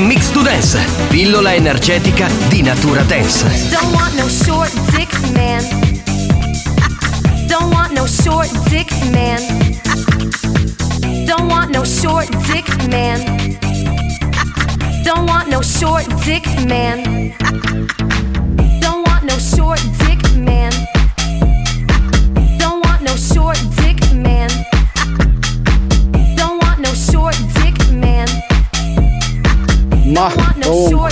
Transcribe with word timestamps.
Mix 0.00 0.30
to 0.30 0.42
Dance, 0.42 0.78
pillola 1.10 1.54
energetica 1.54 2.26
di 2.48 2.62
natura 2.62 3.02
dance. 3.02 3.44
Don't 3.70 3.92
want 3.92 4.14
no 4.14 4.26
short 4.28 4.72
dick 4.96 5.12
man. 5.34 5.62
Don't 7.46 7.70
want 7.70 7.92
no 7.92 8.06
short 8.06 8.48
dick 8.70 8.90
man. 9.10 9.40
Don't 11.26 11.48
want 11.48 11.70
no 11.70 11.84
short 11.84 12.28
dick 12.46 12.66
man. 12.88 13.58
Don't 15.04 15.26
want 15.28 15.48
no 15.48 15.60
short 15.60 16.06
dick 16.24 16.46
man. 16.66 17.34
Don't 18.80 19.06
want 19.06 19.24
no 19.24 19.38
short 19.38 19.80
dick 19.98 20.20
man. 20.34 20.72
Don't 22.58 22.80
want 22.86 23.02
no 23.02 23.16
short 23.16 23.58
dick 23.76 24.00
man. 24.14 24.48
Don't 30.14 30.30
beh, 30.36 30.66
oh. 30.66 31.10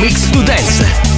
Mix 0.00 0.30
to 0.30 0.44
Dance, 0.44 1.17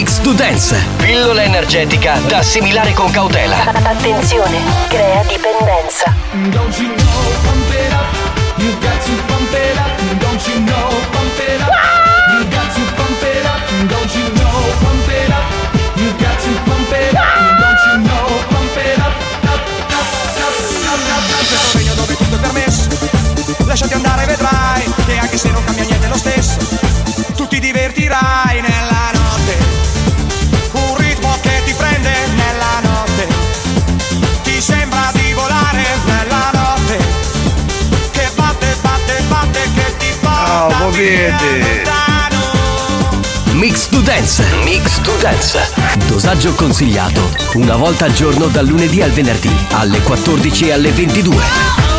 Mix 0.00 0.18
to 0.20 0.32
Dance, 0.32 0.74
pillola 0.96 1.42
energetica 1.42 2.18
da 2.26 2.38
assimilare 2.38 2.94
con 2.94 3.10
cautela. 3.10 3.66
Attenzione, 3.66 4.56
crea 4.88 5.22
dipendenza. 5.24 6.14
Don't 6.48 6.74
you 6.78 6.88
know, 6.88 7.20
pump 7.44 7.70
it 7.70 7.92
up. 7.92 8.08
You've 8.56 8.80
got 8.80 8.98
to 9.04 9.12
pump 9.26 9.52
it 9.52 9.76
up. 9.76 10.00
Don't 10.18 10.40
you 10.46 10.58
know, 10.64 10.88
pump 11.12 11.38
it 11.38 11.60
up. 11.60 11.76
You've 12.32 12.48
got 12.48 12.72
to 12.72 12.80
pump 12.96 13.22
it 13.22 13.44
up. 13.44 13.60
Don't 13.88 14.14
you 14.14 14.24
know, 14.40 14.72
pump 14.80 15.06
it 15.06 15.28
up. 15.28 15.52
You've 15.96 16.16
got 16.16 16.38
to 16.40 16.50
pump 16.64 16.92
it 16.96 17.14
up. 17.14 17.60
Don't 17.60 17.84
you 17.84 18.00
know, 18.00 18.24
pump 18.48 18.76
it 18.80 18.98
up. 19.04 19.12
Up, 19.52 19.60
up, 19.84 20.08
up, 20.40 20.56
up, 20.88 20.96
up, 20.96 21.12
up. 21.12 21.72
Questo 21.72 21.94
dove 21.94 22.16
tutto 22.16 22.36
è 22.36 22.38
permesso. 22.38 22.88
Lasciati 23.66 23.92
andare, 23.92 24.24
vedrai 24.24 24.94
che 25.04 25.18
anche 25.18 25.36
se 25.36 25.50
non 25.50 25.62
cambia 25.62 25.84
niente 25.84 25.99
Lontano 41.00 42.50
Mix 43.54 43.88
to 43.88 44.00
Dance, 44.02 44.44
Mix 44.64 45.00
to 45.00 45.16
Dance. 45.18 45.58
Dosaggio 46.06 46.52
consigliato 46.52 47.22
una 47.54 47.76
volta 47.76 48.04
al 48.04 48.12
giorno 48.12 48.48
dal 48.48 48.66
lunedì 48.66 49.00
al 49.00 49.10
venerdì 49.10 49.54
alle 49.70 50.02
14 50.02 50.68
e 50.68 50.72
alle 50.72 50.90
22. 50.90 51.89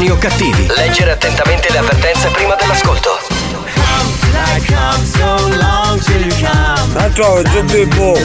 Buoni 0.00 0.10
o 0.10 0.16
cattivi. 0.16 0.66
Leggere 0.66 1.10
attentamente 1.12 1.70
le 1.70 1.78
avvertenze 1.78 2.28
prima 2.30 2.54
dell'ascolto. 2.54 3.18
ciao, 7.12 7.42
giù 7.42 7.62
Bibbo. 7.64 8.18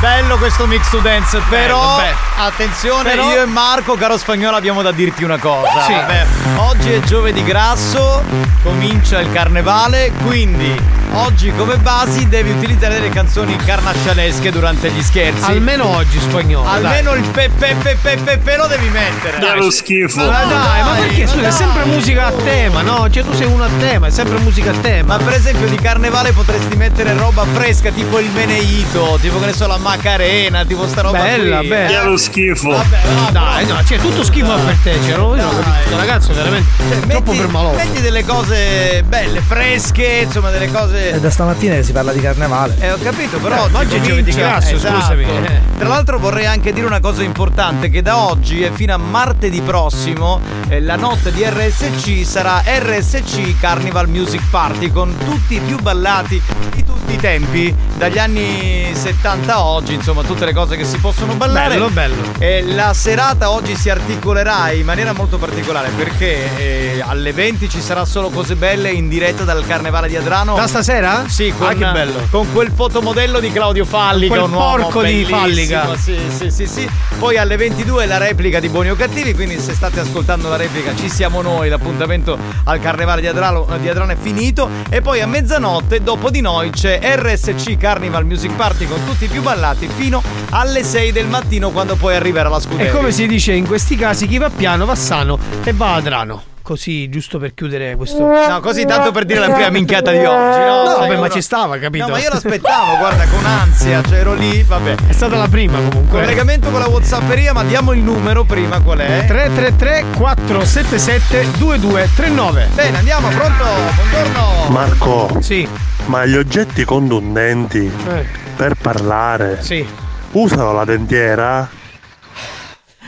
Bello 0.00 0.38
questo 0.38 0.66
mix 0.66 0.88
to 0.90 0.98
dance, 0.98 1.38
però 1.48 1.96
Bello. 1.96 2.16
Attenzione, 2.44 3.10
Però- 3.10 3.30
io 3.30 3.42
e 3.42 3.46
Marco, 3.46 3.94
caro 3.94 4.16
spagnolo, 4.16 4.56
abbiamo 4.56 4.82
da 4.82 4.92
dirti 4.92 5.24
una 5.24 5.38
cosa. 5.38 5.82
Sì. 5.86 5.92
Vabbè, 5.92 6.26
oggi 6.56 6.90
è 6.92 7.00
giovedì 7.00 7.42
grasso, 7.44 8.22
comincia 8.62 9.20
il 9.20 9.30
carnevale, 9.32 10.12
quindi 10.24 11.00
oggi 11.14 11.52
come 11.54 11.76
basi 11.76 12.26
devi 12.28 12.50
utilizzare 12.50 12.94
delle 12.94 13.10
canzoni 13.10 13.54
carnascialesche 13.56 14.50
durante 14.50 14.90
gli 14.90 15.02
scherzi. 15.02 15.50
Almeno 15.50 15.86
oggi 15.96 16.18
spagnolo. 16.20 16.68
Almeno 16.68 17.12
il 17.14 17.22
pe 17.28 17.50
pe 17.56 17.76
pe 17.82 17.96
pe 18.00 18.16
pe 18.24 18.38
pe 18.38 18.56
lo 18.56 18.66
devi 18.66 18.88
mettere. 18.88 19.38
Che 19.38 19.54
lo 19.54 19.70
schifo. 19.70 20.18
Ma 20.24 20.44
dai, 20.44 20.82
ma 20.82 20.94
perché? 20.98 21.26
Scusa, 21.26 21.48
è 21.48 21.50
sempre 21.50 21.84
musica 21.84 22.26
a 22.26 22.32
tema, 22.32 22.82
no? 22.82 23.08
Cioè 23.10 23.24
tu 23.24 23.34
sei 23.34 23.46
uno 23.46 23.64
a 23.64 23.68
tema, 23.78 24.06
è 24.06 24.10
sempre 24.10 24.38
musica 24.38 24.70
a 24.70 24.74
tema. 24.80 25.16
Ma 25.16 25.22
per 25.22 25.34
esempio 25.34 25.68
di 25.68 25.76
carnevale 25.76 26.32
potresti 26.32 26.76
mettere 26.76 27.12
roba 27.14 27.44
fresca, 27.52 27.90
tipo 27.90 28.18
il 28.18 28.30
meneito, 28.30 29.18
tipo 29.20 29.38
che 29.40 29.46
ne 29.46 29.52
so, 29.52 29.66
la 29.66 29.76
Macarena, 29.78 30.64
tipo 30.64 30.86
sta 30.86 31.02
roba 31.02 31.18
Bella, 31.22 31.58
qui. 31.58 31.68
bella. 31.68 32.00
È 32.00 32.04
lo 32.04 32.16
schifo. 32.32 32.70
Vabbè, 32.70 32.98
no, 33.14 33.30
Dai, 33.30 33.66
no, 33.66 33.76
c'è 33.84 33.98
tutto 33.98 34.24
schifo 34.24 34.54
per 34.64 34.76
te. 34.82 34.98
Cioè, 35.06 35.16
no, 35.16 35.36
io 35.36 35.42
non 35.42 35.98
ragazzo 35.98 36.32
veramente 36.32 36.66
troppo 37.08 37.30
metti, 37.32 37.36
permaloso. 37.42 37.76
metti 37.76 38.00
delle 38.00 38.24
cose 38.24 39.04
belle, 39.06 39.40
fresche, 39.40 40.22
insomma, 40.24 40.50
delle 40.50 40.70
cose. 40.70 41.12
È 41.12 41.20
da 41.20 41.30
stamattina 41.30 41.74
che 41.74 41.82
si 41.82 41.92
parla 41.92 42.12
di 42.12 42.20
carnevale. 42.20 42.74
Eh, 42.80 42.92
ho 42.92 42.98
capito, 43.02 43.38
però 43.38 43.56
Eh, 43.56 43.58
oggi 43.60 43.74
oggi 43.74 43.84
è 43.84 43.88
comincia- 43.88 44.08
giovedì 44.08 44.32
grasso, 44.32 44.74
esatto. 44.74 45.00
scusami. 45.00 45.22
Eh. 45.24 45.60
Tra 45.78 45.88
l'altro 45.88 46.18
vorrei 46.18 46.46
anche 46.46 46.72
dire 46.72 46.86
una 46.86 47.00
cosa 47.00 47.22
importante, 47.22 47.90
che 47.90 48.02
da 48.02 48.16
oggi 48.18 48.62
e 48.62 48.70
fino 48.72 48.94
a 48.94 48.98
martedì 48.98 49.60
prossimo 49.60 50.40
eh, 50.68 50.80
la 50.80 50.96
notte 50.96 51.32
di 51.32 51.44
RSC 51.44 52.24
sarà 52.24 52.62
RSC 52.64 53.58
Carnival 53.60 54.08
Music 54.08 54.40
Party 54.50 54.90
con 54.90 55.14
tutti 55.24 55.54
i 55.56 55.60
più 55.60 55.78
ballati 55.80 56.40
di 56.74 56.84
tutti 56.84 57.12
i 57.12 57.16
tempi, 57.16 57.74
dagli 57.96 58.18
anni 58.18 58.90
70 58.94 59.54
a 59.54 59.64
oggi, 59.64 59.94
insomma 59.94 60.22
tutte 60.22 60.44
le 60.44 60.52
cose 60.54 60.76
che 60.76 60.84
si 60.84 60.98
possono 60.98 61.34
ballare. 61.34 61.74
Bello, 61.74 61.88
bello. 61.90 62.11
E 62.38 62.62
la 62.62 62.92
serata 62.92 63.50
oggi 63.50 63.76
si 63.76 63.88
articolerà 63.88 64.72
in 64.72 64.84
maniera 64.84 65.12
molto 65.12 65.38
particolare 65.38 65.90
perché 65.96 66.56
eh, 66.96 67.02
alle 67.06 67.32
20 67.32 67.68
ci 67.68 67.80
sarà 67.80 68.04
solo 68.04 68.30
cose 68.30 68.56
belle 68.56 68.90
in 68.90 69.08
diretta 69.08 69.44
dal 69.44 69.64
Carnevale 69.66 70.08
di 70.08 70.16
Adrano. 70.16 70.54
Da 70.56 70.66
stasera? 70.66 71.24
Sì, 71.28 71.52
con, 71.56 71.68
Ah, 71.68 71.74
che 71.74 71.86
bello. 71.92 72.26
con 72.30 72.50
quel 72.52 72.70
fotomodello 72.74 73.38
di 73.38 73.52
Claudio 73.52 73.84
Fallica, 73.84 74.34
Quel 74.34 74.44
un 74.44 74.50
porco 74.50 75.02
di 75.02 75.24
Fallica. 75.24 75.96
Sì, 75.96 76.18
sì, 76.36 76.50
sì, 76.50 76.66
sì. 76.66 76.88
Poi 77.18 77.36
alle 77.36 77.56
22 77.56 78.06
la 78.06 78.18
replica 78.18 78.58
di 78.58 78.68
Buoni 78.68 78.90
o 78.90 78.96
Cattivi, 78.96 79.34
quindi 79.34 79.60
se 79.60 79.72
state 79.74 80.00
ascoltando 80.00 80.48
la 80.48 80.56
replica 80.56 80.94
ci 80.96 81.08
siamo 81.08 81.42
noi, 81.42 81.68
l'appuntamento 81.68 82.36
al 82.64 82.80
Carnevale 82.80 83.20
di 83.20 83.28
Adrano, 83.28 83.66
di 83.78 83.88
Adrano 83.88 84.10
è 84.12 84.16
finito 84.20 84.68
e 84.90 85.00
poi 85.00 85.20
a 85.20 85.26
mezzanotte 85.26 86.02
dopo 86.02 86.30
di 86.30 86.40
noi 86.40 86.70
c'è 86.70 86.98
RSC 87.02 87.76
Carnival 87.76 88.24
Music 88.24 88.52
Party 88.54 88.86
con 88.88 88.98
tutti 89.06 89.24
i 89.24 89.28
più 89.28 89.42
ballati 89.42 89.88
fino 89.94 90.20
alle 90.50 90.82
6 90.82 91.12
del 91.12 91.26
mattino 91.26 91.70
quando 91.70 91.94
poi 92.02 92.16
arriverà 92.16 92.48
la 92.48 92.56
E 92.56 92.60
scuderia. 92.60 92.90
come 92.92 93.12
si 93.12 93.28
dice 93.28 93.52
in 93.52 93.64
questi 93.64 93.94
casi, 93.94 94.26
chi 94.26 94.36
va 94.36 94.50
piano 94.50 94.84
va 94.84 94.96
sano 94.96 95.38
e 95.62 95.72
va 95.72 95.94
a 95.94 96.00
drano. 96.00 96.42
Così, 96.62 97.08
giusto 97.08 97.38
per 97.38 97.54
chiudere 97.54 97.94
questo. 97.96 98.24
No, 98.26 98.60
così 98.60 98.84
tanto 98.84 99.10
per 99.12 99.24
dire 99.24 99.38
la 99.40 99.50
prima 99.50 99.68
minchiata 99.70 100.10
di 100.10 100.18
oggi, 100.18 100.58
no? 100.58 100.82
No, 100.84 100.98
vabbè, 100.98 101.16
ma 101.16 101.28
ci 101.28 101.40
stava, 101.42 101.78
capito? 101.78 102.06
No, 102.06 102.12
ma 102.12 102.18
io 102.20 102.28
l'aspettavo, 102.28 102.96
guarda, 102.98 103.24
con 103.26 103.44
ansia, 103.44 104.00
cioè 104.02 104.18
ero 104.18 104.34
lì, 104.34 104.62
vabbè. 104.62 104.94
È 105.08 105.12
stata 105.12 105.36
la 105.36 105.46
prima 105.48 105.78
comunque. 105.78 106.20
Collegamento 106.20 106.70
con 106.70 106.80
la 106.80 106.88
Whatsapperia, 106.88 107.52
ma 107.52 107.62
diamo 107.64 107.92
il 107.92 108.00
numero 108.00 108.42
prima 108.44 108.80
qual 108.80 108.98
è? 108.98 109.24
333 109.26 110.04
477 110.16 111.46
2239. 111.58 112.68
Bene, 112.74 112.98
andiamo, 112.98 113.28
pronto? 113.28 113.64
Buongiorno. 113.94 114.68
Marco, 114.70 115.36
Sì, 115.40 115.68
ma 116.06 116.24
gli 116.26 116.36
oggetti 116.36 116.84
contundenti 116.84 117.90
eh, 118.08 118.24
per 118.56 118.74
parlare 118.80 119.58
sì. 119.62 119.84
usano 120.32 120.72
la 120.72 120.84
dentiera? 120.84 121.68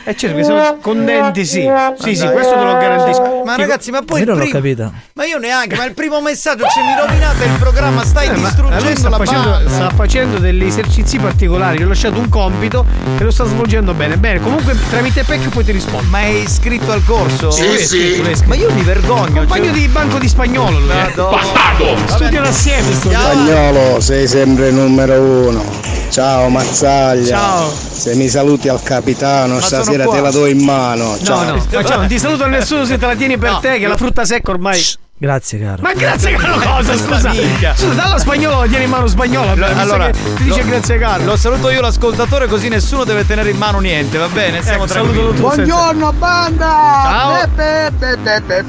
E 0.07 0.15
certo 0.15 0.35
che 0.37 0.43
sono 0.43 0.77
condenti, 0.81 1.45
sì. 1.45 1.67
Sì, 1.99 2.15
sì, 2.15 2.27
questo 2.29 2.53
te 2.53 2.63
lo 2.63 2.73
garantisco. 2.77 3.41
Ma 3.43 3.55
ragazzi, 3.55 3.89
ma 3.89 4.01
poi 4.03 4.19
Io 4.19 4.25
non 4.27 4.37
l'ho 4.37 4.47
capito. 4.49 4.91
Ma 5.13 5.25
io 5.25 5.39
neanche, 5.39 5.75
ma 5.75 5.85
il 5.85 5.93
primo 5.93 6.21
messaggio 6.21 6.65
ci 6.67 6.79
mi 6.81 6.93
rovinate 6.99 7.43
il 7.45 7.53
programma, 7.57 8.03
stai 8.05 8.27
Eh, 8.27 8.31
ma 8.37 8.47
distruggendo 8.49 8.99
sta 8.99 9.09
la 9.09 9.17
facendo, 9.17 9.49
banda. 9.49 9.69
sta 9.71 9.89
facendo 9.95 10.37
degli 10.37 10.63
esercizi 10.63 11.17
particolari. 11.17 11.79
Gli 11.79 11.83
ho 11.83 11.87
lasciato 11.87 12.19
un 12.19 12.29
compito 12.29 12.85
e 13.17 13.23
lo 13.23 13.31
sta 13.31 13.45
svolgendo 13.45 13.93
bene. 13.93 14.17
Bene, 14.17 14.39
comunque 14.41 14.77
tramite 14.91 15.23
PEC 15.23 15.49
poi 15.49 15.63
ti 15.63 15.71
rispondo. 15.71 16.07
Ma 16.09 16.19
è 16.19 16.27
iscritto 16.27 16.91
al 16.91 17.03
corso? 17.03 17.49
Sì, 17.49 17.65
lui 17.65 17.75
è 17.77 17.79
iscritto, 17.81 18.29
iscritto. 18.29 18.47
Ma 18.49 18.55
io 18.55 18.71
mi 18.73 18.81
vergogno. 18.83 19.39
Compagno 19.39 19.63
cioè- 19.65 19.73
di 19.73 19.87
banco 19.87 20.17
di 20.19 20.27
spagnolo 20.27 20.79
lui. 20.79 20.89
eh. 20.91 21.13
Bastardo! 21.15 21.97
Studiano 22.07 22.47
assieme. 22.47 22.93
Spagnolo, 22.93 23.99
sei 24.01 24.27
sempre 24.27 24.69
numero 24.69 25.19
uno. 25.19 25.63
Ciao 26.09 26.47
Mazzaglia. 26.49 27.37
Ciao. 27.37 27.73
Se 27.95 28.13
mi 28.15 28.27
saluti 28.29 28.67
al 28.69 28.81
capitano, 28.83 29.59
sono 29.59 29.83
stasera 29.83 29.94
stasera 29.95 30.05
te 30.05 30.21
la 30.21 30.31
do 30.31 30.45
in 30.45 30.63
mano. 30.63 31.17
Ciao. 31.21 31.43
No, 31.43 31.53
no, 31.53 31.61
facciamo, 31.61 31.99
non 31.99 32.07
ti 32.07 32.19
saluto 32.19 32.43
a 32.43 32.47
nessuno 32.47 32.85
se 32.85 32.97
te 32.97 33.05
la 33.05 33.15
tieni 33.15 33.37
per 33.37 33.51
no. 33.51 33.59
te, 33.59 33.79
che 33.79 33.87
la 33.87 33.97
frutta 33.97 34.25
secca 34.25 34.51
ormai. 34.51 34.79
Shh. 34.79 34.97
Grazie 35.17 35.59
caro. 35.59 35.81
Ma 35.81 35.93
grazie 35.93 36.33
caro 36.33 36.59
cosa? 36.59 36.97
Scusa. 36.97 37.31
Scusa, 37.31 37.93
dalla 37.93 38.17
spagnolo 38.17 38.67
tieni 38.67 38.83
in 38.83 38.89
mano 38.89 39.07
spagnolo. 39.07 39.51
allora, 39.75 40.09
ti 40.09 40.43
dice 40.43 40.61
lo, 40.61 40.67
grazie 40.67 40.97
caro. 40.97 41.23
Lo 41.23 41.37
saluto 41.37 41.69
io 41.69 41.79
l'ascoltatore 41.79 42.47
così 42.47 42.67
nessuno 42.67 43.05
deve 43.05 43.25
tenere 43.25 43.49
in 43.49 43.57
mano 43.57 43.79
niente, 43.79 44.17
va 44.17 44.27
bene? 44.27 44.61
Siamo 44.61 44.83
ecco, 44.83 44.93
saluto 44.93 45.33
tu, 45.33 45.39
Buongiorno 45.39 46.09
senza... 46.09 46.11
banda! 46.11 46.65
Ciao! 46.65 47.49
Pepe, 47.55 47.91
pepe, 47.97 48.41
pepe, 48.43 48.65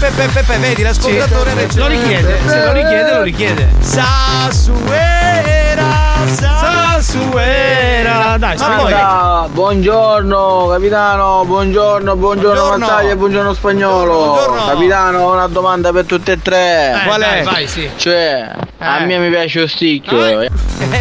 pepe, 0.00 0.28
pepe, 0.32 0.58
vedi 0.58 0.82
l'ascoltatore 0.82 1.68
sì. 1.68 1.78
lo 1.78 1.86
richiede, 1.88 2.38
se 2.46 2.64
lo 2.64 2.72
richiede 2.72 3.14
lo 3.14 3.22
richiede. 3.22 3.68
Sasue! 3.80 5.57
Sasuera. 6.26 8.36
Dai, 8.38 8.56
poi, 8.56 8.92
Ah, 8.92 9.46
buongiorno 9.50 10.66
capitano, 10.70 11.44
buongiorno, 11.44 12.16
buongiorno, 12.16 12.16
Buongiorno. 12.16 12.78
Mazzaglia, 12.86 13.16
buongiorno 13.16 13.54
spagnolo. 13.54 14.12
Buongiorno. 14.14 14.66
Capitano, 14.66 15.18
ho 15.20 15.32
una 15.34 15.46
domanda 15.46 15.92
per 15.92 16.04
tutte 16.06 16.32
e 16.32 16.42
tre. 16.42 17.00
Eh, 17.02 17.06
qual 17.06 17.20
dai, 17.20 17.40
è? 17.40 17.42
Vai, 17.44 17.66
sì. 17.68 17.88
Cioè, 17.96 18.50
a 18.78 18.98
Eh. 19.00 19.04
me 19.06 19.18
mi 19.18 19.28
piace 19.30 19.60
lo 19.60 19.66
sticchio. 19.68 20.20
Ah, 20.20 20.44
eh, 20.44 20.50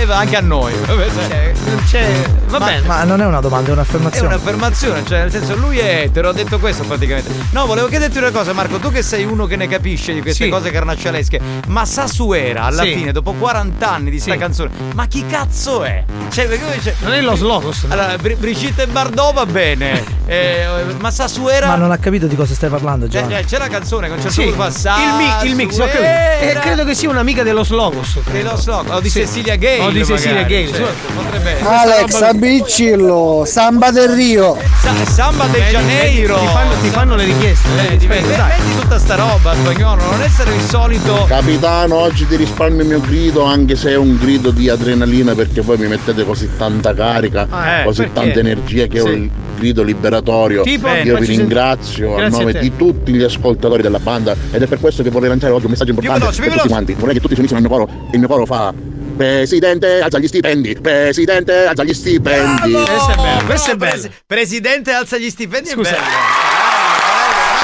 anche 0.09 0.35
a 0.35 0.41
noi. 0.41 0.73
Non 0.87 1.83
c'è. 1.85 2.05
Va 2.47 2.59
Ma- 2.59 2.65
bene. 2.65 2.87
Ma 2.87 3.03
non 3.03 3.21
è 3.21 3.25
una 3.25 3.41
domanda, 3.41 3.67
è 3.67 3.71
È 3.71 3.73
un'affermazione. 3.73 4.27
un'affermazione, 4.27 5.05
cioè 5.05 5.19
nel 5.19 5.31
senso 5.31 5.55
lui 5.55 5.77
è 5.79 6.01
etero, 6.03 6.29
ho 6.29 6.31
detto 6.31 6.59
questo 6.59 6.83
praticamente. 6.83 7.29
No, 7.51 7.65
volevo 7.65 7.87
chiederti 7.87 8.17
una 8.19 8.31
cosa, 8.31 8.53
Marco, 8.53 8.77
tu 8.77 8.89
che 8.91 9.01
sei 9.01 9.25
uno 9.25 9.45
che 9.45 9.55
ne 9.57 9.67
capisce 9.67 10.13
di 10.13 10.21
queste 10.21 10.45
Sì. 10.45 10.49
cose 10.49 10.71
carnaccialesche, 10.71 11.39
ma 11.67 11.83
Sasuera 11.85 12.63
alla 12.63 12.83
Sì. 12.83 12.93
fine, 12.93 13.11
dopo 13.11 13.33
40 13.33 13.91
anni 13.91 14.09
di 14.11 14.19
sta 14.19 14.31
Sì. 14.33 14.37
canzone, 14.37 14.69
ma 14.93 15.06
chi 15.07 15.25
cazzo 15.25 15.83
è? 15.83 16.03
Cioè, 16.31 16.47
perché 16.47 16.63
dice- 16.75 16.95
Non 17.01 17.13
è 17.13 17.21
Los 17.21 17.39
Locos. 17.41 17.83
no? 17.83 17.93
Allora, 17.93 18.17
Bri- 18.17 18.35
Brigitte 18.35 18.87
Bardot 18.87 19.33
va 19.33 19.45
bene, 19.45 20.03
eh, 20.25 20.65
ma 20.99 21.09
Sasuera. 21.11 21.67
Ma 21.67 21.75
non 21.75 21.91
ha 21.91 21.97
capito 21.97 22.27
di 22.27 22.35
cosa 22.35 22.53
stai 22.53 22.69
parlando, 22.69 23.07
Cioè, 23.07 23.21
Giovanni. 23.21 23.33
cioè, 23.41 23.45
c'è 23.45 23.57
la 23.57 23.67
canzone 23.69 24.07
che 24.07 24.13
a 24.13 24.15
un 24.15 24.21
certo 24.21 24.41
Sì, 24.41 24.47
punto 24.47 24.69
fa 24.71 24.95
il, 24.97 25.13
mi- 25.43 25.49
il 25.49 25.55
mix, 25.55 25.73
ho 25.77 25.85
capito. 25.85 26.03
Sasuera. 26.03 26.39
E 26.39 26.59
credo 26.59 26.83
che 26.85 26.93
sia 26.95 27.09
un'amica 27.09 27.43
dello 27.43 27.63
Slogos. 27.63 28.13
Che 28.13 28.21
credo. 28.31 28.51
lo 28.51 28.57
so, 28.57 28.83
o 28.87 28.99
di 28.99 29.09
Sì. 29.09 29.19
Cecilia 29.25 29.55
Gale. 29.55 29.79
O 29.81 29.89
di 29.91 30.05
Cecilia 30.05 30.41
magari, 30.41 30.65
Gale, 30.65 30.77
certo, 30.77 31.13
potrebbe 31.15 31.51
essere. 31.51 31.69
Alex, 31.69 32.21
abbicillo, 32.21 33.43
samba 33.45 33.91
del 33.91 34.09
Rio. 34.09 34.57
Sa- 34.81 34.95
Samba 35.09 35.45
de 35.45 35.59
Vedi, 35.59 35.71
Janeiro. 35.71 36.37
Ti 36.39 36.45
fanno, 36.47 36.73
ti 36.81 36.89
fanno 36.89 37.15
le 37.15 37.23
richieste. 37.23 37.67
Eh, 37.69 37.89
Vedi, 37.89 38.07
metti, 38.07 38.35
dai. 38.35 38.49
metti 38.59 38.79
tutta 38.81 38.99
sta 38.99 39.15
roba 39.15 39.53
spagnolo, 39.55 40.01
non 40.11 40.21
essere 40.21 40.53
il 40.53 40.61
solito. 40.61 41.25
Capitano, 41.27 41.95
oggi 41.95 42.27
ti 42.27 42.35
risparmio 42.35 42.81
il 42.81 42.87
mio 42.87 42.99
grido, 42.99 43.43
anche 43.43 43.75
se 43.75 43.91
è 43.91 43.95
un 43.95 44.17
grido 44.17 44.51
di 44.51 44.69
adrenalina, 44.69 44.96
perché 45.35 45.61
voi 45.61 45.77
mi 45.77 45.87
mettete 45.87 46.23
così 46.25 46.49
tanta 46.57 46.93
carica, 46.93 47.47
Ah, 47.49 47.79
eh, 47.79 47.83
così 47.83 48.01
perché? 48.03 48.13
tanta 48.19 48.39
energia 48.39 48.85
che 48.87 48.99
Sì. 48.99 49.07
un 49.07 49.29
grido 49.57 49.83
liberatorio. 49.83 50.61
Tipo? 50.63 50.87
Io 51.03 51.17
vi 51.17 51.25
ringrazio 51.25 52.15
a 52.17 52.25
a 52.25 52.29
nome 52.29 52.53
te. 52.53 52.59
di 52.59 52.75
tutti 52.75 53.11
gli 53.13 53.23
ascoltatori 53.23 53.81
della 53.81 53.99
banda 53.99 54.35
ed 54.51 54.61
è 54.61 54.67
per 54.67 54.79
questo 54.79 55.03
che 55.03 55.09
vorrei 55.09 55.29
lanciare 55.29 55.53
oggi 55.53 55.65
un 55.65 55.71
messaggio 55.71 55.91
importante 55.91 56.19
veloce, 56.19 56.41
per 56.41 56.51
tutti 56.53 56.67
quanti. 56.67 56.93
Vorrei 56.93 57.13
che 57.13 57.19
tutti 57.21 57.33
si 57.33 57.39
unissero 57.39 57.61
al 57.61 57.67
mio 57.67 57.77
coro. 57.77 58.07
Il 58.11 58.19
mio 58.19 58.27
coro 58.27 58.45
fa 58.45 58.73
Presidente, 59.17 59.99
alza 59.99 60.19
gli 60.19 60.27
stipendi. 60.27 60.77
Presidente, 60.79 61.65
alza 61.65 61.83
gli 61.83 61.93
stipendi. 61.93 62.71
Bravo, 62.71 62.85
Questo 62.85 63.11
è 63.11 63.15
bello, 63.15 63.45
questo 63.45 63.71
è 63.71 63.75
bello. 63.75 64.07
Presidente 64.27 64.91
alza 64.91 65.17
gli 65.17 65.29
stipendi. 65.29 65.69
Scusa. 65.69 65.89
È 65.89 65.93
bello. 65.93 66.05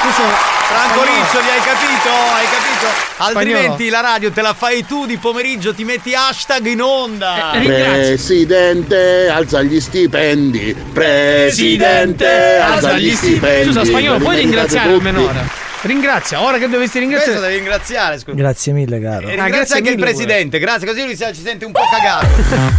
Scusa. 0.02 0.53
Franco 0.66 1.02
Riccioli, 1.02 1.48
hai 1.50 1.60
capito? 1.60 2.10
Hai 2.10 2.46
capito? 2.46 2.86
Altrimenti 3.16 3.84
Spagnolo. 3.86 3.90
la 3.90 4.00
radio 4.00 4.32
te 4.32 4.42
la 4.42 4.54
fai 4.54 4.84
tu 4.84 5.06
di 5.06 5.16
pomeriggio, 5.18 5.74
ti 5.74 5.84
metti 5.84 6.14
hashtag 6.14 6.66
in 6.66 6.80
onda. 6.80 7.52
Eh, 7.52 7.58
ringrazio. 7.58 7.92
Presidente, 7.92 9.28
alza 9.28 9.62
gli 9.62 9.80
stipendi. 9.80 10.74
Presidente, 10.92 12.58
alza 12.58 12.98
gli 12.98 13.14
stipendi. 13.14 13.66
Scusa, 13.66 13.84
spagnolo, 13.84 14.18
puoi 14.18 14.36
ringraziare 14.36 14.92
tutti. 14.92 15.06
almeno 15.06 15.28
ora? 15.28 15.63
Ringrazia, 15.84 16.40
ora 16.40 16.56
che 16.56 16.66
dovresti 16.68 16.98
Questo 16.98 17.00
ringraziare. 17.00 17.40
devi 17.40 17.54
ringraziare, 17.56 18.18
scusa. 18.18 18.36
Grazie 18.36 18.72
mille, 18.72 19.00
caro. 19.02 19.26
E 19.28 19.32
Ah, 19.38 19.44
ringrazia 19.44 19.50
grazie 19.50 19.76
anche 19.76 19.90
il 19.90 19.98
presidente, 19.98 20.58
grazie, 20.58 20.86
così 20.86 21.04
lui 21.04 21.14
si- 21.14 21.24
ci 21.34 21.42
sente 21.42 21.64
un 21.66 21.72
po' 21.72 21.82
cagato. 21.90 22.26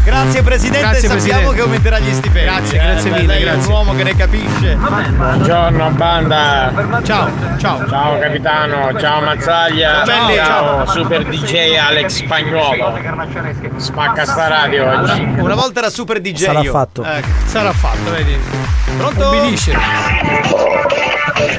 Grazie 0.03 0.41
presidente, 0.41 0.79
Grazie, 0.79 0.99
sappiamo 1.09 1.19
Presidente. 1.19 1.55
che 1.55 1.61
aumenterà 1.61 1.99
gli 1.99 2.13
stipendi. 2.13 2.49
Grazie, 2.49 2.77
grazie 2.79 3.09
Eh, 3.09 3.13
beh, 3.13 3.19
mille, 3.19 3.33
lei 3.33 3.41
è 3.41 3.45
grazie. 3.45 3.67
un 3.67 3.71
uomo 3.73 3.95
che 3.95 4.03
ne 4.03 4.15
capisce. 4.15 4.75
Buongiorno 4.75 5.89
banda, 5.91 6.73
Ciao, 7.03 7.29
ciao. 7.57 7.87
ciao 7.87 8.19
capitano, 8.19 8.99
ciao 8.99 9.21
Mazzaglia, 9.21 10.03
Ciao, 10.03 10.35
ciao 10.35 10.85
super 10.87 11.23
DJ 11.25 11.75
Alex 11.75 12.23
Spagnuolo. 12.23 12.97
Spacca 13.77 14.25
sta 14.25 14.47
radio 14.47 14.89
oggi. 14.89 15.21
Una 15.37 15.53
volta 15.55 15.79
era 15.79 15.89
super 15.91 16.19
DJ. 16.21 16.43
Sarà 16.45 16.61
io. 16.61 16.71
fatto. 16.71 17.03
Ecco. 17.03 17.27
Sarà 17.45 17.71
fatto, 17.71 18.09
vedi. 18.09 18.35
Pronto? 18.97 19.27
Obbedisce. 19.27 19.73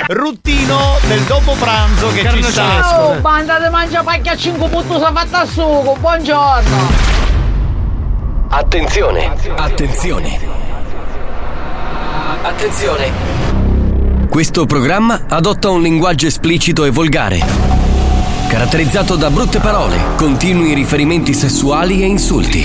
Ruttino 0.09 0.97
del 1.07 1.21
dopo 1.25 1.53
pranzo 1.53 2.09
che 2.09 2.27
ci 2.31 2.43
sta. 2.45 2.99
Oh, 2.99 3.21
banda 3.21 3.59
di 3.59 3.69
mangia 3.69 4.03
pacchia 4.03 4.33
a 4.33 4.37
5 4.37 4.69
punti 4.69 4.99
fatta 4.99 5.41
a 5.41 5.45
sugo, 5.45 5.97
buongiorno! 6.01 6.89
Attenzione, 8.49 9.31
attenzione. 9.55 10.39
Attenzione. 12.43 13.13
Questo 14.31 14.65
programma 14.65 15.27
adotta 15.29 15.69
un 15.69 15.83
linguaggio 15.83 16.27
esplicito 16.27 16.85
e 16.85 16.91
volgare, 16.91 17.45
caratterizzato 18.49 19.17
da 19.17 19.29
brutte 19.31 19.59
parole, 19.59 19.99
continui 20.17 20.73
riferimenti 20.73 21.35
sessuali 21.35 22.03
e 22.03 22.07
insulti. 22.07 22.65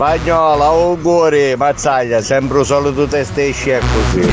Spagnola, 0.00 0.64
auguri, 0.64 1.54
mazzaglia, 1.56 2.22
sempre 2.22 2.64
solo 2.64 2.90
tu 2.90 3.06
te 3.06 3.22
stai 3.22 3.52
così. 3.52 4.20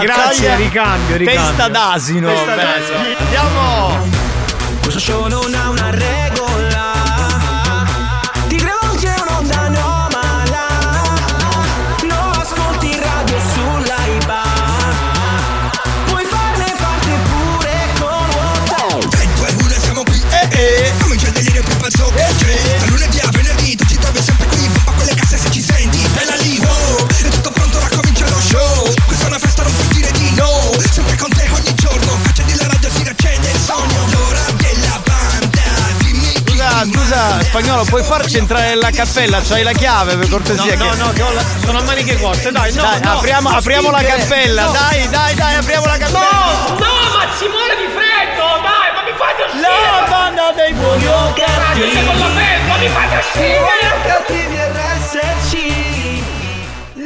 Grazie, 0.00 0.56
ricambio, 0.56 1.18
ricambio. 1.18 1.26
Testa 1.26 1.68
d'asino. 1.68 2.28
Testa 2.30 2.54
d'asino. 2.54 3.18
Andiamo. 3.18 3.98
Questo 4.80 4.98
show 4.98 5.26
non 5.26 5.52
ha 5.52 5.68
una 5.68 5.90
regola 5.90 6.17
Scusa, 37.08 37.40
spagnolo, 37.42 37.84
puoi 37.84 38.02
farci 38.02 38.36
entrare 38.36 38.68
nella 38.68 38.90
cappella? 38.90 39.40
C'hai 39.40 39.62
la 39.62 39.72
chiave 39.72 40.16
per 40.16 40.28
cortesia? 40.28 40.76
No, 40.76 40.90
che- 40.90 40.96
no, 40.98 41.06
no, 41.06 41.12
che 41.12 41.22
ho 41.22 41.32
la- 41.32 41.42
sono 41.64 41.78
a 41.78 41.82
maniche 41.82 42.18
corte, 42.18 42.50
dai, 42.52 42.70
no, 42.74 42.82
Dai, 42.82 43.00
no. 43.00 43.12
apriamo, 43.14 43.48
no, 43.48 43.56
apriamo 43.56 43.90
la 43.90 44.02
cappella, 44.02 44.64
No. 44.64 44.72
dai, 44.72 45.08
dai, 45.08 45.34
dai, 45.34 45.54
apriamo 45.54 45.86
la 45.86 45.96
cappella. 45.96 46.18
No, 46.20 46.74
no, 46.74 46.76
ma 47.16 47.24
si 47.38 47.48
muore 47.48 47.76
di 47.80 47.88
freddo, 47.96 48.44
dai, 48.60 48.92
ma 48.92 49.00
mi 49.08 49.12
fate 49.16 49.42
uscire! 49.42 49.62
La 49.62 50.04
banda 50.06 50.52
dei 50.54 50.72
buoni 50.74 51.06
o 51.06 51.32
cattivi! 51.32 51.92
secondo 51.96 52.28
me, 52.28 52.58
ma 52.68 52.76
mi 52.76 52.88
fate 52.88 53.16
uscire! 53.16 53.56
cattivi 54.04 54.56
RSC 54.58 55.52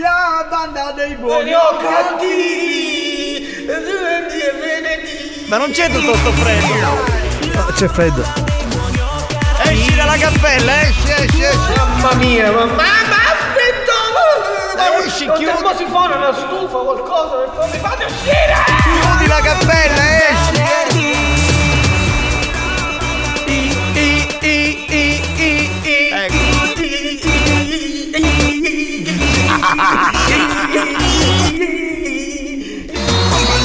La 0.00 0.46
banda 0.50 0.90
dei 0.96 1.14
buoni 1.14 1.54
o 1.54 1.76
cattivi 1.80 3.66
Ma 5.46 5.58
non 5.58 5.70
c'è 5.70 5.88
tutto 5.92 6.16
sto 6.16 6.32
freddo. 6.32 7.04
C'è 7.76 7.86
freddo. 7.86 8.51
Esci 9.64 9.94
dalla 9.94 10.16
cappella, 10.16 10.80
esci, 10.82 11.10
esci, 11.10 11.42
esci. 11.42 11.72
Mamma 11.76 12.14
mia, 12.14 12.50
ma 12.50 12.64
ma 12.64 12.74
ma 12.74 13.22
freddo! 13.54 14.74
Dai, 14.76 15.06
usci, 15.06 15.24
Un 15.26 15.34
chiudi. 15.34 15.52
termosifone, 15.52 16.14
una 16.14 16.32
stufa, 16.34 16.78
qualcosa, 16.78 17.36
per 17.36 17.48
favore, 17.54 17.70
mi 17.72 17.78
fate 17.78 18.04
uscire! 18.04 18.54
Chiudi 18.82 19.26
la 19.26 19.40
cappella, 19.40 20.02
esci. 20.28 20.60
Ecco. 26.14 26.40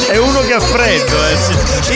È 0.09 0.17
uno 0.17 0.39
che 0.41 0.53
ha 0.53 0.59
freddo, 0.59 1.25
eh. 1.27 1.37
sì. 1.81 1.95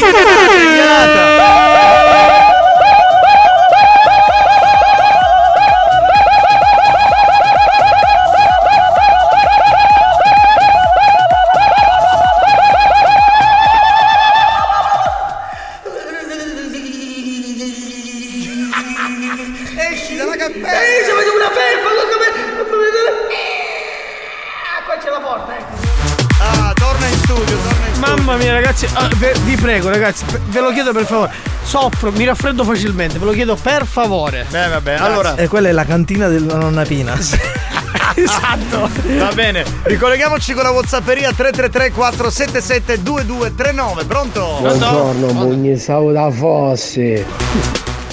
Ragazzi, 28.72 28.88
ah, 28.94 29.10
ve- 29.18 29.36
vi 29.44 29.56
prego, 29.58 29.90
ragazzi, 29.90 30.24
ve- 30.48 30.62
lo 30.62 30.72
chiedo 30.72 30.94
per 30.94 31.06
favore. 31.06 31.32
Soffro, 31.64 32.12
mi 32.12 32.24
raffreddo 32.24 32.64
facilmente, 32.64 33.20
ve 33.20 33.26
lo 33.26 33.32
chiedo 33.32 33.56
per 33.56 33.86
favore. 33.86 34.46
Beh, 34.50 34.68
vabbè, 34.68 34.94
allora. 34.96 35.36
E 35.36 35.48
quella 35.48 35.68
è 35.68 35.72
la 35.74 35.84
cantina 35.84 36.28
della 36.28 36.56
nonna 36.56 36.84
Pina. 36.84 37.14
esatto. 38.16 38.90
Va 39.18 39.32
bene, 39.34 39.66
ricolleghiamoci 39.84 40.54
con 40.54 40.64
la 40.64 40.72
Whatsapperia 40.72 41.34
333 41.34 41.92
477 41.92 43.04
2239. 43.04 44.06
Pronto? 44.06 44.58
Buongiorno, 44.62 45.34
Bugni 45.34 45.76
da 46.14 46.32
Fossi. 46.32 47.26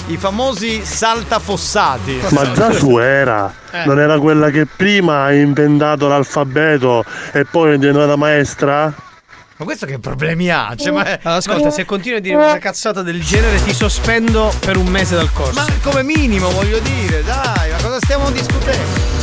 I 0.07 0.17
famosi 0.17 0.81
saltafossati. 0.83 2.19
Ma 2.29 2.51
già 2.51 2.71
su 2.73 2.97
era, 2.97 3.53
Eh. 3.71 3.85
non 3.85 3.99
era 3.99 4.19
quella 4.19 4.49
che 4.49 4.65
prima 4.65 5.23
ha 5.23 5.33
inventato 5.33 6.07
l'alfabeto 6.07 7.05
e 7.31 7.45
poi 7.45 7.75
è 7.75 7.77
diventata 7.77 8.15
maestra? 8.15 8.91
Ma 9.59 9.65
questo 9.65 9.85
che 9.85 9.99
problemi 9.99 10.49
ha? 10.49 10.73
Cioè, 10.73 10.91
ma, 10.93 11.01
Allora, 11.01 11.35
ascolta, 11.35 11.69
se 11.69 11.83
continui 11.83 12.19
a 12.19 12.21
dire 12.21 12.35
una 12.35 12.57
cazzata 12.59 13.01
del 13.01 13.21
genere 13.21 13.61
ti 13.61 13.73
sospendo 13.73 14.53
per 14.57 14.77
un 14.77 14.87
mese 14.87 15.15
dal 15.15 15.33
corso. 15.33 15.59
ma 15.59 15.67
come 15.81 16.01
minimo 16.01 16.49
voglio 16.49 16.79
dire, 16.79 17.21
dai, 17.23 17.69
ma 17.69 17.77
cosa 17.81 17.97
stiamo 17.99 18.31
discutendo? 18.31 19.18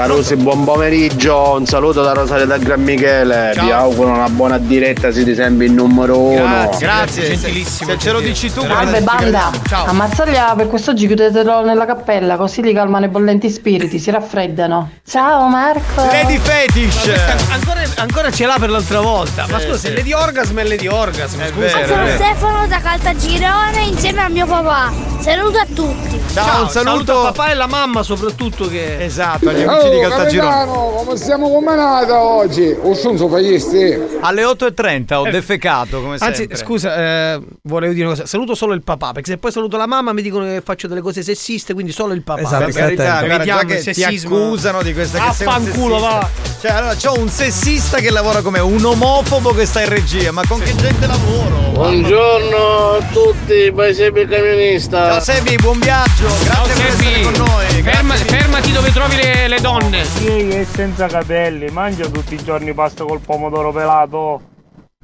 Carusi, 0.00 0.34
buon 0.36 0.64
pomeriggio, 0.64 1.56
un 1.58 1.66
saluto 1.66 2.00
da 2.00 2.14
Rosario 2.14 2.46
da 2.46 2.56
Gran 2.56 2.80
Michele, 2.80 3.52
Ciao. 3.54 3.64
vi 3.66 3.70
auguro 3.70 4.08
una 4.08 4.30
buona 4.30 4.56
diretta, 4.56 5.12
siete 5.12 5.34
sempre 5.34 5.66
il 5.66 5.72
numero 5.72 6.18
uno. 6.18 6.70
Grazie, 6.78 7.36
gentilissimo, 7.36 7.90
Se, 7.90 7.98
se 7.98 8.02
ce 8.02 8.12
lo 8.12 8.20
dici 8.20 8.50
tu, 8.50 8.62
Salve 8.62 9.02
banda, 9.02 9.50
Ciao. 9.68 9.84
ammazzaglia 9.84 10.54
per 10.56 10.68
quest'oggi 10.68 11.06
chiudetelo 11.06 11.66
nella 11.66 11.84
cappella 11.84 12.38
così 12.38 12.62
li 12.62 12.72
calmano 12.72 13.04
i 13.04 13.08
bollenti 13.08 13.50
spiriti, 13.50 13.98
si 13.98 14.10
raffreddano. 14.10 14.90
Ciao 15.06 15.46
Marco! 15.48 16.02
Lady 16.06 16.38
Fetish! 16.38 17.10
Ancora, 17.50 17.82
ancora 17.96 18.30
ce 18.30 18.46
l'ha 18.46 18.56
per 18.58 18.70
l'altra 18.70 19.02
volta. 19.02 19.46
Ma 19.50 19.60
scusa, 19.60 19.76
sì. 19.76 19.86
è 19.88 19.96
Lady 19.96 20.14
Orgasm 20.14 20.58
è 20.60 20.64
Lady 20.64 20.86
Orgasm. 20.86 21.40
Scusa. 21.46 21.76
vero, 21.76 21.86
Sono 21.86 22.00
è 22.00 22.04
vero. 22.06 22.24
Stefano 22.24 22.66
da 22.66 22.80
Caltagirone 22.80 23.82
insieme 23.84 24.22
a 24.22 24.28
mio 24.30 24.46
papà. 24.46 24.90
Saluto 25.20 25.58
a 25.58 25.66
tutti. 25.66 26.18
Ciao, 26.32 26.62
un 26.62 26.70
saluto. 26.70 27.26
al 27.26 27.32
papà 27.34 27.50
e 27.50 27.54
la 27.54 27.66
mamma 27.66 28.02
soprattutto 28.02 28.66
che. 28.66 29.04
Esatto, 29.04 29.50
agli 29.50 29.62
amici 29.62 29.89
di 29.90 30.00
Caltagirone. 30.00 30.66
come 30.96 31.16
stiamo 31.16 31.50
combinata 31.50 32.22
oggi? 32.22 32.74
O 32.82 32.94
sono 32.94 33.16
sopaisti? 33.16 33.98
Alle 34.20 34.42
8.30 34.44 35.14
ho 35.14 35.30
defecato 35.30 36.00
come 36.00 36.16
Anzi, 36.18 36.34
sempre. 36.40 36.56
scusa, 36.56 36.96
eh, 37.34 37.40
volevo 37.62 37.92
dire 37.92 38.06
una 38.06 38.14
cosa. 38.14 38.26
Saluto 38.26 38.54
solo 38.54 38.74
il 38.74 38.82
papà, 38.82 39.12
perché 39.12 39.30
se 39.30 39.38
poi 39.38 39.50
saluto 39.52 39.76
la 39.76 39.86
mamma 39.86 40.12
mi 40.12 40.22
dicono 40.22 40.44
che 40.44 40.62
faccio 40.64 40.86
delle 40.88 41.00
cose 41.00 41.22
sessiste, 41.22 41.74
quindi 41.74 41.92
solo 41.92 42.12
il 42.14 42.22
papà. 42.22 42.40
Esatto, 42.40 42.64
Per 42.64 42.74
carità, 42.74 43.24
guarda, 43.24 43.44
già 43.44 43.64
che 43.64 43.74
il 43.74 43.82
ti 43.84 43.92
sessismo. 43.94 44.36
accusano 44.36 44.82
di 44.82 44.92
questa 44.92 45.18
un 45.18 45.24
Affanculo, 45.28 45.98
va. 45.98 46.28
Cioè, 46.60 46.72
allora 46.72 46.94
c'ho 46.94 47.18
un 47.18 47.28
sessista 47.28 47.98
che 47.98 48.10
lavora 48.10 48.42
come 48.42 48.58
un 48.58 48.84
omofobo 48.84 49.54
che 49.54 49.64
sta 49.64 49.80
in 49.82 49.88
regia, 49.88 50.30
ma 50.30 50.42
con 50.46 50.60
che 50.60 50.74
gente 50.76 51.06
lavoro? 51.06 51.70
Buongiorno 51.72 52.90
a 52.92 52.98
tutti, 53.12 53.70
vai 53.70 53.94
Sebi 53.94 54.26
camionista. 54.26 55.12
Ciao 55.12 55.20
Sebi, 55.20 55.56
buon 55.56 55.78
viaggio, 55.78 56.26
grazie 56.44 56.74
per 56.74 56.86
essere 56.86 57.20
con 57.22 57.32
noi. 57.46 57.64
Ferma- 57.82 58.14
fermati 58.14 58.72
dove 58.72 58.92
trovi 58.92 59.16
le, 59.16 59.48
le 59.48 59.60
donne. 59.60 59.69
Chi 59.70 60.48
è 60.48 60.64
senza 60.64 61.06
capelli 61.06 61.68
mangia 61.70 62.08
tutti 62.08 62.34
i 62.34 62.42
giorni 62.42 62.74
pasta 62.74 63.04
col 63.04 63.20
pomodoro 63.20 63.70
pelato? 63.70 64.40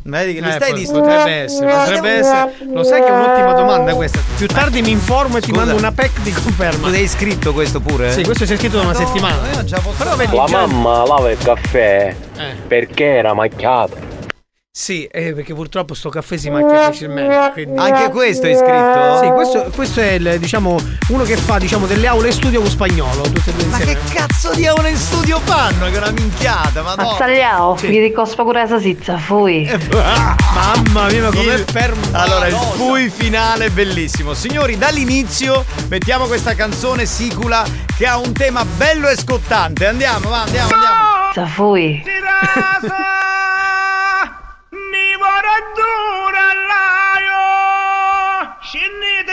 Vedi 0.02 0.34
che 0.40 0.48
Eh, 0.48 0.50
stai 0.52 0.70
po- 0.72 0.76
dicendo? 0.76 1.00
Potrebbe 1.02 1.30
essere, 1.30 1.72
potrebbe 1.72 2.08
essere. 2.10 2.52
Lo 2.72 2.82
sai 2.82 3.00
che 3.00 3.06
è 3.06 3.10
un'ottima 3.12 3.52
domanda 3.52 3.94
questa. 3.94 4.18
Più 4.36 4.46
tardi 4.48 4.82
mi 4.82 4.90
informo 4.90 5.36
e 5.36 5.40
ti 5.40 5.48
Scusa. 5.50 5.60
mando 5.64 5.76
una 5.76 5.92
pack 5.92 6.20
di 6.20 6.32
conferma. 6.32 6.88
Tu 6.88 6.94
hai 6.94 7.06
scritto 7.06 7.52
questo 7.52 7.78
pure? 7.80 8.10
Sì, 8.10 8.24
questo 8.24 8.44
si 8.44 8.54
è 8.54 8.56
scritto 8.56 8.76
da 8.78 8.82
una 8.82 8.92
No, 8.92 8.98
settimana. 9.06 9.36
posso 9.36 9.94
Però 9.98 10.16
vedi 10.16 10.34
La 10.36 10.44
già- 10.46 10.66
mamma 10.66 11.06
lava 11.06 11.30
il 11.30 11.38
caffè 11.38 12.14
Eh. 12.36 12.54
perché 12.66 13.04
era 13.04 13.34
macchiato. 13.34 13.96
Sì, 14.78 15.04
eh, 15.10 15.32
perché 15.32 15.54
purtroppo 15.54 15.94
sto 15.94 16.10
caffè 16.10 16.36
si 16.36 16.50
macchia 16.50 16.82
facilmente. 16.82 17.50
quindi- 17.52 17.78
Anche 17.80 18.10
questo 18.10 18.44
è 18.46 18.50
iscritto? 18.50 19.20
Sì, 19.22 19.28
questo, 19.30 19.70
questo 19.74 20.00
è 20.00 20.10
il, 20.10 20.36
diciamo, 20.38 20.76
uno 21.08 21.22
che 21.24 21.38
fa 21.38 21.56
diciamo, 21.56 21.86
delle 21.86 22.06
aule 22.06 22.30
studio 22.30 22.60
con 22.60 22.68
spagnolo. 22.68 23.22
Tutte 23.22 23.48
e 23.48 23.52
due 23.54 23.64
Ma 23.68 23.78
insieme. 23.78 23.98
che 24.04 24.14
cazzo 24.14 24.52
di 24.54 24.66
aula 24.66 24.88
in 24.88 24.96
studio 24.98 25.40
fanno? 25.44 25.86
Che 25.86 25.94
è 25.94 25.96
una 25.96 26.10
minchiata, 26.10 26.82
madonna. 26.82 27.08
Mazzagliao, 27.10 27.78
gli 27.80 27.98
ricospa 28.00 28.42
pure 28.42 28.60
la 28.60 28.68
salsiccia, 28.68 29.16
fui. 29.16 29.64
Mamma 30.52 31.06
mia, 31.06 31.22
ma 31.22 31.30
com'è 31.30 31.54
Il- 31.54 31.64
fermo. 31.66 32.02
Allora, 32.12 32.46
il 32.46 32.54
fui 32.54 33.08
finale 33.08 33.70
bellissimo. 33.70 34.34
Signori, 34.34 34.76
dall'inizio 34.76 35.64
mettiamo 35.88 36.26
questa 36.26 36.54
canzone 36.54 37.06
sicula 37.06 37.64
che 37.96 38.06
ha 38.06 38.18
un 38.18 38.30
tema 38.34 38.62
bello 38.76 39.08
e 39.08 39.16
scottante. 39.16 39.86
Andiamo, 39.86 40.28
va, 40.28 40.42
andiamo, 40.42 40.68
andiamo. 40.74 41.46
Fui. 41.48 42.02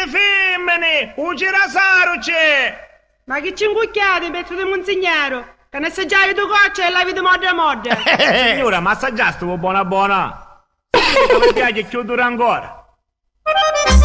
Scendete 0.03 0.07
femmine, 0.07 1.13
ugira 1.15 1.67
saruce! 1.67 2.89
Ma 3.25 3.39
che 3.39 3.55
ci 3.55 3.65
incucchiate, 3.65 4.29
pezzo 4.31 4.53
di 4.53 4.63
monsignaro? 4.63 5.55
Che 5.69 5.79
ne 5.79 5.87
assaggiare 5.87 6.33
tu 6.33 6.45
coccia 6.47 6.87
e 6.87 6.91
la 6.91 7.03
vita 7.03 7.21
modda 7.21 7.53
modda! 7.53 7.97
Signora, 8.53 8.79
ma 8.79 8.91
assaggiaste 8.91 9.45
buona 9.45 9.85
buona? 9.85 10.63
Sì, 10.91 11.47
mi 11.47 11.53
piace 11.53 11.87
chiudere 11.87 12.21
ancora. 12.21 12.85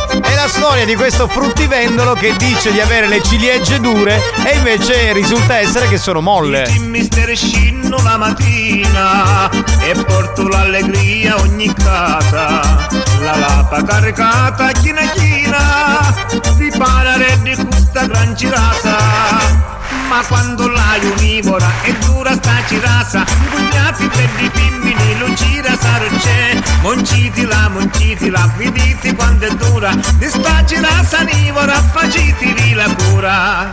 È 0.08 0.34
la 0.34 0.48
storia 0.48 0.84
di 0.84 0.94
questo 0.94 1.28
fruttivendolo 1.28 2.14
che 2.14 2.34
dice 2.36 2.72
di 2.72 2.80
avere 2.80 3.06
le 3.08 3.22
ciliegie 3.22 3.78
dure 3.78 4.20
e 4.44 4.56
invece 4.56 5.12
risulta 5.12 5.58
essere 5.58 5.86
che 5.88 5.98
sono 5.98 6.20
molle. 6.20 6.68
Mister 6.78 7.36
Scinno 7.36 8.02
la 8.02 8.16
mattina 8.16 9.50
e 9.50 9.92
porto 10.04 10.48
l'allegria 10.48 11.36
ogni 11.36 11.72
casa. 11.74 12.88
La 13.20 13.36
lapa 13.36 13.82
caricata 13.84 14.72
china 14.72 15.02
china 15.10 16.14
di 16.56 16.72
parare 16.76 17.38
di 17.42 17.54
questa 17.54 18.06
gran 18.06 18.36
cirasa. 18.36 19.77
Ma 20.08 20.24
quando 20.26 20.66
l'hai 20.68 21.04
univora 21.04 21.70
e 21.82 21.92
dura 21.98 22.32
sta 22.32 22.64
cirasa, 22.66 23.26
ingugliati 23.28 24.08
per 24.08 24.30
di 24.38 24.50
pimmini, 24.50 25.18
lucira 25.18 25.76
sarce, 25.78 26.62
moncitila, 26.80 27.68
moncitila, 27.68 28.50
vediti 28.56 29.14
quando 29.14 29.46
è 29.46 29.50
dura, 29.50 29.94
di 30.16 30.26
sta 30.28 30.64
cirasa 30.64 31.20
nivora, 31.24 31.82
facitili 31.92 32.72
la 32.72 32.94
cura. 32.94 33.72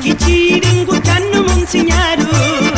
Chi 0.00 0.16
ci 0.18 0.60
rincucciano 0.60 1.42
monsignaro 1.42 2.69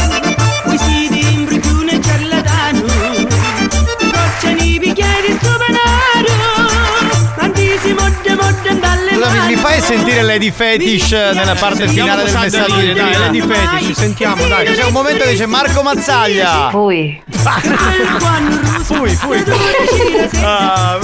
Scusami, 9.22 9.46
mi 9.46 9.54
fai 9.56 9.80
sentire 9.80 10.22
Lady 10.22 10.50
Fetish 10.50 11.12
nella 11.12 11.54
parte 11.54 11.86
finale 11.86 12.24
del 12.24 12.36
messaggio 12.36 12.74
dai? 12.74 12.94
Lady 12.94 13.40
Fetish, 13.40 13.96
sentiamo, 13.96 14.48
dai. 14.48 14.66
C'è 14.66 14.84
un 14.84 14.92
momento 14.92 15.22
che 15.22 15.30
dice 15.30 15.46
Marco 15.46 15.80
Mazzaglia. 15.82 16.70
Fui. 16.70 17.22
Fui, 18.82 19.10
fui. 19.10 19.44
Ah, 20.42 20.98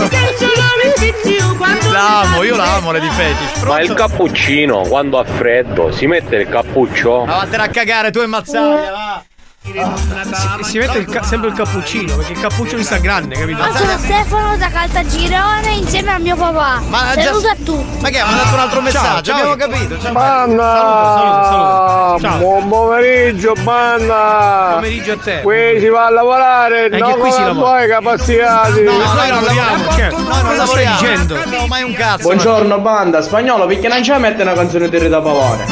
L'amo, 1.92 2.42
io 2.42 2.56
l'amo 2.56 2.90
Lady 2.90 3.08
Fetish. 3.08 3.62
Ma 3.62 3.80
il 3.82 3.94
cappuccino 3.94 4.80
quando 4.80 5.20
ha 5.20 5.24
freddo 5.24 5.92
si 5.92 6.06
mette 6.06 6.36
il 6.36 6.48
cappuccio? 6.48 7.24
Ma 7.24 7.36
vattene 7.36 7.62
a 7.62 7.68
cagare 7.68 8.10
tu 8.10 8.18
e 8.18 8.26
Mazzaglia, 8.26 8.90
va. 8.90 9.22
Si, 9.60 10.64
si 10.70 10.78
mette 10.78 10.98
il 10.98 11.06
ca- 11.06 11.22
sempre 11.22 11.48
il 11.48 11.54
cappuccino, 11.54 12.14
perché 12.16 12.32
il 12.32 12.40
cappuccino 12.40 12.82
sta 12.82 12.96
grande, 12.98 13.34
capito? 13.36 13.60
Sono 13.74 13.98
Stefano 13.98 14.56
da 14.56 14.68
Caltagirone 14.70 15.72
insieme 15.74 16.12
a 16.12 16.18
mio 16.18 16.36
papà. 16.36 16.80
Ma 16.88 17.12
già- 17.14 17.22
Saluto 17.24 17.48
a 17.48 17.56
tutti. 17.64 18.00
Ma 18.00 18.08
che 18.08 18.18
ha 18.18 18.24
mandato 18.24 18.54
un 18.54 18.60
altro 18.60 18.80
messaggio? 18.80 19.32
ciao. 19.32 19.50
Abbiamo 19.52 19.56
capito. 19.56 20.00
Ciao. 20.00 20.12
Banda! 20.12 22.16
Ciao. 22.20 22.36
Buon 22.38 22.68
pomeriggio, 22.68 23.52
banda! 23.62 24.70
Pomeriggio 24.74 25.12
a 25.12 25.16
te. 25.22 25.40
Qui 25.42 25.80
si 25.80 25.88
va 25.88 26.06
a 26.06 26.10
lavorare, 26.10 26.84
Anche 26.84 26.98
no 26.98 27.14
qui 27.16 27.30
si 27.32 27.42
lavora. 27.42 27.78
voi 27.78 27.88
capacitate! 27.88 28.80
No, 28.82 28.92
no, 28.92 28.98
noi 29.12 29.30
non 29.30 29.42
lavoriamo, 29.44 29.92
certo. 29.92 30.16
Noi 30.18 30.26
non 30.28 30.42
Cosa 30.56 30.66
stai 30.66 30.86
dicendo? 30.86 31.34
Non 31.34 31.42
abbiamo 31.44 31.66
mai 31.66 31.82
un 31.82 31.92
cazzo. 31.94 32.22
Buongiorno 32.22 32.78
banda, 32.78 33.20
spagnolo 33.20 33.66
perché 33.66 33.88
non 33.88 34.00
c'è 34.00 34.16
mette 34.18 34.42
una 34.42 34.52
canzone 34.54 34.88
di 34.88 34.98
Rita 34.98 35.20
Pavone? 35.20 35.66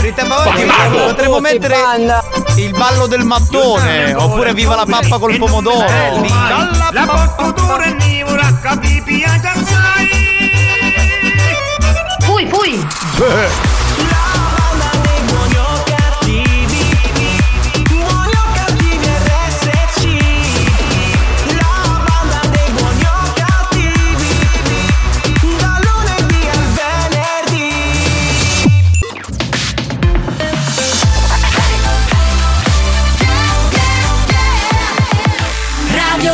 Rita 0.00 0.24
Pavone, 0.24 0.66
potremmo 1.06 1.40
mettere 1.40 1.76
il 2.56 2.70
ballo 2.72 3.06
del 3.06 3.22
mattone 3.28 4.14
oppure 4.14 4.54
viva 4.54 4.74
la 4.74 4.86
pappa 4.86 5.18
col 5.18 5.36
pomodoro. 5.36 5.86
La 6.90 7.06
portatura 7.06 7.84
è 7.84 7.92
nivora 7.92 8.58
Capi 8.60 9.02
piace 9.04 9.46
assai. 9.46 10.08
Fui, 12.20 12.48
fui. 12.48 13.77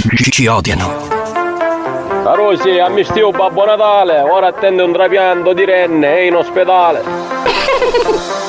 ci- 0.00 0.30
ci 0.30 0.46
odiano. 0.46 1.06
Carosi, 2.24 2.78
ammistio 2.78 3.30
Babbo 3.30 3.64
Natale, 3.64 4.20
ora 4.20 4.48
attende 4.48 4.82
un 4.82 4.92
trapianto 4.92 5.52
di 5.52 5.64
renne, 5.64 6.16
è 6.16 6.20
in 6.22 6.34
ospedale. 6.34 7.02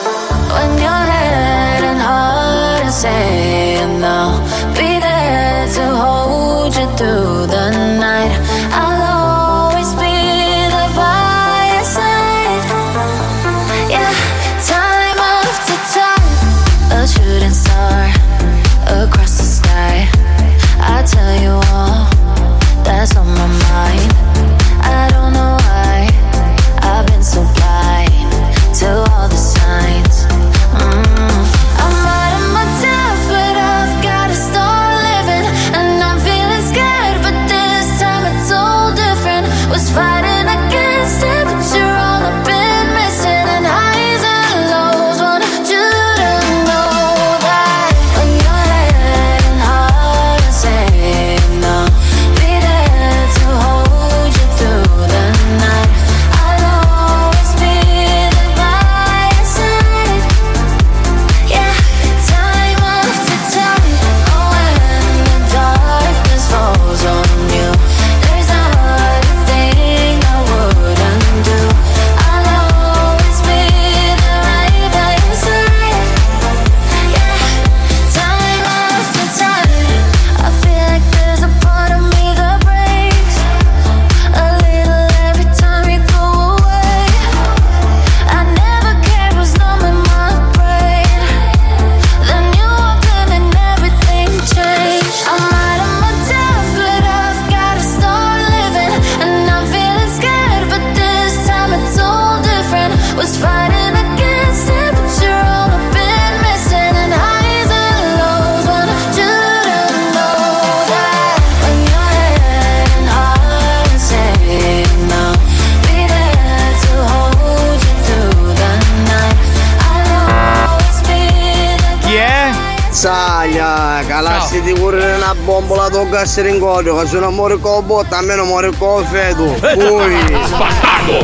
tocca 126.05 126.21
essere 126.21 126.49
in 126.49 126.59
codio, 126.59 126.97
che 126.99 127.07
se 127.07 127.19
non 127.19 127.33
muore 127.33 127.59
con 127.59 127.73
la 127.73 127.81
botta, 127.81 128.17
almeno 128.17 128.45
muore 128.45 128.71
con 128.77 129.01
il 129.01 129.07
feto. 129.07 129.43
Poi. 129.59 130.15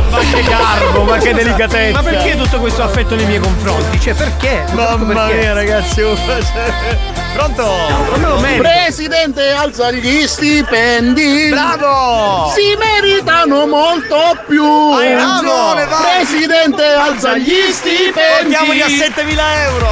Ma 0.10 0.20
che 0.32 0.44
garbo, 0.44 1.04
ma 1.04 1.18
che 1.18 1.34
delicatezza. 1.34 2.02
Ma 2.02 2.04
perché 2.10 2.36
tutto 2.38 2.60
questo 2.60 2.84
affetto 2.84 3.16
nei 3.16 3.26
miei 3.26 3.40
confronti? 3.40 4.00
Cioè, 4.00 4.14
perché? 4.14 4.64
Mamma 4.74 5.26
Perché? 5.26 5.38
mia, 5.40 5.54
ragazzi. 5.54 6.02
oh, 6.02 6.16
Pronto? 7.34 7.72
Pronto? 8.12 8.44
Presidente, 8.58 9.50
alza 9.52 9.92
gli 9.92 10.28
stipendi. 10.28 11.50
Bravo! 11.50 12.52
Si 12.54 12.76
meritano 12.78 13.66
molto 13.68 14.38
più. 14.48 14.64
Hai 14.64 15.14
ragione, 15.14 15.86
vai! 15.86 16.26
Presidente, 16.26 16.84
alza 16.86 17.38
gli 17.38 17.72
stipendi. 17.72 18.42
Portiamoli 18.42 18.82
a 18.82 18.88
7000 18.88 19.64
euro! 19.64 19.90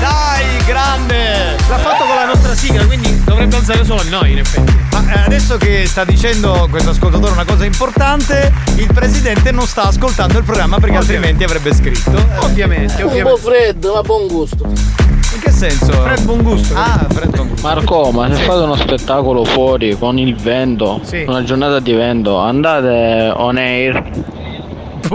Dai, 0.00 0.64
grande! 0.66 1.56
L'ha 1.68 1.78
fatto 1.78 2.04
con 2.04 2.16
la 2.16 2.24
nostra 2.24 2.54
sigla, 2.54 2.84
dovrebbe 3.44 3.56
alzare 3.56 3.84
solo 3.84 4.00
a 4.00 4.04
noi, 4.04 4.32
in 4.32 4.38
effetti. 4.38 4.72
Ma 4.92 5.12
eh, 5.14 5.18
adesso 5.24 5.56
che 5.56 5.84
sta 5.86 6.04
dicendo 6.04 6.66
questo 6.70 6.90
ascoltatore 6.90 7.32
una 7.32 7.44
cosa 7.44 7.64
importante, 7.64 8.52
il 8.76 8.88
presidente 8.92 9.50
non 9.50 9.66
sta 9.66 9.84
ascoltando 9.84 10.38
il 10.38 10.44
programma 10.44 10.78
perché 10.78 10.96
altrimenti 10.96 11.42
avrebbe 11.42 11.74
scritto. 11.74 12.12
Ovviamente, 12.40 13.02
Un 13.02 13.22
po' 13.22 13.36
freddo, 13.36 13.94
ma 13.94 14.00
buon 14.02 14.26
gusto. 14.28 14.64
In 14.66 15.40
che 15.40 15.50
senso? 15.50 15.90
Fred 15.92 16.22
buon 16.22 16.42
gusto. 16.42 16.74
Ah, 16.76 17.04
Fred 17.10 17.34
buon 17.34 17.48
gusto. 17.48 17.66
Marco, 17.66 18.10
ma 18.12 18.32
se 18.32 18.42
fate 18.42 18.60
uno 18.62 18.76
spettacolo 18.76 19.44
fuori 19.44 19.96
con 19.98 20.18
il 20.18 20.36
vento, 20.36 21.00
Sì. 21.02 21.24
una 21.26 21.42
giornata 21.42 21.80
di 21.80 21.92
vento, 21.92 22.36
andate 22.36 23.32
on 23.34 23.56
air. 23.56 24.02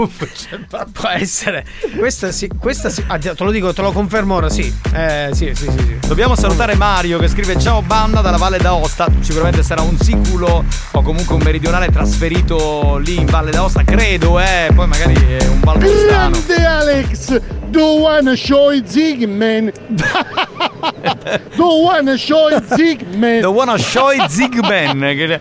Può 0.06 1.08
essere. 1.08 1.64
Questa 1.96 2.30
sì, 2.30 2.48
questa 2.48 2.88
sì. 2.88 3.02
Ah, 3.06 3.18
te 3.18 3.34
lo 3.36 3.50
dico, 3.50 3.72
te 3.72 3.82
lo 3.82 3.90
confermo 3.90 4.34
ora, 4.34 4.48
sì. 4.48 4.72
Eh, 4.92 5.30
sì, 5.32 5.52
sì, 5.54 5.68
sì. 5.70 5.78
sì. 5.78 5.98
Dobbiamo 6.06 6.36
salutare 6.36 6.74
Mario 6.76 7.18
che 7.18 7.26
scrive 7.26 7.58
ciao 7.58 7.82
banda 7.82 8.20
dalla 8.20 8.36
Valle 8.36 8.58
d'Aosta, 8.58 9.08
sicuramente 9.20 9.62
sarà 9.62 9.82
un 9.82 9.98
siculo 9.98 10.64
o 10.92 11.02
comunque 11.02 11.34
un 11.34 11.42
meridionale 11.42 11.90
trasferito 11.90 12.98
lì 12.98 13.16
in 13.16 13.26
Valle 13.26 13.50
d'Aosta, 13.50 13.82
credo 13.82 14.38
eh, 14.38 14.70
poi 14.74 14.86
magari 14.86 15.14
è 15.14 15.46
un 15.46 15.60
valbostano. 15.60 16.06
Grande 16.06 16.64
Alex, 16.64 17.40
do 17.66 17.94
wanna 17.96 18.36
show 18.36 18.70
Zigman. 18.84 19.72
do 21.56 21.82
wanna 21.82 22.16
show 22.16 22.48
Zigman. 22.74 23.40
The 23.40 23.46
wanna 23.46 23.78
show 23.78 24.10
Zigman. 24.28 24.98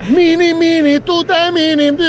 Mini 0.07 0.53
mini, 0.53 1.01
tu 1.03 1.23
da 1.23 1.51
mini, 1.51 1.91
no! 1.91 2.05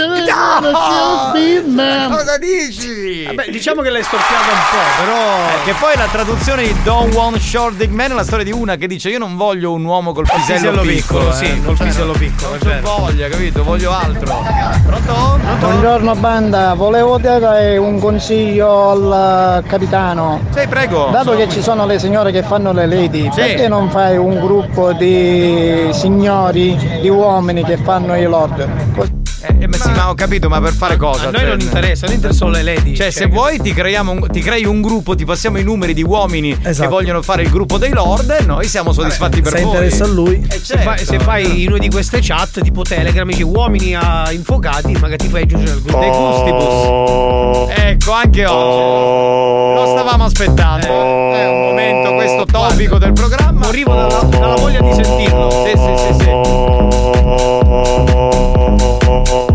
Cosa 2.10 2.38
dici? 2.38 3.24
Vabbè, 3.24 3.50
diciamo 3.50 3.82
che 3.82 3.90
l'hai 3.90 4.02
storpiata 4.02 4.44
un 4.44 4.58
po', 4.70 5.04
però. 5.04 5.16
Eh, 5.16 5.64
che 5.64 5.74
poi 5.78 5.96
la 5.96 6.06
traduzione 6.10 6.62
di 6.64 6.74
Don't 6.82 7.14
Want 7.14 7.38
Short 7.38 7.76
Dick 7.76 7.92
Man 7.92 8.10
è 8.10 8.14
la 8.14 8.24
storia 8.24 8.44
di 8.44 8.52
una 8.52 8.76
che 8.76 8.86
dice 8.86 9.10
io 9.10 9.18
non 9.18 9.36
voglio 9.36 9.72
un 9.72 9.84
uomo 9.84 10.12
col 10.12 10.24
pisello, 10.24 10.80
pisello 10.80 10.82
piccolo, 10.82 11.32
sì, 11.32 11.44
eh, 11.44 11.62
col 11.64 11.76
cioè, 11.76 11.86
pisello 11.86 12.12
piccolo, 12.12 12.50
Non 12.50 12.58
vero. 12.62 12.96
voglia, 12.98 13.28
capito? 13.28 13.64
Voglio 13.64 13.92
altro. 13.92 14.44
Pronto? 14.86 15.38
Buongiorno 15.58 16.14
banda, 16.16 16.74
volevo 16.74 17.18
dare 17.18 17.76
un 17.76 17.98
consiglio 17.98 18.90
al 18.90 19.62
capitano. 19.66 20.40
Sì, 20.54 20.66
prego. 20.68 21.08
Dato 21.10 21.34
che 21.36 21.48
ci 21.48 21.62
sono 21.62 21.86
le 21.86 21.98
signore 21.98 22.32
che 22.32 22.42
fanno 22.42 22.72
le 22.72 22.86
lady, 22.86 23.22
Sì. 23.32 23.40
perché 23.40 23.67
non 23.68 23.90
fai 23.90 24.16
un 24.16 24.40
gruppo 24.40 24.92
di 24.92 25.88
signori, 25.92 26.76
di 27.00 27.08
uomini 27.08 27.62
che 27.62 27.76
fanno 27.76 28.16
i 28.16 28.24
lord? 28.24 29.17
Cos- 29.48 29.56
Eh, 29.62 29.66
ma 29.66 29.76
sì, 29.76 29.90
ma 29.90 30.08
ho 30.10 30.14
capito, 30.14 30.48
ma 30.48 30.60
per 30.60 30.72
fare 30.72 30.96
cosa? 30.96 31.28
A 31.28 31.30
noi 31.30 31.40
Cioè, 31.40 31.48
non 31.48 31.60
interessa, 31.60 32.06
non 32.06 32.14
interessano 32.14 32.50
le 32.50 32.62
lady. 32.62 32.94
Cioè, 32.94 33.10
se 33.10 33.26
vuoi 33.26 33.60
ti, 33.60 33.72
creiamo 33.72 34.12
un- 34.12 34.26
ti 34.30 34.40
crei 34.40 34.64
un 34.64 34.80
gruppo, 34.80 35.14
ti 35.14 35.24
passiamo 35.24 35.58
i 35.58 35.62
numeri 35.62 35.94
di 35.94 36.02
uomini 36.02 36.56
che 36.58 36.68
Esatto. 36.68 36.90
vogliono 36.90 37.22
fare 37.22 37.42
il 37.42 37.50
gruppo 37.50 37.78
dei 37.78 37.90
lord 37.92 38.36
e 38.40 38.44
noi 38.44 38.66
siamo 38.66 38.92
soddisfatti 38.92 39.40
per 39.42 39.52
Se 39.56 39.60
voi. 39.62 39.70
interessa 39.72 40.04
a 40.04 40.08
lui. 40.08 40.46
Eh, 40.50 40.60
Se, 40.62 40.76
vai, 40.84 40.98
se 41.04 41.16
vai 41.18 41.62
in 41.62 41.68
una 41.70 41.78
di 41.78 41.88
queste 41.90 42.18
chat 42.20 42.60
tipo 42.62 42.82
Telegram 42.82 43.26
dici 43.28 43.42
uomini 43.42 43.94
a 43.96 44.30
infocati, 44.30 44.92
magari 44.92 45.16
ti 45.16 45.28
fai 45.28 45.42
aggiungere 45.42 45.72
al 45.72 45.80
gruppo. 45.82 45.98
Dei 45.98 46.10
gustibus. 46.10 47.76
Ecco, 47.78 48.12
anche 48.12 48.46
oggi. 48.46 49.74
Lo 49.80 49.86
stavamo 49.96 50.24
aspettando. 50.24 50.86
È 50.86 51.48
un 51.48 51.60
momento 51.68 52.14
questo 52.14 52.44
topico 52.44 52.98
del 52.98 53.12
programma. 53.12 53.66
Morivo 53.66 53.94
dalla, 53.94 54.22
dalla 54.22 54.54
voglia 54.56 54.80
di 54.80 54.92
sentirlo. 54.94 55.50
Sì, 55.50 55.72
sì, 55.76 55.94
sì, 55.96 56.24
sì. 56.24 57.67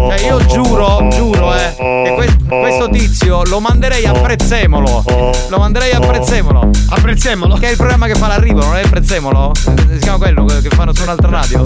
Cioè 0.09 0.25
io 0.25 0.45
giuro, 0.45 1.07
giuro, 1.11 1.53
eh, 1.55 1.73
che 1.77 2.13
que- 2.15 2.59
questo 2.59 2.89
tizio 2.89 3.43
lo 3.45 3.59
manderei 3.59 4.05
a 4.05 4.13
Prezzemolo. 4.13 5.03
Lo 5.49 5.57
manderei 5.57 5.91
a 5.91 5.99
Prezzemolo. 5.99 6.69
A 6.89 6.99
Prezzemolo? 7.01 7.55
Che 7.55 7.67
è 7.67 7.71
il 7.71 7.77
programma 7.77 8.07
che 8.07 8.15
fa 8.15 8.27
l'arrivo, 8.27 8.63
non 8.63 8.75
è 8.77 8.87
Prezzemolo? 8.87 9.51
Si 9.55 9.97
chiama 9.99 10.17
quello 10.17 10.45
che 10.45 10.69
fanno 10.69 10.93
su 10.93 11.03
un'altra 11.03 11.29
radio? 11.29 11.61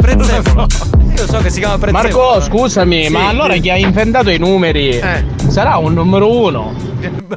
Prezzemolo. 0.00 0.66
Io 1.16 1.26
so 1.26 1.38
che 1.38 1.50
si 1.50 1.58
chiama 1.60 1.78
Prezzemolo. 1.78 2.28
Marco, 2.28 2.40
scusami, 2.42 3.04
Sì. 3.06 3.10
ma 3.12 3.28
allora 3.28 3.54
chi 3.56 3.70
ha 3.70 3.76
inventato 3.76 4.30
i 4.30 4.38
numeri 4.38 4.90
Eh. 4.98 5.24
sarà 5.48 5.76
un 5.76 5.92
numero 5.92 6.30
uno. 6.44 6.88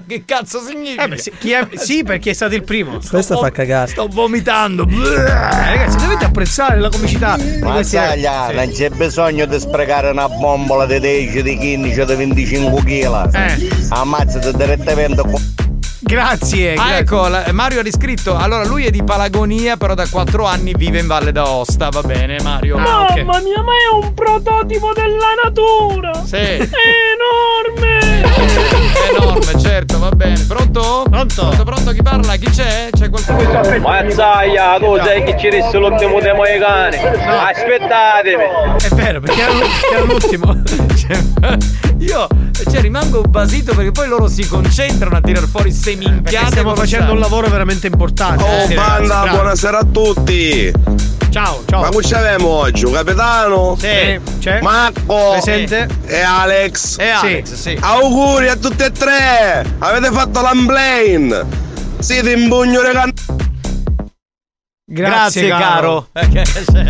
Che 0.06 0.24
cazzo 0.26 0.60
significa? 0.60 1.04
Eh 1.04 1.08
beh, 1.08 1.18
sì, 1.18 1.32
chi 1.40 1.52
è- 1.52 1.68
sì, 1.76 2.04
perché 2.04 2.32
è 2.32 2.34
stato 2.34 2.54
il 2.56 2.64
primo. 2.64 2.98
Questa 3.10 3.38
fa 3.38 3.50
cagare. 3.52 3.88
Sto 3.88 4.08
vomitando. 4.12 4.86
Eh, 4.88 5.24
ragazzi, 5.24 5.98
dovete 5.98 6.26
apprezzare 6.26 6.80
la 6.80 6.90
comicità 6.90 7.36
di 7.38 7.44
questi 7.44 7.62
Mazzaglia, 7.96 8.52
non 8.64 8.74
c'è 8.74 8.90
bisogno 8.92 9.46
di 9.46 9.60
sprecare 9.60 10.10
una 10.10 10.30
bombola 10.30 10.86
di 10.86 11.00
10, 11.00 11.44
di 11.44 11.58
15, 11.58 12.06
di 12.06 12.16
25 12.16 12.84
kg. 12.84 13.36
Eh. 13.36 13.70
Ammazzate 13.90 14.54
direttamente 14.54 15.22
con... 15.22 15.73
Grazie. 16.04 16.72
Ah, 16.72 16.76
grazie. 16.76 16.98
ecco, 16.98 17.28
la- 17.28 17.46
Mario 17.52 17.80
ha 17.80 17.84
riscritto. 17.84 18.36
Allora, 18.36 18.66
lui 18.66 18.86
è 18.86 18.90
di 18.92 19.04
Palagonia, 19.04 19.78
però 19.78 19.94
da 19.94 20.06
4 20.10 20.46
anni 20.46 20.74
vive 20.76 21.00
in 21.00 21.08
Valle 21.08 21.32
d'Aosta. 21.32 21.90
Va 21.90 22.02
bene, 22.02 22.38
Mario. 22.44 22.78
Ah. 22.78 22.82
Mamma 23.16 23.40
mia, 23.42 23.62
ma 23.62 23.72
è 23.72 23.96
un 23.96 24.14
prototipo 24.14 24.92
della 24.94 25.34
natura! 25.44 26.12
Sì. 26.26 26.36
È 26.36 26.68
enorme! 27.16 28.22
È 28.24 29.16
enorme, 29.18 29.60
certo, 29.60 30.00
va 30.00 30.10
bene. 30.12 30.40
Pronto? 30.48 31.06
Pronto? 31.10 31.42
Pronto, 31.44 31.64
pronto, 31.64 31.92
chi 31.92 32.02
parla? 32.02 32.36
Chi 32.36 32.50
c'è? 32.50 32.90
C'è 32.92 33.10
qualcuno? 33.10 33.80
Mazzaia, 33.80 34.78
tu 34.80 34.98
sai 34.98 35.24
che 35.24 35.38
ci 35.40 35.50
resta 35.50 35.78
l'ultimo 35.78 36.20
dei 36.20 36.34
Moicani. 36.34 36.98
Aspettatemi. 36.98 38.44
È 38.82 38.90
vero, 38.96 39.20
perché 39.20 39.42
era 39.42 40.04
l'ultimo. 40.04 40.62
Cioè, 41.04 41.18
io 41.98 42.28
cioè, 42.70 42.82
rimango 42.82 43.22
basito 43.22 43.74
perché 43.76 43.92
poi 43.92 44.08
loro 44.08 44.28
si 44.28 44.48
concentrano 44.48 45.16
a 45.18 45.22
tirar 45.22 45.48
fuori 45.48 45.72
ste 45.72 45.96
Perché 45.96 46.10
minchiate. 46.10 46.48
stiamo 46.48 46.76
facendo 46.76 47.12
un 47.12 47.20
lavoro 47.20 47.48
veramente 47.50 47.88
importante. 47.88 48.44
Oh 48.44 48.48
Eh, 48.64 48.66
sì, 48.68 48.74
banda, 48.76 49.16
ragazzi, 49.20 49.36
buonasera 49.36 49.80
a 49.80 49.86
tutti! 49.92 50.72
Ciao, 51.30 51.64
ciao. 51.66 51.82
Ma 51.82 51.90
cosa 51.90 52.16
c'avemo 52.18 52.48
oggi? 52.48 52.86
Un 52.86 52.94
capitano? 52.94 53.76
Sì, 53.80 54.20
c'è. 54.40 54.62
Marco 54.62 55.32
Presente? 55.32 55.88
e 56.06 56.20
Alex. 56.22 56.98
E 57.00 57.10
Alex, 57.10 57.54
sì. 57.54 57.76
Auguri 57.80 58.50
a 58.50 58.56
tutti 58.56 58.84
e 58.84 58.92
tre! 58.92 59.66
Avete 59.80 60.12
fatto 60.12 60.42
l'unplane! 60.42 61.44
Siete 62.00 62.32
in 62.34 62.48
bugno 62.48 62.82
regan- 62.82 63.12
Grazie, 64.86 65.48
caro. 65.50 66.10
Eh, 66.14 66.28
che- 66.30 66.46
cioè, 66.46 66.88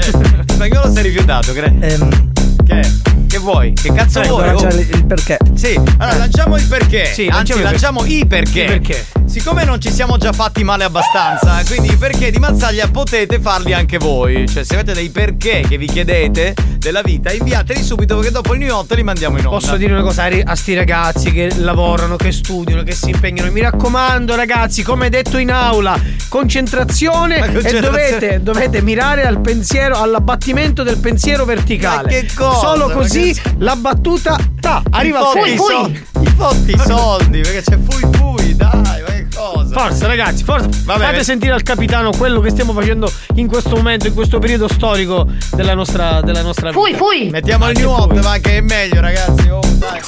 Spagnolo 0.49 0.91
si 0.91 0.97
è 0.97 1.01
rifiutato, 1.03 1.53
cre- 1.53 1.73
Ehm, 1.79 2.31
che? 2.65 3.02
Che 3.33 3.39
vuoi? 3.39 3.73
Che 3.73 3.91
cazzo 3.91 4.19
prego, 4.19 4.35
vuoi? 4.35 4.45
lancia 4.45 4.67
Oh. 4.67 4.79
il, 4.79 5.05
perché. 5.07 5.39
Sì, 5.55 5.73
allora 5.97 6.17
lanciamo 6.19 6.55
il 6.55 6.67
perché. 6.67 7.05
Sì, 7.05 7.21
Anzi, 7.31 7.59
lanciamo 7.59 7.63
lanciamo 7.63 8.05
i 8.05 8.25
perché. 8.27 8.61
I 8.61 8.65
perché. 8.67 9.05
Siccome 9.25 9.63
non 9.63 9.81
ci 9.81 9.91
siamo 9.91 10.17
già 10.17 10.31
fatti 10.31 10.63
male 10.63 10.83
abbastanza, 10.83 11.63
quindi 11.65 11.93
i 11.93 11.95
perché 11.95 12.29
di 12.29 12.37
Mazzaglia 12.37 12.87
potete 12.89 13.39
farli 13.39 13.73
anche 13.73 13.97
voi. 13.97 14.47
Cioè, 14.47 14.63
se 14.63 14.75
avete 14.75 14.93
dei 14.93 15.09
perché 15.09 15.65
che 15.67 15.79
vi 15.79 15.87
chiedete 15.87 16.53
della 16.77 17.01
vita, 17.01 17.31
inviateli 17.31 17.81
subito 17.81 18.17
perché 18.17 18.29
dopo 18.29 18.53
il 18.53 18.59
new 18.59 18.75
hot 18.75 18.93
li 18.93 19.01
mandiamo 19.01 19.39
in 19.39 19.47
onda. 19.47 19.57
Posso 19.57 19.77
dire 19.77 19.93
una 19.93 20.03
cosa 20.03 20.25
a 20.43 20.55
sti 20.55 20.75
ragazzi 20.75 21.31
che 21.31 21.51
lavorano, 21.57 22.17
che 22.17 22.31
studiano, 22.31 22.83
che 22.83 22.93
si 22.93 23.09
impegnano. 23.09 23.49
Mi 23.49 23.61
raccomando, 23.61 24.35
ragazzi, 24.35 24.83
come 24.83 25.09
detto 25.09 25.39
in 25.39 25.51
aula, 25.51 25.99
concentrazione, 26.29 27.39
Ma 27.39 27.45
e 27.45 27.53
concentrazione- 27.53 28.09
dovete, 28.09 28.43
dovete 28.43 28.81
mirare 28.83 29.25
al 29.25 29.41
pensiero, 29.41 29.99
all'abbattimento 29.99 30.83
del 30.83 30.99
pensiero 30.99 31.45
verticale. 31.45 32.03
Ma 32.03 32.07
che 32.09 32.27
cosa? 32.35 32.59
Solo 32.59 32.89
così 32.89 33.22
la 33.57 33.75
battuta 33.75 34.37
ta, 34.59 34.81
arriva 34.89 35.19
al 35.19 35.25
fotti 35.25 35.51
i 35.51 35.55
fondo. 35.55 35.73
soldi. 35.73 36.05
I 36.19 36.33
fotti 36.35 36.77
soldi, 36.85 37.41
perché 37.41 37.61
c'è 37.61 37.77
fui 37.77 38.09
fui, 38.17 38.55
dai, 38.55 38.71
ma 38.73 39.13
che 39.13 39.27
cosa? 39.33 39.73
Forza 39.73 40.07
ragazzi, 40.07 40.43
forza. 40.43 40.67
Vabbè, 40.83 41.05
Fate 41.05 41.23
sentire 41.23 41.53
al 41.53 41.63
capitano 41.63 42.11
quello 42.11 42.39
che 42.39 42.49
stiamo 42.49 42.73
facendo 42.73 43.11
in 43.35 43.47
questo 43.47 43.75
momento, 43.75 44.07
in 44.07 44.13
questo 44.13 44.39
periodo 44.39 44.67
storico 44.67 45.27
della 45.51 45.73
nostra, 45.73 46.21
della 46.21 46.41
nostra 46.41 46.69
vita. 46.71 46.81
Fui, 46.81 46.93
fui. 46.95 47.29
Mettiamo 47.29 47.69
il 47.69 47.77
new 47.77 47.89
hot, 47.89 48.21
ma 48.23 48.37
che 48.39 48.57
è 48.57 48.61
meglio, 48.61 48.99
ragazzi. 48.99 49.47
Oh, 49.49 49.61
dai. 49.77 50.01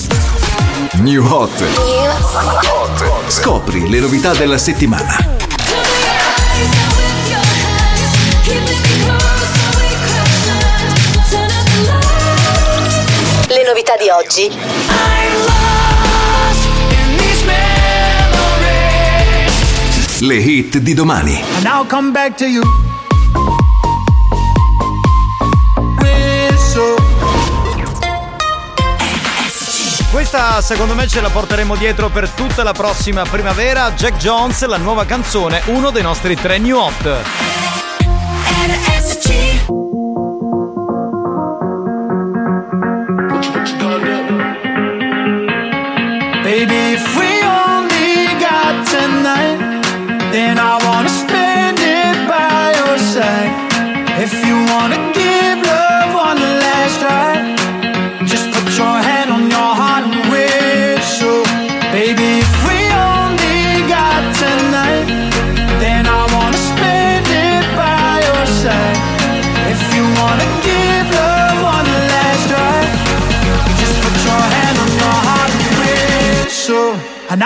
New 0.96 1.26
Hot. 1.26 1.64
Scopri 3.28 3.90
le 3.90 4.00
novità 4.00 4.34
della 4.34 4.58
settimana. 4.58 5.45
Novità 13.66 13.96
di 13.98 14.10
oggi. 14.10 14.50
Le 20.20 20.36
hit 20.36 20.78
di 20.78 20.94
domani. 20.94 21.44
And 21.58 21.66
I'll 21.66 21.86
come 21.88 22.12
back 22.12 22.36
to 22.38 22.46
you. 22.46 22.64
Questa 30.12 30.62
secondo 30.62 30.96
me 30.96 31.08
ce 31.08 31.20
la 31.20 31.30
porteremo 31.30 31.76
dietro 31.76 32.10
per 32.10 32.30
tutta 32.30 32.64
la 32.64 32.72
prossima 32.72 33.24
primavera. 33.24 33.92
Jack 33.92 34.18
Jones, 34.18 34.66
la 34.66 34.78
nuova 34.78 35.06
canzone, 35.06 35.62
uno 35.66 35.92
dei 35.92 36.02
nostri 36.02 36.36
tre 36.36 36.58
new 36.58 36.78
hot. 36.78 37.65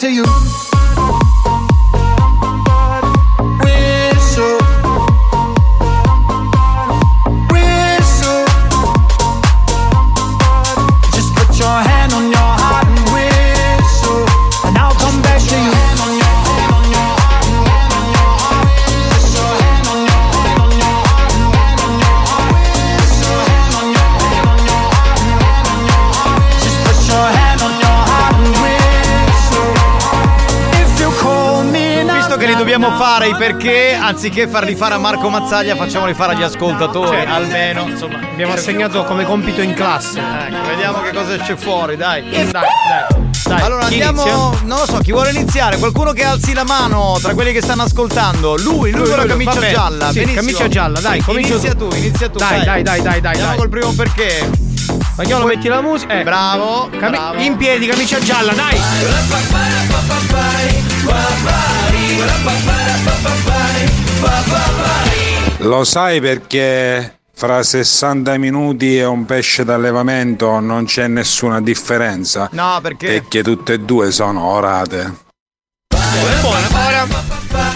To 0.00 0.10
you. 0.12 0.65
Perché, 33.36 33.94
anziché 34.00 34.48
farli 34.48 34.74
fare 34.74 34.94
a 34.94 34.98
Marco 34.98 35.28
Mazzaglia, 35.28 35.76
facciamoli 35.76 36.14
fare 36.14 36.34
agli 36.34 36.42
ascoltatori. 36.42 37.16
Certo. 37.16 37.32
Almeno, 37.32 37.86
insomma. 37.88 38.18
Abbiamo 38.30 38.52
assegnato 38.54 39.04
come 39.04 39.24
compito 39.24 39.60
in 39.60 39.74
classe. 39.74 40.18
Ecco, 40.18 40.66
vediamo 40.68 41.00
che 41.02 41.12
cosa 41.12 41.34
esce 41.34 41.56
fuori, 41.56 41.96
dai. 41.96 42.28
Dai, 42.28 42.50
dai. 42.50 42.62
Dai, 43.44 43.60
allora 43.60 43.84
andiamo. 43.84 44.22
inizia? 44.22 44.66
Non 44.66 44.78
lo 44.78 44.86
so, 44.86 44.98
chi 44.98 45.12
vuole 45.12 45.30
iniziare? 45.30 45.76
Qualcuno 45.78 46.12
che 46.12 46.24
alzi 46.24 46.52
la 46.52 46.64
mano 46.64 47.16
tra 47.22 47.32
quelli 47.32 47.52
che 47.52 47.62
stanno 47.62 47.82
ascoltando. 47.82 48.56
Lui, 48.56 48.90
lui, 48.90 49.00
Lui, 49.00 49.08
con 49.08 49.18
la 49.18 49.26
camicia 49.26 49.52
va 49.52 49.60
bene. 49.60 49.72
gialla. 49.72 50.06
Sì, 50.10 50.18
benissimo. 50.18 50.40
camicia 50.40 50.68
gialla, 50.68 51.00
dai, 51.00 51.20
comincia 51.20 51.52
Inizia 51.52 51.74
tu. 51.74 51.88
tu, 51.88 51.96
inizia 51.96 52.28
tu. 52.28 52.38
Dai, 52.38 52.64
dai, 52.64 52.82
dai, 52.82 53.02
dai, 53.02 53.20
dai, 53.20 53.30
Andiamo 53.32 53.50
dai. 53.50 53.58
col 53.58 53.68
primo 53.68 53.92
perché. 53.92 54.50
Spagnolo, 55.12 55.46
metti 55.46 55.68
la 55.68 55.80
musica. 55.80 56.18
Eh. 56.18 56.22
Bravo, 56.24 56.88
Cami- 56.90 57.16
bravo. 57.16 57.40
In 57.40 57.56
piedi, 57.56 57.86
camicia 57.86 58.18
gialla, 58.18 58.52
dai. 58.52 58.76
Lo 65.58 65.82
sai 65.84 66.20
perché 66.20 67.18
fra 67.34 67.62
60 67.62 68.38
minuti 68.38 68.96
e 68.98 69.04
un 69.04 69.24
pesce 69.24 69.64
d'allevamento 69.64 70.60
non 70.60 70.84
c'è 70.84 71.08
nessuna 71.08 71.60
differenza? 71.60 72.48
No, 72.52 72.78
perché? 72.80 73.06
Perché 73.06 73.42
tutte 73.42 73.74
e 73.74 73.80
due 73.80 74.10
sono 74.12 74.44
orate. 74.44 75.24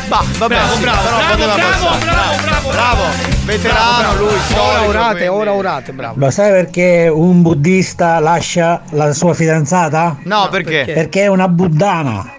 Bah, 0.09 0.25
vabbè, 0.39 0.55
Bravo, 0.55 0.77
bravo, 0.81 1.03
bravo, 1.03 1.37
bravo, 1.37 1.61
passare. 1.61 2.05
bravo, 2.05 2.37
bravo, 2.43 2.69
bravo. 2.71 3.03
Veterano, 3.45 4.17
lui, 4.19 4.35
Ora 4.57 4.83
orate, 4.83 5.11
quindi. 5.15 5.27
ora 5.29 5.53
orate, 5.53 5.93
bravo. 5.93 6.15
Lo 6.19 6.31
sai 6.31 6.51
perché 6.51 7.09
un 7.13 7.43
buddista 7.43 8.19
lascia 8.19 8.83
la 8.91 9.13
sua 9.13 9.35
fidanzata? 9.35 10.19
No, 10.25 10.49
perché? 10.51 10.85
Perché 10.93 11.23
è 11.23 11.27
una 11.29 11.49
buddana. 11.49 12.39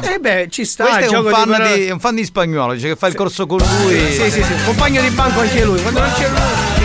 Eh 0.00 0.18
beh, 0.18 0.48
ci 0.50 0.64
sta. 0.64 0.84
Questo 0.84 1.00
è 1.00 1.06
un 1.06 1.10
gioco 1.10 1.28
fan, 1.30 1.48
parole. 1.48 1.74
di, 1.76 1.86
è 1.86 1.90
un 1.90 2.00
fan 2.00 2.14
di 2.14 2.24
spagnolo, 2.24 2.74
dice 2.74 2.88
che 2.88 2.96
fa 2.96 3.06
il 3.08 3.14
corso 3.14 3.46
con 3.46 3.58
lui. 3.58 3.98
Sì, 4.12 4.30
sì, 4.30 4.42
sì, 4.42 4.54
compagno 4.64 5.00
di 5.00 5.10
banco 5.10 5.40
anche 5.40 5.64
lui. 5.64 5.80
Quando 5.80 6.00
non 6.00 6.10
c'è 6.12 6.28
lui. 6.28 6.76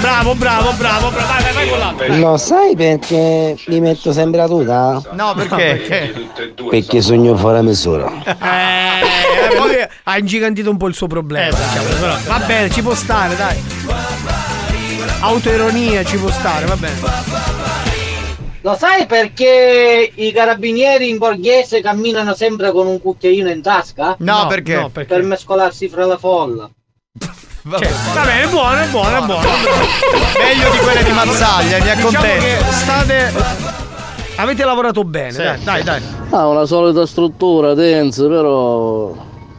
Bravo, 0.00 0.34
bravo, 0.34 0.72
bravo, 0.72 1.10
bravo. 1.10 1.26
Vai, 1.26 1.42
vai, 1.42 1.52
vai 1.54 1.68
con 1.68 1.78
l'altro. 1.78 2.16
Lo 2.18 2.36
sai 2.36 2.76
perché 2.76 3.56
mi 3.66 3.80
metto 3.80 4.12
sempre 4.12 4.42
a 4.42 4.46
tuta? 4.46 5.02
No, 5.12 5.34
perché? 5.34 6.28
Perché 6.68 7.00
sogno 7.00 7.36
fuori 7.36 7.62
misura. 7.62 8.10
Eh, 8.24 9.56
poi 9.56 9.86
ha 10.04 10.18
ingigantito 10.18 10.70
un 10.70 10.76
po' 10.76 10.88
il 10.88 10.94
suo 10.94 11.06
problema. 11.06 11.56
diciamo, 11.56 11.88
però 12.00 12.16
va 12.26 12.38
bene, 12.46 12.70
ci 12.70 12.82
può 12.82 12.94
stare, 12.94 13.34
dai. 13.36 13.62
Autoironia 15.20 16.04
ci 16.04 16.18
può 16.18 16.30
stare, 16.30 16.66
va 16.66 16.76
bene. 16.76 17.53
Lo 18.64 18.74
sai 18.78 19.04
perché 19.04 20.10
i 20.14 20.32
carabinieri 20.32 21.10
in 21.10 21.18
borghese 21.18 21.82
camminano 21.82 22.32
sempre 22.34 22.72
con 22.72 22.86
un 22.86 22.98
cucchiaino 22.98 23.50
in 23.50 23.60
tasca? 23.60 24.16
No, 24.20 24.46
perché? 24.46 24.74
no, 24.76 24.88
Per 24.88 25.22
mescolarsi 25.22 25.86
fra 25.90 26.06
la 26.06 26.16
folla. 26.16 26.70
Cioè, 27.18 27.90
va 28.14 28.22
bene, 28.24 28.42
è 28.44 28.48
buono, 28.48 28.78
è 28.78 28.86
buono, 28.88 29.16
è 29.18 29.20
buono. 29.26 29.48
Meglio 30.38 30.70
di 30.70 30.78
quelle 30.78 31.04
di 31.04 31.10
Mazzaglia, 31.10 31.76
mi 31.76 31.82
Diciamo 31.82 32.08
accontento. 32.08 32.44
che 32.66 32.72
state. 32.72 33.32
Avete 34.36 34.64
lavorato 34.64 35.04
bene, 35.04 35.32
Sì, 35.32 35.42
dai, 35.42 35.58
sì, 35.58 35.64
dai, 35.64 35.82
dai. 35.82 36.02
Ha 36.30 36.46
una 36.48 36.64
solita 36.64 37.04
struttura 37.06 37.74
densa, 37.74 38.26
però 38.26 39.14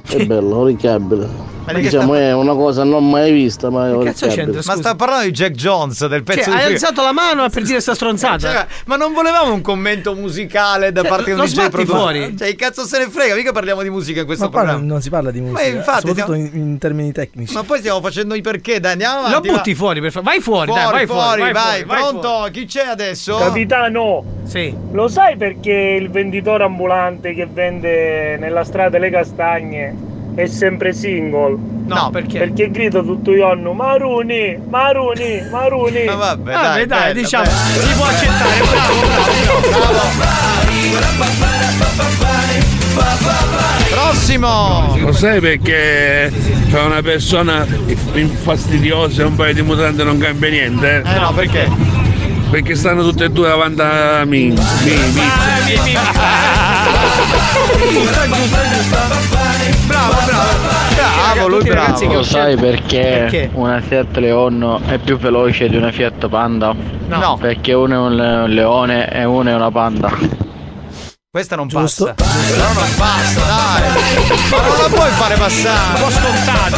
è 0.10 0.26
bello, 0.26 0.58
orecchiabile. 0.58 1.30
Ma 1.66 1.74
Diciamo 1.74 2.14
sta- 2.14 2.20
è 2.22 2.34
una 2.34 2.54
cosa 2.54 2.84
non 2.84 3.10
mai 3.10 3.32
vista, 3.32 3.72
ma. 3.72 3.88
Ma 3.92 4.14
sta 4.14 4.94
parlando 4.96 5.26
di 5.26 5.32
Jack 5.32 5.54
Jones 5.54 6.06
del 6.06 6.22
pezzo 6.24 6.44
Cioè, 6.52 6.54
di 6.54 6.62
hai 6.62 6.72
alzato 6.74 7.02
la 7.02 7.12
mano 7.12 7.50
per 7.50 7.64
dire 7.64 7.80
sta 7.82 7.96
stronzata. 7.96 8.38
Cioè, 8.52 8.66
ma 8.86 8.96
non 8.98 9.14
volevamo 9.14 9.52
un 9.52 9.62
commento 9.62 10.14
musicale 10.14 10.92
da 10.92 11.02
Cioè, 11.02 11.10
parte 11.10 11.26
di 11.26 11.32
un 11.32 11.38
lo 11.38 11.46
DJ 11.46 11.70
produttore? 11.70 11.86
fuori. 12.20 12.38
Cioè, 12.38 12.48
che 12.50 12.56
cazzo 12.56 12.86
se 12.86 13.00
ne 13.00 13.10
frega, 13.10 13.34
mica 13.34 13.52
parliamo 13.52 13.82
di 13.82 13.90
musica 13.90 14.20
in 14.20 14.26
questo 14.28 14.46
Ma 14.46 14.52
programma. 14.52 14.80
non 14.86 15.02
si 15.02 15.10
parla 15.10 15.32
di 15.32 15.42
musica, 15.42 15.64
infatti 15.64 16.08
soprattutto 16.08 16.34
stiamo- 16.36 16.50
in, 16.56 16.70
in 16.72 16.78
termini 16.78 17.12
tecnici. 17.12 17.54
Ma 17.56 17.64
poi 17.64 17.80
stiamo 17.80 18.00
facendo 18.00 18.36
i 18.36 18.42
perché, 18.42 18.80
dai, 18.80 18.92
andiamo 18.92 19.22
Lo 19.22 19.28
avanti. 19.28 19.48
va. 19.50 19.56
butti 19.56 19.74
fuori, 19.76 20.02
per 20.02 20.12
favore. 20.12 20.32
Vai 20.34 20.42
fuori, 20.44 20.68
Fuori, 20.68 20.82
dai, 20.84 20.92
vai 20.92 21.06
fuori, 21.08 21.22
fuori, 21.40 21.42
vai, 21.42 21.52
vai, 21.52 21.84
vai 21.84 21.98
pronto? 22.00 22.48
Chi 22.52 22.66
c'è 22.66 22.86
adesso? 22.86 23.38
Capitano, 23.38 24.24
Sì. 24.44 24.72
lo 24.92 25.08
sai 25.08 25.36
perché 25.36 25.72
il 26.00 26.12
venditore 26.12 26.64
ambulante 26.64 27.34
che 27.34 27.48
vende 27.52 28.38
nella 28.38 28.64
strada 28.64 29.00
le 29.00 29.10
castagne 29.10 29.96
è 30.36 30.46
sempre 30.48 30.94
single? 30.94 31.58
No, 31.88 32.10
perché? 32.12 32.40
Perché 32.40 32.70
grida 32.72 33.02
tutto 33.02 33.32
il 33.32 33.38
giorno 33.38 33.74
Maruni, 33.74 34.58
Maruni, 34.70 35.42
Maruni. 35.52 36.04
Ma 36.06 36.16
vabbè, 36.16 36.52
Vabbè, 36.52 36.64
dai, 36.64 36.86
dai, 36.86 37.00
bella, 37.00 37.14
diciamo, 37.14 37.44
bella. 37.44 37.56
si 37.56 37.94
può 37.96 38.06
accettare, 38.06 38.60
bravo, 38.60 39.00
bravo, 39.70 41.36
Prossimo! 43.90 44.96
Lo 45.00 45.12
sai 45.14 45.40
perché 45.40 46.32
c'è 46.70 46.82
una 46.82 47.02
persona 47.02 47.66
infastidiosa 48.14 49.22
e 49.22 49.26
un 49.26 49.36
paio 49.36 49.54
di 49.54 49.62
mutanti 49.62 50.04
non 50.04 50.18
cambia 50.18 50.50
niente? 50.50 51.04
Eh 51.06 51.20
no, 51.20 51.32
perché? 51.34 51.70
Perché 52.50 52.76
stanno 52.76 53.02
tutte 53.04 53.26
e 53.26 53.30
due 53.30 53.48
davanti 53.48 53.82
a 53.82 54.24
me. 54.26 54.26
mi- 54.26 54.48
mi- 54.50 54.56
giusto, 57.92 58.22
giusto. 58.28 59.35
Bravo, 59.86 61.48
lui 61.48 61.64
bravo. 61.64 62.14
Lo 62.14 62.24
sai 62.24 62.56
perché, 62.56 63.00
Perché? 63.30 63.50
una 63.54 63.80
Fiat 63.82 64.18
Leon 64.18 64.82
è 64.88 64.98
più 64.98 65.18
veloce 65.18 65.68
di 65.70 65.76
una 65.76 65.92
Fiat 65.92 66.28
Panda? 66.28 66.74
No. 67.08 67.38
Perché 67.40 67.74
uno 67.74 67.94
è 67.94 67.98
un 67.98 68.16
le- 68.16 68.36
un 68.44 68.50
leone 68.50 69.10
e 69.12 69.24
uno 69.26 69.50
è 69.50 69.54
una 69.54 69.72
panda. 69.72 70.12
Questa 71.30 71.56
non 71.58 71.68
passa. 71.68 72.14
Però 72.16 72.72
non 72.74 72.90
passa, 72.98 73.42
dai. 73.42 73.82
Ma 74.52 74.62
non 74.68 74.78
la 74.78 74.88
puoi 74.96 75.10
fare 75.12 75.36
passare. 75.36 76.00
Un 76.00 76.02
po' 76.02 76.10
scontata, 76.10 76.75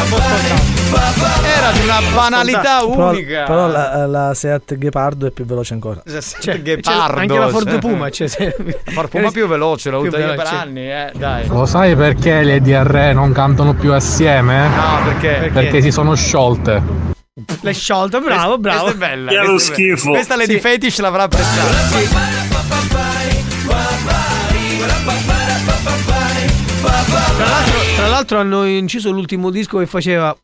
una 1.88 2.12
banalità 2.14 2.80
Però- 2.86 3.10
unica. 3.10 3.44
Però, 3.44 3.68
la, 3.68 4.06
la 4.06 4.34
Seat 4.34 4.76
Ghepardo 4.78 5.28
è 5.28 5.32
più 5.32 5.46
veloce 5.46 5.74
ancora. 5.74 6.02
Cioè, 6.40 6.62
Ghepardo, 6.62 7.20
anche 7.20 7.38
la 7.38 7.48
Ford. 7.50 7.80
Puma, 7.80 8.10
cioè, 8.10 8.28
se- 8.28 8.56
La 8.86 8.92
Ford 8.92 9.10
Puma 9.10 9.32
più 9.32 9.48
veloce, 9.48 9.90
l'ho 9.90 10.02
Più 10.02 10.10
avuta 10.10 10.22
io 10.22 10.28
per 10.36 10.38
veloce. 10.38 10.56
anni, 10.56 10.90
eh, 10.92 11.12
dai. 11.16 11.48
Lo 11.48 11.66
sai 11.66 11.96
perché 11.96 12.44
le 12.44 12.62
DRE 12.62 13.14
non 13.14 13.32
cantano 13.32 13.74
più 13.74 13.94
assieme? 13.94 14.68
No, 14.68 15.00
perché? 15.06 15.50
Perché 15.52 15.82
si 15.82 15.92
sono 15.92 16.14
sciolte. 16.16 16.82
L'hai 17.62 17.74
sciolto, 17.74 18.20
bravo, 18.20 18.58
bravo. 18.58 18.86
Questa 18.86 18.98
è 19.06 19.10
bella. 19.10 19.30
Che 19.30 19.36
questa 19.38 19.52
lo 19.52 19.60
schifo. 19.60 20.10
Questa 20.10 20.36
Lady 20.36 20.54
Sì. 20.54 20.60
Fetish 20.60 21.00
l'avrà 21.00 21.24
apprezzata. 21.24 21.96
Tra 27.36 27.46
l'altro, 27.46 27.80
tra 27.96 28.08
l'altro 28.08 28.40
hanno 28.40 28.66
inciso 28.66 29.12
l'ultimo 29.12 29.50
disco 29.50 29.78
che 29.80 29.86
faceva. 29.86 30.36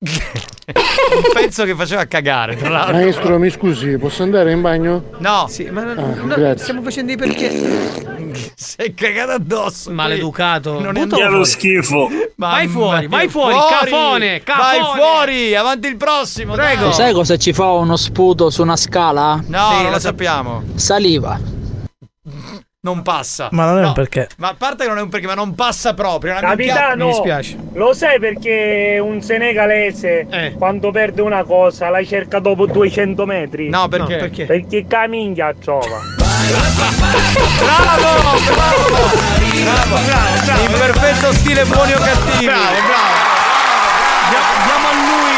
Un 0.00 1.22
pezzo 1.32 1.64
che 1.64 1.74
faceva 1.74 2.04
cagare, 2.06 2.56
tra 2.56 2.68
l'altro. 2.68 2.94
Maestro, 2.94 3.38
mi 3.38 3.48
scusi, 3.50 3.96
posso 3.98 4.22
andare 4.22 4.50
in 4.52 4.60
bagno? 4.60 5.10
No. 5.18 5.46
Sì, 5.48 5.64
ma 5.70 5.82
non- 5.84 5.98
Ah, 5.98 6.14
no, 6.22 6.34
grazie. 6.34 6.58
stiamo 6.62 6.82
facendo 6.82 7.12
i 7.12 7.16
perché. 7.16 8.52
Sei 8.54 8.92
cagato 8.94 9.32
addosso. 9.32 9.90
Maleducato. 9.92 10.80
Non 10.80 10.96
è 10.96 11.06
fuori. 11.06 11.44
schifo. 11.46 12.08
Vai 12.36 12.66
fuori, 12.68 13.06
vai 13.06 13.28
fuori, 13.28 13.54
cafone, 13.54 14.42
Vai 14.44 14.78
cafone. 14.78 15.00
fuori, 15.00 15.54
avanti 15.54 15.86
il 15.88 15.96
prossimo. 15.96 16.54
Prego. 16.54 16.84
dai. 16.84 16.92
Sai 16.92 17.12
cosa 17.12 17.36
ci 17.36 17.52
fa 17.52 17.70
uno 17.72 17.96
sputo 17.96 18.50
su 18.50 18.62
una 18.62 18.76
scala? 18.76 19.40
No, 19.46 19.68
Sì, 19.70 19.76
lo 19.76 19.90
lo 19.90 19.90
sap- 19.92 20.00
sappiamo. 20.00 20.62
Saliva. 20.74 21.38
Non 22.84 23.00
passa. 23.00 23.48
Ma 23.52 23.64
non 23.64 23.78
è 23.78 23.80
No. 23.80 23.86
un 23.88 23.92
perché. 23.94 24.28
Ma 24.36 24.48
a 24.48 24.54
parte 24.58 24.82
che 24.84 24.90
non 24.90 24.98
è 24.98 25.00
un 25.00 25.08
perché, 25.08 25.26
ma 25.26 25.32
non 25.32 25.54
passa 25.54 25.94
proprio. 25.94 26.34
Capitano, 26.38 27.06
minchiata. 27.06 27.48
lo 27.72 27.94
sai 27.94 28.18
perché 28.18 28.98
un 29.02 29.22
senegalese 29.22 30.26
Eh. 30.30 30.52
quando 30.58 30.90
perde 30.90 31.22
una 31.22 31.44
cosa 31.44 31.88
la 31.88 32.04
cerca 32.04 32.40
dopo 32.40 32.66
200 32.66 33.24
metri? 33.24 33.70
No, 33.70 33.88
perché? 33.88 34.12
No, 34.12 34.18
perché? 34.20 34.44
Perché 34.44 34.84
caminga 34.86 35.54
trova. 35.58 35.86
Bravo, 35.88 36.02
bravo, 38.00 38.38
bravo, 38.52 38.76
bravo, 39.64 39.96
In 40.66 40.72
perfetto 40.78 41.32
stile 41.32 41.64
buoni 41.64 41.92
o 41.94 41.98
cattivi. 41.98 42.44
Bravo, 42.44 42.60
bravo. 42.60 42.76
Dia- 44.28 44.62
Diamo 44.66 44.88
a 44.88 44.92
lui 44.92 45.32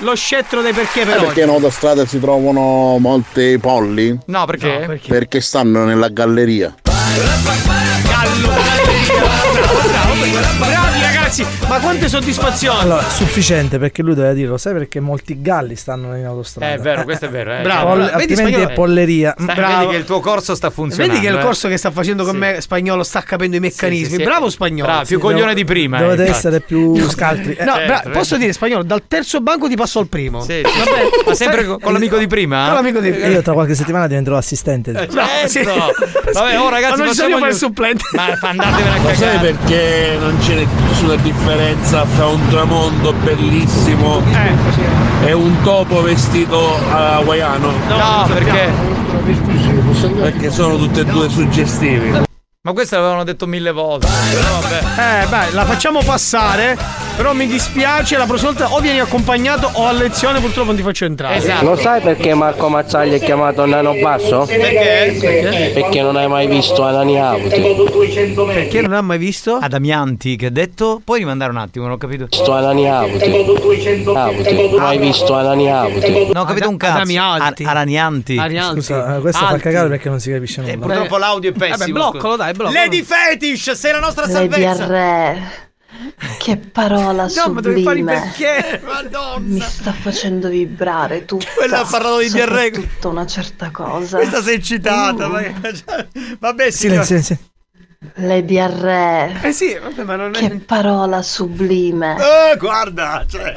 lo 0.00 0.14
scettro 0.14 0.60
dei 0.62 0.72
perché 0.72 1.04
per 1.04 1.14
Perché 1.14 1.26
oggi. 1.26 1.40
in 1.40 1.48
autostrada 1.48 2.04
si 2.06 2.20
trovano 2.20 2.98
molti 2.98 3.58
polli? 3.58 4.16
No, 4.26 4.44
perché? 4.44 4.78
No, 4.80 4.86
perché? 4.86 5.08
Perché 5.08 5.40
stanno 5.40 5.84
nella 5.84 6.08
galleria. 6.08 6.74
Gallo, 6.82 8.48
galleria. 8.48 9.22
Bravo, 9.22 9.52
bravo, 9.52 10.58
bravi 10.58 10.85
ragazzi, 11.26 11.46
ma 11.68 11.78
quante 11.80 12.08
soddisfazioni. 12.08 12.78
Allora, 12.80 13.02
sufficiente 13.08 13.78
perché 13.78 14.02
lui 14.02 14.14
doveva 14.14 14.32
dirlo, 14.32 14.56
sai 14.56 14.72
perché 14.74 15.00
molti 15.00 15.40
galli 15.40 15.74
stanno 15.74 16.16
in 16.16 16.24
autostrada. 16.24 16.72
È 16.72 16.78
vero, 16.78 17.02
questo 17.04 17.26
è 17.26 17.28
vero. 17.28 17.52
Eh. 17.56 17.62
Bravo, 17.62 17.88
Poll-. 17.88 17.98
Vedi 17.98 18.12
altrimenti 18.12 18.34
spagnolo? 18.52 18.70
è 18.70 18.74
polleria. 18.74 19.34
Sta- 19.38 19.54
Bravo. 19.54 19.78
Vedi 19.78 19.90
che 19.90 19.96
il 19.96 20.04
tuo 20.04 20.20
corso 20.20 20.54
sta 20.54 20.70
funzionando. 20.70 21.12
Vedi 21.14 21.26
che 21.26 21.32
il 21.32 21.38
eh. 21.40 21.42
corso 21.44 21.68
che 21.68 21.76
sta 21.76 21.90
facendo 21.90 22.24
con 22.24 22.36
me 22.36 22.60
spagnolo 22.60 23.02
sta 23.02 23.22
capendo 23.22 23.56
i 23.56 23.60
meccanismi. 23.60 24.08
sì, 24.08 24.16
sì. 24.16 24.22
Bravo 24.22 24.50
spagnolo. 24.50 24.84
Bravo, 24.90 25.04
più 25.06 25.16
Sì, 25.16 25.22
coglione 25.22 25.40
devo- 25.42 25.54
di 25.54 25.64
prima. 25.64 25.98
Dovete 25.98 26.24
eh, 26.26 26.30
essere 26.30 26.60
più 26.60 27.08
scaltri. 27.08 27.54
Eh, 27.54 27.64
No, 27.64 27.72
Certo, 27.72 27.86
bra- 27.86 27.96
certo. 28.02 28.18
posso 28.18 28.36
dire 28.36 28.52
spagnolo, 28.52 28.82
dal 28.84 29.02
terzo 29.08 29.40
banco 29.40 29.68
ti 29.68 29.74
passo 29.76 29.98
al 29.98 30.06
primo. 30.08 30.42
Sì, 30.42 30.62
sì. 30.64 31.26
Ma 31.26 31.34
sempre 31.34 31.64
con, 31.64 31.92
l'amico 31.92 32.16
di 32.18 32.26
prima? 32.28 32.66
Con 32.66 32.74
l'amico 32.74 33.00
di 33.00 33.10
prima. 33.10 33.26
Io 33.26 33.42
tra 33.42 33.52
qualche 33.54 33.74
settimana 33.74 34.06
diventerò 34.06 34.36
assistente. 34.36 34.90
Eh, 34.92 35.08
No, 35.16 35.22
sì. 35.46 35.62
certo. 35.64 35.92
Vabbè, 36.32 36.58
oh 36.60 36.68
ragazzi, 36.68 36.98
Ma 37.00 37.04
non 37.06 37.14
ci 37.14 37.20
io 37.22 37.38
per 37.38 37.48
gli- 37.48 37.50
il 37.50 37.56
supplente. 37.56 38.04
Ma 38.12 38.38
andatevene 38.40 38.96
a 38.96 39.02
Lo 39.02 39.08
sai 39.08 39.16
cagare. 39.18 39.52
perché 39.52 40.16
non 40.20 40.38
c'è 40.38 40.66
nessuna 40.88 41.15
differenza 41.16 42.04
fra 42.04 42.26
un 42.26 42.40
tramonto 42.48 43.12
bellissimo 43.12 44.22
e 45.24 45.32
un 45.32 45.56
topo 45.62 46.02
vestito 46.02 46.76
hawaiano? 46.90 47.72
No, 47.88 48.26
perché? 48.28 48.70
Perché 50.20 50.50
sono 50.50 50.76
tutte 50.76 51.00
e 51.00 51.04
due 51.04 51.28
suggestivi. 51.28 52.24
Ma 52.62 52.72
questo 52.72 52.96
l'avevano 52.96 53.24
detto 53.24 53.46
mille 53.46 53.70
volte. 53.70 54.08
Però 54.32 54.60
vabbè. 54.60 55.22
Eh, 55.22 55.26
beh, 55.28 55.52
la 55.52 55.64
facciamo 55.64 56.00
passare. 56.02 56.76
Però 57.16 57.32
mi 57.32 57.46
dispiace, 57.46 58.18
la 58.18 58.26
prossima 58.26 58.50
volta 58.50 58.72
o 58.74 58.80
vieni 58.80 59.00
accompagnato 59.00 59.70
o 59.72 59.86
a 59.86 59.92
lezione 59.92 60.38
purtroppo 60.38 60.66
non 60.68 60.76
ti 60.76 60.82
faccio 60.82 61.06
entrare. 61.06 61.36
Esatto. 61.36 61.64
Lo 61.64 61.76
sai 61.76 62.02
perché 62.02 62.34
Marco 62.34 62.68
Mazzagli 62.68 63.14
è 63.14 63.20
chiamato 63.20 63.64
Nano 63.64 63.94
Basso? 63.94 64.44
Perché? 64.46 65.16
Perché? 65.18 65.70
Perché 65.72 66.02
non 66.02 66.16
hai 66.16 66.28
mai 66.28 66.46
visto 66.46 66.82
Anani 66.82 67.18
Auti. 67.18 67.48
Perché 67.48 68.82
non 68.82 68.92
ha 68.92 69.00
mai 69.00 69.16
visto? 69.16 69.54
Adamianti 69.56 70.36
che 70.36 70.46
ha 70.46 70.50
detto? 70.50 71.00
Puoi 71.02 71.20
rimandare 71.20 71.50
un 71.52 71.56
attimo, 71.56 71.86
non 71.86 71.94
ho 71.94 71.96
capito. 71.96 72.26
Visto 72.30 72.52
Anani 72.52 72.88
Auti. 72.88 73.24
Auti. 73.24 74.04
Non 74.04 74.82
hai 74.82 74.98
visto 74.98 75.34
Anani 75.34 75.70
Auti. 75.70 76.10
Non 76.32 76.36
ho 76.36 76.44
capito 76.44 76.68
un 76.68 76.76
cazzo. 76.76 76.96
Adamianti. 76.96 77.62
Ar- 77.62 77.70
aranianti. 77.70 78.36
Arianti. 78.36 78.74
Scusa, 78.82 79.16
eh, 79.16 79.20
questo 79.20 79.42
fa 79.42 79.52
Alti. 79.52 79.62
cagare 79.62 79.88
perché 79.88 80.10
non 80.10 80.20
si 80.20 80.30
capisce 80.30 80.60
nulla. 80.60 80.76
Purtroppo 80.76 81.16
l'audio 81.16 81.48
è 81.48 81.52
pessimo. 81.54 81.76
Vabbè, 81.78 81.90
bloccalo, 81.90 82.36
dai, 82.36 82.52
bloccalo. 82.52 82.76
Lady 82.76 83.02
Fetish, 83.02 83.70
sei 83.72 83.92
la 83.92 84.00
nostra 84.00 84.28
salvezza. 84.28 84.84
DRE. 84.84 85.64
Che 86.38 86.56
parola 86.56 87.26
No, 87.34 87.52
ma 87.52 87.60
devi 87.60 87.82
fare 87.82 87.98
i 87.98 88.02
sublime. 88.02 88.32
perché? 88.36 88.82
Mi 89.40 89.60
sta 89.60 89.92
facendo 89.92 90.48
vibrare 90.48 91.24
tutto. 91.24 91.46
Quella 91.56 91.80
ha 91.80 91.84
parlato 91.84 92.18
di 92.18 92.28
DRE. 92.30 92.70
Tutta 92.70 93.08
una 93.08 93.26
certa 93.26 93.70
cosa. 93.70 94.16
Questa 94.18 94.42
sei 94.42 94.56
eccitata. 94.56 95.28
Mm. 95.28 95.32
ma- 95.32 95.42
Vabbè, 96.38 96.70
Silenzio, 96.70 97.04
silenzio. 97.20 97.38
Le 98.16 98.44
DRE. 98.44 99.40
Eh 99.42 99.52
sì, 99.52 99.76
vabbè, 99.80 100.02
ma 100.04 100.16
non 100.16 100.34
è. 100.34 100.38
Che 100.38 100.50
parola 100.64 101.22
sublime. 101.22 102.16
Eh, 102.52 102.56
guarda, 102.56 103.24
cioè. 103.28 103.54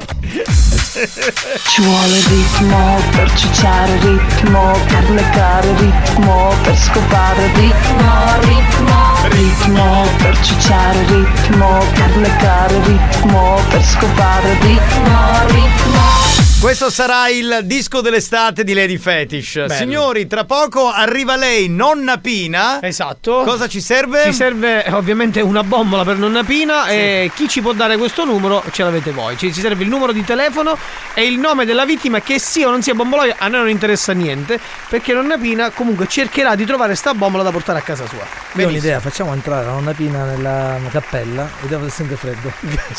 Ci 0.92 1.82
vuole 1.84 2.20
ritmo 2.30 3.00
per 3.12 3.32
ciucciare 3.34 4.00
ritmo, 4.00 4.72
per 4.88 5.10
leccare 5.12 5.72
ritmo, 5.76 6.52
per 6.64 6.76
scopare 6.76 7.46
ritmo, 7.54 8.40
ritmo, 8.40 9.28
ritmo, 9.30 10.08
per 10.18 10.40
ciucciare 10.40 11.06
ritmo, 11.06 11.78
per 11.94 12.18
leccare 12.18 12.80
ritmo, 12.86 13.62
per 13.70 13.86
scopare 13.86 14.58
ritmo, 14.62 15.46
ritmo. 15.50 16.39
Questo 16.62 16.90
sarà 16.90 17.30
il 17.30 17.62
disco 17.64 18.02
dell'estate 18.02 18.66
di 18.66 18.74
Lady 18.74 18.98
Fetish. 18.98 19.54
Bello. 19.54 19.74
Signori, 19.74 20.28
tra 20.28 20.44
poco 20.44 20.90
arriva 20.92 21.38
lei, 21.38 21.70
nonna 21.70 22.18
Pina. 22.18 22.82
Esatto. 22.82 23.44
Cosa 23.46 23.70
ci 23.70 23.80
serve? 23.80 24.26
Ci 24.26 24.34
serve 24.34 24.84
eh, 24.84 24.92
ovviamente 24.92 25.40
una 25.40 25.64
bombola 25.64 26.04
per 26.04 26.18
nonna 26.18 26.44
Pina 26.44 26.88
e 26.88 27.32
chi 27.34 27.48
ci 27.48 27.62
può 27.62 27.72
dare 27.72 27.96
questo 27.96 28.26
numero 28.26 28.62
ce 28.72 28.84
l'avete 28.84 29.12
voi. 29.12 29.38
Ci, 29.38 29.54
ci 29.54 29.62
serve 29.62 29.84
il 29.84 29.90
numero 29.90 30.12
di 30.12 30.22
telefono 30.26 30.78
e 31.14 31.26
il 31.26 31.40
nome 31.40 31.64
della 31.64 31.86
vittima 31.86 32.20
che 32.20 32.40
sia 32.40 32.68
o 32.68 32.72
non 32.72 32.82
sia 32.82 32.94
bombolaio, 32.94 33.36
a 33.38 33.48
noi 33.48 33.60
non 33.62 33.70
interessa 33.70 34.12
niente 34.12 34.60
perché 34.90 35.14
nonna 35.14 35.38
Pina 35.38 35.70
comunque 35.70 36.08
cercherà 36.08 36.56
di 36.56 36.66
trovare 36.66 36.94
sta 36.96 37.14
bombola 37.14 37.42
da 37.42 37.52
portare 37.52 37.80
a 37.80 37.84
casa 37.84 38.06
sua. 38.06 38.26
Io 38.56 38.66
ho 38.66 38.70
un'idea, 38.70 39.00
facciamo 39.00 39.32
entrare 39.32 39.66
la 39.66 39.72
nonna 39.72 39.94
Pina 39.94 40.26
nella 40.26 40.78
cappella, 40.92 41.50
vediamo 41.62 41.86
se 41.86 41.92
sente 41.92 42.18
freddo. 42.18 42.52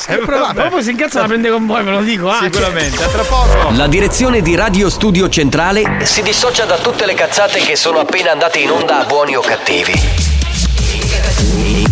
Eh, 0.08 0.16
però, 0.24 0.50
però 0.54 0.70
poi 0.70 0.82
si 0.82 0.90
incazza 0.92 1.20
la 1.20 1.26
prende 1.26 1.50
con 1.50 1.66
voi, 1.66 1.84
ve 1.84 1.90
lo 1.90 2.00
dico. 2.00 2.30
ah, 2.30 2.40
Sicuramente, 2.40 3.04
a 3.04 3.08
tra 3.08 3.22
poco. 3.22 3.48
La 3.72 3.86
direzione 3.86 4.42
di 4.42 4.54
Radio 4.54 4.88
Studio 4.90 5.28
Centrale 5.28 6.04
si 6.04 6.22
dissocia 6.22 6.64
da 6.64 6.78
tutte 6.78 7.06
le 7.06 7.14
cazzate 7.14 7.60
che 7.60 7.76
sono 7.76 7.98
appena 7.98 8.32
andate 8.32 8.58
in 8.58 8.70
onda 8.70 9.00
a 9.00 9.04
buoni 9.04 9.36
o 9.36 9.40
cattivi. 9.40 9.92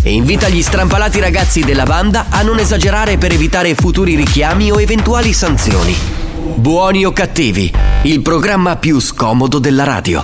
E 0.01 0.11
invita 0.11 0.47
gli 0.49 0.61
strampalati 0.61 1.19
ragazzi 1.19 1.61
della 1.61 1.85
banda 1.85 2.27
a 2.29 2.41
non 2.41 2.59
esagerare 2.59 3.17
per 3.17 3.31
evitare 3.31 3.75
futuri 3.75 4.15
richiami 4.15 4.71
o 4.71 4.79
eventuali 4.79 5.33
sanzioni. 5.33 5.95
Buoni 6.55 7.05
o 7.05 7.11
cattivi, 7.11 7.71
il 8.03 8.21
programma 8.21 8.75
più 8.77 8.99
scomodo 8.99 9.59
della 9.59 9.83
radio. 9.83 10.23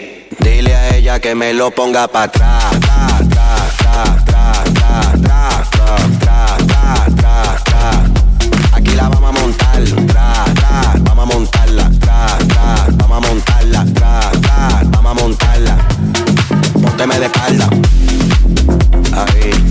Dile 0.39 0.75
a 0.75 0.95
ella 0.95 1.19
que 1.19 1.35
me 1.35 1.53
lo 1.53 1.71
ponga 1.71 2.07
para 2.07 2.25
atrás. 2.25 2.63
Aquí 8.73 8.95
la 8.95 9.09
vamos 9.09 9.29
a 9.29 9.41
montar. 9.41 9.83
Vamos 11.01 11.31
a 11.31 11.33
montarla. 11.33 11.89
Vamos 12.97 13.17
a 13.17 13.27
montarla. 13.27 13.85
Vamos 14.91 15.11
a 15.11 15.13
montarla. 15.13 15.77
Pónteme 16.81 17.19
de 17.19 17.25
espalda. 17.25 17.69
Ahí. 19.13 19.70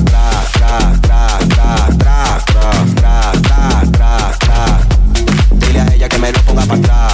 empurrar 6.51 6.67
pra 6.67 6.77
trás. 6.77 7.10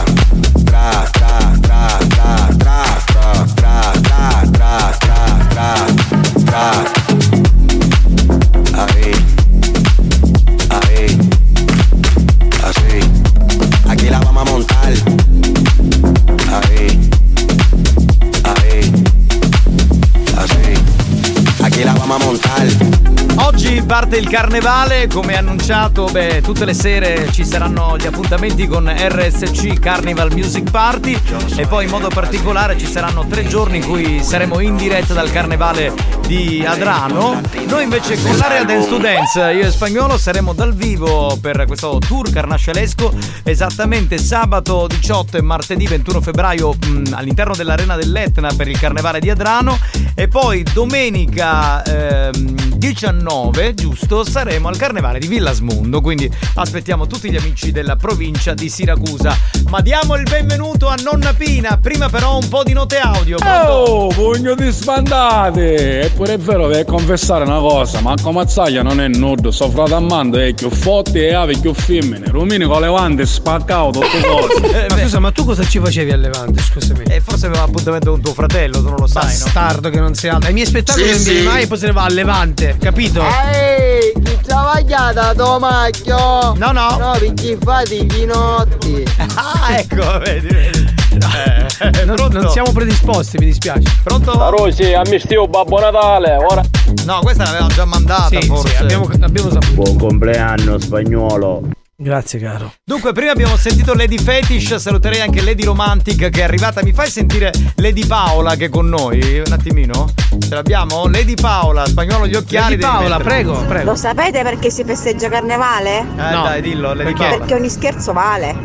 Parte 23.87 24.17
il 24.17 24.27
carnevale, 24.27 25.07
come 25.07 25.37
annunciato, 25.37 26.09
beh, 26.11 26.41
tutte 26.41 26.65
le 26.65 26.73
sere 26.73 27.31
ci 27.31 27.45
saranno 27.45 27.95
gli 27.97 28.05
appuntamenti 28.05 28.67
con 28.67 28.93
RSC 28.93 29.79
Carnival 29.79 30.33
Music 30.33 30.69
Party. 30.69 31.17
E 31.55 31.65
poi 31.65 31.85
in 31.85 31.89
modo 31.89 32.09
particolare 32.09 32.77
ci 32.77 32.85
saranno 32.85 33.25
tre 33.27 33.47
giorni 33.47 33.77
in 33.77 33.85
cui 33.85 34.21
saremo 34.21 34.59
in 34.59 34.75
diretta 34.75 35.13
dal 35.13 35.31
carnevale 35.31 36.16
di 36.27 36.61
Adrano. 36.65 37.39
Noi 37.67 37.83
invece 37.83 38.21
con 38.21 38.35
l'area 38.35 38.65
Dance 38.65 38.89
to 38.89 38.97
io 38.97 39.65
e 39.65 39.71
Spagnolo, 39.71 40.17
saremo 40.17 40.51
dal 40.51 40.75
vivo 40.75 41.37
per 41.39 41.63
questo 41.65 41.99
tour 42.05 42.29
carnascialesco 42.29 43.13
esattamente 43.43 44.17
sabato 44.17 44.87
18 44.87 45.37
e 45.37 45.41
martedì 45.41 45.87
21 45.87 46.19
febbraio 46.19 46.73
mh, 46.73 47.13
all'interno 47.13 47.55
dell'arena 47.55 47.95
dell'Etna 47.95 48.51
per 48.55 48.67
il 48.67 48.77
carnevale 48.77 49.21
di 49.21 49.29
Adrano 49.29 49.79
e 50.15 50.27
poi 50.27 50.63
domenica 50.63 51.81
ehm, 51.83 52.55
19, 52.77 53.73
giusto, 53.73 54.23
saremo 54.23 54.67
al 54.67 54.77
carnevale 54.77 55.19
di 55.19 55.27
Villasmundo, 55.27 56.01
quindi 56.01 56.29
aspettiamo 56.55 57.07
tutti 57.07 57.31
gli 57.31 57.37
amici 57.37 57.71
della 57.71 57.95
provincia 57.95 58.53
di 58.53 58.69
Siracusa. 58.69 59.35
Ma 59.69 59.81
diamo 59.81 60.15
il 60.15 60.23
benvenuto 60.23 60.87
a 60.87 60.95
Nonna 60.95 61.33
Pina, 61.33 61.77
prima 61.77 62.07
però 62.09 62.37
un 62.37 62.47
po' 62.47 62.63
di 62.63 62.73
note 62.73 62.97
audio. 62.97 63.37
pronto? 63.37 63.71
Oh, 63.71 64.07
pugno 64.09 64.55
di 64.55 64.71
spandate! 64.71 66.11
Eppure 66.17 66.33
è 66.33 66.39
vero, 66.39 66.67
devi 66.67 66.83
confessare 66.83 67.43
una 67.43 67.59
cosa, 67.59 68.01
Marco 68.01 68.31
Mazzaglia 68.31 68.81
non 68.81 68.99
è 68.99 69.07
nudo, 69.07 69.51
suo 69.51 69.69
fratello 69.69 69.97
Armando 69.97 70.39
è 70.39 70.51
più 70.51 70.71
forte 70.71 71.27
e 71.27 71.35
ave 71.35 71.59
più 71.59 71.75
femmine. 71.75 72.25
Rumini 72.29 72.65
con 72.65 72.81
levante 72.81 73.23
spaccavo 73.23 73.91
tutte 73.91 74.21
cose. 74.25 74.87
ma 74.89 74.97
scusa, 74.97 75.19
ma 75.19 75.31
tu 75.31 75.45
cosa 75.45 75.63
ci 75.63 75.79
facevi 75.79 76.11
a 76.11 76.15
Levante? 76.15 76.59
Scusami. 76.59 77.03
E 77.03 77.21
forse 77.21 77.45
aveva 77.45 77.61
appuntamento 77.61 78.09
con 78.09 78.21
tuo 78.21 78.33
fratello, 78.33 78.79
tu 78.81 78.89
non 78.89 78.97
lo 78.97 79.05
sai, 79.05 79.37
no? 79.37 79.43
Bastardo 79.43 79.89
che 79.91 79.99
non 79.99 80.15
si 80.15 80.27
alza. 80.27 80.47
Ai 80.47 80.53
miei 80.53 80.65
spettacoli 80.65 81.05
Sì, 81.05 81.11
non 81.11 81.21
viene 81.23 81.39
sì. 81.39 81.45
mai 81.45 81.61
e 81.61 81.67
poi 81.67 81.77
se 81.77 81.85
ne 81.85 81.91
va 81.91 82.03
a 82.05 82.09
Levante, 82.09 82.77
capito? 82.79 83.21
Ehi, 83.21 84.13
chi 84.23 84.37
travagliata 84.43 85.35
Tomacchio? 85.35 86.55
No, 86.57 86.71
no. 86.71 86.97
No, 86.97 87.15
perché 87.19 87.59
fate 87.61 87.93
i 87.93 88.07
chinotti. 88.07 89.03
Ah, 89.35 89.77
ecco, 89.77 90.17
vedi, 90.17 90.47
vedi. 90.47 90.96
Eh, 91.25 92.05
non, 92.05 92.15
pronto? 92.15 92.41
non 92.41 92.51
siamo 92.51 92.71
predisposti, 92.71 93.37
mi 93.37 93.45
dispiace. 93.45 93.99
Pronto? 94.03 94.37
Carosi, 94.37 94.93
ammistio 94.93 95.47
Babbo 95.47 95.79
Natale, 95.79 96.35
ora. 96.35 96.61
No, 97.05 97.19
questa 97.21 97.43
l'avevamo 97.43 97.69
già 97.69 97.85
mandata, 97.85 98.39
Sì, 98.39 98.47
forse. 98.47 98.75
sì, 98.75 98.81
abbiamo, 98.81 99.09
abbiamo 99.21 99.49
saputo. 99.51 99.73
Buon 99.73 99.97
compleanno 99.97 100.79
spagnolo. 100.79 101.61
Grazie 101.99 102.39
caro. 102.39 102.73
Dunque, 102.83 103.11
prima 103.11 103.31
abbiamo 103.31 103.57
sentito 103.57 103.95
Lady 103.95 104.19
Fetish, 104.19 104.75
saluterei 104.75 105.19
anche 105.19 105.41
Lady 105.41 105.63
Romantic 105.63 106.29
che 106.29 106.41
è 106.41 106.43
arrivata. 106.43 106.83
Mi 106.83 106.93
fai 106.93 107.09
sentire 107.09 107.51
Lady 107.77 108.05
Paola 108.05 108.55
che 108.55 108.65
è 108.65 108.69
con 108.69 108.87
noi? 108.87 109.41
Un 109.43 109.51
attimino. 109.51 110.07
Ce 110.39 110.53
l'abbiamo? 110.53 111.07
Lady 111.07 111.33
Paola, 111.33 111.87
spagnolo 111.87 112.27
gli 112.27 112.35
occhiali. 112.35 112.77
Lady 112.77 112.83
Paola, 112.83 113.17
prego, 113.17 113.65
prego. 113.65 113.89
Lo 113.89 113.95
sapete 113.95 114.43
perché 114.43 114.69
si 114.69 114.83
festeggia 114.83 115.27
carnevale? 115.27 115.99
Eh, 116.01 116.05
dai, 116.15 116.61
dillo, 116.61 116.93
Lady 116.93 117.13
perché? 117.13 117.37
Paola. 117.39 117.55
ogni 117.55 117.69
scherzo 117.69 118.13
vale. 118.13 118.55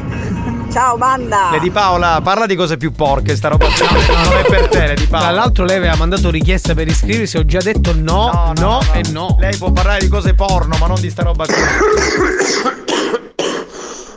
Ciao 0.72 0.96
banda! 0.96 1.50
Lady 1.50 1.68
Paola, 1.68 2.18
parla 2.22 2.46
di 2.46 2.56
cose 2.56 2.78
più 2.78 2.92
porche, 2.92 3.36
sta 3.36 3.48
roba 3.48 3.66
non 3.66 4.38
è 4.38 4.44
per 4.48 4.68
te, 4.68 4.86
Lady 4.86 5.06
Paola. 5.06 5.26
Tra 5.26 5.34
l'altro 5.34 5.64
lei 5.66 5.76
aveva 5.76 5.96
mandato 5.96 6.30
richiesta 6.30 6.72
per 6.72 6.88
iscriversi, 6.88 7.36
ho 7.36 7.44
già 7.44 7.60
detto 7.60 7.92
no, 7.94 8.54
no, 8.56 8.80
e 8.94 9.02
no. 9.10 9.36
Lei 9.38 9.54
può 9.58 9.70
parlare 9.70 10.00
di 10.00 10.08
cose 10.08 10.32
porno, 10.32 10.74
ma 10.78 10.86
non 10.86 10.98
di 10.98 11.10
sta 11.10 11.24
roba 11.24 11.44
qui. 11.44 11.54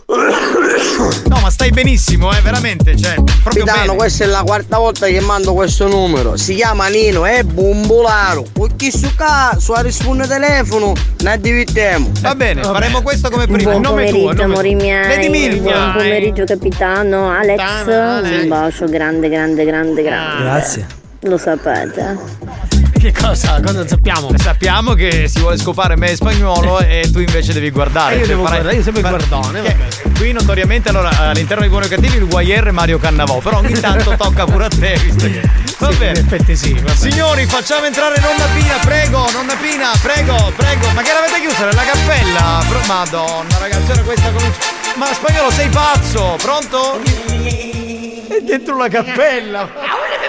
No, 0.07 1.39
ma 1.41 1.49
stai 1.49 1.71
benissimo, 1.71 2.31
eh, 2.31 2.39
veramente, 2.41 2.95
cioè, 2.95 3.15
proprio 3.15 3.65
Capitano, 3.65 3.85
bene. 3.85 3.95
questa 3.95 4.23
è 4.23 4.27
la 4.27 4.43
quarta 4.43 4.77
volta 4.77 5.07
che 5.07 5.19
mando 5.19 5.53
questo 5.53 5.87
numero. 5.87 6.37
Si 6.37 6.53
chiama 6.53 6.87
Nino, 6.87 7.25
è 7.25 7.41
Bumbularo. 7.43 8.45
Chi 8.75 8.91
su 8.91 9.09
qua, 9.15 9.55
su 9.57 9.73
risponde 9.77 10.27
telefono, 10.27 10.93
ne 11.19 11.39
dividiamo. 11.39 12.11
Va 12.21 12.35
bene, 12.35 12.61
faremo 12.61 13.01
questo 13.01 13.29
come 13.29 13.47
prima. 13.47 13.71
Buon 13.71 13.81
nome 13.81 14.09
tuo, 14.09 14.19
pomeriggio, 14.19 14.41
nome 14.41 14.53
amori 14.53 14.69
tuo. 14.71 14.81
miei. 14.81 15.29
Milf. 15.29 15.59
Buon 15.61 15.91
pomeriggio, 15.93 16.43
capitano. 16.45 17.31
Alex, 17.31 17.61
un 17.85 18.47
bacio 18.47 18.85
grande, 18.85 19.27
grande, 19.27 19.65
grande, 19.65 20.03
grande. 20.03 20.43
Grazie. 20.43 20.87
Lo 21.21 21.37
sapete. 21.37 22.83
Che 23.05 23.13
cosa? 23.13 23.61
Cosa 23.63 23.87
sappiamo? 23.87 24.31
Sappiamo 24.35 24.93
che 24.93 25.27
si 25.27 25.39
vuole 25.39 25.57
scopare 25.57 25.95
me 25.95 26.09
e 26.09 26.15
spagnolo 26.15 26.79
e 26.79 27.07
tu 27.11 27.19
invece 27.19 27.53
devi 27.53 27.69
guardare. 27.69 28.15
Eh, 28.15 28.17
io 28.17 28.19
Cioè, 28.21 28.29
devo 28.29 28.47
guardare, 28.47 28.73
io 28.73 28.81
sempre 28.81 29.01
il 29.03 29.07
guardone, 29.07 29.61
che 29.61 29.75
Qui 30.17 30.31
notoriamente 30.31 30.89
allora 30.89 31.15
all'interno 31.15 31.61
di 31.61 31.69
Buoni 31.69 31.87
Cattivi 31.87 32.17
il 32.17 32.25
guaier 32.25 32.63
è 32.63 32.71
Mario 32.71 32.97
Cannavò, 32.97 33.37
però 33.41 33.59
ogni 33.59 33.79
tanto 33.79 34.15
tocca 34.17 34.45
pure 34.45 34.65
a 34.65 34.69
te, 34.69 34.97
visto 35.03 35.27
che. 35.27 35.47
Va 35.77 35.89
bene. 35.89 36.17
In 36.17 36.25
effetti 36.25 36.55
sì. 36.55 36.73
va 36.73 36.81
bene. 36.81 36.95
Signori, 36.95 37.45
facciamo 37.45 37.85
entrare 37.85 38.19
Nonna 38.19 38.45
Pina, 38.55 38.73
prego, 38.83 39.29
Nonna 39.33 39.55
Pina, 39.61 39.91
prego, 40.01 40.51
prego. 40.55 40.89
Ma 40.93 41.03
che 41.03 41.11
l'avete 41.13 41.39
chiusa 41.41 41.65
nella 41.65 41.83
cappella? 41.83 42.63
Pro- 42.67 42.85
Madonna, 42.87 43.57
ragazzi, 43.59 43.91
ora 43.91 44.01
questa 44.01 44.31
comincia. 44.31 44.59
Ma 44.95 45.05
spagnolo 45.13 45.51
sei 45.51 45.69
pazzo? 45.69 46.37
Pronto? 46.41 47.01
È 47.03 48.41
dentro 48.43 48.75
la 48.75 48.87
cappella. 48.87 49.69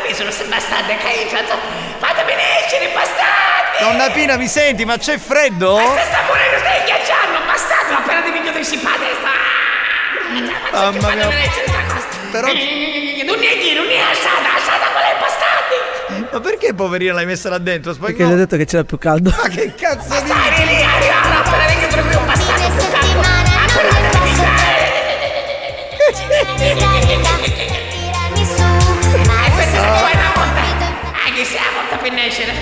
Mi 0.06 0.14
sono 0.14 0.30
bastardi 0.48 0.96
che 0.96 1.26
Fatemi 1.98 2.32
escere, 2.62 2.92
bastardi! 2.94 3.76
Nonna 3.80 4.10
Pina, 4.10 4.36
mi 4.36 4.46
senti? 4.46 4.84
Ma 4.84 4.96
c'è 4.96 5.18
freddo? 5.18 5.76
Ma 5.76 6.00
sta 6.00 6.22
morendo, 6.26 6.58
stai 6.58 6.84
ghiacciando, 6.84 7.38
bastardo! 7.46 7.94
Appena 7.94 8.20
ti 8.22 8.30
vedo 8.30 8.52
si 8.62 8.76
fa 8.76 8.90
testa! 8.98 9.34
Mamma 10.72 11.14
mia. 11.14 11.28
Però... 12.30 12.46
Non 12.46 13.42
è 13.42 13.56
dire, 13.58 13.80
non 13.80 13.90
è 13.90 13.98
assata, 13.98 14.54
assata 14.56 14.86
qual 14.92 15.04
è 15.04 15.16
bastardi! 15.18 16.28
Ma 16.32 16.40
perché 16.40 16.74
poverina 16.74 17.12
l'hai 17.14 17.26
messa 17.26 17.48
là 17.48 17.58
dentro? 17.58 17.92
Perché 17.94 18.14
Spagnolo? 18.14 18.30
gli 18.30 18.34
ho 18.34 18.40
detto 18.42 18.56
che 18.56 18.64
c'era 18.64 18.84
più 18.84 18.98
caldo. 18.98 19.34
Ma 19.36 19.48
che 19.48 19.74
cazzo 19.74 20.20
di... 20.20 20.30
Arrivi, 20.30 20.82
arriva, 20.82 21.42
pennescere. 32.08 32.52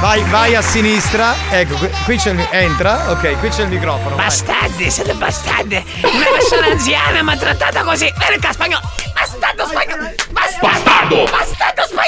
Vai, 0.00 0.22
vai 0.24 0.54
a 0.54 0.62
sinistra. 0.62 1.34
Ecco, 1.50 1.76
qui 2.04 2.16
c'è 2.16 2.30
il 2.30 2.46
entra. 2.50 3.10
Ok, 3.10 3.38
qui 3.38 3.48
c'è 3.48 3.62
il 3.62 3.68
microfono. 3.68 4.16
Bastardi, 4.16 4.82
vai. 4.82 4.90
siete 4.90 5.14
bastardi. 5.14 5.82
Una 6.02 6.26
persona 6.32 6.66
anziana 6.66 7.22
mi 7.22 7.32
ha 7.32 7.36
trattata 7.36 7.82
così. 7.82 8.12
Verca 8.18 8.52
spagnolo. 8.52 8.82
Bastardo 9.14 9.66
spagnolo. 9.66 10.10
Bastardo. 10.30 11.24
Bastardo 11.30 11.82
spagnolo. 11.84 12.01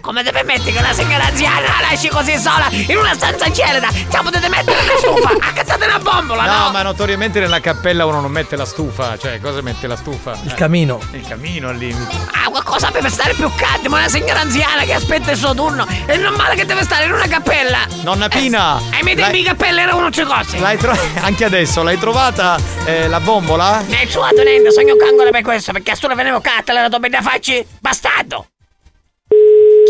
Come 0.00 0.24
ti 0.24 0.30
permetti 0.32 0.72
che 0.72 0.78
una 0.78 0.92
signora 0.92 1.24
anziana 1.26 1.60
la 1.60 1.88
lasci 1.90 2.08
così 2.08 2.36
sola 2.38 2.68
in 2.70 2.96
una 2.96 3.14
stanza 3.14 3.50
gelida? 3.50 3.88
Già 4.08 4.22
potete 4.22 4.48
mettere 4.48 4.78
una 4.80 4.96
stufa! 4.96 5.46
Accattate 5.48 5.84
una 5.84 5.98
bombola, 5.98 6.44
No, 6.44 6.58
no? 6.64 6.70
ma 6.70 6.82
notoriamente 6.82 7.40
nella 7.40 7.60
cappella 7.60 8.06
uno 8.06 8.20
non 8.20 8.30
mette 8.30 8.56
la 8.56 8.64
stufa. 8.64 9.16
Cioè, 9.18 9.40
cosa 9.40 9.60
mette 9.60 9.86
la 9.86 9.96
stufa? 9.96 10.38
Il 10.44 10.52
Eh, 10.52 10.54
camino. 10.54 10.98
Il 11.12 11.26
camino 11.26 11.68
al 11.68 11.76
limite. 11.76 12.16
Ah, 12.32 12.48
qualcosa 12.50 12.90
per 12.90 13.08
stare 13.10 13.34
più 13.34 13.50
caldo, 13.54 13.88
ma 13.90 13.98
una 13.98 14.08
signora 14.08 14.40
anziana 14.40 14.82
che 14.84 14.94
aspetta 14.94 15.30
il 15.32 15.36
suo 15.36 15.54
turno! 15.54 15.86
È 16.06 16.16
normale 16.16 16.54
che 16.54 16.64
deve 16.64 16.82
stare 16.84 17.04
in 17.04 17.12
una 17.12 17.26
cappella! 17.28 17.78
Nonna 18.02 18.28
Pina! 18.28 18.78
Eh, 18.90 18.96
ai 18.96 19.02
miei 19.02 19.16
tempi 19.16 19.32
l'hai- 19.32 19.40
i 19.40 19.44
cappelle 19.44 19.82
erano 19.82 19.98
uno 19.98 20.10
cose! 20.26 20.58
L'hai 20.58 20.76
tro- 20.78 20.96
anche 21.20 21.44
adesso, 21.44 21.82
l'hai 21.82 21.98
trovata 21.98 22.56
eh, 22.86 23.08
la 23.08 23.20
bombola? 23.20 23.80
Ne 23.86 23.98
hai 24.00 24.08
trovato 24.08 24.42
niente, 24.42 24.72
sogno 24.72 24.96
cangolo 24.96 25.30
per 25.30 25.42
questo, 25.42 25.72
perché 25.72 25.92
a 25.92 25.94
solo 25.94 26.14
venevo 26.14 26.40
cattala 26.40 26.82
la 26.82 26.88
tua 26.88 26.98
bella 26.98 27.20
facci! 27.22 27.64
Bastardo! 27.80 28.46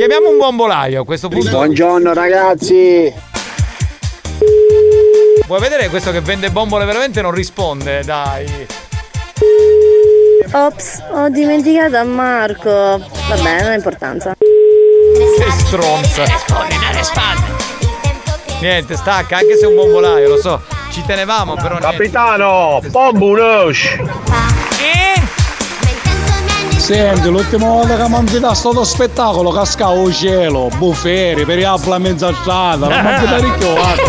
Chiamiamo 0.01 0.31
un 0.31 0.39
bombolaio 0.39 1.03
a 1.03 1.05
questo 1.05 1.29
punto. 1.29 1.51
Buongiorno 1.51 2.15
ragazzi. 2.15 3.13
Vuoi 5.47 5.61
vedere 5.61 5.91
questo 5.91 6.11
che 6.11 6.23
vende 6.23 6.51
bombole 6.51 6.87
veramente 6.87 7.21
non 7.21 7.33
risponde? 7.33 8.03
Dai. 8.03 8.67
Ops, 10.53 11.03
ho 11.13 11.29
dimenticato 11.29 11.99
a 11.99 12.05
Marco. 12.05 12.71
Vabbè, 13.29 13.61
non 13.61 13.73
ha 13.73 13.75
importanza. 13.75 14.35
Che 14.39 15.51
stronza. 15.67 16.25
Niente, 18.63 18.97
stacca, 18.97 19.37
anche 19.37 19.59
se 19.59 19.67
è 19.67 19.69
un 19.69 19.75
bombolaio, 19.75 20.29
lo 20.31 20.39
so. 20.39 20.63
Ci 20.93 21.05
tenevamo, 21.05 21.57
però 21.57 21.77
niente. 21.77 21.91
Capitano, 21.91 22.81
bombulosh! 22.87 23.99
Senti, 26.91 27.29
l'ultima 27.29 27.69
volta 27.69 27.95
che 27.95 28.01
mi 28.01 28.03
hanno 28.07 28.19
invitato 28.19 28.47
a 28.49 28.55
stato 28.55 28.83
spettacolo 28.83 29.51
cascavo 29.53 30.09
il 30.09 30.13
cielo, 30.13 30.69
buferi, 30.77 31.45
per 31.45 31.61
la 31.87 31.99
mezza 31.99 32.35
strada, 32.35 32.89
non 32.89 33.01
mi 33.01 33.07
hanno 33.07 33.37
invitato 33.37 33.59
più, 33.59 33.69
guarda. 33.79 34.03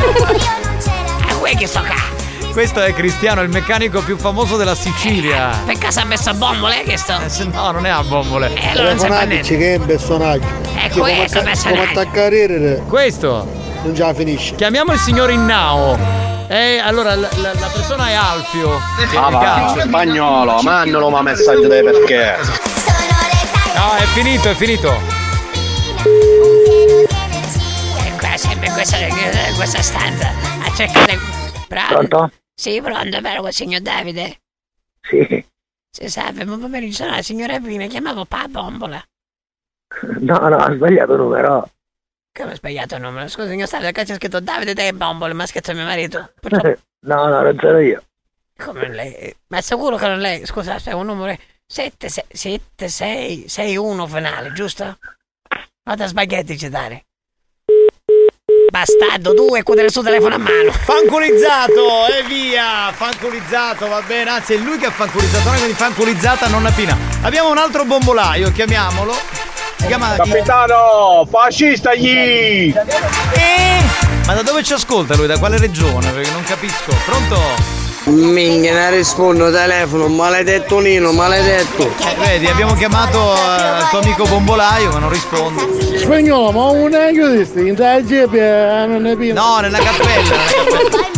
E 1.29 1.33
qui 1.39 1.55
che 1.57 1.67
sto 1.67 1.81
qua? 1.81 2.49
Questo 2.51 2.81
è 2.81 2.91
Cristiano, 2.95 3.41
il 3.43 3.49
meccanico 3.49 4.01
più 4.01 4.17
famoso 4.17 4.57
della 4.57 4.73
Sicilia. 4.73 5.51
Per 5.63 5.77
caso 5.77 5.99
ha 5.99 6.05
messo 6.05 6.31
a 6.31 6.33
bombole 6.33 6.81
che 6.81 6.97
sto? 6.97 7.13
Eh, 7.13 7.43
no, 7.53 7.69
non 7.69 7.85
è 7.85 7.89
a 7.89 8.01
bombole. 8.01 8.51
Eh, 8.55 8.69
allora 8.71 8.89
non 8.95 8.97
sa 8.99 9.27
che 9.27 9.73
è 9.75 9.77
un 9.77 9.85
personaggio. 9.85 10.47
È 10.73 10.89
Che 10.89 10.99
come 10.99 11.15
questo 11.17 11.37
atta- 11.37 11.47
personaggio. 11.47 11.79
Come 11.81 11.91
attaccare 11.91 12.83
Questo. 12.87 13.47
non 13.83 13.95
ce 13.95 14.01
la 14.01 14.13
finisce. 14.15 14.55
Chiamiamo 14.55 14.91
il 14.91 14.99
signor 14.99 15.29
Innao. 15.29 16.29
Eh, 16.47 16.79
allora, 16.83 17.15
la, 17.15 17.29
la- 17.35 17.53
la 17.57 17.69
persona 17.71 18.09
è 18.09 18.13
Alfio. 18.13 18.71
Ah, 19.15 19.29
va, 19.29 19.75
spagnolo, 19.79 20.61
mandalo 20.63 21.09
ma 21.09 21.21
messaggio 21.21 21.67
dei 21.67 21.83
perché. 21.83 22.70
No, 23.75 23.95
è 23.95 24.05
finito, 24.13 24.49
è 24.49 24.53
finito. 24.53 24.89
E 28.05 28.17
qua 28.19 28.37
sempre 28.37 28.67
in 28.67 28.73
questa, 28.73 28.97
in 28.97 29.55
questa 29.55 29.81
stanza 29.81 30.29
a 30.29 30.73
cercare. 30.75 31.17
Pronto? 31.67 31.87
Pronto? 31.93 32.31
Sì, 32.53 32.81
pronto, 32.81 33.17
è 33.17 33.21
vero 33.21 33.49
signor 33.51 33.81
Davide? 33.81 34.39
Sì. 35.01 35.45
Si 35.89 36.09
sa, 36.09 36.31
buon 36.31 36.59
pomeriggio, 36.59 37.03
sono 37.03 37.15
la 37.15 37.21
signora 37.21 37.59
Pina, 37.59 37.87
chiamavo 37.87 38.25
pa 38.25 38.47
bombola. 38.47 39.03
No, 40.19 40.37
no, 40.47 40.55
ho 40.57 40.73
sbagliato 40.73 41.13
il 41.13 41.19
numero. 41.19 41.69
Come 42.33 42.51
ho 42.51 42.55
sbagliato 42.55 42.95
il 42.95 43.01
numero? 43.01 43.27
Scusa, 43.27 43.49
signor 43.49 43.67
Davide, 43.69 43.91
qua 43.91 44.03
c'è 44.03 44.15
scritto 44.15 44.39
Davide 44.39 44.73
te 44.75 44.87
e 44.87 44.93
bombole, 44.93 45.33
ma 45.33 45.45
scherzo 45.45 45.73
mio 45.73 45.83
marito. 45.85 46.31
Purtroppo, 46.39 46.77
No, 47.03 47.25
no, 47.27 47.41
non 47.41 47.57
sono 47.59 47.79
io. 47.79 48.03
come 48.57 48.81
non 48.85 48.91
lei? 48.91 49.35
Ma 49.47 49.57
è 49.57 49.61
sicuro 49.61 49.97
che 49.97 50.07
non 50.07 50.19
lei? 50.19 50.45
Scusa, 50.45 50.75
aspetta, 50.75 50.95
un 50.95 51.07
numero 51.07 51.35
7661 51.71 54.07
finale, 54.07 54.51
giusto? 54.51 54.97
Guarda 55.81 56.05
sbaglietti 56.05 56.57
ci 56.57 56.67
dare. 56.67 57.05
Bastardo, 58.69 59.33
due, 59.33 59.63
chiudere 59.63 59.87
il 59.87 59.93
suo 59.93 60.03
telefono 60.03 60.35
a 60.35 60.37
mano. 60.37 60.69
Fanculizzato 60.71 62.07
e 62.07 62.23
via! 62.27 62.91
Fanculizzato, 62.91 63.87
va 63.87 64.01
bene. 64.01 64.31
Anzi, 64.31 64.55
è 64.55 64.57
lui 64.57 64.77
che 64.77 64.87
ha 64.87 64.91
fanculizzato, 64.91 65.47
noi 65.47 65.59
quindi 65.59 65.77
fanculizzata 65.77 66.47
nonna 66.47 66.71
Pina. 66.71 66.97
Abbiamo 67.21 67.49
un 67.49 67.57
altro 67.57 67.85
bombolaio, 67.85 68.51
chiamiamolo. 68.51 69.13
Si 69.77 69.87
chiama. 69.87 70.17
Capitano, 70.17 71.25
fascista 71.29 71.95
gli! 71.95 72.73
Eh? 73.33 73.81
Ma 74.25 74.33
da 74.33 74.41
dove 74.41 74.61
ci 74.63 74.73
ascolta 74.73 75.15
lui? 75.15 75.27
Da 75.27 75.39
quale 75.39 75.57
regione? 75.57 76.11
Perché 76.11 76.31
non 76.31 76.43
capisco. 76.43 76.93
Pronto? 77.05 77.80
Minchia, 78.05 78.73
ne 78.73 78.89
rispondo 78.89 79.45
al 79.45 79.53
telefono, 79.53 80.07
maledetto 80.07 80.79
Nino, 80.79 81.11
maledetto. 81.11 81.83
Eh, 81.83 82.15
vedi, 82.19 82.47
abbiamo 82.47 82.73
chiamato 82.73 83.19
eh, 83.35 83.79
il 83.79 83.87
tuo 83.91 83.99
amico 83.99 84.25
bombolaio, 84.25 84.89
ma 84.91 84.97
non 84.97 85.09
risponde. 85.09 85.97
Spagnolo, 85.99 86.51
ma 86.51 86.65
un 86.71 86.93
anche 86.95 87.37
di 87.37 87.45
sti, 87.45 87.67
in 87.67 87.79
eh, 87.79 88.85
non 88.87 89.03
ne 89.03 89.15
pino. 89.15 89.39
No, 89.39 89.59
nella 89.59 89.77
cappella, 89.77 90.21
nella 90.21 90.89
cappella. 90.89 91.09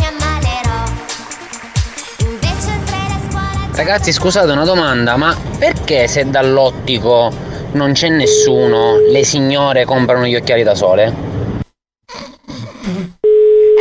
Ragazzi, 3.74 4.12
scusate 4.12 4.52
una 4.52 4.64
domanda, 4.64 5.16
ma 5.16 5.34
perché 5.58 6.06
se 6.06 6.28
dall'ottico 6.28 7.32
non 7.72 7.92
c'è 7.92 8.10
nessuno, 8.10 8.98
le 8.98 9.24
signore 9.24 9.86
comprano 9.86 10.26
gli 10.26 10.36
occhiali 10.36 10.62
da 10.62 10.74
sole? 10.74 11.12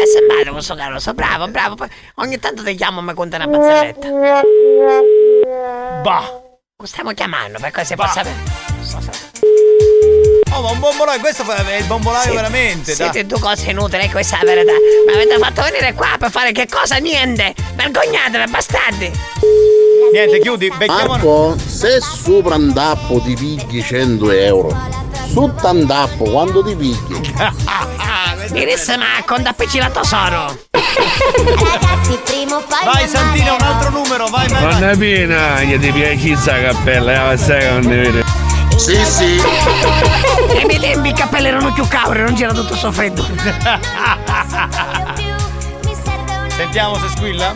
È 0.04 0.06
sembrato 0.06 0.51
questo 0.51 0.76
Carlos, 0.76 1.14
bravo, 1.14 1.47
bravo. 1.47 1.76
Poi 1.76 1.88
ogni 2.16 2.38
tanto 2.38 2.62
ti 2.62 2.76
chiamo 2.76 2.99
e 2.99 3.04
mi 3.04 3.14
conta 3.14 3.38
una 3.38 3.47
barzelletta. 3.47 4.10
Bah! 6.01 6.41
Stiamo 6.84 7.14
chiamando 7.14 7.58
per 7.62 7.72
cosa 7.72 7.86
si 7.86 7.95
può 7.95 8.06
sapere. 8.08 8.36
Oh, 10.51 10.62
ma 10.62 10.72
un 10.72 10.80
bombolaio, 10.80 11.22
questo 11.22 11.49
è 11.49 11.78
il 11.78 11.86
bombolaio 11.86 12.30
Sì, 12.32 12.36
veramente. 12.36 12.93
Siete 12.93 13.26
due 13.26 13.39
cose 13.39 13.72
inutili, 13.72 14.10
questa 14.10 14.39
è 14.39 14.43
la 14.43 14.54
verità. 14.54 14.74
Mi 15.08 15.14
avete 15.14 15.38
fatto 15.38 15.62
venire 15.62 15.93
qua 15.93 16.18
per 16.20 16.30
fare 16.30 16.51
che 16.51 16.68
cosa? 16.68 16.97
Niente! 16.97 17.56
Vergognatevi, 17.76 18.51
bastardi! 18.51 19.10
Niente, 20.12 20.39
chiudi, 20.39 20.70
becchiamo. 20.70 21.08
Marco, 21.14 21.56
se 21.66 22.01
sopra 22.01 22.56
andappo 22.56 23.22
ti 23.22 23.36
pigli 23.36 23.82
100 23.82 24.32
euro, 24.32 24.78
sotto 25.32 25.66
andappo 25.66 26.26
quando 26.26 26.62
ti 26.62 26.76
pigli? 26.76 27.22
Dirisse 28.54 28.97
ma 28.97 29.06
con 29.26 29.41
da 29.41 29.51
piccinato 29.51 30.04
soro! 30.04 30.56
Vai 32.84 33.08
Santina, 33.08 33.54
un 33.54 33.62
altro 33.62 33.89
numero, 33.89 34.28
vai, 34.28 34.47
vai. 34.47 34.62
Nonna 34.62 34.95
Pina, 34.95 35.62
gli 35.64 35.80
ti 35.80 35.91
piace 35.91 36.16
chissà 36.18 36.58
la 36.58 36.72
cappella, 36.72 37.32
eh, 37.32 37.38
sai 37.38 37.60
che 37.62 37.70
non 37.72 37.82
ne 37.82 37.95
vede. 37.95 38.24
Sì, 38.78 38.95
sì. 39.06 39.41
Ai 40.56 40.66
miei 40.66 40.80
tempi 40.80 41.10
i 41.10 41.14
capelli 41.14 41.47
erano 41.47 41.74
più 41.74 41.88
cavoli, 41.88 42.22
non 42.22 42.36
c'era 42.36 42.54
tutto 42.54 42.76
sto 42.76 42.91
freddo. 42.91 43.26
Sentiamo 46.56 46.99
se 46.99 47.10
squilla. 47.10 47.56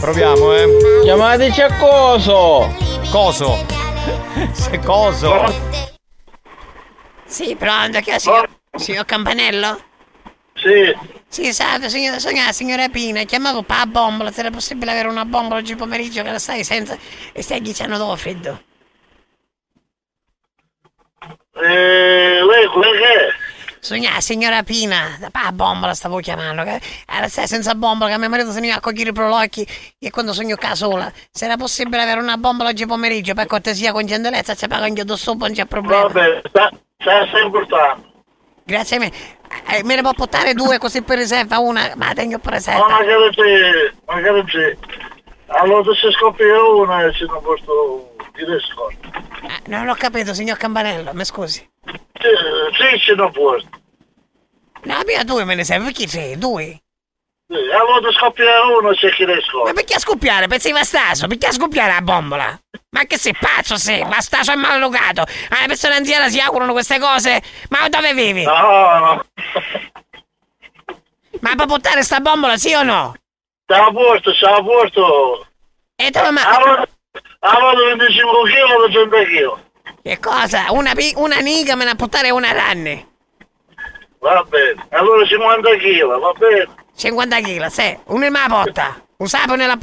Proviamo, 0.00 0.54
eh. 0.54 0.66
Chiamateci 1.04 1.60
a 1.60 1.72
coso! 1.76 2.74
Coso? 3.10 3.64
Se 4.52 4.80
coso? 4.80 5.54
Sì, 7.26 7.54
pronto, 7.56 8.00
che 8.00 8.16
è 8.16 8.18
signor, 8.18 8.48
signor 8.76 9.04
Campanello? 9.04 9.82
Sì. 10.54 11.12
Sì, 11.28 11.52
salve, 11.52 11.88
signora, 11.88 12.18
signora, 12.18 12.52
signora 12.52 12.88
Pina, 12.88 13.24
chiamavo 13.24 13.62
pa 13.62 13.80
a 13.80 13.86
bombola, 13.86 14.30
se 14.30 14.40
era 14.40 14.50
possibile 14.50 14.92
avere 14.92 15.08
una 15.08 15.24
bombola 15.24 15.58
oggi 15.58 15.74
pomeriggio 15.74 16.22
che 16.22 16.30
la 16.30 16.38
stai 16.38 16.62
senza 16.62 16.96
e 17.32 17.42
stai 17.42 17.60
dicendo 17.60 17.96
dopo 17.96 18.14
freddo. 18.14 18.62
Eh, 21.56 22.40
lei 22.44 22.68
che 22.68 23.32
Signora, 23.80 24.20
signora 24.20 24.62
Pina, 24.62 25.16
da 25.20 25.28
pa 25.28 25.46
a 25.46 25.52
bombola 25.52 25.92
stavo 25.92 26.18
chiamando, 26.20 26.62
che 26.62 26.80
era 27.06 27.28
stai 27.28 27.46
senza 27.46 27.74
bombola, 27.74 28.10
che 28.10 28.18
mio 28.18 28.30
marito 28.30 28.50
se 28.50 28.60
ne 28.60 28.68
va 28.68 28.76
a 28.76 28.80
cogliere 28.80 29.10
i 29.10 29.12
prolocchi 29.12 29.66
e 29.98 30.10
quando 30.10 30.32
sogno 30.32 30.56
qua 30.56 30.74
sola, 30.74 31.12
se 31.30 31.44
era 31.44 31.56
possibile 31.56 32.00
avere 32.00 32.20
una 32.20 32.38
bombola 32.38 32.70
oggi 32.70 32.86
pomeriggio, 32.86 33.34
per 33.34 33.46
cortesia 33.46 33.92
con 33.92 34.06
gentilezza, 34.06 34.54
ci 34.54 34.66
pago 34.68 34.84
anche 34.84 35.04
dopo, 35.04 35.34
non 35.36 35.52
c'è 35.52 35.66
problema. 35.66 36.06
Vabbè, 36.06 36.42
sta, 36.48 36.70
sta 36.96 37.26
sempre 37.26 37.50
portando. 37.50 38.13
Grazie 38.64 38.96
a 38.96 38.98
me. 39.00 39.12
Eh, 39.70 39.84
me 39.84 39.94
ne 39.96 40.02
può 40.02 40.12
portare 40.12 40.54
due 40.54 40.78
così 40.78 41.02
per 41.02 41.18
riserva, 41.18 41.58
una, 41.58 41.92
ma 41.96 42.12
tengo 42.14 42.38
per 42.38 42.52
Ma 42.52 42.56
riserva. 42.56 42.86
magari 42.88 43.32
sì, 43.32 43.96
magari 44.06 44.44
sì. 44.48 44.78
Allora 45.46 45.94
se 45.94 46.10
scoppia 46.12 46.62
una 46.64 47.04
e 47.06 47.12
se 47.12 47.24
non 47.26 47.42
posso 47.42 48.14
dire 48.34 48.58
scorto. 48.60 49.08
Ah, 49.46 49.60
non 49.66 49.88
ho 49.88 49.94
capito, 49.94 50.32
signor 50.34 50.56
Campanello, 50.56 51.12
mi 51.12 51.24
scusi. 51.24 51.68
Sì, 51.84 52.28
sì, 52.72 53.04
se 53.04 53.14
non 53.14 53.30
posso. 53.30 53.68
No, 54.84 55.00
mia 55.06 55.22
due 55.24 55.44
me 55.44 55.54
ne 55.54 55.64
serve, 55.64 55.84
perché 55.86 56.08
sei? 56.08 56.36
Due? 56.38 56.80
Sì, 57.54 57.70
allora 57.70 58.10
scoppia 58.10 58.64
uno 58.64 58.92
se 58.96 59.12
chi 59.12 59.24
ne 59.24 59.34
Ma 59.36 59.40
scorto. 59.42 59.72
perché 59.74 59.94
a 59.94 59.98
scoppiare? 60.00 60.48
Pensi 60.48 60.66
di 60.66 60.72
vastaso? 60.72 61.28
Perché 61.28 61.46
a 61.46 61.52
scoppiare 61.52 61.92
la 61.92 62.00
bombola? 62.00 62.58
Ma 62.90 63.04
che 63.04 63.16
sei 63.16 63.32
pazzo 63.38 63.76
sei? 63.76 64.04
Bastaso 64.04 64.50
è 64.50 64.56
maleducato. 64.56 65.20
A 65.22 65.58
una 65.58 65.66
persona 65.68 65.94
anziana 65.94 66.28
si 66.28 66.40
augurano 66.40 66.72
queste 66.72 66.98
cose? 66.98 67.40
Ma 67.68 67.88
dove 67.88 68.12
vivi? 68.12 68.42
No, 68.42 68.98
no. 68.98 69.24
Ma 71.40 71.54
può 71.54 71.66
portare 71.66 72.02
sta 72.02 72.18
bombola, 72.18 72.56
sì 72.56 72.74
o 72.74 72.82
no? 72.82 73.14
Stava 73.62 73.86
a 73.86 73.92
posto, 73.92 74.34
stava 74.34 74.56
a 74.56 74.62
posto. 74.64 75.46
E 75.94 76.10
dove 76.10 76.30
ma... 76.30 76.42
Avevo 77.38 77.84
25 77.84 78.50
kg, 78.50 78.92
200 78.92 79.16
kg. 79.16 79.62
Che 80.02 80.18
cosa? 80.18 80.72
Una, 80.72 80.92
una 81.14 81.36
niga 81.38 81.76
me 81.76 81.84
ne 81.84 81.94
portare 81.94 82.30
una 82.30 82.50
ranne. 82.50 83.10
Va 84.18 84.42
bene. 84.48 84.86
Allora 84.88 85.24
50 85.24 85.76
kg, 85.76 86.18
va 86.18 86.32
bene. 86.32 86.82
50 86.96 87.40
kg, 87.40 87.66
sì. 87.66 87.96
Una 88.06 88.28
me 88.30 88.40
la 88.40 88.46
porta. 88.48 88.96
Un 89.16 89.28
sapo 89.28 89.54
nella 89.54 89.76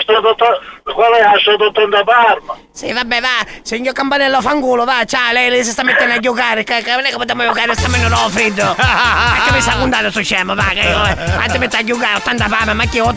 stato 0.00 0.28
otto- 0.28 0.92
Qual 0.94 1.12
è? 1.12 1.20
Ha 1.20 1.38
stato 1.40 1.64
80 1.66 2.04
Parma. 2.04 2.56
Sì, 2.72 2.92
vabbè, 2.92 3.20
va. 3.20 3.44
Signor 3.62 3.92
Campanello, 3.92 4.40
fanculo, 4.40 4.84
va. 4.84 5.04
Ciao, 5.04 5.32
lei, 5.32 5.50
lei 5.50 5.64
si 5.64 5.70
sta 5.72 5.82
mettendo 5.82 6.14
a 6.14 6.18
giocare. 6.18 6.62
Che, 6.64 6.82
che 6.82 6.90
non 6.92 7.04
è 7.04 7.10
che 7.10 7.16
potremmo 7.16 7.44
giocare, 7.44 7.74
sta 7.74 7.88
mettendo 7.88 8.14
no 8.14 8.28
freddo. 8.28 8.74
Ma 8.78 9.42
che 9.46 9.52
mi 9.52 9.60
sta 9.60 9.76
contando 9.76 10.10
sto 10.10 10.22
scemo, 10.22 10.54
va. 10.54 10.64
Che 10.72 10.80
io, 10.80 10.98
ma 10.98 11.46
ti 11.50 11.58
metti 11.58 11.76
a 11.76 11.84
giocare, 11.84 12.16
80 12.16 12.46
palme, 12.48 12.72
ma 12.74 12.84
che 12.86 12.96
io 12.96 13.04
ho 13.04 13.12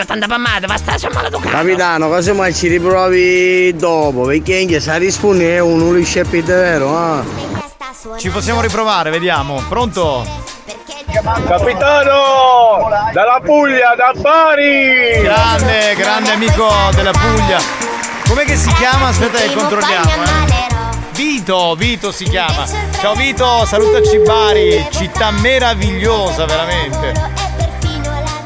80 0.00 0.26
palmate, 0.26 0.66
va, 0.66 0.76
sta, 0.76 0.98
sono 0.98 1.14
maleducato. 1.14 1.56
Capitano, 1.56 2.08
cosa 2.08 2.32
mai 2.34 2.54
ci 2.54 2.68
riprovi 2.68 3.74
dopo? 3.74 4.22
Perché 4.22 4.56
in 4.56 4.68
sa 4.80 4.96
risponde 4.96 5.56
è 5.56 5.60
un 5.60 5.80
ulisce 5.80 6.20
vero, 6.54 6.96
ah? 6.96 7.24
Ci 8.18 8.28
possiamo 8.28 8.60
riprovare, 8.60 9.10
vediamo. 9.10 9.62
Pronto? 9.68 10.52
Capitano! 11.22 12.90
Dalla 13.12 13.38
Puglia, 13.40 13.94
da 13.96 14.12
Bari! 14.16 15.20
Grande, 15.22 15.94
grande 15.94 16.32
amico 16.32 16.68
della 16.94 17.12
Puglia. 17.12 17.58
Com'è 18.26 18.44
che 18.44 18.56
si 18.56 18.72
chiama? 18.74 19.08
Aspetta 19.08 19.38
che 19.38 19.52
controlliamo. 19.54 20.10
eh. 20.10 20.72
Vito, 21.12 21.74
Vito 21.76 22.10
si 22.10 22.24
chiama. 22.24 22.66
Ciao 23.00 23.14
Vito, 23.14 23.64
salutaci 23.64 24.18
Bari, 24.18 24.86
città 24.90 25.30
meravigliosa 25.30 26.46
veramente. 26.46 27.12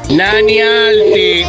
Nani 0.09 0.61
alti! 0.61 1.47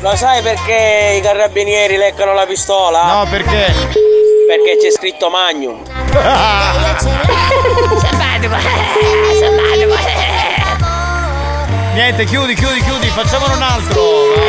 Lo 0.00 0.16
sai 0.16 0.42
perché 0.42 1.16
i 1.18 1.20
carabinieri 1.20 1.96
leccano 1.96 2.32
la 2.32 2.46
pistola? 2.46 3.04
No, 3.04 3.26
perché? 3.30 3.72
Perché 4.52 4.76
c'è 4.76 4.90
scritto 4.90 5.30
Magnum. 5.30 5.80
Niente, 11.94 12.24
chiudi, 12.26 12.54
chiudi, 12.54 12.82
chiudi, 12.82 13.06
facciamone 13.06 13.54
un 13.54 13.62
altro. 13.62 14.02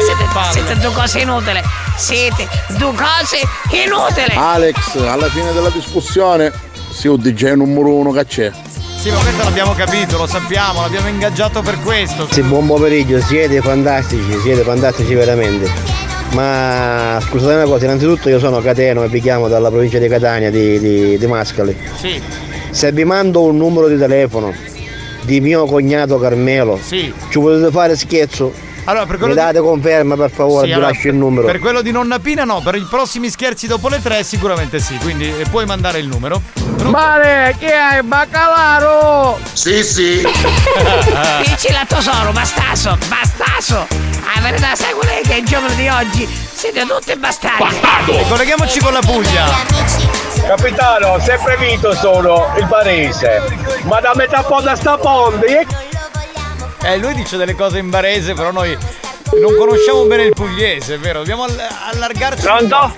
Siete, 0.03 0.25
siete 0.51 0.77
due 0.79 0.91
cose 0.91 1.19
inutili. 1.19 1.61
Siete 1.95 2.49
due 2.77 2.93
cose 2.93 3.47
inutili. 3.71 4.35
Alex, 4.35 4.97
alla 5.07 5.29
fine 5.29 5.53
della 5.53 5.69
discussione, 5.69 6.51
sì, 6.91 7.07
un 7.07 7.21
DJ 7.21 7.53
numero 7.53 7.93
uno 7.93 8.11
che 8.11 8.25
c'è. 8.25 8.51
Sì, 8.99 9.09
ma 9.09 9.19
questo 9.19 9.43
l'abbiamo 9.43 9.73
capito, 9.73 10.17
lo 10.17 10.27
sappiamo, 10.27 10.81
l'abbiamo 10.81 11.07
ingaggiato 11.07 11.61
per 11.61 11.79
questo. 11.79 12.27
Sì, 12.29 12.41
buon 12.41 12.67
pomeriggio, 12.67 13.21
siete 13.21 13.61
fantastici, 13.61 14.37
siete 14.41 14.63
fantastici 14.63 15.13
veramente. 15.13 16.11
Ma 16.33 17.19
scusate 17.21 17.53
una 17.53 17.65
cosa, 17.65 17.85
innanzitutto 17.85 18.27
io 18.29 18.39
sono 18.39 18.59
Cateno 18.59 19.03
e 19.03 19.07
vi 19.07 19.21
chiamo 19.21 19.47
dalla 19.47 19.69
provincia 19.69 19.99
di 19.99 20.07
Catania 20.07 20.49
di, 20.49 20.79
di, 20.79 21.17
di 21.17 21.27
Mascali. 21.27 21.75
Sì. 21.95 22.19
Se 22.71 22.91
vi 22.91 23.03
mando 23.05 23.43
un 23.43 23.55
numero 23.57 23.87
di 23.87 23.97
telefono 23.97 24.51
di 25.21 25.39
mio 25.41 25.65
cognato 25.65 26.17
Carmelo, 26.17 26.79
Sì. 26.81 27.13
ci 27.29 27.39
potete 27.39 27.69
fare 27.71 27.95
scherzo? 27.95 28.51
Allora, 28.85 29.05
per 29.05 29.13
Mi 29.13 29.19
quello 29.19 29.33
di- 29.35 29.39
date 29.39 29.59
conferma 29.59 30.15
per 30.17 30.31
favore, 30.31 30.61
Sì, 30.61 30.67
vi 30.67 30.73
allora, 30.73 30.87
lascio 30.89 31.07
il 31.07 31.15
numero. 31.15 31.45
Per 31.47 31.59
quello 31.59 31.81
di 31.81 31.91
nonna 31.91 32.19
Pina 32.19 32.43
no, 32.43 32.61
per 32.61 32.75
i 32.75 32.85
prossimi 32.89 33.29
scherzi 33.29 33.67
dopo 33.67 33.87
le 33.87 34.01
tre 34.01 34.23
sicuramente 34.23 34.79
sì, 34.79 34.97
quindi 34.97 35.25
eh, 35.25 35.45
puoi 35.49 35.65
mandare 35.65 35.99
il 35.99 36.07
numero. 36.07 36.41
Mare, 36.89 37.55
che 37.59 37.73
hai? 37.73 38.03
Baccalaro! 38.03 39.39
Sì, 39.53 39.83
sì. 39.83 40.21
Dici 41.45 41.71
la 41.71 41.85
tesoro, 41.87 42.31
bastaso, 42.31 42.97
bastaso. 43.07 43.87
La 44.35 44.41
verità, 44.41 44.75
sai 44.75 44.93
qual 44.93 45.07
è 45.07 45.21
che 45.21 45.35
il 45.35 45.45
giorno 45.45 45.69
di 45.73 45.87
oggi 45.87 46.27
siete 46.27 46.85
tutti 46.85 47.15
bastardi. 47.15 47.75
E 48.07 48.25
colleghiamoci 48.27 48.79
con 48.79 48.93
la 48.93 48.99
Puglia. 48.99 49.45
Capitano, 50.45 51.19
sempre 51.19 51.57
Vito 51.57 51.93
sono 51.93 52.53
il 52.57 52.65
barese. 52.65 53.41
Ma 53.83 53.99
da 54.01 54.11
metà 54.15 54.43
po' 54.43 54.61
da 54.61 54.75
sta 54.75 54.97
ponte. 54.97 55.65
Eh, 56.83 56.97
lui 56.97 57.13
dice 57.13 57.37
delle 57.37 57.55
cose 57.55 57.77
in 57.77 57.89
barese, 57.89 58.33
però 58.33 58.51
noi 58.51 58.77
non 59.41 59.55
conosciamo 59.57 60.03
bene 60.05 60.23
il 60.23 60.33
pugliese, 60.33 60.95
è 60.95 60.99
vero? 60.99 61.19
Dobbiamo 61.19 61.43
all- 61.43 61.67
allargarci. 61.91 62.45
po'. 62.67 62.93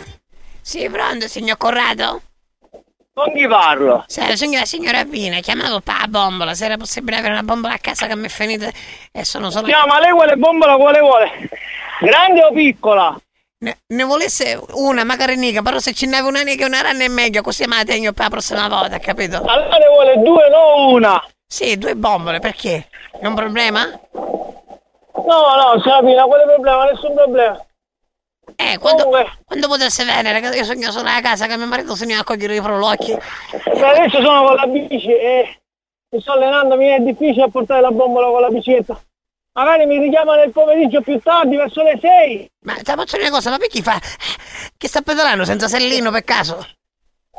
Sì, 0.62 0.90
pronto, 0.90 1.28
signor 1.28 1.58
Corrado? 1.58 2.22
Con 3.18 3.34
chi 3.34 3.48
parlo? 3.48 4.04
Sì, 4.08 4.22
signora, 4.36 4.66
signora 4.66 5.06
Pina, 5.06 5.40
chiamato 5.40 5.80
per 5.80 5.96
la 6.02 6.08
bombola. 6.08 6.54
Se 6.54 6.66
era 6.66 6.76
possibile 6.76 7.16
avere 7.16 7.32
una 7.32 7.44
bombola 7.44 7.76
a 7.76 7.78
casa 7.78 8.08
che 8.08 8.16
mi 8.18 8.26
è 8.26 8.30
finita 8.30 8.70
e 9.10 9.24
sono 9.24 9.50
solo. 9.50 9.68
No, 9.68 9.86
ma 9.88 10.02
lei 10.02 10.12
quale 10.12 10.36
bombola 10.36 10.76
quale 10.76 11.00
vuole? 11.00 11.32
Grande 12.02 12.44
o 12.44 12.52
piccola? 12.52 13.18
Ne, 13.60 13.78
ne 13.88 14.04
volesse 14.04 14.62
una, 14.74 15.06
magari 15.06 15.38
nica, 15.38 15.62
però 15.62 15.80
se 15.80 15.94
ce 15.94 16.08
n'aveva 16.08 16.28
una 16.28 16.42
nica 16.42 16.66
e 16.66 16.68
una 16.68 16.82
ranna 16.82 17.06
è 17.06 17.08
meglio, 17.08 17.42
così 17.42 17.64
me 17.68 17.78
la 17.78 17.84
tengo 17.86 18.12
per 18.12 18.26
la 18.26 18.30
prossima 18.32 18.68
volta, 18.68 19.00
capito? 19.00 19.38
Allora 19.38 19.78
ne 19.78 19.88
vuole 19.88 20.22
due, 20.22 20.50
non 20.50 20.94
una. 20.96 21.24
Sì, 21.48 21.78
due 21.78 21.96
bombole, 21.96 22.40
perché? 22.40 22.90
È 23.18 23.26
un 23.26 23.34
problema? 23.34 23.98
No, 24.12 25.24
no, 25.24 25.82
Sabina, 25.82 26.26
quale 26.26 26.44
problema? 26.44 26.92
Nessun 26.92 27.16
problema. 27.16 27.66
Eh, 28.58 28.78
quando, 28.78 29.10
quando 29.46 29.68
potreste 29.68 30.06
venire? 30.06 30.40
Che 30.40 30.58
io 30.58 30.64
sogno 30.64 30.92
solo 30.92 31.10
a 31.10 31.20
casa 31.22 31.46
che 31.48 31.58
mio 31.58 31.68
marito 31.68 31.96
se 31.96 32.06
ne 32.06 32.14
va 32.14 32.22
a 32.22 32.24
cogliere 32.24 32.56
i 32.56 32.62
prolocchi. 32.62 33.12
Ma 33.80 33.90
adesso 33.90 34.22
sono 34.22 34.46
con 34.46 34.56
la 34.56 34.66
bici 34.68 35.12
e 35.12 35.60
mi 36.10 36.22
sto 36.22 36.32
allenando, 36.32 36.78
mi 36.78 36.88
è 36.88 37.00
difficile 37.00 37.50
portare 37.50 37.82
la 37.82 37.92
bombola 37.92 38.28
con 38.28 38.42
la 38.42 38.50
bicicletta. 38.50 39.00
Magari 39.54 39.86
mi 39.86 40.00
richiama 40.00 40.36
nel 40.36 40.52
pomeriggio 40.52 41.02
più 41.02 41.18
tardi, 41.20 41.56
verso 41.56 41.82
le 41.82 41.98
6. 42.00 42.52
Ma 42.66 42.74
ti 42.74 42.84
faccio 42.84 43.18
una 43.18 43.30
cosa, 43.30 43.50
ma 43.50 43.58
perché 43.58 43.82
fa? 43.82 43.98
Che 44.78 44.88
sta 44.88 45.02
pedalando 45.02 45.46
senza 45.46 45.68
sellino 45.68 46.12
per 46.12 46.24
caso? 46.26 46.66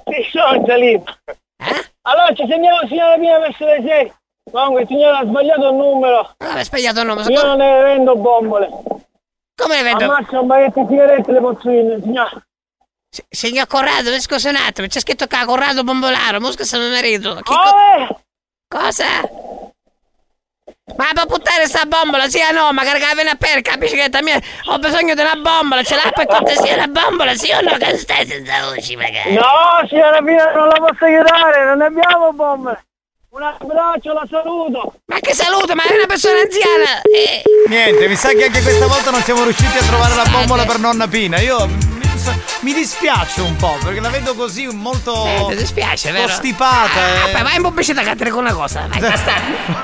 Sì, 0.05 0.27
sono 0.31 0.77
lì. 0.77 0.93
Eh? 0.93 1.91
Allora 2.03 2.33
ci 2.35 2.47
sentiamo 2.49 2.87
signora 2.89 3.17
Pina 3.19 3.39
verso 3.39 3.65
le 3.67 3.83
6. 3.85 4.13
Comunque 4.51 4.83
il 4.83 4.87
signore 4.87 5.17
ha 5.19 5.25
sbagliato 5.25 5.69
il 5.69 5.75
numero. 5.75 6.35
Aveva 6.39 6.65
sbagliato 6.65 7.01
il 7.01 7.07
numero. 7.07 7.29
Io 7.31 7.43
non 7.43 7.57
ne 7.59 7.83
vendo 7.83 8.17
bombole. 8.17 8.69
Come 9.57 9.77
ne 9.77 9.83
vendo? 9.83 10.05
Ammazza 10.05 10.41
un 10.41 10.47
pacchetto 10.47 10.81
di 10.83 10.87
sigarette 10.89 11.33
le 11.33 11.41
posso 11.41 11.69
vendere, 11.69 12.01
signore. 12.03 12.47
Signor 13.31 13.67
Corrado, 13.67 14.11
mi 14.11 14.21
scusi 14.21 14.49
un 14.49 14.57
attimo, 14.57 14.87
c'è 14.89 15.01
scritto 15.01 15.27
qua 15.27 15.45
Corrado 15.47 15.83
Bombolaro, 15.83 16.39
mosca 16.41 16.65
se 16.65 16.77
mio 16.79 16.91
marito. 16.91 17.35
Che 17.37 17.53
Oh, 17.53 18.07
co- 18.09 18.21
Cosa? 18.69 19.05
Ma 20.97 21.07
per 21.15 21.27
buttare 21.27 21.67
sta 21.67 21.85
bombola, 21.87 22.29
sì 22.29 22.41
o 22.41 22.51
no? 22.53 22.73
Magari 22.73 22.99
che 23.01 23.07
la 23.07 23.15
viene 23.15 23.31
a 23.31 23.37
perca 23.37 23.73
la 23.73 23.77
bicicletta 23.79 24.23
mia. 24.23 24.39
Ho 24.67 24.79
bisogno 24.79 25.15
di 25.15 25.21
una 25.21 25.37
bombola, 25.37 25.83
ce 25.83 25.95
l'ha 25.95 26.11
per 26.13 26.27
cortesia 26.27 26.75
una 26.75 26.87
bombola, 26.89 27.35
sì 27.35 27.51
o 27.53 27.61
no? 27.61 27.77
Che 27.77 27.97
stai 27.97 28.27
senza 28.27 28.65
voci 28.69 28.97
magari? 28.97 29.33
No, 29.35 29.43
signora 29.89 30.19
Pina, 30.23 30.53
non 30.53 30.69
la 30.69 30.75
posso 30.79 31.05
aiutare, 31.05 31.65
non 31.65 31.81
abbiamo 31.81 32.33
bombole. 32.33 32.85
Un 33.37 33.43
abbraccio, 33.43 34.15
la 34.15 34.25
saluto. 34.31 34.95
Ma 35.05 35.19
che 35.21 35.35
saluto, 35.35 35.75
ma 35.75 35.83
è 35.83 35.95
una 35.95 36.07
persona 36.07 36.41
anziana! 36.41 37.03
Eh, 37.03 37.43
Niente, 37.69 38.09
mi 38.09 38.17
sa 38.17 38.29
che 38.31 38.45
anche 38.45 38.63
questa 38.63 38.87
volta 38.87 39.11
non 39.11 39.21
siamo 39.23 39.45
riusciti 39.45 39.77
a 39.77 39.83
trovare 39.83 40.15
la 40.15 40.25
bombola 40.25 40.65
per 40.65 40.79
nonna 40.79 41.07
Pina. 41.07 41.39
Io 41.41 41.67
mi, 41.67 41.77
mi 42.61 42.73
dispiace 42.73 43.43
un 43.43 43.55
po' 43.57 43.77
perché 43.85 44.01
la 44.01 44.09
vedo 44.09 44.35
così 44.35 44.67
molto. 44.69 45.27
Eh, 45.27 45.45
ti 45.51 45.57
dispiace, 45.57 46.13
vero? 46.13 46.29
Costipata. 46.29 46.99
Ah, 46.99 47.29
eh. 47.29 47.33
beh, 47.35 47.43
vai 47.43 47.57
in 47.57 47.63
pubblicità 47.63 48.01
che 48.01 48.31
con 48.31 48.39
una 48.41 48.55
cosa. 48.55 48.87
Vai, 48.89 49.01
basta. 49.01 49.35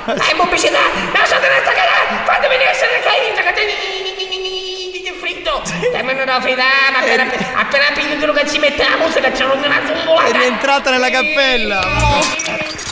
Vai 0.07 0.31
in 0.31 0.37
pubblicità. 0.39 0.81
Lasciate 1.13 1.49
resta 1.49 1.73
che 1.73 1.83
fatemi 2.25 2.55
essere 2.65 3.03
caduta 3.05 3.53
che 3.53 3.67
ti 5.03 5.13
fritto. 5.21 5.63
Dammi 5.93 6.13
una 6.23 6.41
frità, 6.41 6.65
ma 6.91 7.01
appena, 7.01 7.25
appena 7.57 7.85
piglio 7.93 8.17
quello 8.17 8.33
che 8.33 8.49
ci 8.49 8.59
mette 8.59 8.89
la 8.89 8.97
musica 8.97 9.31
c'è 9.31 9.45
una 9.45 9.83
È 9.83 9.87
zumbolata. 9.87 10.39
rientrata 10.39 10.91
nella 10.91 11.11
cappella. 11.11 12.92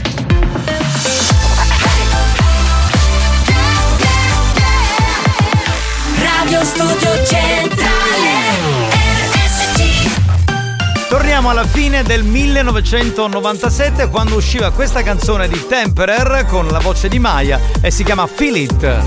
Alla 11.51 11.65
fine 11.65 12.01
del 12.03 12.23
1997 12.23 14.07
quando 14.07 14.35
usciva 14.35 14.71
questa 14.71 15.03
canzone 15.03 15.49
di 15.49 15.67
Temperer 15.67 16.45
con 16.45 16.65
la 16.67 16.79
voce 16.79 17.09
di 17.09 17.19
Maya 17.19 17.59
e 17.81 17.91
si 17.91 18.05
chiama 18.05 18.25
Feel 18.25 18.55
It. 18.55 19.01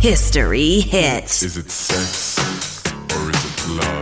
History 0.00 0.80
hit. 0.80 1.24
Is 1.24 1.56
it 1.56 1.68
sex 1.68 2.38
or 3.14 3.28
is 3.28 3.44
it 3.44 3.66
love? 3.66 3.97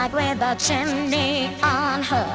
Like 0.00 0.14
with 0.14 0.40
a 0.40 0.54
chimney 0.54 1.54
on 1.62 2.02
her. 2.02 2.26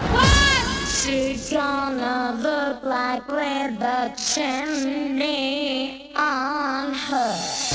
she's 0.86 1.49
gonna 1.49 2.38
look 2.39 2.84
like 2.84 3.28
with 3.28 3.82
a 3.82 4.13
chimney 4.16 6.11
on 6.16 6.93
her. 6.93 7.74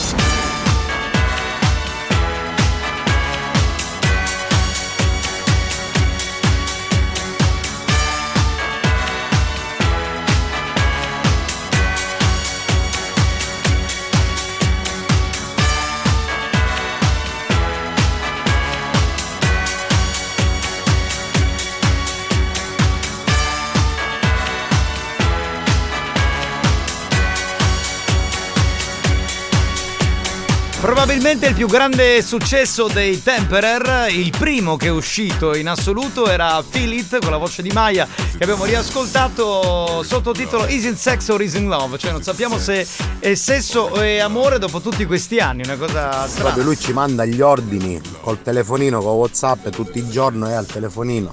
Probabilmente 31.00 31.46
il 31.46 31.54
più 31.54 31.66
grande 31.66 32.20
successo 32.20 32.86
dei 32.86 33.22
Temperer, 33.22 34.12
il 34.12 34.28
primo 34.36 34.76
che 34.76 34.88
è 34.88 34.90
uscito 34.90 35.56
in 35.56 35.66
assoluto 35.66 36.28
era 36.28 36.62
Feel 36.62 36.92
It 36.92 37.20
con 37.20 37.30
la 37.30 37.38
voce 37.38 37.62
di 37.62 37.70
Maya 37.70 38.06
che 38.36 38.42
abbiamo 38.42 38.66
riascoltato 38.66 40.02
sottotitolo 40.02 40.66
Is 40.66 40.84
it 40.84 40.96
sex 40.96 41.28
or 41.28 41.40
is 41.40 41.54
in 41.54 41.68
love? 41.68 41.96
Cioè 41.96 42.12
non 42.12 42.22
sappiamo 42.22 42.58
se 42.58 42.86
è 43.18 43.34
sesso 43.34 43.80
o 43.80 43.94
è 44.02 44.18
amore 44.18 44.58
dopo 44.58 44.82
tutti 44.82 45.06
questi 45.06 45.38
anni, 45.38 45.62
una 45.64 45.78
cosa 45.78 46.26
strana. 46.26 46.50
Proprio 46.50 46.64
lui 46.64 46.76
ci 46.78 46.92
manda 46.92 47.24
gli 47.24 47.40
ordini 47.40 47.98
col 48.20 48.42
telefonino, 48.42 49.00
con 49.00 49.14
Whatsapp 49.14 49.68
e 49.68 49.70
tutti 49.70 49.98
i 50.00 50.06
giorni 50.10 50.50
è 50.50 50.52
al 50.52 50.66
telefonino. 50.66 51.32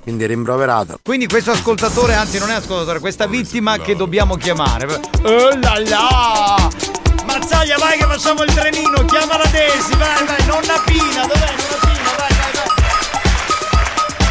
Quindi 0.00 0.24
è 0.24 0.26
rimproverato. 0.26 1.00
Quindi 1.02 1.26
questo 1.26 1.50
ascoltatore, 1.50 2.14
anzi 2.14 2.38
non 2.38 2.48
è 2.48 2.54
ascoltatore, 2.54 3.00
questa 3.00 3.26
vittima 3.26 3.76
che 3.76 3.94
dobbiamo 3.94 4.36
chiamare. 4.36 5.00
Oh 5.22 5.50
là 5.60 5.82
là! 5.86 7.05
Mazzaglia, 7.38 7.76
vai 7.76 7.98
che 7.98 8.06
facciamo 8.06 8.44
il 8.44 8.54
trenino, 8.54 9.04
chiama 9.04 9.36
la 9.36 9.44
Desi, 9.50 9.94
vai, 9.98 10.24
vai, 10.24 10.46
nonna 10.46 10.80
Pina, 10.86 11.26
dov'è 11.26 11.52
nonna 11.52 11.76
Pina, 11.84 12.10
vai, 12.16 12.32
vai, 12.32 12.52
vai. 12.54 12.68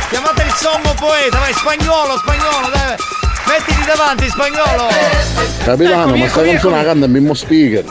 Chiamate 0.09 0.41
il 0.41 0.53
sommo 0.55 0.91
poeta, 0.95 1.37
vai, 1.37 1.53
spagnolo, 1.53 2.17
spagnolo, 2.17 2.69
dai, 2.69 2.95
mettiti 3.45 3.85
davanti, 3.85 4.27
spagnolo. 4.27 4.87
Capitano, 5.63 6.01
Eccomi, 6.01 6.19
ma 6.19 6.27
sta 6.29 6.41
canzone 6.41 6.77
la 6.77 6.83
canta 6.83 7.05
il 7.05 7.11
mimo 7.11 7.33
speaker. 7.35 7.83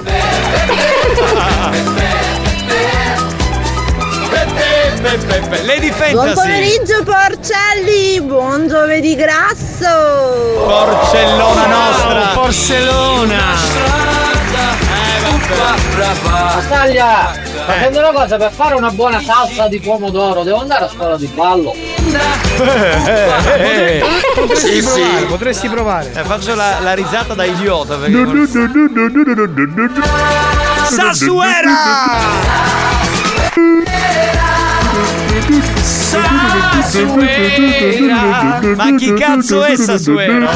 Lady 5.64 5.90
Buon 5.90 6.26
Fantasy. 6.26 6.34
pomeriggio 6.34 7.02
porcelli, 7.04 8.20
buon 8.20 8.66
giovedì 8.66 9.14
grasso! 9.14 10.56
Porcellona 10.56 11.66
nostra. 11.66 12.30
Porcellona. 12.34 14.13
Taglia, 16.68 17.32
facendo 17.66 17.98
una 17.98 18.12
cosa 18.12 18.36
per 18.36 18.50
fare 18.52 18.74
una 18.74 18.90
buona 18.90 19.20
salsa 19.20 19.68
di 19.68 19.78
pomodoro, 19.80 20.42
devo 20.42 20.60
andare 20.60 20.84
a 20.86 20.88
scuola 20.88 21.16
di 21.16 21.26
ballo. 21.26 21.74
Potresti 24.34 24.68
Sì, 24.74 24.82
provare, 24.82 25.18
sì. 25.18 25.24
potresti 25.26 25.68
provare. 25.68 26.12
Eh, 26.14 26.24
faccio 26.24 26.54
la, 26.54 26.80
la 26.80 26.94
risata 26.94 27.34
da 27.34 27.44
idiota 27.44 27.96
perché. 27.96 28.24
Sassuera! 30.88 31.72
Ma 38.76 38.94
chi 38.96 39.12
cazzo 39.14 39.62
è 39.64 39.76
Sassuero? 39.76 40.48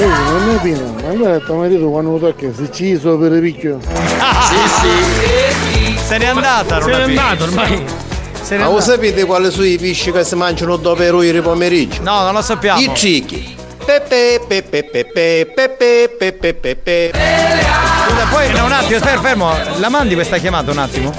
Oh, 0.00 0.38
non 0.38 0.56
è 0.56 0.60
pieno, 0.60 0.91
ma 1.12 1.26
allora 1.26 1.44
tuo 1.44 1.56
marito 1.56 1.88
quando 1.88 2.10
lo 2.12 2.18
tocca 2.18 2.46
si 2.54 2.68
ciso 2.72 3.18
per 3.18 3.32
il 3.32 3.40
picchio. 3.40 3.78
Sì, 3.80 4.68
sì. 4.80 5.98
Se 6.06 6.18
n'è 6.18 6.26
andata, 6.26 6.80
Se 6.80 6.90
n'è 6.90 7.02
andato 7.02 7.44
ormai. 7.44 7.84
Se 8.40 8.56
n'è 8.56 8.62
Ma 8.62 8.68
voi 8.68 8.78
andato. 8.80 8.80
sapete 8.80 9.24
quali 9.24 9.50
sono 9.50 9.64
i 9.66 9.78
pesci 9.78 10.10
che 10.12 10.24
si 10.24 10.34
mangiano 10.34 10.76
dopo 10.76 11.22
il 11.22 11.42
pomeriggio? 11.42 12.02
No, 12.02 12.22
non 12.22 12.34
lo 12.34 12.42
sappiamo. 12.42 12.80
I 12.80 12.90
cicchi. 12.94 13.56
Pepe, 13.84 14.40
pepe, 14.46 14.84
pepe, 14.84 15.46
pepe, 15.54 16.08
pepe, 16.18 16.54
pepe. 16.54 17.10
Scusa, 17.12 18.26
poi 18.30 18.52
no, 18.52 18.64
un 18.64 18.72
attimo, 18.72 19.00
fermo, 19.00 19.22
fermo. 19.22 19.52
La 19.78 19.88
mandi 19.88 20.14
questa 20.14 20.38
chiamata 20.38 20.70
un 20.70 20.78
attimo? 20.78 21.12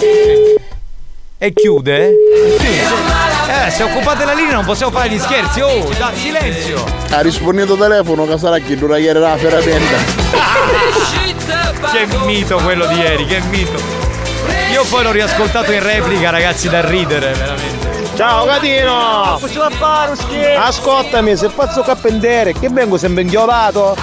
E 1.37 1.53
chiude? 1.53 2.11
Eh, 3.47 3.69
se 3.69 3.83
occupate 3.83 4.25
la 4.25 4.33
linea 4.33 4.53
non 4.53 4.65
possiamo 4.65 4.91
fare 4.91 5.09
gli 5.09 5.19
scherzi. 5.19 5.61
Oh, 5.61 5.89
dai, 5.97 6.17
silenzio. 6.17 6.83
Ha 7.09 7.21
risposto 7.21 7.75
telefono 7.75 8.25
che 8.25 8.37
sarà 8.37 8.59
chi 8.59 8.75
dura 8.75 8.97
ieri 8.97 9.19
la 9.19 9.37
ferramenta. 9.37 10.21
Che 11.93 12.07
mito 12.25 12.57
quello 12.57 12.87
di 12.87 12.95
ieri, 12.95 13.25
che 13.25 13.39
mito. 13.49 13.77
Io 14.71 14.83
poi 14.85 15.03
l'ho 15.03 15.11
riascoltato 15.11 15.71
in 15.71 15.83
replica, 15.83 16.31
ragazzi, 16.31 16.67
da 16.67 16.83
ridere, 16.83 17.33
veramente. 17.33 17.83
Ciao 18.15 18.45
Catino! 18.45 19.39
Ascoltami, 20.57 21.35
se 21.35 21.49
faccio 21.49 21.81
cappendere, 21.81 22.53
che 22.53 22.69
vengo 22.69 22.97
sempre 22.97 23.21
inchiolato? 23.21 23.95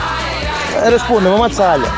E 0.82 0.91
risponde, 0.91 1.28
ma 1.28 1.36
mazzaglia. 1.38 1.91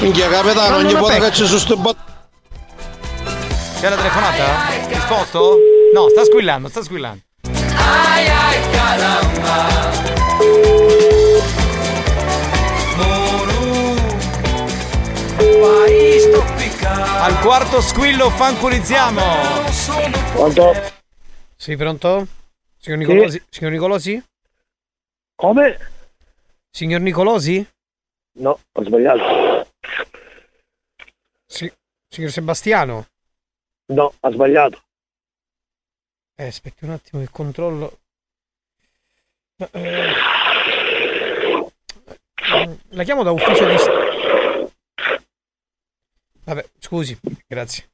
Minchia 0.00 0.28
capitano, 0.28 0.76
ogni 0.76 0.94
volta 0.94 1.18
che 1.18 1.30
c'è 1.30 1.46
su 1.46 1.58
sto 1.58 1.76
bot... 1.76 1.96
C'è 3.80 3.88
la 3.88 3.96
telefonata? 3.96 4.44
Risposto? 4.88 5.58
No, 5.94 6.08
sta 6.10 6.24
squillando, 6.24 6.68
sta 6.68 6.82
squillando. 6.82 7.22
Ai 7.76 8.26
ai 8.26 8.70
caramba. 8.72 10.72
Al 17.22 17.40
quarto 17.40 17.80
squillo 17.80 18.28
fanculizziamo. 18.28 19.22
Pronto? 20.34 20.72
Sì, 21.56 21.76
pronto? 21.76 22.26
Signor 22.78 22.98
Nicolosi? 22.98 23.42
Signor 23.48 23.72
Nicolosi? 23.72 24.22
Come? 25.34 25.78
Signor 26.70 27.00
Nicolosi? 27.00 27.66
No, 28.40 28.58
ho 28.72 28.84
sbagliato. 28.84 29.66
Si- 31.46 31.72
signor 32.08 32.30
Sebastiano? 32.30 33.06
No, 33.86 34.12
ha 34.20 34.30
sbagliato. 34.30 34.82
Eh, 36.36 36.46
aspetti 36.46 36.84
un 36.84 36.90
attimo 36.90 37.22
che 37.22 37.28
controllo. 37.30 37.98
Eh, 39.70 40.12
la 42.88 43.02
chiamo 43.04 43.22
da 43.22 43.30
ufficio 43.30 43.64
di... 43.66 43.76
Vabbè, 46.44 46.66
scusi, 46.80 47.16
grazie. 47.46 47.88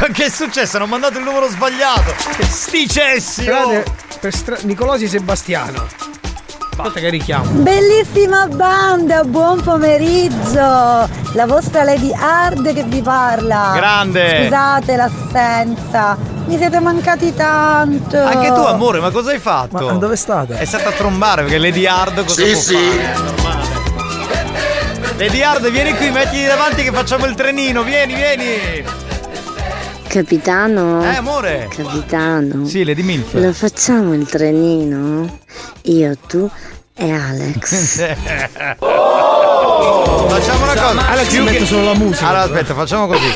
Ma 0.00 0.06
che 0.08 0.26
è 0.26 0.30
successo? 0.30 0.76
Hanno 0.76 0.86
mandato 0.86 1.18
il 1.18 1.24
numero 1.24 1.48
sbagliato. 1.48 2.14
Sti 2.44 2.88
cessi! 2.88 3.48
oh! 3.48 3.82
Per 4.20 4.32
stra- 4.32 4.58
Nicolosi 4.62 5.08
Sebastiano. 5.08 5.86
Aspetta 6.78 7.00
che 7.00 7.10
richiamo. 7.10 7.50
Bellissima 7.62 8.46
banda, 8.46 9.24
buon 9.24 9.60
pomeriggio! 9.62 10.60
La 11.34 11.46
vostra 11.46 11.82
Lady 11.82 12.12
Hard 12.14 12.72
che 12.74 12.84
vi 12.84 13.02
parla. 13.02 13.72
Grande. 13.74 14.42
Scusate 14.42 14.96
l'assenza, 14.96 16.16
mi 16.46 16.56
siete 16.58 16.80
mancati 16.80 17.34
tanto. 17.34 18.18
Anche 18.22 18.48
tu, 18.48 18.60
amore, 18.60 19.00
ma 19.00 19.10
cosa 19.10 19.30
hai 19.32 19.38
fatto? 19.38 19.84
Ma 19.84 19.92
dove 19.92 20.16
state? 20.16 20.58
È 20.58 20.64
stata 20.64 20.88
a 20.90 20.92
trombare 20.92 21.42
perché 21.42 21.58
Lady 21.58 21.86
Hard 21.86 22.24
cosa 22.24 22.44
Sì, 22.44 22.50
può 22.52 22.60
sì. 22.60 22.74
fare? 22.74 23.02
È. 23.02 23.14
Lady 25.18 25.42
Hard, 25.42 25.70
vieni 25.70 25.94
qui, 25.96 26.10
mettiti 26.10 26.44
davanti 26.44 26.82
che 26.82 26.92
facciamo 26.92 27.26
il 27.26 27.34
trenino. 27.34 27.82
Vieni, 27.82 28.14
vieni. 28.14 28.44
Capitano? 30.08 31.02
Eh, 31.02 31.16
amore. 31.16 31.68
Capitano? 31.74 32.64
Sì, 32.66 32.84
Lady 32.84 33.02
Milf. 33.02 33.32
Lo 33.34 33.52
facciamo 33.52 34.14
il 34.14 34.26
trenino? 34.28 35.38
Io, 35.82 36.16
tu 36.26 36.48
e 36.94 37.10
Alex. 37.12 38.14
Facciamo 40.28 40.64
una 40.64 40.74
cosa. 40.74 41.08
Alex 41.08 41.28
più 41.28 41.42
mette 41.42 41.64
solo 41.64 41.84
la 41.84 41.94
musica. 41.94 42.28
Allora, 42.28 42.42
aspetta, 42.42 42.74
facciamo 42.74 43.06
così. 43.06 43.32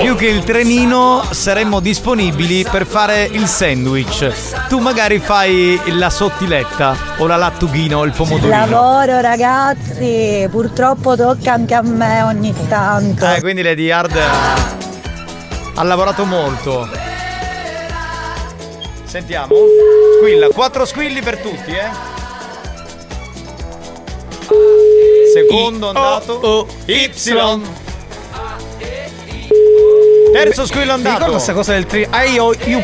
Più 0.00 0.16
che 0.16 0.26
il 0.26 0.42
trenino, 0.44 1.22
saremmo 1.30 1.80
disponibili 1.80 2.66
per 2.70 2.86
fare 2.86 3.28
il 3.30 3.46
sandwich. 3.46 4.32
Tu 4.68 4.78
magari 4.78 5.18
fai 5.18 5.78
la 5.86 6.08
sottiletta 6.08 6.96
o 7.18 7.26
la 7.26 7.36
lattughina 7.36 7.98
o 7.98 8.04
il 8.04 8.12
pomodorino. 8.12 8.48
Lavoro 8.48 9.20
ragazzi, 9.20 10.46
purtroppo 10.50 11.16
tocca 11.16 11.52
anche 11.52 11.74
a 11.74 11.82
me 11.82 12.22
ogni 12.22 12.54
tanto. 12.68 13.26
Eh, 13.26 13.40
quindi 13.40 13.62
Lady 13.62 13.90
Hard 13.90 14.16
ha, 14.16 14.54
ha 15.74 15.82
lavorato 15.82 16.24
molto. 16.24 16.88
Sentiamo. 19.04 19.54
Squilla, 20.18 20.48
quattro 20.48 20.86
squilli 20.86 21.20
per 21.20 21.36
tutti, 21.38 21.72
eh. 21.72 22.10
Secondo 25.32 25.88
andato. 25.88 26.66
Y. 26.86 27.10
Terzo 30.32 30.64
squillo 30.64 30.92
Mi 30.96 31.02
ricordo 31.02 31.08
andato. 31.14 31.30
questa 31.32 31.52
cosa 31.52 31.72
del 31.72 31.84
tri. 31.86 32.06
Ah, 32.08 32.24
io 32.24 32.52
Y, 32.54 32.82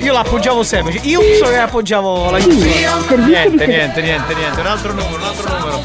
io 0.00 0.12
la 0.12 0.20
appoggiavo 0.20 0.62
sempre. 0.62 0.92
Cioè, 0.92 1.06
Y 1.06 1.14
e 1.14 1.56
appoggiavo 1.56 2.30
la 2.30 2.38
Y. 2.38 2.46
Niente, 2.46 3.66
niente, 3.66 4.02
niente, 4.02 4.34
niente. 4.34 4.60
Un 4.60 4.66
altro 4.66 4.92
numero, 4.92 5.16
un 5.16 5.22
altro 5.22 5.58
numero. 5.58 5.80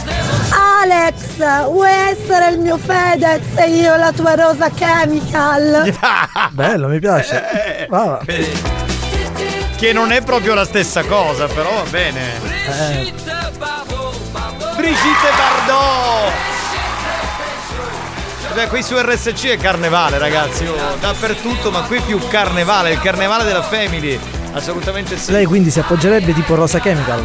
Alex, 0.81 1.65
vuoi 1.69 1.89
essere 1.91 2.49
il 2.51 2.59
mio 2.59 2.77
Fedez 2.77 3.41
e 3.55 3.69
io 3.69 3.95
la 3.95 4.11
tua 4.11 4.35
rosa 4.35 4.69
chemical? 4.69 5.93
Bello, 6.51 6.87
mi 6.89 6.99
piace. 6.99 7.87
Va. 7.89 8.19
Che 9.77 9.93
non 9.93 10.11
è 10.11 10.21
proprio 10.21 10.53
la 10.53 10.65
stessa 10.65 11.03
cosa, 11.03 11.47
però 11.47 11.69
va 11.73 11.89
bene. 11.89 12.21
Eh, 12.67 13.13
Brigitte 14.75 15.29
Bardot! 15.37 16.04
Beh, 18.55 18.69
qui 18.69 18.81
su 18.81 18.95
RSC 18.97 19.47
è 19.47 19.57
carnevale, 19.57 20.17
ragazzi. 20.17 20.65
oh, 20.65 20.95
dappertutto, 21.01 21.71
ma 21.71 21.81
qui 21.81 21.99
più 21.99 22.17
carnevale, 22.29 22.93
il 22.93 22.99
carnevale 22.99 23.43
della 23.43 23.61
Family. 23.61 24.17
Assolutamente 24.53 25.17
sì. 25.17 25.33
lei 25.33 25.43
quindi 25.43 25.69
si 25.69 25.79
appoggerebbe 25.81 26.33
tipo 26.33 26.55
Rosa 26.55 26.79
Chemical. 26.79 27.21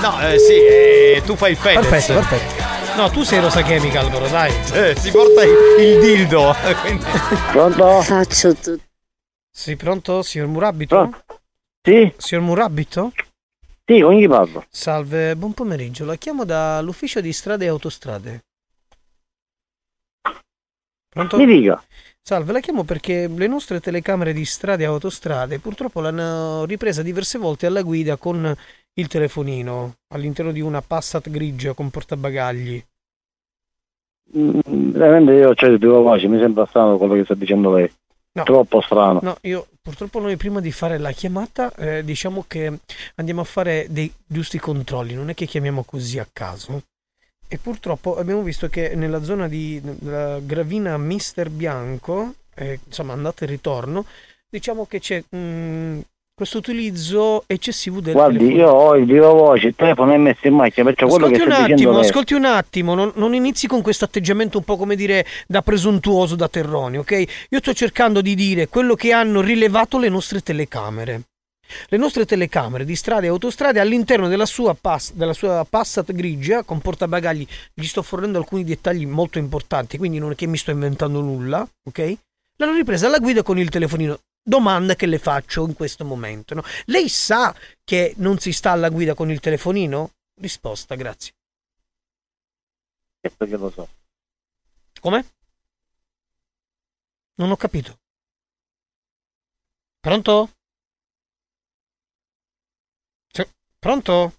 No, 0.00 0.18
eh, 0.22 0.38
sì, 0.38 0.54
eh, 0.54 1.22
tu 1.22 1.36
fai 1.36 1.50
il 1.50 1.58
Fedez. 1.58 1.86
Perfetto, 1.86 2.14
perfetto. 2.14 2.62
No, 2.96 3.10
tu 3.10 3.24
sei 3.24 3.40
Rosa 3.40 3.60
Chemical, 3.62 4.10
però 4.10 4.26
dai. 4.26 4.52
Eh, 4.72 4.96
si 4.98 5.10
porta 5.10 5.44
il, 5.44 5.52
il 5.80 6.00
dildo. 6.00 6.56
quindi- 6.80 7.04
Pronto? 7.52 8.00
Faccio 8.00 8.54
tutto. 8.54 8.78
Sei 9.50 9.76
pronto, 9.76 10.22
signor 10.22 10.46
Murabito? 10.46 11.24
Sì? 11.82 12.10
Signor 12.16 12.42
Murabito? 12.42 13.12
Sì, 13.84 14.00
con 14.00 14.16
chi 14.16 14.26
parlo? 14.26 14.64
Salve, 14.70 15.36
buon 15.36 15.52
pomeriggio. 15.52 16.06
La 16.06 16.16
chiamo 16.16 16.46
dall'ufficio 16.46 17.20
di 17.20 17.34
strade 17.34 17.66
e 17.66 17.68
autostrade. 17.68 18.44
Pronto? 21.14 21.36
Mi 21.36 21.46
dica. 21.46 21.80
Salve, 22.20 22.52
la 22.52 22.60
chiamo 22.60 22.82
perché 22.82 23.28
le 23.28 23.46
nostre 23.46 23.80
telecamere 23.80 24.32
di 24.32 24.44
strade 24.44 24.82
e 24.82 24.86
autostrade 24.86 25.60
purtroppo 25.60 26.00
l'hanno 26.00 26.64
ripresa 26.64 27.02
diverse 27.02 27.38
volte 27.38 27.66
alla 27.66 27.82
guida 27.82 28.16
con 28.16 28.52
il 28.94 29.06
telefonino 29.06 29.94
all'interno 30.08 30.50
di 30.50 30.60
una 30.60 30.82
Passat 30.82 31.30
grigia 31.30 31.72
con 31.72 31.90
portabagagli. 31.90 32.82
Mm, 34.36 34.58
Veramente 34.90 35.32
io 35.34 35.50
ho 35.50 35.76
due 35.76 35.98
voci, 36.02 36.26
mi 36.26 36.38
sembra 36.38 36.66
strano 36.66 36.96
quello 36.96 37.14
che 37.14 37.24
sta 37.24 37.34
dicendo 37.34 37.72
lei. 37.72 37.92
No. 38.32 38.42
Troppo 38.42 38.80
strano. 38.80 39.20
No, 39.22 39.36
io 39.42 39.68
purtroppo 39.80 40.18
noi 40.18 40.36
prima 40.36 40.60
di 40.60 40.72
fare 40.72 40.98
la 40.98 41.12
chiamata 41.12 41.72
eh, 41.76 42.02
diciamo 42.02 42.44
che 42.48 42.80
andiamo 43.16 43.42
a 43.42 43.44
fare 43.44 43.86
dei 43.90 44.12
giusti 44.26 44.58
controlli, 44.58 45.14
non 45.14 45.28
è 45.28 45.34
che 45.34 45.46
chiamiamo 45.46 45.84
così 45.84 46.18
a 46.18 46.26
caso. 46.32 46.82
E 47.54 47.58
purtroppo 47.62 48.16
abbiamo 48.16 48.42
visto 48.42 48.68
che 48.68 48.96
nella 48.96 49.22
zona 49.22 49.46
di 49.46 49.80
della 49.80 50.40
Gravina 50.40 50.98
Mister 50.98 51.50
Bianco, 51.50 52.34
eh, 52.52 52.80
insomma 52.84 53.12
andata 53.12 53.44
e 53.44 53.46
ritorno, 53.46 54.06
diciamo 54.50 54.86
che 54.86 54.98
c'è 54.98 55.22
mm, 55.36 56.00
questo 56.34 56.58
utilizzo 56.58 57.44
eccessivo 57.46 58.00
del 58.00 58.14
Guardi, 58.14 58.38
telefono. 58.38 58.60
io 58.60 58.68
ho 58.70 58.96
il 58.96 59.04
viva 59.04 59.28
voce, 59.28 59.68
il 59.68 59.76
telefono 59.76 60.14
è 60.14 60.16
messo 60.16 60.48
in 60.48 60.54
macchina, 60.54 60.86
perciò 60.86 61.06
quello 61.06 61.26
Ascolti 61.26 61.44
che 61.44 61.46
un 61.46 61.52
attimo, 61.52 61.98
ascolti 61.98 62.34
un 62.34 62.44
attimo, 62.44 62.94
non, 62.96 63.12
non 63.14 63.34
inizi 63.34 63.68
con 63.68 63.82
questo 63.82 64.04
atteggiamento 64.04 64.58
un 64.58 64.64
po' 64.64 64.76
come 64.76 64.96
dire 64.96 65.24
da 65.46 65.62
presuntuoso, 65.62 66.34
da 66.34 66.48
terroni, 66.48 66.98
ok? 66.98 67.24
Io 67.50 67.58
sto 67.60 67.72
cercando 67.72 68.20
di 68.20 68.34
dire 68.34 68.66
quello 68.66 68.96
che 68.96 69.12
hanno 69.12 69.40
rilevato 69.40 70.00
le 70.00 70.08
nostre 70.08 70.40
telecamere. 70.40 71.22
Le 71.88 71.96
nostre 71.96 72.26
telecamere 72.26 72.84
di 72.84 72.96
strade 72.96 73.26
e 73.26 73.30
autostrade 73.30 73.80
all'interno 73.80 74.28
della 74.28 74.46
sua, 74.46 74.74
pass- 74.74 75.12
della 75.12 75.32
sua 75.32 75.66
Passat 75.68 76.12
grigia 76.12 76.62
con 76.62 76.80
portabagagli, 76.80 77.46
gli 77.72 77.84
sto 77.84 78.02
fornendo 78.02 78.38
alcuni 78.38 78.64
dettagli 78.64 79.06
molto 79.06 79.38
importanti, 79.38 79.98
quindi 79.98 80.18
non 80.18 80.32
è 80.32 80.34
che 80.34 80.46
mi 80.46 80.56
sto 80.56 80.70
inventando 80.70 81.20
nulla, 81.20 81.66
ok? 81.84 82.16
L'hanno 82.56 82.74
ripresa 82.74 83.06
alla 83.06 83.18
guida 83.18 83.42
con 83.42 83.58
il 83.58 83.68
telefonino. 83.68 84.20
Domanda 84.46 84.94
che 84.94 85.06
le 85.06 85.18
faccio 85.18 85.66
in 85.66 85.74
questo 85.74 86.04
momento. 86.04 86.54
no? 86.54 86.62
Lei 86.86 87.08
sa 87.08 87.54
che 87.82 88.14
non 88.18 88.38
si 88.38 88.52
sta 88.52 88.72
alla 88.72 88.90
guida 88.90 89.14
con 89.14 89.30
il 89.30 89.40
telefonino? 89.40 90.10
Risposta, 90.40 90.94
grazie. 90.94 91.32
Certo 93.20 93.46
che 93.46 93.56
lo 93.56 93.70
so. 93.70 93.88
Come? 95.00 95.26
Non 97.36 97.50
ho 97.50 97.56
capito. 97.56 97.98
Pronto? 100.00 100.50
Pronto? 103.84 104.32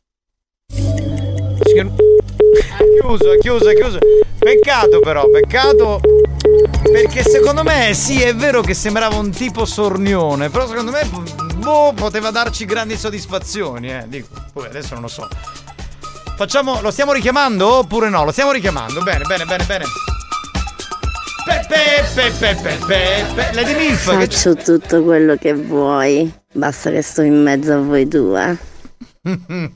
Signor... 0.73 1.93
È 1.93 2.99
chiuso, 2.99 3.31
è 3.31 3.37
chiuso, 3.37 3.69
è 3.69 3.75
chiuso. 3.75 3.99
Peccato 4.39 4.99
però, 5.01 5.29
peccato. 5.29 6.01
Perché 6.91 7.21
secondo 7.21 7.61
me 7.61 7.93
sì, 7.93 8.23
è 8.23 8.33
vero 8.33 8.61
che 8.61 8.73
sembrava 8.73 9.17
un 9.17 9.29
tipo 9.29 9.65
sornione, 9.65 10.49
però 10.49 10.65
secondo 10.65 10.89
me 10.89 11.07
boh, 11.57 11.93
poteva 11.93 12.31
darci 12.31 12.65
grandi 12.65 12.97
soddisfazioni, 12.97 13.91
eh. 13.91 14.05
Dico, 14.07 14.29
poi 14.51 14.65
adesso 14.65 14.93
non 14.93 15.03
lo 15.03 15.09
so. 15.09 15.27
Facciamo, 16.35 16.81
lo 16.81 16.89
stiamo 16.89 17.13
richiamando 17.13 17.71
oppure 17.71 18.09
no? 18.09 18.25
Lo 18.25 18.31
stiamo 18.31 18.51
richiamando. 18.51 19.03
Bene, 19.03 19.25
bene, 19.25 19.45
bene, 19.45 19.63
bene. 19.65 19.85
Pepe, 21.45 22.03
pepe, 22.15 22.55
pepe, 22.55 22.77
pepe. 22.87 23.53
Lady 23.53 23.75
Milf, 23.75 24.09
che 24.09 24.25
Faccio 24.25 24.55
tutto 24.55 25.03
quello 25.03 25.35
che 25.35 25.53
vuoi. 25.53 26.33
Basta 26.51 26.89
che 26.89 27.03
sto 27.03 27.21
in 27.21 27.43
mezzo 27.43 27.73
a 27.73 27.77
voi 27.77 28.07
due. 28.07 28.73
Allora 29.25 29.71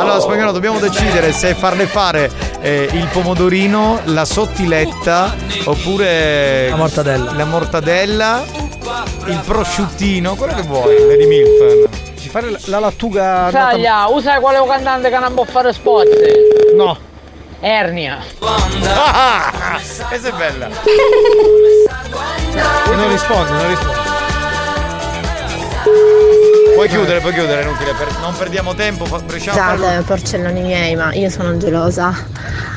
Allora, 0.00 0.20
spagnolo, 0.20 0.50
dobbiamo 0.52 0.78
decidere 0.80 1.30
se 1.32 1.54
farle 1.54 1.86
fare 1.86 2.28
eh, 2.60 2.88
il 2.92 3.06
pomodorino, 3.12 4.00
la 4.06 4.24
sottiletta 4.24 5.32
oppure 5.64 6.70
La 6.70 6.76
mortadella. 6.76 7.32
la 7.34 7.44
mortadella, 7.44 8.42
il 9.26 9.40
prosciuttino, 9.44 10.34
quello 10.34 10.54
che 10.54 10.62
vuoi, 10.62 11.06
Lady 11.06 11.26
Milf. 11.26 11.88
Ci 12.18 12.28
fare 12.28 12.50
la, 12.50 12.58
la 12.64 12.78
lattuga. 12.80 13.48
Saglia, 13.52 14.06
usa 14.08 14.40
quale 14.40 14.60
cantante 14.66 15.08
che 15.08 15.18
non 15.18 15.34
può 15.34 15.44
fare 15.44 15.72
spot? 15.72 16.06
No. 16.74 16.98
Ernia. 17.60 18.18
Ah, 18.40 19.78
questa 20.08 20.28
è 20.28 20.32
bella. 20.32 20.68
Non 22.88 23.08
risponde, 23.08 23.50
non 23.52 23.68
risponde. 23.68 23.96
Puoi 26.78 26.90
chiudere, 26.90 27.18
puoi 27.18 27.32
chiudere, 27.32 27.62
è 27.62 27.64
inutile, 27.64 27.92
per- 27.92 28.20
non 28.20 28.32
perdiamo 28.36 28.72
tempo, 28.72 29.04
fa- 29.04 29.20
riusciamo 29.26 29.58
a 29.58 29.64
farlo. 29.64 29.84
Scusate, 29.86 30.02
porcelloni 30.04 30.62
miei, 30.62 30.94
ma 30.94 31.12
io 31.12 31.28
sono 31.28 31.56
gelosa. 31.56 32.14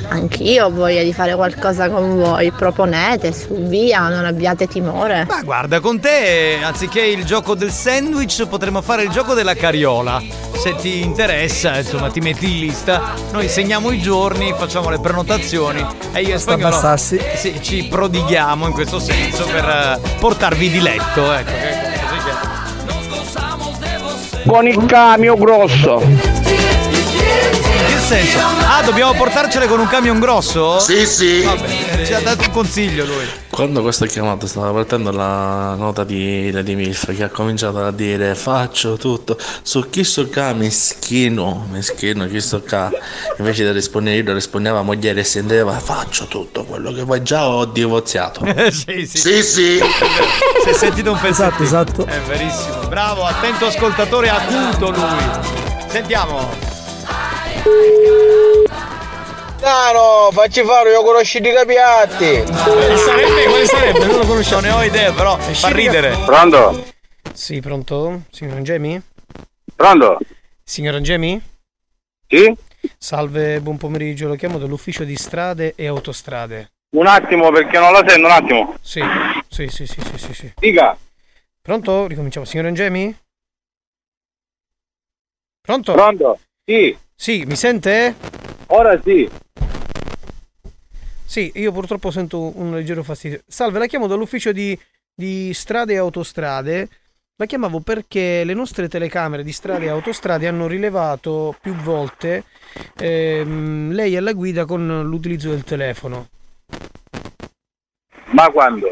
Anch'io 0.09 0.65
ho 0.65 0.71
voglia 0.71 1.03
di 1.03 1.13
fare 1.13 1.35
qualcosa 1.35 1.87
con 1.87 2.15
voi. 2.15 2.49
Proponete, 2.49 3.31
su 3.31 3.53
via, 3.53 4.09
non 4.09 4.25
abbiate 4.25 4.65
timore. 4.65 5.25
Ma 5.29 5.43
guarda, 5.43 5.79
con 5.81 5.99
te, 5.99 6.57
anziché 6.63 7.01
il 7.01 7.25
gioco 7.25 7.53
del 7.53 7.69
sandwich, 7.69 8.47
potremmo 8.47 8.81
fare 8.81 9.03
il 9.03 9.11
gioco 9.11 9.35
della 9.35 9.53
cariola. 9.53 10.19
Se 10.57 10.75
ti 10.77 11.01
interessa, 11.01 11.77
insomma, 11.77 12.09
ti 12.09 12.21
metti 12.21 12.51
in 12.51 12.57
lista, 12.57 13.13
noi 13.31 13.47
segniamo 13.49 13.91
i 13.91 14.01
giorni, 14.01 14.51
facciamo 14.57 14.89
le 14.89 14.99
prenotazioni 14.99 15.85
e 16.11 16.21
io 16.21 16.35
e 16.35 16.39
spagnolo 16.39 16.97
sì, 16.97 17.59
ci 17.61 17.83
prodighiamo 17.83 18.65
in 18.65 18.73
questo 18.73 18.97
senso 18.97 19.45
per 19.45 19.63
eh, 19.63 19.99
portarvi 20.17 20.71
di 20.71 20.81
letto, 20.81 21.31
ecco. 21.31 21.80
Con 24.51 24.67
il 24.67 24.85
camion 24.85 25.39
grosso. 25.39 26.01
In 26.01 26.19
che 27.87 27.97
senso? 28.05 28.37
Ah, 28.37 28.81
dobbiamo 28.83 29.13
portarcele 29.13 29.65
con 29.65 29.79
un 29.79 29.87
camion 29.87 30.19
grosso? 30.19 30.77
Sì, 30.79 31.05
sì. 31.05 31.41
Vabbè, 31.41 32.03
ci 32.03 32.13
ha 32.13 32.19
dato 32.19 32.43
un 32.47 32.51
consiglio 32.51 33.05
lui. 33.05 33.23
Quando 33.49 33.81
questo 33.81 34.03
è 34.03 34.07
chiamato 34.09 34.47
stava 34.47 34.71
partendo 34.71 35.11
la 35.11 35.75
nota 35.75 36.03
di 36.03 36.51
Lady 36.51 36.75
Milf 36.75 37.15
che 37.15 37.23
ha 37.23 37.29
cominciato 37.29 37.81
a 37.81 37.91
dire 37.91 38.35
faccio 38.35 38.97
tutto 38.97 39.37
su 39.61 39.89
chi 39.89 40.03
so 40.03 40.27
ca 40.27 40.53
meschino, 40.53 41.67
meschino 41.71 42.27
chi 42.27 42.41
so 42.41 42.61
ca 42.61 42.91
invece 43.37 43.63
di 43.63 43.71
rispondere 43.71 44.17
io 44.17 44.33
rispondeva 44.33 44.81
moglie 44.81 45.11
e 45.11 45.23
senteva 45.23 45.79
faccio 45.79 46.25
tutto 46.25 46.65
quello 46.65 46.91
che 46.91 47.03
vuoi 47.03 47.23
già 47.23 47.47
ho 47.47 47.65
divorziato 47.65 48.45
sì, 48.71 49.05
sì. 49.05 49.17
Sì, 49.17 49.43
sì. 49.43 49.79
Si 50.63 50.69
è 50.69 50.73
sentito 50.73 51.11
un 51.11 51.19
pezzettino. 51.19 51.63
Esatto, 51.63 52.03
esatto. 52.03 52.05
È 52.05 52.19
verissimo. 52.21 52.87
Bravo, 52.87 53.23
attento 53.23 53.65
ascoltatore 53.65 54.29
acuto 54.29 54.91
lui. 54.91 55.49
Sentiamo. 55.87 56.49
Caro, 59.59 60.31
facci 60.31 60.63
fare, 60.63 60.91
io 60.91 61.03
conosci 61.03 61.37
i 61.37 61.53
capiatti. 61.53 62.43
Quale 62.43 62.97
sarebbe? 62.97 63.43
Quale 63.45 63.65
sarebbe? 63.65 64.05
Non 64.05 64.17
lo 64.17 64.25
conosciamo. 64.25 64.61
Non 64.61 64.69
ne 64.71 64.75
ho 64.77 64.83
idea, 64.83 65.11
però 65.11 65.37
fa 65.37 65.69
ridere. 65.69 66.17
Pronto? 66.25 66.85
Sì, 67.33 67.59
pronto? 67.59 68.21
Signor 68.31 68.57
Angemi? 68.57 69.01
Pronto? 69.75 70.17
Signor 70.63 70.95
Angemi? 70.95 71.41
Sì? 72.27 72.55
Salve, 72.97 73.59
buon 73.61 73.77
pomeriggio. 73.77 74.27
Lo 74.27 74.35
chiamo 74.35 74.57
dall'ufficio 74.57 75.03
di 75.03 75.15
strade 75.15 75.73
e 75.75 75.87
autostrade. 75.87 76.71
Un 76.95 77.07
attimo 77.07 77.51
perché 77.51 77.79
non 77.79 77.93
la 77.93 78.03
sento, 78.05 78.27
un 78.27 78.31
attimo. 78.31 78.75
Sì, 78.81 79.01
sì, 79.51 79.67
sì, 79.67 79.85
sì, 79.85 80.01
sì, 80.01 80.17
sì. 80.17 80.33
sì. 80.33 80.53
Dica. 80.55 80.97
Pronto? 81.61 82.07
Ricominciamo. 82.07 82.45
Signor 82.45 82.67
Angemi? 82.67 83.13
Pronto? 85.59 85.91
Pronto? 85.91 86.39
Sì. 86.63 86.97
Sì, 87.13 87.43
mi 87.43 87.57
sente? 87.57 88.15
Ora 88.67 88.99
sì. 89.01 89.29
Sì, 91.25 91.51
io 91.55 91.71
purtroppo 91.73 92.11
sento 92.11 92.57
un 92.57 92.71
leggero 92.71 93.03
fastidio. 93.03 93.41
Salve, 93.45 93.77
la 93.77 93.87
chiamo 93.87 94.07
dall'ufficio 94.07 94.53
di, 94.53 94.77
di 95.13 95.53
strade 95.53 95.93
e 95.93 95.97
autostrade. 95.97 96.89
La 97.35 97.45
chiamavo 97.45 97.81
perché 97.81 98.43
le 98.45 98.53
nostre 98.53 98.87
telecamere 98.87 99.43
di 99.43 99.51
strade 99.51 99.85
e 99.85 99.89
autostrade 99.89 100.47
hanno 100.47 100.67
rilevato 100.67 101.57
più 101.59 101.73
volte 101.73 102.45
ehm, 102.95 103.91
lei 103.91 104.15
alla 104.15 104.31
guida 104.31 104.63
con 104.65 105.03
l'utilizzo 105.03 105.49
del 105.49 105.63
telefono. 105.63 106.29
Ma 108.27 108.49
quando? 108.49 108.87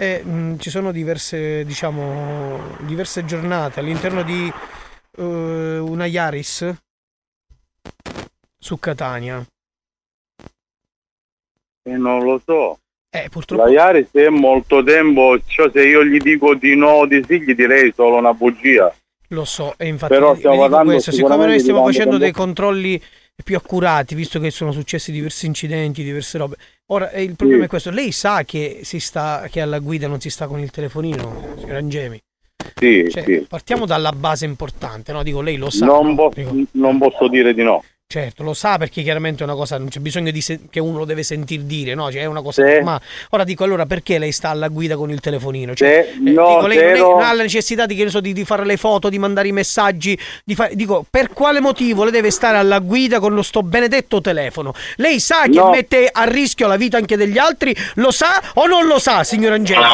E 0.00 0.22
mh, 0.24 0.56
ci 0.60 0.70
sono 0.70 0.92
diverse, 0.92 1.62
diciamo, 1.66 2.78
diverse 2.86 3.26
giornate 3.26 3.80
all'interno 3.80 4.22
di 4.22 4.50
eh, 5.18 5.22
una 5.78 6.06
Yaris 6.06 6.74
su 8.58 8.78
Catania. 8.78 9.44
E 11.82 11.96
non 11.98 12.24
lo 12.24 12.40
so. 12.42 12.78
Eh, 13.10 13.28
purtroppo. 13.28 13.62
La 13.64 13.68
Yaris 13.68 14.08
è 14.12 14.30
molto 14.30 14.82
tempo, 14.82 15.38
cioè 15.44 15.70
se 15.70 15.86
io 15.86 16.02
gli 16.02 16.16
dico 16.16 16.54
di 16.54 16.74
no 16.76 16.88
o 16.88 17.06
di 17.06 17.22
sì, 17.28 17.42
gli 17.42 17.54
direi 17.54 17.92
solo 17.94 18.16
una 18.16 18.32
bugia. 18.32 18.90
Lo 19.28 19.44
so, 19.44 19.74
e 19.76 19.86
infatti 19.86 20.14
Però 20.14 20.34
stiamo 20.34 20.60
parlando 20.60 20.92
questo, 20.92 21.12
siccome 21.12 21.44
noi 21.44 21.60
stiamo 21.60 21.84
facendo 21.84 22.16
dei 22.16 22.32
controlli 22.32 22.98
più 23.42 23.56
accurati, 23.56 24.14
visto 24.14 24.38
che 24.40 24.50
sono 24.50 24.72
successi 24.72 25.12
diversi 25.12 25.46
incidenti, 25.46 26.02
diverse 26.02 26.38
robe. 26.38 26.56
Ora, 26.86 27.10
eh, 27.10 27.22
il 27.22 27.36
problema 27.36 27.60
Sì. 27.60 27.66
è 27.66 27.68
questo, 27.68 27.90
lei 27.90 28.12
sa 28.12 28.44
che 28.44 28.80
si 28.82 28.98
sta 29.00 29.46
che 29.50 29.60
alla 29.60 29.78
guida 29.78 30.08
non 30.08 30.20
si 30.20 30.30
sta 30.30 30.46
con 30.46 30.58
il 30.60 30.70
telefonino, 30.70 31.54
signor 31.58 31.76
Angemi. 31.76 32.20
Sì, 32.74 33.06
Cioè, 33.10 33.22
sì. 33.24 33.46
partiamo 33.48 33.86
dalla 33.86 34.12
base 34.12 34.44
importante, 34.44 35.12
no? 35.12 35.22
Dico, 35.22 35.40
lei 35.40 35.56
lo 35.56 35.70
sa. 35.70 35.86
Non, 35.86 36.14
no? 36.14 36.28
po- 36.28 36.32
non 36.72 36.98
posso 36.98 37.28
dire 37.28 37.54
di 37.54 37.62
no. 37.62 37.82
Certo, 38.12 38.42
lo 38.42 38.54
sa 38.54 38.76
perché 38.76 39.02
chiaramente 39.02 39.42
è 39.42 39.46
una 39.46 39.54
cosa, 39.54 39.78
non 39.78 39.86
c'è 39.86 40.00
bisogno 40.00 40.32
di 40.32 40.40
se- 40.40 40.62
che 40.68 40.80
uno 40.80 40.98
lo 40.98 41.04
deve 41.04 41.22
sentir 41.22 41.60
dire, 41.60 41.94
no? 41.94 42.10
Cioè, 42.10 42.22
è 42.22 42.24
una 42.24 42.42
cosa 42.42 42.66
Sì. 42.66 42.72
normale. 42.72 43.02
Ora 43.30 43.44
dico, 43.44 43.62
allora 43.62 43.86
perché 43.86 44.18
lei 44.18 44.32
sta 44.32 44.48
alla 44.48 44.66
guida 44.66 44.96
con 44.96 45.12
il 45.12 45.20
telefonino? 45.20 45.74
Cioè, 45.76 46.08
Se- 46.12 46.28
eh, 46.28 46.32
no, 46.32 46.56
dico, 46.56 46.66
lei 46.66 46.76
non, 46.78 46.86
è- 46.86 46.94
zero. 46.96 47.10
non 47.10 47.22
ha 47.22 47.32
la 47.32 47.42
necessità 47.42 47.86
di, 47.86 47.94
che 47.94 48.02
ne 48.02 48.10
so, 48.10 48.18
di, 48.18 48.32
di 48.32 48.44
fare 48.44 48.64
le 48.64 48.76
foto, 48.76 49.08
di 49.10 49.18
mandare 49.20 49.46
i 49.46 49.52
messaggi, 49.52 50.18
di 50.42 50.56
fare... 50.56 50.74
Dico, 50.74 51.04
per 51.08 51.28
quale 51.32 51.60
motivo 51.60 52.02
lei 52.02 52.10
deve 52.10 52.32
stare 52.32 52.56
alla 52.56 52.80
guida 52.80 53.20
con 53.20 53.32
lo 53.32 53.42
sto 53.42 53.62
benedetto 53.62 54.20
telefono? 54.20 54.72
Lei 54.96 55.20
sa 55.20 55.42
che 55.42 55.50
No. 55.60 55.70
mette 55.70 56.08
a 56.10 56.24
rischio 56.24 56.66
la 56.66 56.76
vita 56.76 56.96
anche 56.96 57.16
degli 57.16 57.38
altri? 57.38 57.72
Lo 57.94 58.10
sa 58.10 58.42
o 58.54 58.66
non 58.66 58.86
lo 58.86 58.98
sa, 58.98 59.22
signor 59.22 59.52
Angelo? 59.52 59.84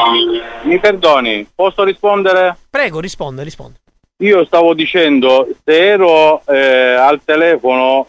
Mi 0.63 0.79
perdoni, 0.79 1.47
posso 1.53 1.83
rispondere? 1.83 2.57
Prego, 2.67 2.99
risponda, 2.99 3.43
risponda. 3.43 3.77
Io 4.19 4.45
stavo 4.45 4.73
dicendo, 4.73 5.47
se 5.63 5.77
ero 5.77 6.41
eh, 6.47 6.93
al 6.93 7.21
telefono, 7.23 8.07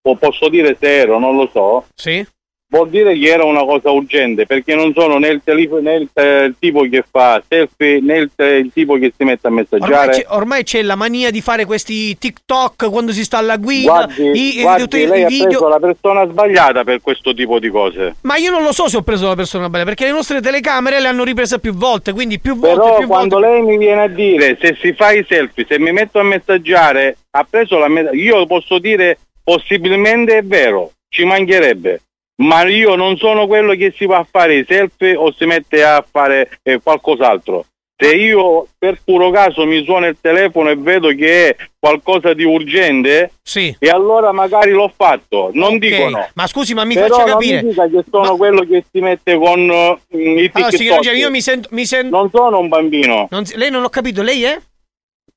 o 0.00 0.16
posso 0.16 0.48
dire 0.48 0.76
se 0.80 0.98
ero, 1.00 1.18
non 1.18 1.36
lo 1.36 1.48
so, 1.52 1.86
Sì? 1.94 2.26
Vuol 2.70 2.90
dire 2.90 3.16
che 3.18 3.28
era 3.30 3.44
una 3.44 3.64
cosa 3.64 3.90
urgente, 3.90 4.44
perché 4.44 4.74
non 4.74 4.92
sono 4.94 5.18
né 5.18 5.28
il, 5.28 5.40
telefo- 5.42 5.80
né 5.80 5.94
il, 5.96 6.08
eh, 6.12 6.44
il 6.44 6.54
tipo 6.58 6.82
che 6.82 7.02
fa 7.10 7.42
selfie, 7.48 8.00
né 8.02 8.16
il, 8.18 8.30
te- 8.34 8.44
il 8.56 8.70
tipo 8.74 8.96
che 8.98 9.12
si 9.16 9.24
mette 9.24 9.46
a 9.46 9.50
Ormai 9.50 9.66
messaggiare. 9.70 10.12
c'è, 10.12 10.24
ormai 10.28 10.62
c'è 10.64 10.82
la 10.82 10.94
mania 10.94 11.30
di 11.30 11.40
fare 11.40 11.64
questi 11.64 12.16
TikTok 12.18 12.90
quando 12.90 13.12
si 13.12 13.24
sta 13.24 13.38
alla 13.38 13.56
guida, 13.56 13.90
Guardi, 14.04 14.22
i, 14.34 14.58
i- 14.58 14.60
guardi, 14.62 15.00
i 15.00 15.06
lei 15.06 15.24
ha 15.24 15.26
video. 15.28 15.46
preso 15.48 15.68
la 15.68 15.78
persona 15.80 16.26
sbagliata 16.28 16.84
per 16.84 17.00
questo 17.00 17.32
tipo 17.32 17.58
di 17.58 17.70
cose. 17.70 18.16
Ma 18.22 18.36
io 18.36 18.50
non 18.50 18.62
lo 18.62 18.72
so 18.72 18.88
se 18.88 18.98
ho 18.98 19.02
preso 19.02 19.28
la 19.28 19.34
persona 19.36 19.70
bella, 19.70 19.84
perché 19.84 20.04
le 20.04 20.12
nostre 20.12 20.40
telecamere 20.42 21.00
le 21.00 21.08
hanno 21.08 21.24
riprese 21.24 21.58
più 21.60 21.72
volte, 21.72 22.12
quindi 22.12 22.38
più 22.38 22.54
volte, 22.56 22.76
Però 22.80 22.96
più 22.98 23.06
quando 23.06 23.38
volte. 23.40 23.50
lei 23.50 23.62
mi 23.62 23.78
viene 23.78 24.02
a 24.02 24.08
dire 24.08 24.58
se 24.60 24.76
si 24.80 24.92
fa 24.92 25.12
i 25.12 25.24
selfie, 25.26 25.64
se 25.66 25.78
mi 25.78 25.90
metto 25.92 26.18
a 26.18 26.22
messaggiare, 26.22 27.16
ha 27.30 27.46
preso 27.48 27.78
la 27.78 27.88
me- 27.88 28.10
io 28.12 28.44
posso 28.46 28.78
dire 28.78 29.18
possibilmente 29.42 30.36
è 30.36 30.42
vero, 30.42 30.92
ci 31.08 31.24
mancherebbe. 31.24 32.02
Ma 32.42 32.62
io 32.68 32.94
non 32.94 33.16
sono 33.16 33.46
quello 33.46 33.74
che 33.74 33.92
si 33.96 34.06
va 34.06 34.18
a 34.18 34.26
fare 34.30 34.56
i 34.58 34.64
selfie 34.66 35.16
o 35.16 35.32
si 35.32 35.44
mette 35.44 35.82
a 35.82 36.04
fare 36.08 36.58
eh, 36.62 36.80
qualcos'altro. 36.80 37.66
Se 38.00 38.14
io 38.14 38.68
per 38.78 39.00
puro 39.04 39.30
caso 39.30 39.66
mi 39.66 39.82
suona 39.82 40.06
il 40.06 40.18
telefono 40.20 40.70
e 40.70 40.76
vedo 40.76 41.08
che 41.08 41.48
è 41.48 41.56
qualcosa 41.80 42.32
di 42.32 42.44
urgente, 42.44 43.32
sì. 43.42 43.74
e 43.76 43.88
allora 43.88 44.30
magari 44.30 44.70
l'ho 44.70 44.88
fatto. 44.94 45.50
Non 45.52 45.78
dico 45.78 46.08
no. 46.08 46.28
Ma 46.34 46.46
scusi, 46.46 46.74
ma 46.74 46.84
mi 46.84 46.94
Però 46.94 47.08
faccia 47.08 47.24
non 47.24 47.32
capire. 47.32 47.62
mi 47.64 47.68
dica 47.70 47.88
che 47.88 48.04
sono 48.08 48.36
quello 48.36 48.64
che 48.64 48.84
si 48.88 49.00
mette 49.00 49.36
con 49.36 49.68
uh, 49.68 50.16
i 50.16 50.48
Allora, 50.52 50.70
signor 50.70 51.16
io 51.16 51.30
mi 51.30 51.40
sento. 51.40 51.68
Mi 51.72 51.84
sento 51.86 52.16
Non 52.16 52.30
sono 52.30 52.60
un 52.60 52.68
bambino. 52.68 53.26
non 53.30 53.42
lei 53.56 53.70
non 53.72 53.82
l'ho 53.82 53.88
capito, 53.88 54.22
lei 54.22 54.44
è? 54.44 54.56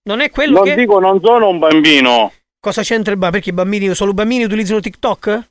Non 0.03 0.19
è 0.21 0.29
quello 0.29 0.57
Non 0.57 0.65
che. 0.65 0.75
dico 0.75 0.99
non 0.99 1.19
sono 1.19 1.49
un 1.49 1.57
bambino. 1.57 2.31
Cosa 2.59 2.83
c'entra 2.83 3.11
il 3.11 3.17
ba- 3.17 3.31
Perché 3.31 3.49
i 3.49 3.53
bambini, 3.53 3.91
solo 3.95 4.11
i 4.11 4.13
bambini 4.13 4.43
utilizzano 4.43 4.79
TikTok? 4.79 5.49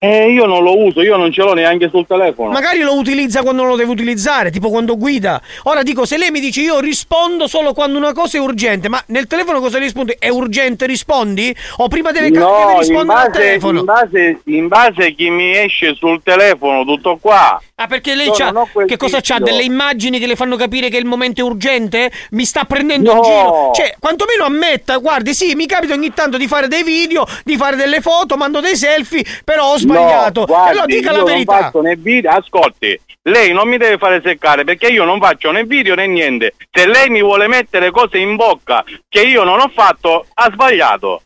Eh, 0.00 0.30
io 0.30 0.46
non 0.46 0.62
lo 0.62 0.78
uso, 0.78 1.02
io 1.02 1.16
non 1.16 1.32
ce 1.32 1.42
l'ho 1.42 1.54
neanche 1.54 1.88
sul 1.88 2.06
telefono. 2.06 2.52
Magari 2.52 2.82
lo 2.82 2.94
utilizza 2.94 3.42
quando 3.42 3.62
non 3.62 3.72
lo 3.72 3.76
deve 3.76 3.90
utilizzare, 3.90 4.52
tipo 4.52 4.70
quando 4.70 4.96
guida. 4.96 5.42
Ora 5.64 5.82
dico, 5.82 6.06
se 6.06 6.16
lei 6.16 6.30
mi 6.30 6.38
dice 6.38 6.60
io 6.60 6.78
rispondo 6.78 7.48
solo 7.48 7.72
quando 7.72 7.98
una 7.98 8.12
cosa 8.12 8.38
è 8.38 8.40
urgente, 8.40 8.88
ma 8.88 9.02
nel 9.06 9.26
telefono 9.26 9.58
cosa 9.58 9.78
rispondi? 9.78 10.14
È 10.16 10.28
urgente, 10.28 10.86
rispondi? 10.86 11.52
O 11.78 11.88
prima 11.88 12.12
deve, 12.12 12.30
No, 12.30 12.70
in 12.74 12.78
rispondere 12.78 13.18
al 13.18 13.32
telefono? 13.32 13.78
in, 13.80 13.84
base, 13.84 14.40
in 14.44 14.68
base 14.68 15.04
a 15.04 15.10
chi 15.10 15.30
mi 15.30 15.56
esce 15.58 15.94
sul 15.96 16.20
telefono, 16.22 16.84
tutto 16.84 17.18
qua. 17.20 17.60
Ah, 17.80 17.86
perché 17.88 18.14
lei 18.14 18.30
c'ha. 18.32 18.52
Che 18.86 18.96
cosa 18.96 19.18
c'ha? 19.20 19.38
Delle 19.40 19.62
immagini 19.62 20.20
che 20.20 20.26
le 20.28 20.36
fanno 20.36 20.54
capire 20.54 20.88
che 20.90 20.96
il 20.96 21.06
momento 21.06 21.40
è 21.40 21.44
urgente? 21.44 22.10
Mi 22.30 22.44
sta 22.44 22.64
prendendo 22.64 23.10
in 23.10 23.16
No. 23.16 23.22
giro. 23.22 23.70
Cioè, 23.74 23.94
quantomeno 23.98 24.44
ammetta, 24.44 24.96
guardi, 24.98 25.34
sì, 25.34 25.54
mi 25.56 25.66
capita 25.66 25.94
ogni 25.94 26.12
tanto 26.12 26.36
di 26.38 26.46
fare 26.46 26.68
dei 26.68 26.82
video, 26.84 27.24
di 27.44 27.56
fare 27.56 27.74
delle 27.76 28.00
foto, 28.00 28.36
mando 28.36 28.60
dei 28.60 28.76
selfie, 28.76 29.24
però 29.44 29.72
ho 29.72 29.78
sbagliato. 29.94 30.40
No, 30.40 30.46
guardi, 30.46 30.70
allora 30.70 30.86
dica 30.86 31.12
la 31.12 31.22
verità. 31.22 31.52
Non 31.52 31.62
faccio 31.62 31.80
né 31.80 31.96
video, 31.96 32.30
ascolti, 32.30 33.00
lei 33.22 33.52
non 33.52 33.68
mi 33.68 33.76
deve 33.76 33.98
fare 33.98 34.20
seccare 34.22 34.64
perché 34.64 34.86
io 34.88 35.04
non 35.04 35.20
faccio 35.20 35.50
né 35.50 35.64
video 35.64 35.94
né 35.94 36.06
niente. 36.06 36.54
Se 36.70 36.86
lei 36.86 37.08
mi 37.08 37.22
vuole 37.22 37.46
mettere 37.46 37.90
cose 37.90 38.18
in 38.18 38.36
bocca 38.36 38.84
che 39.08 39.22
io 39.22 39.44
non 39.44 39.60
ho 39.60 39.70
fatto, 39.74 40.26
ha 40.32 40.50
sbagliato. 40.50 41.22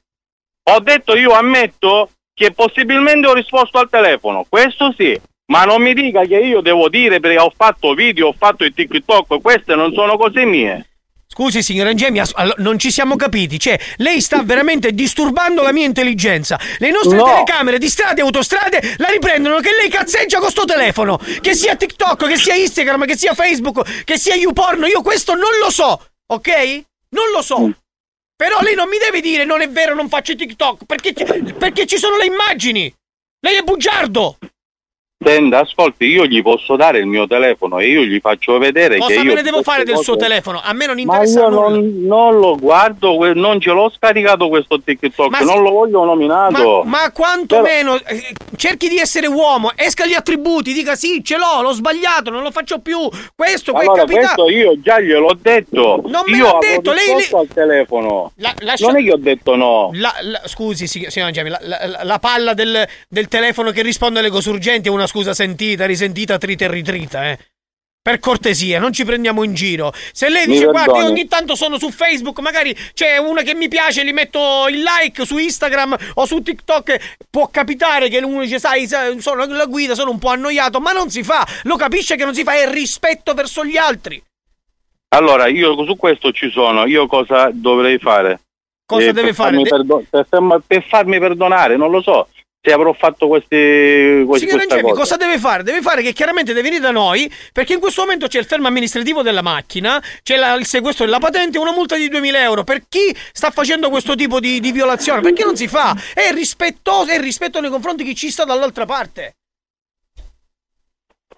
Ho 0.70 0.80
detto 0.80 1.16
io 1.16 1.32
ammetto 1.32 2.10
che 2.34 2.52
possibilmente 2.52 3.26
ho 3.26 3.34
risposto 3.34 3.78
al 3.78 3.90
telefono, 3.90 4.44
questo 4.48 4.94
sì. 4.96 5.20
Ma 5.46 5.64
non 5.64 5.82
mi 5.82 5.92
dica 5.92 6.22
che 6.22 6.38
io 6.38 6.60
devo 6.60 6.88
dire 6.88 7.20
perché 7.20 7.38
ho 7.38 7.52
fatto 7.54 7.94
video, 7.94 8.28
ho 8.28 8.34
fatto 8.36 8.64
il 8.64 8.72
TikTok, 8.72 9.40
queste 9.42 9.74
non 9.74 9.92
sono 9.92 10.16
cose 10.16 10.44
mie. 10.44 10.86
Scusi, 11.32 11.62
signora 11.62 11.88
Angemi, 11.88 12.20
non 12.58 12.78
ci 12.78 12.90
siamo 12.90 13.16
capiti. 13.16 13.58
Cioè, 13.58 13.78
lei 13.96 14.20
sta 14.20 14.42
veramente 14.44 14.92
disturbando 14.92 15.62
la 15.62 15.72
mia 15.72 15.86
intelligenza. 15.86 16.60
Le 16.76 16.90
nostre 16.90 17.16
No. 17.16 17.24
telecamere 17.24 17.78
di 17.78 17.88
strade 17.88 18.20
e 18.20 18.24
autostrade 18.24 18.96
la 18.98 19.08
riprendono 19.08 19.58
che 19.60 19.70
lei 19.80 19.88
cazzeggia 19.88 20.40
con 20.40 20.50
sto 20.50 20.66
telefono. 20.66 21.16
Che 21.40 21.54
sia 21.54 21.74
TikTok, 21.74 22.26
che 22.26 22.36
sia 22.36 22.54
Instagram, 22.54 23.06
che 23.06 23.16
sia 23.16 23.32
Facebook, 23.32 24.04
che 24.04 24.18
sia 24.18 24.34
YouPorn. 24.34 24.84
Io 24.84 25.00
questo 25.00 25.32
non 25.32 25.48
lo 25.62 25.70
so, 25.70 26.06
ok? 26.26 26.48
Non 27.10 27.30
lo 27.34 27.40
so. 27.40 27.72
Però 28.36 28.60
lei 28.60 28.74
non 28.74 28.88
mi 28.90 28.98
deve 28.98 29.22
dire 29.22 29.46
non 29.46 29.62
è 29.62 29.70
vero, 29.70 29.94
non 29.94 30.10
faccio 30.10 30.34
TikTok. 30.34 30.84
Perché, 30.84 31.14
perché 31.56 31.86
ci 31.86 31.96
sono 31.96 32.18
le 32.18 32.26
immagini. 32.26 32.92
Lei 33.40 33.56
è 33.56 33.62
bugiardo. 33.62 34.36
Senta, 35.24 35.60
ascolti, 35.60 36.04
io 36.06 36.26
gli 36.26 36.42
posso 36.42 36.76
dare 36.76 36.98
il 36.98 37.06
mio 37.06 37.26
telefono 37.26 37.78
e 37.78 37.88
io 37.88 38.02
gli 38.02 38.18
faccio 38.20 38.58
vedere 38.58 38.98
Cosa 38.98 39.08
che 39.14 39.20
io... 39.20 39.24
me 39.24 39.34
ne 39.34 39.42
devo 39.42 39.62
fare 39.62 39.84
del 39.84 39.98
suo 39.98 40.14
cose- 40.14 40.26
telefono? 40.26 40.60
A 40.62 40.72
me 40.72 40.86
non 40.86 40.94
Ma 40.96 41.00
interessa 41.02 41.40
io 41.40 41.48
nulla. 41.48 41.68
non, 41.68 41.94
non 42.02 42.38
lo 42.38 42.56
guardo, 42.56 43.32
non 43.34 43.60
ce 43.60 43.70
l'ho 43.70 43.90
scaricato 43.94 44.48
questo 44.48 44.80
TikTok, 44.80 45.30
Ma 45.30 45.40
non 45.40 45.62
lo 45.62 45.70
voglio 45.70 46.04
nominato. 46.04 46.82
Ma, 46.84 47.02
ma 47.02 47.12
quantomeno 47.12 47.96
eh, 47.96 48.32
cerchi 48.56 48.88
di 48.88 48.96
essere 48.98 49.26
uomo, 49.26 49.72
esca 49.76 50.06
gli 50.06 50.14
attributi, 50.14 50.72
dica 50.72 50.94
sì, 50.94 51.22
ce 51.24 51.36
l'ho, 51.36 51.62
l'ho 51.62 51.72
sbagliato, 51.72 52.30
non 52.30 52.42
lo 52.42 52.50
faccio 52.50 52.78
più. 52.80 52.98
Questo, 53.34 53.72
que- 53.72 53.80
allora, 53.82 54.00
capita- 54.02 54.20
questo 54.34 54.48
io 54.50 54.80
già 54.80 55.00
gliel'ho 55.00 55.36
detto. 55.40 56.02
Non 56.06 56.22
me 56.26 56.36
io 56.36 56.44
l'ha 56.44 56.50
avevo 56.56 56.74
detto, 56.76 56.92
lei- 56.92 57.06
risposto 57.16 57.38
al 57.38 57.48
telefono. 57.48 58.32
La- 58.36 58.54
lascia- 58.60 58.86
Non 58.86 58.96
è 59.00 59.04
che 59.04 59.12
ho 59.12 59.16
detto 59.18 59.56
no. 59.56 59.90
La- 59.94 60.14
la- 60.20 60.42
scusi, 60.46 60.86
signor 60.86 61.30
Gemi, 61.30 61.50
la, 61.50 61.58
la- 61.62 62.00
la 62.02 62.18
palla 62.18 62.54
del, 62.54 62.86
del 63.08 63.28
telefono 63.28 63.70
che 63.70 63.82
risponde 63.82 64.18
alle 64.20 64.30
cose 64.30 64.50
urgenti 64.50 64.88
è 64.88 64.90
una 64.90 65.06
scusa 65.12 65.34
sentita, 65.34 65.84
risentita, 65.84 66.38
trita 66.38 66.64
e 66.64 66.68
ritrita, 66.68 67.28
eh. 67.30 67.38
Per 68.02 68.18
cortesia, 68.18 68.80
non 68.80 68.92
ci 68.92 69.04
prendiamo 69.04 69.44
in 69.44 69.52
giro. 69.54 69.92
Se 70.12 70.28
lei 70.28 70.46
Mi 70.48 70.54
dice, 70.54 70.64
guarda, 70.64 70.98
io 70.98 71.04
ogni 71.04 71.28
tanto 71.28 71.54
sono 71.54 71.78
su 71.78 71.90
Facebook, 71.90 72.40
magari 72.40 72.74
c'è 72.94 73.18
una 73.18 73.42
che 73.42 73.54
mi 73.54 73.68
piace, 73.68 74.04
gli 74.04 74.12
metto 74.12 74.66
il 74.68 74.82
like 74.82 75.24
su 75.24 75.36
Instagram 75.38 75.96
o 76.14 76.24
su 76.26 76.42
TikTok, 76.42 77.18
può 77.30 77.46
capitare 77.48 78.08
che 78.08 78.18
uno 78.18 78.40
dice, 78.40 78.58
sai, 78.58 78.88
sono 79.18 79.44
la 79.44 79.66
guida, 79.66 79.94
sono 79.94 80.10
un 80.10 80.18
po' 80.18 80.30
annoiato, 80.30 80.80
ma 80.80 80.90
non 80.92 81.10
si 81.10 81.22
fa. 81.22 81.46
Lo 81.64 81.76
capisce 81.76 82.16
che 82.16 82.24
non 82.24 82.34
si 82.34 82.42
fa, 82.42 82.54
è 82.54 82.68
rispetto 82.72 83.34
verso 83.34 83.64
gli 83.64 83.76
altri. 83.76 84.20
Allora, 85.14 85.46
io 85.46 85.84
su 85.84 85.94
questo 85.96 86.32
ci 86.32 86.50
sono. 86.50 86.86
Io 86.86 87.06
cosa 87.06 87.50
dovrei 87.52 87.98
fare? 87.98 88.40
Cosa 88.84 89.08
Eh, 89.10 89.12
deve 89.12 89.28
per 89.28 89.34
fare? 89.34 89.50
farmi 89.50 89.62
De- 89.62 89.68
perdo- 89.68 90.04
per, 90.10 90.62
per 90.66 90.84
farmi 90.88 91.18
perdonare, 91.20 91.76
non 91.76 91.90
lo 91.90 92.02
so. 92.02 92.28
Se 92.64 92.72
avrò 92.72 92.92
fatto 92.92 93.26
questi, 93.26 94.22
questi 94.24 94.46
Signor 94.46 94.60
Angemi, 94.62 94.92
cosa. 94.92 95.16
deve 95.16 95.36
fare? 95.38 95.64
Deve 95.64 95.80
fare 95.80 96.00
che 96.00 96.12
chiaramente 96.12 96.52
deve 96.52 96.68
venire 96.68 96.80
da 96.80 96.92
noi, 96.92 97.28
perché 97.52 97.72
in 97.72 97.80
questo 97.80 98.02
momento 98.02 98.28
c'è 98.28 98.38
il 98.38 98.44
fermo 98.44 98.68
amministrativo 98.68 99.22
della 99.22 99.42
macchina, 99.42 100.00
c'è 100.22 100.36
la- 100.36 100.54
il 100.54 100.64
sequestro 100.64 101.04
della 101.04 101.18
patente 101.18 101.56
e 101.58 101.60
una 101.60 101.72
multa 101.72 101.96
di 101.96 102.08
2000 102.08 102.40
euro 102.40 102.62
per 102.62 102.84
chi 102.88 103.12
sta 103.32 103.50
facendo 103.50 103.90
questo 103.90 104.14
tipo 104.14 104.38
di, 104.38 104.60
di 104.60 104.70
violazione. 104.70 105.22
Perché 105.22 105.42
non 105.44 105.56
si 105.56 105.66
fa? 105.66 105.96
È 106.14 106.30
rispettoso, 106.32 107.10
è 107.10 107.18
rispetto 107.20 107.60
nei 107.60 107.68
confronti 107.68 108.04
di 108.04 108.10
chi 108.10 108.14
ci 108.16 108.30
sta 108.30 108.44
dall'altra 108.44 108.84
parte. 108.86 109.32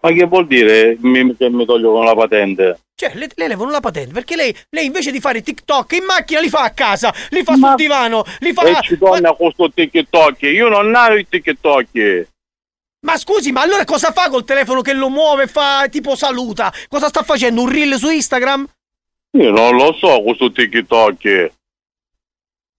Ma 0.00 0.12
che 0.12 0.26
vuol 0.26 0.46
dire 0.46 0.98
mi- 1.00 1.34
che 1.34 1.48
mi 1.48 1.64
togliono 1.64 2.02
la 2.02 2.14
patente? 2.14 2.80
Cioè, 2.96 3.12
le, 3.14 3.28
le 3.34 3.48
levano 3.48 3.70
la 3.70 3.80
patente 3.80 4.12
perché 4.12 4.36
lei, 4.36 4.56
lei 4.70 4.86
invece 4.86 5.10
di 5.10 5.18
fare 5.18 5.42
TikTok 5.42 5.92
in 5.92 6.04
macchina 6.04 6.40
li 6.40 6.48
fa 6.48 6.60
a 6.62 6.70
casa, 6.70 7.12
li 7.30 7.42
fa 7.42 7.54
sul 7.54 7.74
divano, 7.74 8.24
li 8.38 8.52
fa. 8.52 8.62
E 8.62 8.82
ci 8.82 8.96
torna 8.96 9.34
con 9.34 9.52
questo 9.52 9.72
TikTok. 9.72 10.42
Io 10.42 10.68
non 10.68 10.94
ho 10.94 11.06
il 11.14 11.26
TikTok. 11.28 12.26
Ma 13.04 13.18
scusi, 13.18 13.50
ma 13.52 13.62
allora 13.62 13.84
cosa 13.84 14.12
fa 14.12 14.28
col 14.30 14.44
telefono 14.44 14.80
che 14.80 14.92
lo 14.92 15.08
muove, 15.10 15.46
fa 15.48 15.86
tipo 15.90 16.14
saluta? 16.14 16.72
Cosa 16.88 17.08
sta 17.08 17.22
facendo? 17.22 17.62
Un 17.62 17.70
reel 17.70 17.96
su 17.98 18.08
Instagram? 18.08 18.66
Io 19.32 19.50
non 19.50 19.74
lo 19.76 19.92
so 19.94 20.22
questo 20.22 20.52
TikTok. 20.52 21.50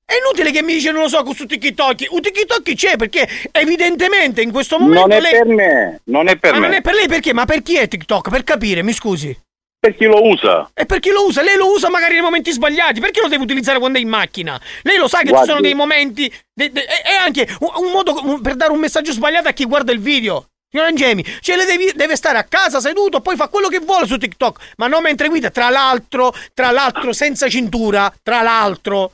È 0.07 0.13
inutile 0.23 0.51
che 0.51 0.61
mi 0.63 0.73
dice 0.73 0.91
non 0.91 1.01
lo 1.01 1.09
so 1.09 1.25
su 1.33 1.45
TikTok. 1.45 2.05
Un 2.09 2.21
TikTok 2.21 2.73
c'è 2.73 2.95
perché 2.95 3.27
evidentemente 3.51 4.41
in 4.41 4.51
questo 4.51 4.79
momento 4.79 5.07
Non 5.07 5.17
è 5.17 5.19
lei... 5.19 5.31
per 5.33 5.45
me, 5.45 6.01
non 6.05 6.27
è 6.29 6.37
per 6.37 6.53
Ma 6.53 6.59
me. 6.59 6.65
non 6.67 6.75
è 6.75 6.81
per 6.81 6.93
lei 6.93 7.07
perché? 7.07 7.33
Ma 7.33 7.45
per 7.45 7.61
chi 7.61 7.75
è 7.75 7.87
TikTok? 7.87 8.29
Per 8.29 8.43
capire, 8.43 8.81
mi 8.81 8.93
scusi. 8.93 9.37
Per 9.85 9.95
chi 9.97 10.05
lo 10.05 10.23
usa. 10.25 10.71
E 10.73 10.87
per 10.87 10.99
chi 10.99 11.11
lo 11.11 11.25
usa? 11.27 11.43
Lei 11.43 11.57
lo 11.57 11.71
usa 11.71 11.91
magari 11.91 12.13
nei 12.13 12.23
momenti 12.23 12.51
sbagliati. 12.51 12.99
Perché 12.99 13.21
lo 13.21 13.27
deve 13.27 13.43
utilizzare 13.43 13.77
quando 13.77 13.99
è 13.99 14.01
in 14.01 14.09
macchina? 14.09 14.59
Lei 14.81 14.97
lo 14.97 15.07
sa 15.07 15.19
che 15.19 15.29
Guardi. 15.29 15.45
ci 15.45 15.49
sono 15.51 15.61
dei 15.61 15.75
momenti. 15.75 16.33
de- 16.51 16.71
de- 16.71 16.85
e 16.85 17.13
anche 17.21 17.47
un, 17.59 17.91
modo 17.91 18.39
per 18.41 18.55
dare 18.55 18.71
un 18.71 18.79
messaggio 18.79 19.11
sbagliato 19.11 19.47
a 19.47 19.51
chi 19.51 19.65
guarda 19.65 19.91
il 19.91 19.99
video. 19.99 20.47
Signor 20.71 20.87
Angemi, 20.87 21.23
cioè 21.41 21.55
lei 21.55 21.67
devi- 21.67 21.91
deve 21.93 22.15
stare 22.15 22.39
a 22.39 22.43
casa 22.45 22.79
seduto, 22.79 23.21
poi 23.21 23.35
fa 23.35 23.47
quello 23.47 23.67
che 23.67 23.77
vuole 23.79 24.07
su 24.07 24.17
TikTok, 24.17 24.73
ma 24.77 24.87
non 24.87 25.03
mentre 25.03 25.27
guida, 25.27 25.51
tra 25.51 25.69
l'altro, 25.69 26.33
tra 26.55 26.71
l'altro 26.71 27.13
senza 27.13 27.47
cintura, 27.47 28.11
tra 28.23 28.41
l'altro. 28.41 29.11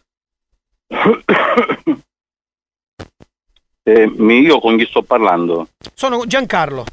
Eh, 3.83 4.03
io 4.03 4.59
con 4.59 4.77
chi 4.77 4.85
sto 4.85 5.01
parlando? 5.01 5.69
Sono 5.95 6.27
Giancarlo. 6.27 6.85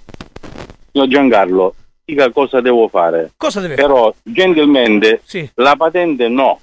Signor 0.90 1.06
Giancarlo, 1.08 1.74
dica 2.08 2.30
cosa 2.30 2.60
devo 2.62 2.88
fare. 2.88 3.32
Cosa 3.36 3.60
deve 3.60 3.74
Però, 3.74 4.12
gentilmente, 4.22 5.20
Sì. 5.24 5.48
la 5.56 5.76
patente 5.76 6.28
no. 6.28 6.60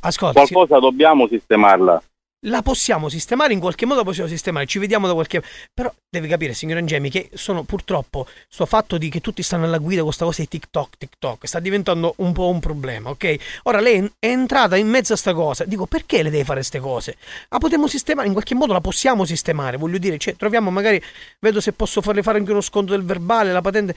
Ascolta, 0.00 0.44
sì. 0.44 0.52
Qualcosa 0.52 0.80
dobbiamo 0.80 1.28
sistemarla. 1.28 2.02
La 2.46 2.62
possiamo 2.62 3.08
sistemare 3.08 3.52
in 3.52 3.60
qualche 3.60 3.86
modo 3.86 4.00
la 4.00 4.04
possiamo 4.04 4.28
sistemare 4.28 4.66
ci 4.66 4.80
vediamo 4.80 5.06
da 5.06 5.12
qualche 5.12 5.42
però 5.72 5.92
devi 6.08 6.26
capire 6.26 6.54
signor 6.54 6.78
Angemi 6.78 7.08
che 7.08 7.30
sono 7.34 7.62
purtroppo 7.62 8.26
sto 8.48 8.66
fatto 8.66 8.98
di 8.98 9.10
che 9.10 9.20
tutti 9.20 9.42
stanno 9.42 9.64
alla 9.64 9.78
guida 9.78 9.98
con 9.98 10.06
questa 10.06 10.24
cosa 10.24 10.42
di 10.42 10.48
TikTok 10.48 10.96
TikTok 10.98 11.46
sta 11.46 11.60
diventando 11.60 12.14
un 12.16 12.32
po' 12.32 12.48
un 12.48 12.58
problema 12.58 13.10
ok? 13.10 13.36
Ora 13.64 13.80
lei 13.80 14.10
è 14.18 14.26
entrata 14.26 14.76
in 14.76 14.88
mezzo 14.88 15.12
a 15.12 15.16
sta 15.16 15.34
cosa 15.34 15.64
dico 15.64 15.86
perché 15.86 16.22
le 16.22 16.30
deve 16.30 16.44
fare 16.44 16.58
queste 16.58 16.80
cose? 16.80 17.16
La 17.48 17.58
potremmo 17.58 17.86
sistemare 17.86 18.26
in 18.26 18.32
qualche 18.32 18.54
modo 18.54 18.72
la 18.72 18.80
possiamo 18.80 19.24
sistemare 19.24 19.76
voglio 19.76 19.98
dire 19.98 20.18
cioè 20.18 20.34
troviamo 20.34 20.70
magari 20.70 21.00
vedo 21.38 21.60
se 21.60 21.72
posso 21.72 22.02
farle 22.02 22.22
fare 22.22 22.38
anche 22.38 22.50
uno 22.50 22.60
sconto 22.60 22.92
del 22.92 23.04
verbale 23.04 23.52
la 23.52 23.60
patente 23.60 23.94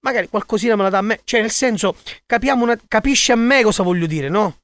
magari 0.00 0.28
qualcosina 0.28 0.74
me 0.74 0.82
la 0.82 0.90
dà 0.90 0.98
a 0.98 1.02
me 1.02 1.20
cioè 1.22 1.40
nel 1.40 1.52
senso 1.52 1.96
capiamo 2.26 2.64
una, 2.64 2.76
capisce 2.88 3.30
a 3.30 3.36
me 3.36 3.62
cosa 3.62 3.84
voglio 3.84 4.06
dire 4.06 4.28
no 4.28 4.56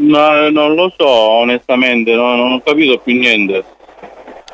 No, 0.00 0.48
non 0.50 0.74
lo 0.74 0.92
so, 0.96 1.06
onestamente, 1.08 2.14
no- 2.14 2.36
non 2.36 2.52
ho 2.52 2.60
capito 2.62 2.98
più 2.98 3.14
niente. 3.18 3.64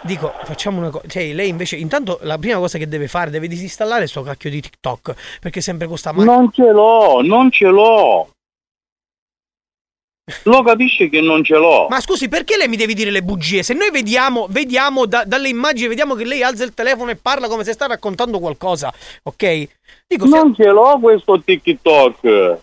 Dico, 0.03 0.33
facciamo 0.45 0.79
una 0.79 0.91
cosa. 0.91 1.07
Cioè, 1.09 1.33
lei 1.33 1.49
invece, 1.49 1.77
intanto 1.77 2.19
la 2.23 2.39
prima 2.39 2.59
cosa 2.59 2.79
che 2.79 2.87
deve 2.89 3.09
fare, 3.09 3.31
deve 3.31 3.49
disinstallare 3.49 4.07
sto 4.07 4.23
cacchio 4.23 4.51
di 4.51 4.61
TikTok. 4.61 5.39
Perché 5.41 5.61
sempre 5.61 5.87
costa 5.89 6.13
male. 6.13 6.25
Non 6.27 6.53
ce 6.53 6.71
l'ho, 6.71 7.23
non 7.23 7.51
ce 7.51 7.67
l'ho. 7.67 8.31
Lo 10.45 10.63
capisce 10.63 11.09
che 11.09 11.21
non 11.21 11.43
ce 11.45 11.55
l'ho. 11.57 11.87
Ma 11.89 12.01
scusi, 12.01 12.29
perché 12.29 12.57
lei 12.57 12.69
mi 12.69 12.77
deve 12.77 12.95
dire 12.95 13.11
le 13.11 13.23
bugie? 13.23 13.63
Se 13.63 13.75
noi 13.75 13.91
vediamo, 13.91 14.47
vediamo 14.49 15.07
da- 15.07 15.25
dalle 15.25 15.49
immagini, 15.49 15.89
vediamo 15.89 16.15
che 16.15 16.25
lei 16.25 16.43
alza 16.43 16.65
il 16.65 16.75
telefono 16.75 17.11
e 17.13 17.17
parla 17.17 17.49
come 17.49 17.63
se 17.65 17.73
sta 17.73 17.87
raccontando 17.87 18.39
qualcosa, 18.41 18.93
ok? 19.25 19.69
Dico, 20.07 20.27
se- 20.27 20.37
Non 20.37 20.55
ce 20.55 20.65
l'ho 20.67 20.99
questo 21.01 21.41
TikTok. 21.45 22.59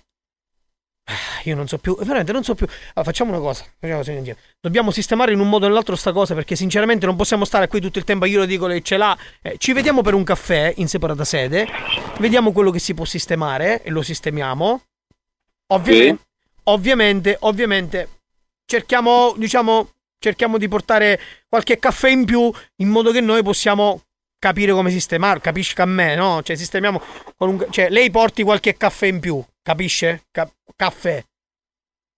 Io 1.44 1.56
non 1.56 1.68
so 1.68 1.78
più, 1.78 1.96
veramente 1.98 2.32
non 2.32 2.44
so 2.44 2.56
più. 2.56 2.66
Allora, 2.66 3.04
facciamo 3.04 3.32
una 3.32 3.40
cosa, 3.40 3.66
facciamo 3.80 4.20
una. 4.20 4.36
Dobbiamo 4.60 4.92
sistemare 4.92 5.34
in 5.34 5.40
un 5.40 5.50
modo 5.50 5.66
o 5.66 5.68
nell'altro 5.68 5.96
sta 5.96 6.12
cosa 6.12 6.34
perché 6.34 6.56
sinceramente 6.56 7.06
non 7.06 7.16
possiamo 7.16 7.46
stare 7.46 7.68
qui 7.68 7.82
tutto 7.82 8.00
il 8.00 8.06
tempo. 8.06 8.26
Io 8.26 8.40
lo 8.40 8.46
dico, 8.46 8.68
lei 8.68 8.84
ce 8.84 8.98
l'ha. 8.98 9.18
Eh, 9.42 9.56
ci 9.58 9.74
vediamo 9.74 10.02
per 10.02 10.14
un 10.14 10.24
caffè 10.24 10.74
in 10.78 10.88
separata 10.88 11.26
sede. 11.26 11.68
Vediamo 12.20 12.52
quello 12.52 12.72
che 12.72 12.80
si 12.80 12.94
può 12.94 13.06
sistemare 13.06 13.84
e 13.84 13.90
lo 13.90 14.02
sistemiamo. 14.02 14.82
Ovviamente, 15.74 16.24
ovviamente, 16.64 17.38
ovviamente 17.42 18.10
cerchiamo, 18.66 19.34
diciamo, 19.38 19.90
cerchiamo 20.20 20.58
di 20.58 20.68
portare 20.68 21.20
qualche 21.50 21.80
caffè 21.80 22.10
in 22.10 22.26
più 22.26 22.52
in 22.78 22.88
modo 22.88 23.12
che 23.12 23.22
noi 23.22 23.44
possiamo 23.44 24.02
capire 24.40 24.74
come 24.74 24.92
sistemare, 24.92 25.40
capisci 25.40 25.80
a 25.80 25.86
me, 25.86 26.16
no? 26.16 26.42
Cioè 26.44 26.56
sistemiamo 26.56 27.02
un, 27.38 27.66
cioè 27.70 27.90
lei 27.90 28.12
porti 28.12 28.44
qualche 28.44 28.76
caffè 28.76 29.08
in 29.08 29.22
più, 29.22 29.42
capisce? 29.64 30.26
Ca- 30.32 30.52
caffè. 30.76 31.24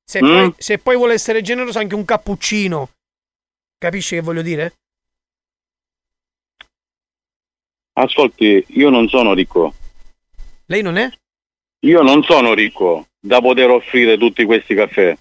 Se, 0.04 0.22
Mm. 0.22 0.28
poi, 0.28 0.54
se 0.58 0.78
poi 0.80 0.96
vuole 0.98 1.14
essere 1.14 1.42
generoso 1.42 1.80
anche 1.80 1.96
un 1.96 2.04
cappuccino. 2.06 2.90
Capisci 3.78 4.16
che 4.16 4.22
voglio 4.22 4.42
dire? 4.42 4.74
Ascolti, 7.94 8.64
io 8.70 8.90
non 8.90 9.08
sono 9.08 9.34
ricco. 9.34 9.74
Lei 10.66 10.82
non 10.82 10.98
è? 10.98 11.10
Io 11.86 12.02
non 12.02 12.24
sono 12.24 12.54
ricco 12.54 13.08
da 13.20 13.40
poter 13.40 13.70
offrire 13.70 14.18
tutti 14.18 14.44
questi 14.44 14.76
caffè. 14.76 15.16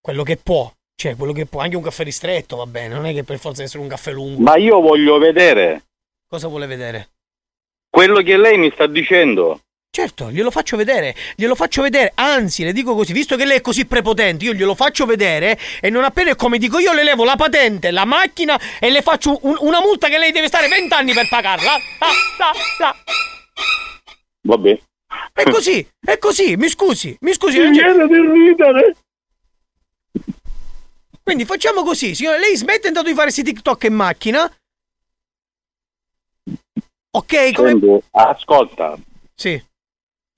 Quello 0.00 0.22
che 0.22 0.36
può. 0.36 0.72
Cioè, 0.94 1.16
quello 1.16 1.32
che 1.32 1.46
può, 1.46 1.60
anche 1.62 1.76
un 1.76 1.82
caffè 1.82 2.04
ristretto, 2.04 2.56
va 2.56 2.66
bene, 2.66 2.94
non 2.94 3.06
è 3.06 3.14
che 3.14 3.24
per 3.24 3.36
forza 3.38 3.56
deve 3.62 3.64
essere 3.64 3.82
un 3.82 3.88
caffè 3.88 4.12
lungo. 4.12 4.40
Ma 4.42 4.56
io 4.56 4.80
voglio 4.80 5.18
vedere 5.18 5.84
Cosa 6.28 6.46
vuole 6.48 6.66
vedere? 6.66 7.08
quello 7.88 8.20
che 8.22 8.36
lei 8.36 8.56
mi 8.58 8.70
sta 8.70 8.86
dicendo. 8.86 9.60
Certo, 9.92 10.30
glielo 10.30 10.52
faccio 10.52 10.76
vedere, 10.76 11.16
glielo 11.34 11.56
faccio 11.56 11.82
vedere, 11.82 12.12
anzi 12.14 12.62
le 12.62 12.72
dico 12.72 12.94
così, 12.94 13.12
visto 13.12 13.34
che 13.34 13.44
lei 13.44 13.56
è 13.56 13.60
così 13.60 13.86
prepotente, 13.86 14.44
io 14.44 14.52
glielo 14.52 14.76
faccio 14.76 15.04
vedere 15.04 15.58
e 15.80 15.90
non 15.90 16.04
appena 16.04 16.30
è 16.30 16.36
come 16.36 16.58
dico 16.58 16.78
io 16.78 16.92
le 16.92 17.02
levo 17.02 17.24
la 17.24 17.34
patente, 17.34 17.90
la 17.90 18.04
macchina 18.04 18.56
e 18.78 18.88
le 18.88 19.02
faccio 19.02 19.40
un- 19.42 19.56
una 19.58 19.80
multa 19.80 20.06
che 20.06 20.16
lei 20.16 20.30
deve 20.30 20.46
stare 20.46 20.68
20 20.68 20.94
anni 20.94 21.12
per 21.12 21.26
pagarla. 21.28 21.72
Ah, 21.74 22.06
ah, 22.38 22.86
ah. 22.86 22.96
Vabbè. 24.42 24.80
È 25.32 25.42
così, 25.50 25.84
è 26.00 26.18
così, 26.18 26.54
mi 26.56 26.68
scusi, 26.68 27.16
mi 27.22 27.32
scusi. 27.32 27.58
Mi 27.58 27.70
viene 27.70 28.06
di 28.06 28.20
ridere. 28.20 28.96
Quindi 31.20 31.44
facciamo 31.44 31.82
così, 31.82 32.14
signore, 32.14 32.38
lei 32.38 32.56
smette 32.56 32.86
intanto 32.86 33.08
di 33.08 33.14
fare 33.14 33.32
questi 33.32 33.42
TikTok 33.42 33.82
in 33.84 33.94
macchina. 33.94 34.54
Ok, 37.10 37.52
come... 37.54 38.00
Ascolta, 38.12 38.96
Sì. 39.34 39.60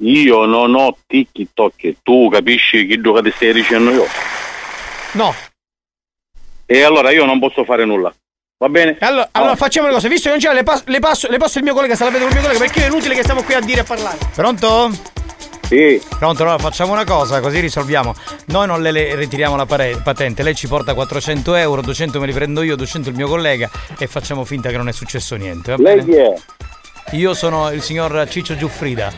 Io 0.02 0.44
non 0.46 0.74
ho 0.74 0.96
TikTok, 1.06 1.94
tu 2.02 2.28
capisci 2.28 2.86
che 2.86 3.00
gioca 3.00 3.22
ti 3.22 3.32
stai 3.34 3.52
dicendo 3.52 3.90
io? 3.90 4.06
No. 5.12 5.34
E 6.66 6.82
allora 6.82 7.10
io 7.10 7.24
non 7.24 7.38
posso 7.38 7.64
fare 7.64 7.84
nulla. 7.84 8.12
Va 8.58 8.68
bene? 8.68 8.96
Allora, 9.00 9.28
allora 9.32 9.56
facciamo 9.56 9.88
le 9.88 9.92
cose, 9.92 10.08
visto 10.08 10.30
che 10.30 10.36
non 10.36 10.38
c'è, 10.38 10.54
le, 10.54 10.62
pas- 10.62 10.84
le 10.86 11.00
passo, 11.00 11.28
le 11.28 11.36
passo 11.36 11.58
il 11.58 11.64
mio 11.64 11.74
collega, 11.74 11.96
se 11.96 12.04
la 12.04 12.10
vedo 12.10 12.26
con 12.26 12.32
il 12.32 12.38
mio 12.40 12.48
collega, 12.48 12.64
perché 12.64 12.84
è 12.84 12.88
inutile 12.88 13.14
che 13.14 13.22
stiamo 13.22 13.42
qui 13.42 13.54
a 13.54 13.60
dire 13.60 13.78
e 13.78 13.80
a 13.80 13.84
parlare. 13.84 14.18
Pronto? 14.34 14.90
Sì. 15.66 16.00
Pronto, 16.18 16.42
allora 16.42 16.58
facciamo 16.58 16.92
una 16.92 17.04
cosa, 17.04 17.40
così 17.40 17.58
risolviamo. 17.60 18.14
Noi 18.46 18.66
non 18.66 18.80
le, 18.82 18.90
le 18.92 19.14
ritiriamo 19.16 19.56
la 19.56 19.66
pare- 19.66 20.00
patente, 20.02 20.42
lei 20.42 20.54
ci 20.54 20.68
porta 20.68 20.94
400 20.94 21.54
euro, 21.56 21.80
200 21.82 22.20
me 22.20 22.26
li 22.26 22.32
prendo 22.32 22.62
io, 22.62 22.76
200 22.76 23.08
il 23.08 23.14
mio 23.16 23.26
collega 23.26 23.68
e 23.98 24.06
facciamo 24.06 24.44
finta 24.44 24.70
che 24.70 24.76
non 24.76 24.88
è 24.88 24.92
successo 24.92 25.34
niente. 25.34 25.74
va 25.74 25.82
Lei 25.82 26.02
bene? 26.02 26.04
chi 26.10 26.16
è? 26.18 26.34
Io 27.10 27.34
sono 27.34 27.70
il 27.70 27.82
signor 27.82 28.26
Ciccio 28.28 28.56
Giuffrida. 28.56 29.12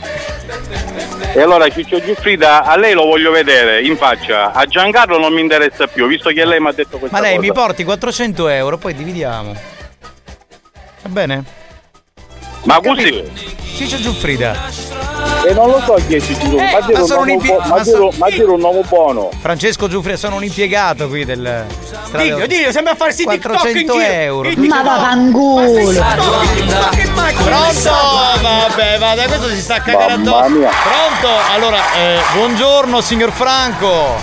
E 1.33 1.41
allora 1.41 1.69
Ciccio 1.69 2.01
Giuffrida, 2.01 2.65
a 2.65 2.77
lei 2.77 2.93
lo 2.93 3.05
voglio 3.05 3.31
vedere 3.31 3.83
in 3.83 3.97
faccia. 3.97 4.53
A 4.53 4.67
Giancarlo 4.67 5.19
non 5.19 5.33
mi 5.33 5.41
interessa 5.41 5.87
più, 5.87 6.07
visto 6.07 6.31
che 6.31 6.45
lei 6.45 6.61
mi 6.61 6.69
ha 6.69 6.73
detto 6.73 6.99
questa 6.99 7.17
Ma 7.17 7.23
lei 7.23 7.37
cosa. 7.37 7.47
mi 7.47 7.53
porti 7.53 7.85
400 7.85 8.49
euro, 8.49 8.79
poi 8.79 8.95
dividiamo. 8.95 9.53
Va 11.03 11.09
bene? 11.09 11.45
Ma 12.65 12.81
così? 12.81 13.23
Ciccio 13.77 13.97
Giuffrida. 13.99 14.55
E 15.47 15.53
non 15.53 15.69
lo 15.69 15.83
so 15.85 15.95
chi 16.07 16.15
è 16.15 16.21
Ciccio 16.21 16.49
Giuffrida, 16.49 16.71
Eh, 16.71 16.81
ma 16.81 16.87
ma 16.93 17.01
un 17.01 17.07
sono 17.07 17.21
un 17.23 17.29
impie- 17.31 17.51
buo- 17.51 17.61
ma 17.61 17.67
ma 17.69 17.81
dire- 17.83 17.97
so- 17.97 18.13
ma 18.17 18.27
un 18.55 18.61
nome 18.61 18.81
buono. 18.89 19.31
Francesco 19.41 19.89
Giuffrida, 19.89 20.17
sono 20.17 20.37
un 20.37 20.45
impiegato 20.45 21.09
qui 21.09 21.25
del 21.25 21.65
Diglio, 22.17 22.47
diglio, 22.47 22.71
sembra 22.71 22.93
a 22.93 22.97
farsi 22.97 23.25
TikTok 23.25 23.35
in 23.35 23.41
400 23.51 23.93
giro. 23.95 24.05
euro. 24.07 24.49
Il 24.49 24.55
TikTok. 24.55 24.83
vaffanculo. 24.85 25.67
TikTok 25.67 27.05
in 27.05 27.13
macchina. 27.15 27.43
Pronto? 27.43 27.91
Vabbè, 28.43 28.99
vada, 28.99 29.25
questo 29.27 29.49
si 29.49 29.61
sta 29.61 29.75
a 29.75 29.81
cagare 29.81 30.17
Mamma 30.17 30.39
addosso. 30.45 30.55
Pronto? 30.61 31.37
Allora, 31.53 31.79
eh, 31.97 32.19
buongiorno 32.37 33.01
signor 33.01 33.33
Franco. 33.33 34.15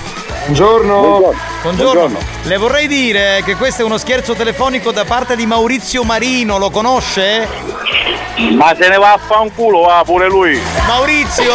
Buongiorno. 0.45 1.33
Buongiorno. 1.61 2.17
Le 2.43 2.57
vorrei 2.57 2.87
dire 2.87 3.41
che 3.45 3.55
questo 3.55 3.83
è 3.83 3.85
uno 3.85 3.97
scherzo 3.97 4.33
telefonico 4.33 4.91
da 4.91 5.05
parte 5.05 5.35
di 5.35 5.45
Maurizio 5.45 6.03
Marino, 6.03 6.57
lo 6.57 6.71
conosce? 6.71 7.47
Ma 8.55 8.73
se 8.75 8.87
ne 8.89 8.97
va 8.97 9.13
a 9.13 9.17
fanculo, 9.19 9.81
va 9.81 10.01
pure 10.03 10.27
lui. 10.27 10.59
Maurizio 10.87 11.53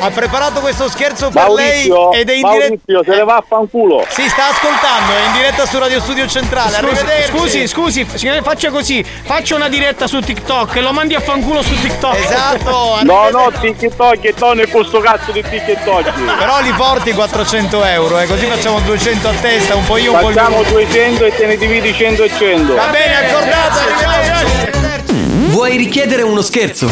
ha 0.00 0.10
preparato 0.10 0.60
questo 0.60 0.88
scherzo 0.88 1.30
per 1.30 1.46
Maurizio, 1.46 2.10
lei 2.10 2.20
ed 2.20 2.28
è 2.28 2.34
in 2.34 2.42
diretta. 2.42 2.58
Maurizio, 2.58 3.02
se 3.04 3.18
ne 3.18 3.24
va 3.24 3.34
a 3.36 3.44
fanculo. 3.46 4.04
Si 4.08 4.28
sta 4.28 4.48
ascoltando, 4.48 5.12
è 5.12 5.26
in 5.26 5.32
diretta 5.32 5.66
su 5.66 5.78
Radio 5.78 6.00
Studio 6.00 6.28
Centrale. 6.28 6.70
Scusi, 6.70 6.84
Arrivederci. 6.84 7.36
scusi, 7.36 7.66
scusi, 7.66 8.06
signore, 8.14 8.42
faccia 8.42 8.70
così. 8.70 9.02
Faccia 9.02 9.56
una 9.56 9.68
diretta 9.68 10.06
su 10.06 10.20
TikTok 10.20 10.76
e 10.76 10.80
lo 10.80 10.92
mandi 10.92 11.14
a 11.14 11.20
fanculo 11.20 11.62
su 11.62 11.74
TikTok. 11.80 12.16
Esatto. 12.16 12.98
No, 13.02 13.28
no, 13.30 13.50
TikTok, 13.58 14.34
non 14.38 14.60
è 14.60 14.68
questo 14.68 15.00
cazzo 15.00 15.32
di 15.32 15.42
TikTok. 15.42 16.12
Però 16.38 16.60
li 16.60 16.70
porti 16.72 17.12
400 17.12 17.82
euro, 17.84 18.20
eh, 18.20 18.26
così 18.26 18.46
facciamo 18.46 18.78
200 18.80 19.28
a 19.28 19.32
testa, 19.32 19.74
un 19.74 19.84
po' 19.88 19.96
io, 19.96 20.12
Facciamo 20.12 20.60
lui. 20.62 20.84
200 20.84 21.24
e 21.24 21.34
te 21.34 21.46
ne 21.46 21.56
dividi 21.56 21.94
100 21.94 22.22
e 22.22 22.28
100. 22.28 22.74
Va 22.74 22.88
bene, 22.88 23.26
accordato, 23.26 23.78
arrivederci. 23.78 25.50
Vuoi 25.50 25.78
richiedere 25.78 26.20
uno 26.22 26.42
scherzo? 26.42 26.90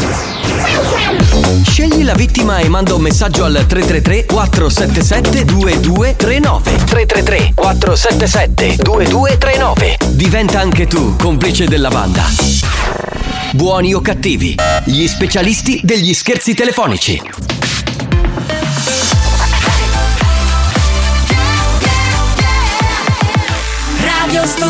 Scegli 1.63 2.03
la 2.03 2.15
vittima 2.15 2.57
e 2.57 2.67
manda 2.69 2.95
un 2.95 3.01
messaggio 3.01 3.45
al 3.45 3.65
333 3.67 4.25
477 4.25 5.45
2239 5.45 6.71
333 6.85 7.51
477 7.53 8.75
2239 8.81 9.97
Diventa 10.07 10.59
anche 10.59 10.87
tu 10.87 11.15
complice 11.17 11.65
della 11.65 11.89
banda. 11.89 12.25
Buoni 13.51 13.93
o 13.93 14.01
cattivi, 14.01 14.55
gli 14.85 15.05
specialisti 15.05 15.81
degli 15.83 16.15
scherzi 16.15 16.55
telefonici. 16.55 17.21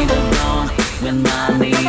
ready 0.00 0.14
to 0.14 0.30
go 0.36 0.68
with 1.02 1.22
Mania 1.60 1.79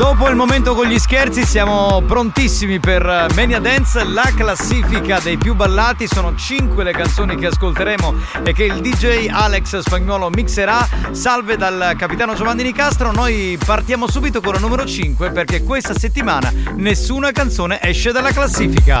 Dopo 0.00 0.30
il 0.30 0.34
momento 0.34 0.74
con 0.74 0.86
gli 0.86 0.98
scherzi 0.98 1.44
siamo 1.44 2.02
prontissimi 2.06 2.80
per 2.80 3.26
Mania 3.34 3.60
Dance, 3.60 4.02
la 4.02 4.32
classifica 4.34 5.20
dei 5.20 5.36
più 5.36 5.54
ballati. 5.54 6.08
Sono 6.08 6.34
5 6.34 6.82
le 6.82 6.92
canzoni 6.92 7.36
che 7.36 7.48
ascolteremo 7.48 8.14
e 8.42 8.54
che 8.54 8.64
il 8.64 8.80
DJ 8.80 9.28
Alex 9.28 9.80
Spagnuolo 9.80 10.30
mixerà. 10.30 10.88
Salve 11.10 11.58
dal 11.58 11.96
capitano 11.98 12.34
Giovanni 12.34 12.62
Nicastro. 12.62 13.12
Noi 13.12 13.58
partiamo 13.62 14.08
subito 14.08 14.40
con 14.40 14.54
la 14.54 14.58
numero 14.58 14.86
5 14.86 15.32
perché 15.32 15.62
questa 15.62 15.92
settimana 15.92 16.50
nessuna 16.76 17.30
canzone 17.30 17.78
esce 17.82 18.10
dalla 18.10 18.32
classifica. 18.32 19.00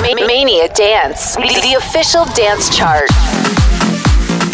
Ma- 0.00 0.26
Mania 0.26 0.66
Dance, 0.66 1.38
the 1.60 1.76
official 1.76 2.26
dance 2.34 2.72
chart 2.72 3.73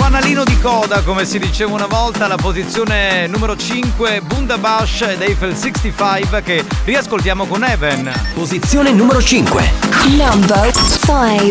fanalino 0.01 0.45
di 0.45 0.59
coda, 0.59 1.03
come 1.03 1.27
si 1.27 1.39
diceva 1.39 1.75
una 1.75 1.87
volta, 1.87 2.27
la 2.27 2.37
posizione 2.37 3.27
numero 3.27 3.55
5, 3.55 4.23
Bundabash 4.23 5.03
ed 5.03 5.21
Eiffel 5.21 5.55
65 5.55 6.43
che 6.43 6.65
riascoltiamo 6.85 7.45
con 7.45 7.63
Evan. 7.65 8.11
Posizione 8.33 8.93
numero 8.93 9.23
5. 9.23 9.71
Number 10.17 10.73
5. 10.73 11.43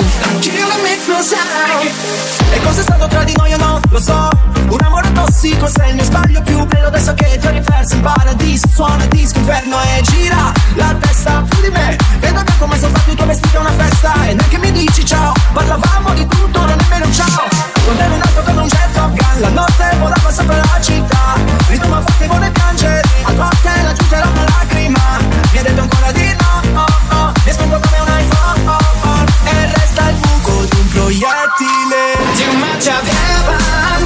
E 2.51 2.61
cosa 2.63 2.79
è 2.79 2.81
stato 2.81 3.07
tra 3.07 3.23
di 3.23 3.33
noi 3.37 3.53
o 3.53 3.57
no? 3.57 3.79
Lo 3.91 4.01
so. 4.01 4.29
Un 4.67 4.79
amore 4.83 5.11
tossico 5.11 5.67
se 5.67 5.85
il 5.85 5.93
mio 5.93 6.03
sbaglio 6.03 6.41
più 6.41 6.65
bello 6.65 6.87
adesso 6.87 7.13
che 7.13 7.37
ti 7.39 7.45
ho 7.45 7.51
riperso 7.51 7.93
in 7.93 8.01
paradiso. 8.01 8.67
Suona 8.73 9.03
il 9.03 9.09
disco 9.09 9.37
inferno 9.37 9.77
e 9.79 10.01
gira 10.01 10.51
la 10.73 10.95
testa 10.99 11.45
su 11.51 11.61
di 11.61 11.69
me. 11.69 11.95
Vedo 12.17 12.41
che 12.43 12.53
come 12.57 12.79
sono 12.79 12.95
fatto 12.95 13.11
il 13.11 13.15
tuo 13.15 13.25
vestito 13.27 13.57
a 13.57 13.61
una 13.61 13.73
festa 13.73 14.13
e 14.25 14.33
neanche 14.33 14.57
mi 14.57 14.71
dici 14.71 15.05
ciao. 15.05 15.33
Parlavamo 15.53 16.13
di 16.15 16.25
tutto, 16.25 16.65
non 16.65 16.75
nemmeno 16.77 17.05
un 17.05 17.13
ciao. 17.13 17.69
Quando 17.83 18.03
ero 18.03 18.17
nato 18.17 18.38
sotto 18.39 18.43
con 18.43 18.57
un 18.57 18.67
jet 18.67 18.91
top 18.93 19.09
gun 19.09 19.41
La 19.41 19.49
notte 19.49 19.95
volava 19.99 20.31
sopra 20.31 20.55
la 20.55 20.81
città. 20.81 21.35
Ritmo 21.67 22.01
forte 22.01 22.27
vuole 22.27 22.51
piangere 22.51 23.01
Al 23.23 23.35
cocktail 23.35 23.85
aggiungerò 23.85 24.29
una 24.29 24.43
lacrima. 24.43 25.17
Mi 25.51 25.57
ha 25.57 25.61
detto 25.61 25.81
ancora 25.81 26.11
di 26.11 26.35
no 26.39 26.81
oh, 26.81 27.15
oh. 27.15 27.31
Mi 27.43 27.49
espongo 27.49 27.79
come 27.79 27.99
un 27.99 28.07
iPhone 28.07 28.69
oh, 28.69 28.77
oh. 29.03 29.23
E 29.43 29.71
resta 29.75 30.09
il 30.09 30.15
buco 30.15 30.65
di 30.69 30.77
un 30.79 30.87
proiettile. 30.89 32.01
Too 32.37 32.53
much 32.57 32.87
of 32.87 33.05
heaven 33.07 34.05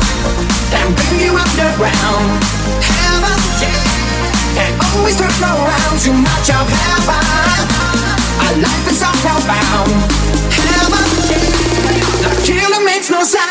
Then 0.69 0.93
bring 0.93 1.21
you 1.21 1.35
underground. 1.35 2.43
Heaven, 2.81 3.39
yeah. 3.59 3.93
Can 4.55 4.73
always 4.95 5.15
turn 5.15 5.43
around 5.43 5.99
Too 5.99 6.13
much 6.13 6.49
of 6.49 6.67
heaven 6.69 7.67
A 8.39 8.57
life 8.61 8.89
is 8.89 8.99
so 8.99 9.09
profound 9.21 10.22
makes 13.03 13.11
no 13.11 13.23
sound. 13.23 13.43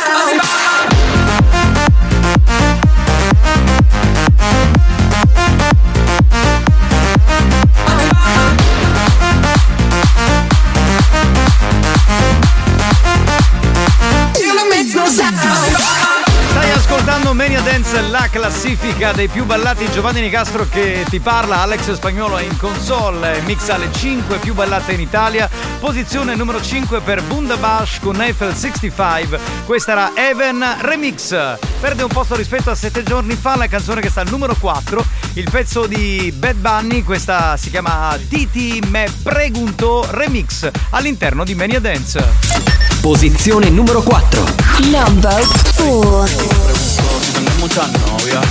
Classifica 18.33 19.13
dei 19.13 19.29
più 19.29 19.45
ballati. 19.45 19.91
Giovanni 19.93 20.21
Nicastro 20.21 20.67
che 20.69 21.05
ti 21.09 21.21
parla, 21.21 21.61
Alex 21.61 21.93
Spagnolo 21.93 22.39
è 22.39 22.43
in 22.43 22.57
console, 22.57 23.41
mixa 23.43 23.77
le 23.77 23.93
5 23.93 24.39
più 24.39 24.55
ballate 24.55 24.93
in 24.93 25.01
Italia, 25.01 25.49
posizione 25.79 26.35
numero 26.35 26.63
5 26.63 27.01
per 27.01 27.23
Bundabash 27.23 28.01
con 28.01 28.21
Eiffel 28.21 28.55
65, 28.55 29.39
questa 29.67 29.93
era 29.93 30.13
Even 30.17 30.65
Remix, 30.81 31.59
perde 31.81 32.03
un 32.03 32.09
posto 32.09 32.35
rispetto 32.35 32.71
a 32.71 32.75
7 32.75 33.03
giorni 33.03 33.35
fa 33.35 33.57
la 33.57 33.67
canzone 33.67 34.01
che 34.01 34.11
sta 34.11 34.23
al 34.23 34.31
numero 34.31 34.57
4, 34.59 35.05
il 35.35 35.49
pezzo 35.51 35.87
di 35.87 36.33
Bad 36.35 36.57
Bunny, 36.57 37.03
questa 37.03 37.57
si 37.57 37.71
chiama 37.71 38.19
Titi 38.29 38.83
Me 38.89 39.07
Pregunto 39.23 40.07
Remix 40.11 40.71
all'interno 40.91 41.45
di 41.45 41.55
Mania 41.55 41.81
Dance. 41.81 42.92
Posizione 43.03 43.69
numero 43.69 44.01
4. 44.03 44.45
Number 44.91 45.45
4. 45.77 46.27
Si 46.29 47.33
tengo 47.33 47.51
muchas 47.59 47.91
novias, 47.93 48.45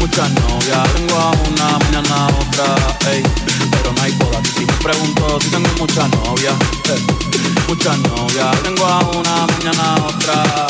muchas 0.00 0.30
novias. 0.30 0.92
Tengo 0.94 1.16
a 1.18 1.30
una, 1.30 1.78
mañana 1.78 2.16
a 2.16 2.26
otra, 2.28 3.10
ey. 3.12 3.22
Pero 3.70 3.92
no 3.92 4.02
hay 4.02 4.12
boda. 4.12 4.40
Si 4.56 4.64
me 4.64 4.72
pregunto 4.72 5.38
si 5.40 5.48
tengo 5.50 5.68
muchas 5.78 6.08
novias, 6.10 6.54
eh, 6.88 7.00
muchas 7.68 7.98
novias. 7.98 8.62
Tengo 8.62 8.86
a 8.86 8.98
una, 9.00 9.46
mañana 9.46 9.94
a 9.96 10.06
otra. 10.06 10.66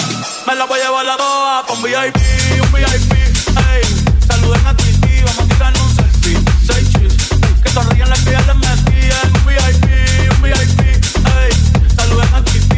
Me 0.46 0.54
la 0.56 0.64
voy 0.64 0.80
a 0.80 0.84
llevar 0.84 1.04
la 1.06 1.16
pa' 1.16 1.72
un 1.72 1.82
VIP, 1.82 2.16
un 2.62 2.72
VIP, 2.72 3.12
ey. 3.72 3.82
Saluden 4.26 4.66
a 4.66 4.76
Titi, 4.76 5.22
vamos 5.22 5.38
a 5.38 5.44
tirar 5.46 5.72
un 5.80 5.94
selfie. 5.94 6.38
Seis 6.66 6.88
chis, 6.90 7.14
que 7.62 7.70
sonrían 7.70 8.10
las 8.10 8.20
que 8.22 8.32
ya 8.32 8.40
les 8.40 8.56
metí 8.56 9.00
en 9.06 9.36
un 9.36 9.46
VIP, 9.46 9.84
un 10.34 10.42
VIP, 10.42 10.80
ey. 10.82 11.52
Saluden 11.96 12.34
a 12.34 12.42
Titi, 12.44 12.71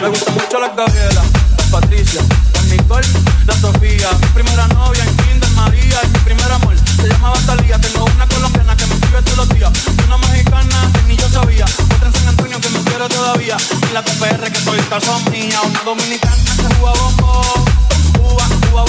me 0.00 0.08
gusta 0.14 0.30
mucho 0.30 0.60
la 0.60 0.74
cabela, 0.74 1.22
Patricia, 1.70 2.22
con 2.54 2.70
Nicole, 2.70 3.06
la 3.46 3.54
Sofía, 3.54 4.08
primera 4.32 4.66
novia, 4.68 5.04
Kinder 5.04 5.50
María, 5.50 6.00
y 6.04 6.08
mi 6.08 6.18
primer 6.20 6.50
amor, 6.50 6.74
se 6.78 7.08
llamaba 7.08 7.36
Salía, 7.44 7.78
tengo 7.78 8.04
una 8.04 8.26
colombiana 8.26 8.76
que 8.76 8.86
me 8.86 8.94
escribe 8.94 9.22
todos 9.22 9.38
los 9.38 9.48
días. 9.50 9.70
Una 10.06 10.16
mexicana 10.16 10.90
ni 11.06 11.16
yo 11.16 11.28
sabía. 11.28 11.64
Otra 11.64 12.06
en 12.06 12.14
San 12.14 12.28
Antonio, 12.28 12.60
que 12.60 12.70
me 12.70 12.80
quiero 12.84 13.08
todavía. 13.08 13.56
y 13.90 13.92
la 13.92 14.02
TPR 14.02 14.52
que 14.52 14.60
soy 14.60 14.78
calza 14.88 15.18
mía. 15.30 15.60
Una 15.62 15.82
dominicana 15.82 16.36
que 16.36 16.62
se 16.62 16.74
jugó 16.74 16.88
a 16.88 16.92
bombo. 16.92 17.42
Uva, 18.22 18.48
uba 18.72 18.84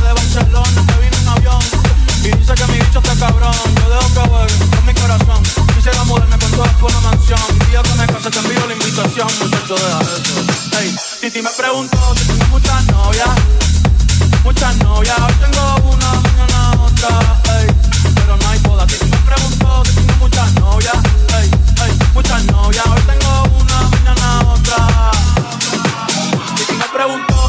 de 0.00 0.12
bancharlona 0.12 0.86
que 0.86 1.00
vino 1.00 1.16
un 1.22 1.28
avión. 1.28 1.91
Y 2.24 2.30
dice 2.30 2.54
que 2.54 2.66
mi 2.66 2.78
bicho 2.78 3.00
está 3.00 3.16
cabrón. 3.16 3.52
Yo 3.82 3.90
dejo 3.90 4.14
que 4.14 4.30
juegue 4.30 4.54
con 4.70 4.86
mi 4.86 4.94
corazón. 4.94 5.42
Quisiera 5.74 6.04
mudarme 6.04 6.38
con 6.38 6.50
todas 6.52 6.72
por 6.74 6.90
una 6.90 7.00
mansión. 7.00 7.40
Y 7.50 7.70
día 7.70 7.82
que 7.82 7.94
me 7.94 8.06
case 8.06 8.30
te 8.30 8.38
envío 8.38 8.66
la 8.66 8.72
invitación. 8.74 9.28
Muchacho, 9.40 9.74
deja 9.74 10.00
eso. 10.00 10.34
Hey, 10.78 10.96
Titi 11.20 11.42
me 11.42 11.50
preguntó 11.50 12.14
si 12.16 12.24
tengo 12.26 12.44
muchas 12.46 12.86
novias. 12.86 13.28
Muchas 14.44 14.76
novias. 14.76 15.18
Hoy 15.18 15.34
tengo 15.34 15.90
una, 15.90 16.10
mañana 16.20 16.70
otra. 16.86 17.42
Ey, 17.58 17.66
pero 18.14 18.36
no 18.36 18.48
hay 18.48 18.58
boda. 18.60 18.86
Titi 18.86 19.06
me 19.06 19.16
preguntó 19.16 19.82
si 19.84 19.94
tengo 19.94 20.14
muchas 20.20 20.54
novias. 20.54 20.96
Ey, 21.40 21.50
ey, 21.86 21.98
muchas 22.14 22.44
novias. 22.44 22.86
Hoy 22.86 23.02
tengo 23.02 23.42
una, 23.58 23.82
mañana 23.90 24.54
otra. 24.54 25.10
Titi 26.54 26.74
me 26.74 26.84
preguntó. 26.84 27.41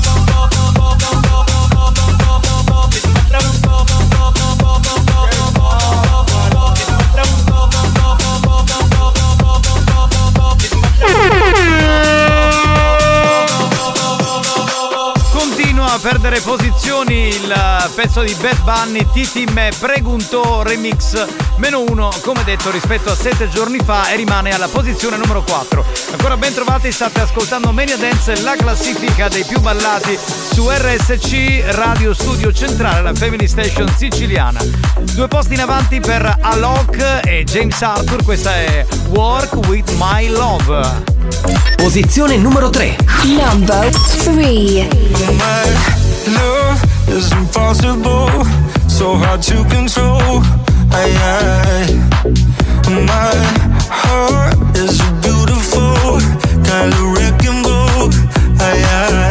Yeah. 11.05 11.52
Perdere 16.23 16.39
posizioni 16.39 17.27
il 17.27 17.53
pezzo 17.95 18.21
di 18.21 18.33
Bad 18.35 18.61
Bunny 18.61 19.05
Titi 19.11 19.45
Me 19.51 19.71
Pregunto 19.77 20.63
Remix 20.63 21.25
meno 21.57 21.81
uno 21.81 22.11
come 22.21 22.45
detto 22.45 22.71
rispetto 22.71 23.11
a 23.11 23.15
sette 23.15 23.49
giorni 23.49 23.79
fa 23.83 24.09
e 24.09 24.15
rimane 24.15 24.51
alla 24.53 24.69
posizione 24.69 25.17
numero 25.17 25.43
4 25.43 25.83
ancora 26.11 26.37
ben 26.37 26.53
trovati 26.53 26.93
state 26.93 27.19
ascoltando 27.19 27.73
Mania 27.73 27.97
Dance 27.97 28.41
la 28.41 28.55
classifica 28.55 29.27
dei 29.27 29.43
più 29.43 29.59
ballati 29.59 30.17
su 30.17 30.69
RSC 30.69 31.63
Radio 31.71 32.13
Studio 32.13 32.53
Centrale 32.53 33.01
la 33.01 33.13
Family 33.13 33.47
Station 33.47 33.93
siciliana. 33.93 34.61
Due 34.99 35.27
posti 35.27 35.55
in 35.55 35.61
avanti 35.61 35.99
per 35.99 36.37
Alok 36.39 37.21
e 37.25 37.43
James 37.43 37.81
Arthur 37.81 38.23
questa 38.23 38.53
è 38.53 38.85
Work 39.09 39.67
With 39.67 39.91
My 39.97 40.29
Love 40.29 41.03
Posizione 41.75 42.37
numero 42.37 42.69
3. 42.69 42.95
Number 43.37 43.89
3. 43.91 44.87
Love 46.25 46.81
is 47.07 47.31
impossible, 47.31 48.29
so 48.87 49.15
hard 49.15 49.41
to 49.41 49.63
control. 49.65 50.41
I, 50.91 51.09
I, 51.11 51.93
my 52.87 53.35
heart 53.89 54.55
is 54.77 55.01
beautiful 55.21 56.19
kind 56.63 56.93
of 56.93 57.17
wrecking 57.17 57.61
ball. 57.61 58.09
I, 58.59 58.81
I, 58.81 59.22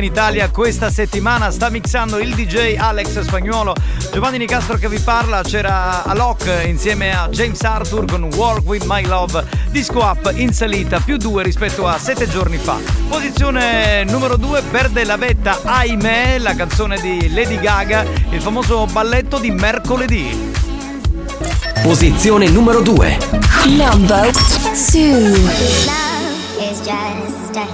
in 0.00 0.06
Italia 0.06 0.48
questa 0.50 0.90
settimana 0.90 1.50
sta 1.50 1.68
mixando 1.68 2.18
il 2.18 2.34
DJ 2.34 2.76
Alex 2.76 3.20
Spagnuolo. 3.20 3.74
Giovanni 4.10 4.38
Nicastro 4.38 4.78
che 4.78 4.88
vi 4.88 4.98
parla, 4.98 5.42
c'era 5.42 6.04
Alok 6.04 6.62
insieme 6.64 7.14
a 7.14 7.28
James 7.28 7.60
Arthur 7.62 8.06
con 8.06 8.24
Walk 8.34 8.62
With 8.64 8.84
My 8.86 9.04
Love, 9.04 9.44
disco 9.70 9.98
up 9.98 10.32
in 10.34 10.54
salita, 10.54 11.00
più 11.00 11.18
due 11.18 11.42
rispetto 11.42 11.86
a 11.86 11.98
sette 11.98 12.28
giorni 12.28 12.56
fa. 12.56 12.78
Posizione 13.08 14.04
numero 14.04 14.36
due 14.36 14.62
perde 14.62 15.04
la 15.04 15.16
vetta 15.16 15.60
Ahimè, 15.62 16.38
la 16.38 16.54
canzone 16.54 16.98
di 16.98 17.30
Lady 17.32 17.60
Gaga, 17.60 18.04
il 18.30 18.40
famoso 18.40 18.86
balletto 18.86 19.38
di 19.38 19.50
mercoledì. 19.50 20.52
Posizione 21.82 22.48
numero 22.48 22.80
2. 22.80 23.18
Number 23.66 24.30
2. 24.30 26.09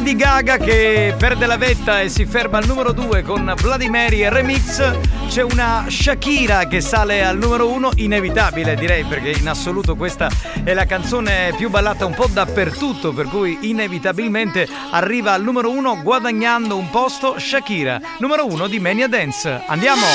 Lady 0.00 0.16
Gaga 0.16 0.56
che 0.56 1.14
perde 1.18 1.44
la 1.44 1.58
vetta 1.58 2.00
e 2.00 2.08
si 2.08 2.24
ferma 2.24 2.56
al 2.56 2.66
numero 2.66 2.92
2 2.92 3.20
con 3.20 3.54
Mary 3.90 4.22
e 4.22 4.30
Remix, 4.30 4.98
c'è 5.28 5.42
una 5.42 5.84
Shakira 5.88 6.66
che 6.66 6.80
sale 6.80 7.22
al 7.22 7.36
numero 7.36 7.68
1, 7.68 7.90
inevitabile 7.96 8.76
direi 8.76 9.04
perché 9.04 9.32
in 9.32 9.46
assoluto 9.46 9.96
questa 9.96 10.30
è 10.64 10.72
la 10.72 10.86
canzone 10.86 11.52
più 11.54 11.68
ballata 11.68 12.06
un 12.06 12.14
po' 12.14 12.28
dappertutto, 12.32 13.12
per 13.12 13.26
cui 13.26 13.58
inevitabilmente 13.60 14.66
arriva 14.90 15.34
al 15.34 15.42
numero 15.42 15.70
1 15.70 16.00
guadagnando 16.02 16.78
un 16.78 16.88
posto 16.88 17.38
Shakira, 17.38 18.00
numero 18.20 18.46
1 18.46 18.68
di 18.68 18.80
Mania 18.80 19.06
Dance. 19.06 19.64
Andiamo! 19.66 20.06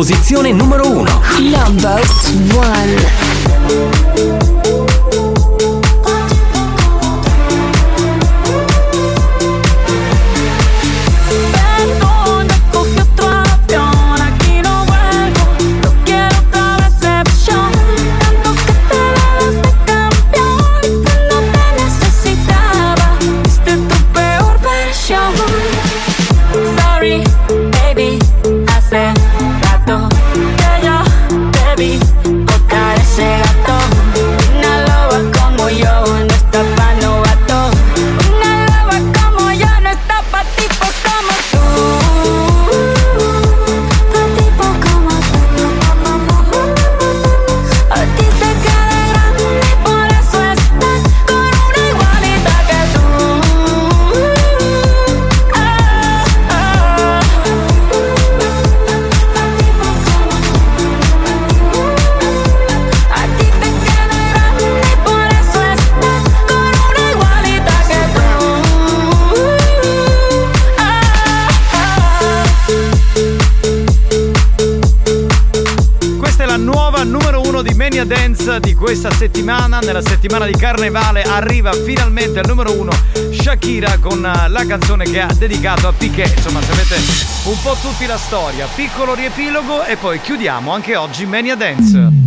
Posizione 0.00 0.50
numero 0.50 0.88
1. 0.88 1.20
Number 1.40 2.00
1. 2.54 4.59
Nuova 76.60 77.02
numero 77.02 77.40
1 77.40 77.62
di 77.62 77.74
Mania 77.74 78.04
Dance 78.04 78.60
di 78.60 78.74
questa 78.74 79.10
settimana. 79.10 79.78
Nella 79.80 80.02
settimana 80.02 80.46
di 80.46 80.52
carnevale 80.52 81.22
arriva 81.22 81.72
finalmente 81.72 82.38
al 82.38 82.46
numero 82.46 82.72
1 82.78 82.90
Shakira 83.32 83.98
con 83.98 84.24
eh, 84.24 84.48
la 84.48 84.66
canzone 84.66 85.04
che 85.04 85.20
ha 85.20 85.32
dedicato 85.36 85.88
a 85.88 85.92
Piquet. 85.92 86.36
Insomma, 86.36 86.60
sapete 86.62 86.96
un 87.44 87.56
po' 87.62 87.76
tutti 87.80 88.06
la 88.06 88.18
storia. 88.18 88.66
Piccolo 88.74 89.14
riepilogo 89.14 89.84
e 89.84 89.96
poi 89.96 90.20
chiudiamo 90.20 90.72
anche 90.72 90.96
oggi 90.96 91.24
Mania 91.26 91.56
Dance. 91.56 92.19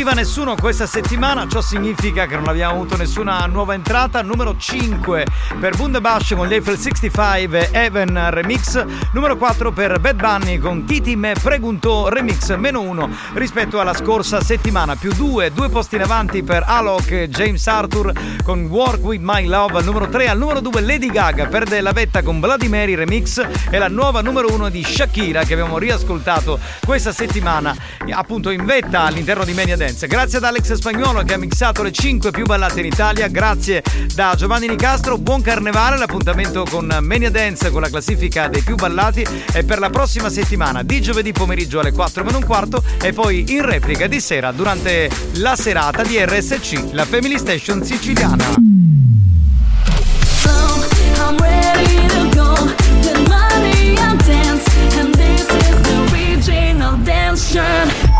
Usciva 0.00 0.18
nessuno 0.18 0.54
questa 0.54 0.86
settimana, 0.86 1.46
ciò 1.46 1.60
significa 1.60 2.24
che 2.24 2.34
non 2.34 2.48
abbiamo 2.48 2.72
avuto 2.72 2.96
nessuna 2.96 3.44
nuova 3.44 3.74
entrata. 3.74 4.22
Numero 4.22 4.56
5 4.56 5.26
per 5.58 5.76
Bundebash 5.76 6.32
con 6.36 6.46
gli 6.46 6.54
Eiffel 6.54 6.78
65 6.78 7.68
Even 7.72 8.30
Remix. 8.30 8.82
Numero 9.12 9.36
4 9.36 9.72
per 9.72 9.98
Bad 10.00 10.16
Bunny 10.18 10.56
con 10.56 10.86
Titi 10.86 11.16
Me 11.16 11.34
Pregunto 11.34 12.08
Remix 12.08 12.56
meno 12.56 12.80
1 12.80 13.10
rispetto 13.34 13.78
alla 13.78 13.92
scorsa 13.92 14.40
settimana. 14.40 14.96
Più 14.96 15.12
2, 15.12 15.52
due 15.52 15.68
posti 15.68 15.96
in 15.96 16.02
avanti 16.02 16.42
per 16.42 16.62
Alok 16.66 17.10
e 17.10 17.28
James 17.28 17.66
Arthur 17.66 18.10
con 18.42 18.64
Work 18.64 19.02
With 19.02 19.20
My 19.22 19.44
Love 19.44 19.76
al 19.76 19.84
numero 19.84 20.08
3. 20.08 20.28
Al 20.28 20.38
numero 20.38 20.60
2 20.60 20.80
Lady 20.80 21.10
Gaga 21.10 21.44
perde 21.44 21.78
la 21.82 21.92
vetta 21.92 22.22
con 22.22 22.40
Bloody 22.40 22.94
Remix 22.94 23.46
e 23.68 23.76
la 23.76 23.88
nuova 23.88 24.22
numero 24.22 24.50
1 24.50 24.70
di 24.70 24.82
Shakira 24.82 25.44
che 25.44 25.52
abbiamo 25.52 25.76
riascoltato 25.76 26.58
questa 26.86 27.12
settimana 27.12 27.76
appunto 28.12 28.48
in 28.48 28.64
vetta 28.64 29.02
all'interno 29.02 29.44
di 29.44 29.52
Mania 29.52 29.76
Dance. 29.76 29.89
Grazie 29.90 30.38
ad 30.38 30.44
Alex 30.44 30.72
Spagnuolo 30.74 31.22
che 31.22 31.34
ha 31.34 31.36
mixato 31.38 31.82
le 31.82 31.90
5 31.90 32.30
più 32.30 32.44
ballate 32.44 32.80
in 32.80 32.86
Italia. 32.86 33.26
Grazie 33.28 33.82
da 34.14 34.34
Giovanni 34.36 34.68
Nicastro. 34.68 35.18
Buon 35.18 35.42
carnevale. 35.42 35.98
L'appuntamento 35.98 36.64
con 36.68 36.98
Mania 37.00 37.30
Dance 37.30 37.70
con 37.70 37.80
la 37.80 37.88
classifica 37.88 38.48
dei 38.48 38.62
più 38.62 38.76
ballati 38.76 39.26
è 39.52 39.64
per 39.64 39.78
la 39.78 39.90
prossima 39.90 40.30
settimana 40.30 40.82
di 40.82 41.02
giovedì 41.02 41.32
pomeriggio 41.32 41.80
alle 41.80 41.92
4 41.92 42.24
meno 42.24 42.38
un 42.38 42.44
quarto 42.44 42.82
e 43.02 43.12
poi 43.12 43.44
in 43.48 43.64
replica 43.64 44.06
di 44.06 44.20
sera 44.20 44.52
durante 44.52 45.10
la 45.34 45.56
serata 45.56 46.02
di 46.02 46.22
RSC, 46.24 46.92
la 46.92 47.04
Family 47.04 47.38
Station 47.38 47.84
siciliana. 47.84 48.44
Slow, 57.50 58.19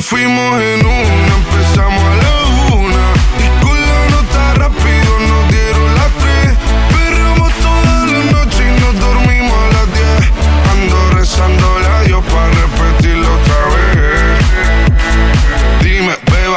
fuimos 0.00 0.60
en 0.60 0.86
una, 0.86 1.34
empezamos 1.34 2.04
a 2.04 2.16
la 2.16 2.76
una. 2.76 3.04
Y 3.38 3.64
con 3.64 3.80
la 3.80 4.08
nota 4.10 4.54
rápido 4.54 5.18
nos 5.28 5.50
dieron 5.50 5.94
las 5.94 6.10
tres. 6.22 6.56
Perreamos 6.92 7.52
toda 7.54 8.06
la 8.06 8.32
noche 8.32 8.62
y 8.68 8.80
nos 8.80 9.00
dormimos 9.00 9.52
a 9.52 9.72
las 9.74 9.86
diez. 9.94 10.30
Ando 10.72 11.10
rezando 11.10 11.67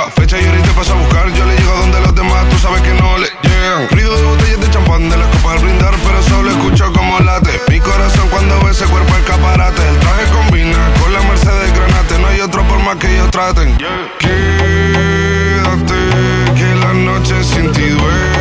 Fecha 0.09 0.39
y 0.39 0.45
ahorita 0.45 0.71
paso 0.73 0.93
a 0.93 0.97
buscar. 0.97 1.31
Yo 1.33 1.45
le 1.45 1.55
llego 1.55 1.73
a 1.73 1.79
donde 1.79 2.01
los 2.01 2.15
demás, 2.15 2.49
tú 2.49 2.57
sabes 2.57 2.81
que 2.81 2.93
no 2.93 3.17
le 3.17 3.27
llegan. 3.43 3.87
Ruido 3.89 4.15
de 4.17 4.23
botellas 4.23 4.61
de 4.61 4.69
champán 4.71 5.09
de 5.09 5.17
las 5.17 5.27
copas 5.27 5.57
al 5.57 5.59
brindar, 5.59 5.93
pero 6.03 6.21
solo 6.23 6.49
escucho 6.49 6.91
como 6.93 7.19
late. 7.19 7.61
Mi 7.69 7.79
corazón 7.79 8.27
cuando 8.29 8.59
ve 8.63 8.71
ese 8.71 8.85
cuerpo 8.85 9.15
escaparate. 9.15 9.87
El 9.87 9.97
traje 9.99 10.25
combina 10.31 10.91
con 10.99 11.13
la 11.13 11.21
merced 11.21 11.47
Mercedes 11.47 11.73
Granate. 11.73 12.19
No 12.19 12.27
hay 12.27 12.41
otro 12.41 12.63
por 12.67 12.79
más 12.79 12.95
que 12.97 13.13
ellos 13.13 13.29
traten. 13.31 13.77
Quédate, 14.19 14.33
que 16.55 16.75
la 16.75 16.93
noche 16.93 17.43
sin 17.43 17.71
ti 17.71 17.87
duele. 17.87 18.40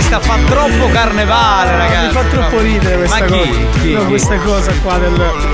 questa 0.00 0.18
fa 0.20 0.38
troppo 0.48 0.88
carnevale, 0.90 1.76
ragazzi. 1.76 2.06
Mi 2.06 2.12
fa 2.12 2.22
troppo 2.22 2.58
ridere 2.60 2.96
questa 2.96 3.18
Ma 3.18 3.24
chi? 3.26 3.32
cosa. 3.38 3.80
Chi? 3.80 3.92
No, 3.92 4.00
Chi? 4.00 4.06
questa 4.06 4.36
cosa 4.38 4.72
qua 4.82 4.96
del. 4.98 5.12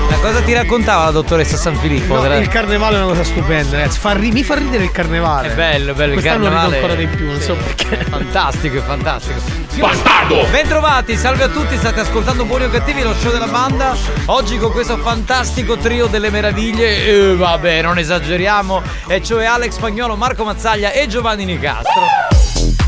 La 0.09 0.15
cosa 0.21 0.39
ti 0.41 0.53
raccontava 0.53 1.03
la 1.05 1.11
dottoressa 1.11 1.57
San 1.57 1.75
Filippo? 1.75 2.15
No, 2.15 2.21
Della- 2.21 2.37
il 2.37 2.47
carnevale 2.47 2.95
è 2.95 2.99
una 2.99 3.07
cosa 3.09 3.23
stupenda, 3.25 3.75
ragazzi. 3.77 3.99
Fa 3.99 4.13
ri- 4.13 4.31
mi 4.31 4.43
fa 4.43 4.55
ridere 4.55 4.85
il 4.85 4.91
carnevale. 4.91 5.51
È 5.51 5.53
bello, 5.53 5.93
bello 5.93 6.13
il 6.13 6.19
Quest'anno 6.19 6.45
rido 6.45 6.55
carnevale. 6.55 6.75
ancora 6.77 6.95
di 6.95 7.07
più, 7.07 7.25
non 7.27 7.39
so 7.41 7.55
perché. 7.55 7.99
È 7.99 8.03
fantastico, 8.05 8.77
è 8.77 8.81
fantastico. 8.81 9.39
Bastardo! 9.75 10.45
Bentrovati, 10.49 11.17
salve 11.17 11.43
a 11.43 11.47
tutti, 11.49 11.77
state 11.77 11.99
ascoltando 11.99 12.45
Buoni 12.45 12.63
o 12.63 12.69
Cattivi, 12.69 13.03
lo 13.03 13.13
show 13.19 13.31
della 13.31 13.47
banda. 13.47 13.95
Oggi 14.27 14.57
con 14.57 14.71
questo 14.71 14.97
fantastico 14.97 15.75
trio 15.77 16.07
delle 16.07 16.29
meraviglie. 16.31 17.05
E 17.05 17.35
vabbè, 17.35 17.81
non 17.81 17.97
esageriamo. 17.99 18.81
E 19.07 19.21
cioè 19.21 19.43
Alex 19.45 19.73
Spagnolo, 19.73 20.15
Marco 20.15 20.43
Mazzaglia 20.45 20.91
e 20.91 21.05
Giovanni 21.07 21.43
Nicastro. 21.45 22.01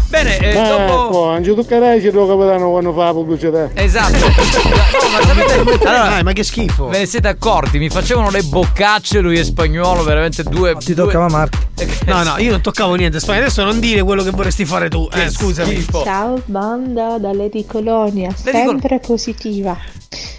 Bene, 0.10 0.38
eh, 0.40 0.54
dopo. 0.54 1.06
Ecco, 1.06 1.30
anche 1.30 1.54
tu 1.54 1.66
carai 1.66 2.04
il 2.04 2.12
tuo 2.12 2.26
capitano 2.28 2.72
quando 2.72 2.94
fa 2.94 3.06
la 3.06 3.12
pubblicità. 3.14 3.70
Esatto. 3.74 4.18
No, 5.00 5.10
ma 5.12 5.22
sapete. 5.26 5.88
Allora, 5.88 6.24
ma 6.24 6.34
che 6.34 6.44
schifo. 6.44 6.88
Ve 6.88 7.00
ne 7.00 7.06
siete 7.06 7.28
accorti? 7.28 7.78
Mi 7.78 7.90
facevano 7.90 8.30
le 8.30 8.42
boccacce 8.44 9.20
lui 9.20 9.38
e 9.38 9.44
spagnolo, 9.44 10.04
veramente 10.04 10.44
due. 10.44 10.76
Ti 10.76 10.94
toccava 10.94 11.28
Marco. 11.30 11.58
No, 12.06 12.24
no, 12.24 12.38
io 12.38 12.52
non 12.52 12.62
toccavo 12.62 12.96
niente. 12.96 13.20
Spagna, 13.20 13.40
adesso 13.40 13.64
non 13.64 13.80
dire 13.80 14.02
quello 14.04 14.24
che 14.24 14.32
vorresti 14.32 14.66
fare 14.66 14.90
tu. 14.90 15.08
Eh, 15.14 15.30
scusami. 15.30 15.86
Ciao 16.04 16.42
banda 16.46 17.18
da 17.18 17.32
Lady 17.34 17.66
Colonia, 17.66 18.34
Lady 18.44 18.64
Col- 18.66 18.80
sempre 18.80 19.00
positiva. 19.00 19.78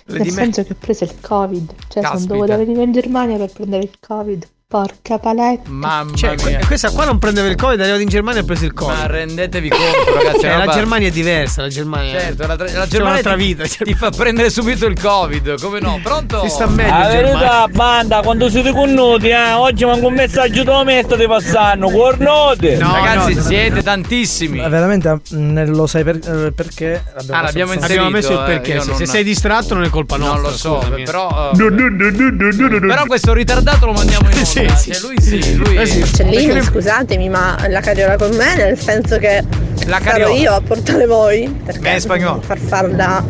Lady 0.06 0.24
Nel 0.24 0.32
Me- 0.34 0.42
senso 0.42 0.62
che 0.64 0.72
ho 0.72 0.76
preso 0.78 1.04
il 1.04 1.14
covid, 1.20 1.70
cioè 1.88 2.02
sono 2.02 2.08
Caspita. 2.14 2.34
dovuta 2.34 2.56
venire 2.56 2.82
in 2.82 2.92
Germania 2.92 3.36
per 3.38 3.50
prendere 3.52 3.82
il 3.84 3.90
covid. 4.06 4.46
Porca 4.70 5.18
paletta. 5.18 5.68
Mamma 5.68 6.14
Cioè, 6.14 6.36
mia. 6.44 6.60
questa 6.64 6.90
qua 6.90 7.04
non 7.04 7.18
prendeva 7.18 7.48
il 7.48 7.56
Covid, 7.56 7.76
è 7.76 7.82
arrivata 7.82 8.02
in 8.02 8.08
Germania 8.08 8.38
e 8.38 8.42
ha 8.44 8.46
preso 8.46 8.64
il 8.66 8.72
Covid. 8.72 8.96
Ma 8.98 9.06
rendetevi 9.06 9.68
conto, 9.68 10.14
ragazzi. 10.14 10.40
Cioè, 10.42 10.50
la 10.50 10.58
roba- 10.60 10.72
Germania 10.74 11.08
è 11.08 11.10
diversa, 11.10 11.62
la 11.62 11.68
Germania. 11.68 12.20
Certo, 12.20 12.46
la, 12.46 12.54
la 12.54 12.64
C'è 12.64 12.86
Germania 12.86 13.00
un'altra 13.10 13.34
ti, 13.34 13.42
vita. 13.44 13.64
ti 13.66 13.94
fa 13.94 14.10
prendere 14.10 14.48
subito 14.48 14.86
il 14.86 14.96
Covid, 15.00 15.60
come 15.60 15.80
no? 15.80 15.98
Pronto? 16.00 16.42
Si 16.42 16.50
sta 16.50 16.68
meglio 16.68 16.96
La 16.96 17.08
verità, 17.08 17.66
banda, 17.68 18.20
quando 18.22 18.48
siete 18.48 18.70
connuti, 18.70 19.26
eh, 19.30 19.50
oggi 19.54 19.84
manco 19.84 20.06
un 20.06 20.14
messaggio 20.14 20.62
da 20.62 20.84
metto 20.84 21.16
di 21.16 21.26
passarno, 21.26 21.90
cornote! 21.90 22.78
Ragazzi, 22.78 23.40
siete 23.40 23.82
tantissimi. 23.82 24.58
Ma 24.60 24.68
veramente 24.68 25.20
mm, 25.34 25.64
lo 25.74 25.88
sai 25.88 26.04
per- 26.04 26.20
eh, 26.46 26.52
perché? 26.52 27.02
Ah, 27.30 27.40
l'abbiamo 27.42 27.72
inserito. 27.72 28.02
Abbiamo 28.02 28.10
messo 28.10 28.32
il 28.34 28.38
eh, 28.38 28.44
perché. 28.44 28.72
io 28.74 28.82
Se, 28.82 28.88
non- 28.90 28.98
se 28.98 29.06
sei 29.06 29.24
distratto 29.24 29.74
non 29.74 29.82
è 29.82 29.88
colpa 29.88 30.16
nostra. 30.16 30.34
Non 30.40 30.48
lo 30.48 30.56
so, 30.56 30.78
scusami. 30.80 31.02
però. 31.02 31.50
eh, 31.56 32.78
Però 32.78 33.04
questo 33.06 33.32
ritardato 33.32 33.86
lo 33.86 33.92
mandiamo 33.94 34.28
in 34.30 34.36
onda. 34.46 34.58
Sì, 34.68 34.76
sì. 34.76 34.92
Cioè, 34.92 35.00
lui 35.02 35.20
sì, 35.20 35.54
lui. 35.54 35.76
Uccellini, 36.02 36.62
scusatemi, 36.62 37.28
ma 37.28 37.56
la 37.68 37.80
carriola 37.80 38.16
con 38.16 38.34
me, 38.36 38.56
nel 38.56 38.78
senso 38.78 39.18
che 39.18 39.42
La 39.86 40.00
sarò 40.02 40.28
io 40.34 40.52
a 40.52 40.60
portare 40.60 41.06
voi. 41.06 41.48
Perché 41.64 41.94
è 41.94 41.98
spagnolo. 41.98 42.40
Far 42.42 42.58
farla, 42.58 43.24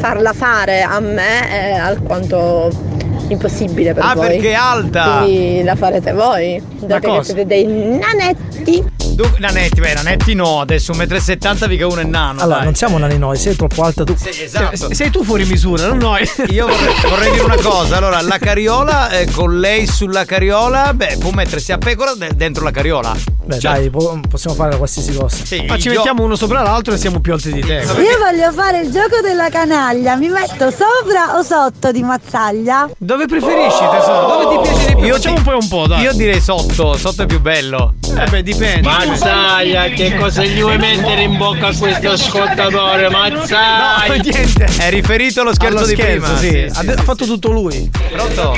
farla 0.00 0.32
fare 0.32 0.82
a 0.82 1.00
me 1.00 1.48
è 1.48 1.70
alquanto 1.72 2.70
impossibile 3.28 3.92
per 3.92 4.04
Ah, 4.04 4.14
voi. 4.14 4.28
perché 4.28 4.50
è 4.50 4.54
alta. 4.54 5.22
Quindi 5.22 5.62
la 5.64 5.74
farete 5.74 6.12
voi. 6.12 6.62
Dato 6.80 7.16
che 7.18 7.24
siete 7.24 7.46
dei 7.46 7.66
nanetti. 7.66 8.84
Du- 9.16 9.26
nanetti, 9.38 9.80
beh, 9.80 9.94
nanetti 9.94 10.34
no, 10.34 10.60
adesso 10.60 10.92
1,70 10.92 11.64
m 11.64 11.68
mica 11.70 11.86
uno 11.86 12.00
è 12.02 12.04
nano. 12.04 12.40
Allora, 12.42 12.56
dai. 12.56 12.64
non 12.64 12.74
siamo 12.74 12.98
nani 12.98 13.16
noi, 13.16 13.38
sei 13.38 13.56
troppo 13.56 13.82
alta 13.82 14.04
tu. 14.04 14.14
Sì, 14.14 14.42
esatto. 14.42 14.76
Cioè, 14.76 14.94
sei 14.94 15.08
tu 15.10 15.24
fuori 15.24 15.46
misura, 15.46 15.86
non 15.86 15.96
noi. 15.96 16.28
Io 16.48 16.66
vorrei, 16.66 16.94
vorrei 17.08 17.30
dire 17.32 17.44
una 17.44 17.56
cosa, 17.56 17.96
allora 17.96 18.20
la 18.20 18.36
carriola, 18.38 19.08
eh, 19.08 19.26
con 19.30 19.58
lei 19.58 19.86
sulla 19.86 20.26
carriola, 20.26 20.92
beh, 20.92 21.16
può 21.18 21.30
mettersi 21.30 21.72
a 21.72 21.78
pecora 21.78 22.12
de- 22.14 22.32
dentro 22.36 22.62
la 22.62 22.70
cariola. 22.70 23.16
Beh, 23.46 23.58
Cioè, 23.58 23.72
dai, 23.72 23.88
po- 23.90 24.20
possiamo 24.28 24.54
fare 24.54 24.76
qualsiasi 24.76 25.14
cosa. 25.16 25.34
sì, 25.44 25.64
Ma 25.66 25.78
ci 25.78 25.88
io- 25.88 25.94
mettiamo 25.94 26.22
uno 26.22 26.36
sopra 26.36 26.60
l'altro 26.62 26.92
e 26.92 26.98
siamo 26.98 27.18
più 27.20 27.32
alti 27.32 27.52
di 27.52 27.60
te. 27.62 27.74
Io 27.86 28.18
voglio 28.18 28.52
fare 28.52 28.80
il 28.80 28.90
gioco 28.92 29.20
della 29.22 29.48
canaglia, 29.48 30.14
mi 30.16 30.28
metto 30.28 30.70
sopra 30.70 31.38
o 31.38 31.42
sotto 31.42 31.90
di 31.90 32.02
mazzaglia? 32.02 32.86
Dove 32.98 33.24
preferisci, 33.26 33.78
tesoro? 33.90 34.26
Dove 34.26 34.56
ti 34.56 34.68
piace 34.68 34.86
di 34.88 34.94
più? 34.96 35.04
Io 35.06 35.14
Facciamo 35.14 35.34
ti- 35.36 35.40
un 35.40 35.46
po' 35.46 35.52
e 35.52 35.54
un 35.54 35.68
po', 35.68 35.86
dai. 35.86 36.02
Io 36.02 36.12
direi 36.12 36.40
sotto, 36.40 36.96
sotto 36.98 37.22
è 37.22 37.26
più 37.26 37.40
bello. 37.40 37.94
Eh 38.18 38.28
beh, 38.28 38.42
dipende. 38.42 39.04
Mazzaglia, 39.08 39.84
che 39.88 40.16
cosa 40.16 40.44
gli 40.44 40.60
vuoi 40.60 40.78
mettere 40.78 41.22
in 41.22 41.36
bocca 41.36 41.68
a 41.68 41.74
questo 41.76 42.10
ascoltatore? 42.10 43.08
No, 43.08 43.18
Mazzaglia! 43.18 44.14
niente. 44.22 44.64
È 44.78 44.90
riferito 44.90 45.40
allo 45.42 45.54
scherzo 45.54 45.76
Allo 45.78 45.86
di 45.86 45.94
scherzo, 45.94 46.34
prima. 46.38 46.70
sì. 46.70 46.88
Ha, 46.88 46.92
ha 46.92 47.02
fatto 47.02 47.24
tutto 47.24 47.50
lui. 47.50 47.90
Pronto? 48.12 48.56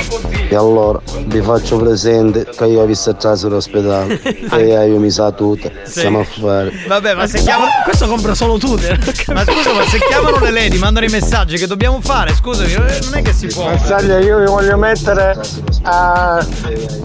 E 0.49 0.55
allora 0.55 0.99
vi 1.25 1.41
faccio 1.41 1.77
presente 1.77 2.47
che 2.55 2.65
io 2.65 2.81
ho 2.81 2.85
visto 2.85 3.11
a 3.11 3.15
casa 3.15 3.47
all'ospedale 3.47 4.19
e 4.51 4.87
io 4.87 4.97
mi 4.97 5.09
sa 5.11 5.31
tutte, 5.31 5.71
stiamo 5.83 6.19
a 6.21 6.23
fare. 6.23 6.71
Vabbè, 6.87 7.13
ma 7.13 7.27
se 7.27 7.39
chiamano. 7.41 7.69
Questo 7.83 8.07
compra 8.07 8.33
solo 8.33 8.57
tu. 8.57 8.75
te. 8.75 8.97
Ma 9.33 9.43
scusa, 9.43 9.73
ma 9.73 9.83
se 9.85 9.99
chiamano 9.99 10.39
le 10.39 10.51
lady, 10.51 10.77
mandano 10.77 11.05
i 11.05 11.09
messaggi 11.09 11.57
che 11.57 11.67
dobbiamo 11.67 11.99
fare, 12.01 12.33
scusami, 12.33 12.71
eh, 12.73 12.99
non 13.03 13.13
è 13.15 13.21
che 13.21 13.31
si 13.33 13.47
può. 13.47 13.65
Mazzaglia, 13.65 14.19
io 14.19 14.39
vi 14.39 14.45
voglio 14.45 14.75
mettere 14.77 15.37
a, 15.83 16.43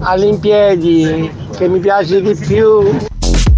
all'impiedi, 0.01 1.31
che 1.57 1.69
mi 1.69 1.79
piace 1.81 2.21
di 2.23 2.35
più. 2.35 2.97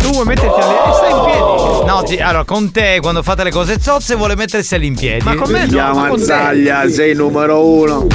Tu 0.06 0.12
vuoi 0.12 0.24
metterti 0.24 0.60
alle... 0.60 0.74
e 0.88 0.92
stai 0.92 1.10
in 1.10 1.24
piedi. 1.24 1.84
No, 1.84 2.02
ti- 2.04 2.16
allora 2.18 2.44
con 2.44 2.70
te 2.70 2.98
quando 3.00 3.24
fate 3.24 3.42
le 3.42 3.50
cose 3.50 3.80
zozze 3.80 4.14
vuole 4.14 4.36
mettersi 4.36 4.76
all'impiedi. 4.76 5.24
Ma 5.24 5.34
con 5.34 5.50
me 5.50 5.66
no, 5.66 5.94
ma 5.94 6.06
con 6.06 6.18
te. 6.20 6.26
Mazzaglia, 6.26 6.88
sei 6.88 7.12
numero 7.14 7.64
uno. 7.66 8.06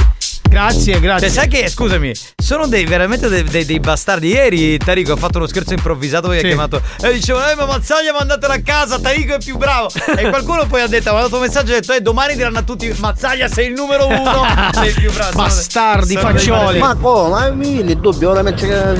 Grazie, 0.52 1.00
grazie. 1.00 1.28
Cioè, 1.30 1.38
sai 1.38 1.48
che, 1.48 1.66
scusami, 1.70 2.12
sono 2.36 2.66
dei 2.66 2.84
veramente 2.84 3.28
dei, 3.30 3.42
dei- 3.42 3.64
dei 3.64 3.80
bastardi. 3.80 4.28
Ieri 4.28 4.76
Tarico 4.76 5.12
ha 5.12 5.16
fatto 5.16 5.38
uno 5.38 5.46
scherzo 5.46 5.72
improvvisato 5.72 6.26
poi 6.28 6.36
ha 6.36 6.40
Sì. 6.40 6.46
chiamato 6.48 6.80
e 7.00 7.12
diceva, 7.14 7.50
eh, 7.50 7.54
ma 7.54 7.64
Mazzaglia 7.64 8.12
mandatelo 8.12 8.52
a 8.52 8.60
casa, 8.62 8.98
Tarico 8.98 9.34
è 9.34 9.38
più 9.38 9.56
bravo. 9.56 9.88
e 10.14 10.28
qualcuno 10.28 10.66
poi 10.66 10.82
ha 10.82 10.86
detto, 10.88 11.08
ha 11.08 11.14
mandato 11.14 11.36
un 11.36 11.40
messaggio 11.42 11.72
e 11.72 11.76
ha 11.76 11.80
detto, 11.80 11.94
eh, 11.94 12.00
domani 12.02 12.36
diranno 12.36 12.58
a 12.58 12.62
tutti, 12.62 12.94
Mazzaglia 12.98 13.48
sei 13.48 13.68
il 13.68 13.72
numero 13.72 14.06
uno, 14.08 14.44
sei 14.74 14.88
il 14.88 14.94
più 14.94 15.10
bravo. 15.10 15.36
Bastardi, 15.38 16.14
sono 16.14 16.28
faccioli. 16.28 16.78
Ma 16.78 16.94
come? 16.96 17.28
Ma 17.30 17.50
mi 17.52 17.80
il 17.80 17.96
dubbio 17.96 18.30
ora 18.30 18.42
mettere 18.42 18.94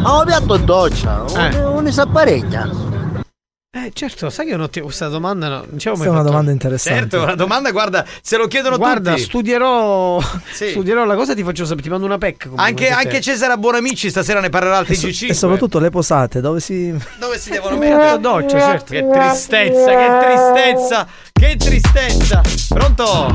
Ma 0.00 0.18
ho 0.18 0.24
piatto 0.24 0.56
doccia, 0.58 1.24
Eh. 1.36 1.58
non 1.58 1.90
si 1.90 1.98
apparecchia. 1.98 2.70
Eh, 3.84 3.90
certo, 3.94 4.28
sai 4.30 4.46
che 4.46 4.56
non 4.56 4.68
ti 4.70 4.80
questa 4.80 5.08
domanda 5.08 5.48
no, 5.48 5.64
non 5.68 5.78
ci 5.78 5.88
avevo 5.88 6.02
Questa 6.02 6.04
è 6.04 6.08
una 6.08 6.18
fatto. 6.18 6.28
domanda 6.30 6.50
interessante. 6.50 6.98
Certo, 7.00 7.22
una 7.22 7.34
domanda, 7.34 7.70
guarda, 7.70 8.04
se 8.22 8.36
lo 8.36 8.46
chiedono 8.48 8.76
Guarda, 8.76 9.10
tutti. 9.12 9.22
studierò 9.22 10.18
Sì. 10.50 10.70
studierò 10.70 11.04
la 11.04 11.14
cosa 11.14 11.32
e 11.32 11.34
ti 11.36 11.44
faccio 11.44 11.64
sapere, 11.64 11.82
ti 11.82 11.88
mando 11.90 12.06
una 12.06 12.18
PEC. 12.18 12.48
Anche, 12.56 12.88
anche 12.90 13.20
Cesare 13.20 13.56
Buonamici 13.56 14.10
stasera 14.10 14.40
ne 14.40 14.48
parlerà 14.48 14.78
al 14.78 14.86
E, 14.88 14.94
so- 14.94 15.06
TG5. 15.06 15.28
e 15.30 15.34
soprattutto 15.34 15.78
le 15.78 15.90
posate, 15.90 16.40
dove 16.40 16.60
si. 16.60 16.92
Dove 17.18 17.38
si 17.38 17.50
devono 17.50 17.76
Metto 17.76 17.96
mettere? 17.96 18.18
doccia, 18.20 18.58
certo. 18.58 18.92
Che 18.92 19.08
tristezza, 19.08 19.86
che 19.86 20.18
tristezza. 20.24 21.06
Che 21.38 21.56
tristezza! 21.56 22.40
Pronto? 22.68 23.26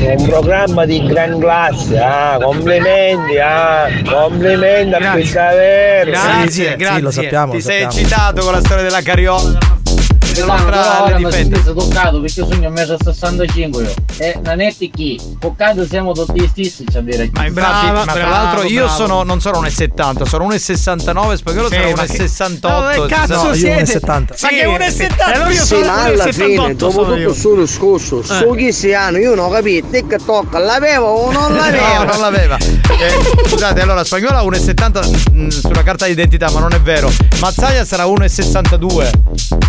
Un 0.00 0.26
programma 0.26 0.84
di 0.84 1.06
gran 1.06 1.38
classe, 1.38 1.96
ah, 2.00 2.36
complimenti, 2.42 3.38
ah, 3.38 3.86
complimenti 4.04 4.92
a 4.94 5.12
Quintaverso. 5.12 6.10
Grazie, 6.10 6.76
grazie. 6.76 7.00
lo 7.00 7.10
sappiamo, 7.12 7.52
Ti 7.52 7.56
lo 7.58 7.62
sei 7.62 7.80
sappiamo. 7.82 7.92
eccitato 8.06 8.42
con 8.42 8.52
la 8.52 8.60
storia 8.60 8.82
della 8.82 9.02
carriola. 9.02 9.58
Ora 10.42 11.00
Lady 11.10 11.24
mi 11.24 11.30
Fender. 11.30 11.58
sentite 11.62 11.74
toccato 11.74 12.20
perché 12.20 12.40
io 12.40 12.46
sono 12.46 12.68
1,65 12.70 13.82
io 13.82 13.94
e 14.18 14.38
non 14.42 14.60
è 14.60 14.74
chi 14.90 15.20
toccato 15.38 15.86
siamo 15.86 16.12
tutti 16.12 16.40
gli 16.40 16.48
stessi 16.48 16.84
cioè 16.90 17.02
dire 17.02 17.30
Ma 17.32 17.46
infatti, 17.46 17.90
ma 17.90 18.04
tra 18.04 18.28
l'altro 18.28 18.62
io 18.64 18.88
sono, 18.88 19.22
non 19.22 19.40
sono 19.40 19.60
1,70, 19.62 20.22
sono 20.24 20.46
1,69, 20.48 21.34
spagnolo 21.34 21.68
Sì, 21.68 21.74
sarà 21.74 21.94
ma 21.94 22.04
che- 22.04 22.24
1,68. 22.24 23.06
Cazzo 23.06 23.34
No, 23.34 23.48
io 23.48 23.54
siete? 23.54 23.82
1,70. 24.00 24.34
Ma 24.42 24.48
che 24.48 24.66
1,70? 24.66 25.32
allora 25.32 25.50
io 25.50 25.60
Sì, 25.60 25.66
sono 25.66 25.86
ma 25.86 26.02
alla 26.02 26.24
1,78 26.24 26.32
fine, 26.32 26.74
dopo 26.76 26.92
sono 26.92 27.04
tutto 27.06 27.16
io. 27.18 27.34
sto 27.34 27.54
discorso, 27.56 28.20
Eh. 28.20 28.24
su 28.24 28.54
chi 28.54 28.72
si 28.72 28.92
hanno, 28.92 29.18
io 29.18 29.34
non 29.34 29.44
ho 29.46 29.50
capito, 29.50 29.86
TikTok 29.90 30.52
l'avevo 30.54 31.06
o 31.06 31.30
non 31.32 31.52
No, 31.52 31.58
l'avevo? 31.58 32.04
non 32.04 32.20
l'aveva. 32.20 32.56
Eh, 32.56 33.48
scusate, 33.48 33.80
allora 33.80 34.04
Spagnola 34.04 34.38
ha 34.38 34.42
1,70 34.44 35.32
mh, 35.32 35.48
sulla 35.48 35.82
carta 35.82 36.06
d'identità, 36.06 36.50
ma 36.50 36.60
non 36.60 36.72
è 36.72 36.80
vero. 36.80 37.10
Mazzaia 37.40 37.84
sarà 37.84 38.04
1,62. 38.06 39.10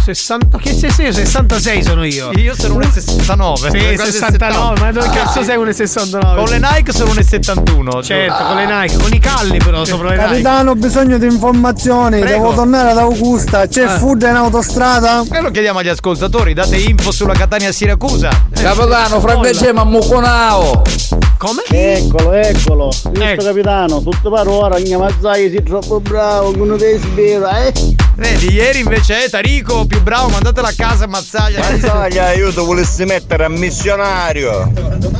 60 0.03 0.55
che 0.57 0.73
sei 0.73 0.91
sei? 0.91 1.14
66 1.14 1.84
sono 1.84 2.03
io. 2.03 2.32
Io 2.36 2.53
sono 2.57 2.76
1,69. 2.76 3.56
Sì, 3.56 3.95
quasi 3.95 4.11
69, 4.11 4.80
ma 4.80 4.91
dove 4.91 5.07
Ah. 5.07 5.10
cazzo 5.11 5.44
sei 5.44 5.57
1,69? 5.57 6.36
Con 6.36 6.45
le 6.45 6.60
Nike 6.60 6.91
sono 6.94 7.11
1,71. 7.11 8.02
Certo, 8.03 8.44
con 8.44 8.56
le 8.56 8.65
Nike, 8.65 8.98
con 8.98 9.14
i 9.14 9.19
calli 9.19 9.57
però 9.57 9.84
sopra 9.86 10.10
le 10.10 10.15
Nike. 10.15 10.27
Capitano, 10.30 10.72
ho 10.72 10.76
bisogno 10.76 11.18
di 11.18 11.26
informazioni. 11.26 12.19
Prego. 12.19 12.38
Devo 12.38 12.53
tornare 12.53 12.91
ad 12.91 12.98
Augusta. 12.98 13.68
C'è 13.68 13.84
Eh. 13.84 13.98
food 13.99 14.22
in 14.23 14.36
autostrada? 14.36 15.23
E 15.32 15.41
lo 15.41 15.52
chiediamo 15.52 15.80
agli 15.80 15.90
ascoltatori, 15.90 16.53
date 16.53 16.77
info 16.77 17.11
sulla 17.11 17.34
Catania 17.34 17.72
Siracusa. 17.72 18.30
Capitano, 18.53 19.19
francese 19.19 19.72
ma 19.73 19.84
muconao 19.84 20.82
Come? 21.37 21.63
Eccolo, 21.69 22.31
eccolo. 22.31 22.87
Visto 22.87 23.11
Ecco. 23.13 23.43
capitano, 23.43 24.01
tutto 24.01 24.29
per 24.29 24.47
ora, 24.47 24.79
mia 24.79 24.97
Mazzai 24.97 25.49
sei 25.49 25.63
troppo 25.63 25.99
bravo, 25.99 26.53
uno 26.57 26.75
dei 26.77 26.99
spera, 26.99 27.65
eh? 27.65 27.73
Vedi, 28.15 28.53
ieri 28.53 28.79
invece 28.79 29.25
è 29.25 29.29
Tarico 29.29 29.85
più 29.85 30.01
bravo, 30.01 30.29
mandatela 30.29 30.69
a 30.69 30.73
casa 30.75 31.05
Mazzaia. 31.05 31.59
Mazzaglia, 31.59 32.33
io 32.33 32.53
ti 32.53 32.59
volessi 32.61 33.03
mettere 33.03 33.43
a 33.43 33.49
missionario. 33.49 34.71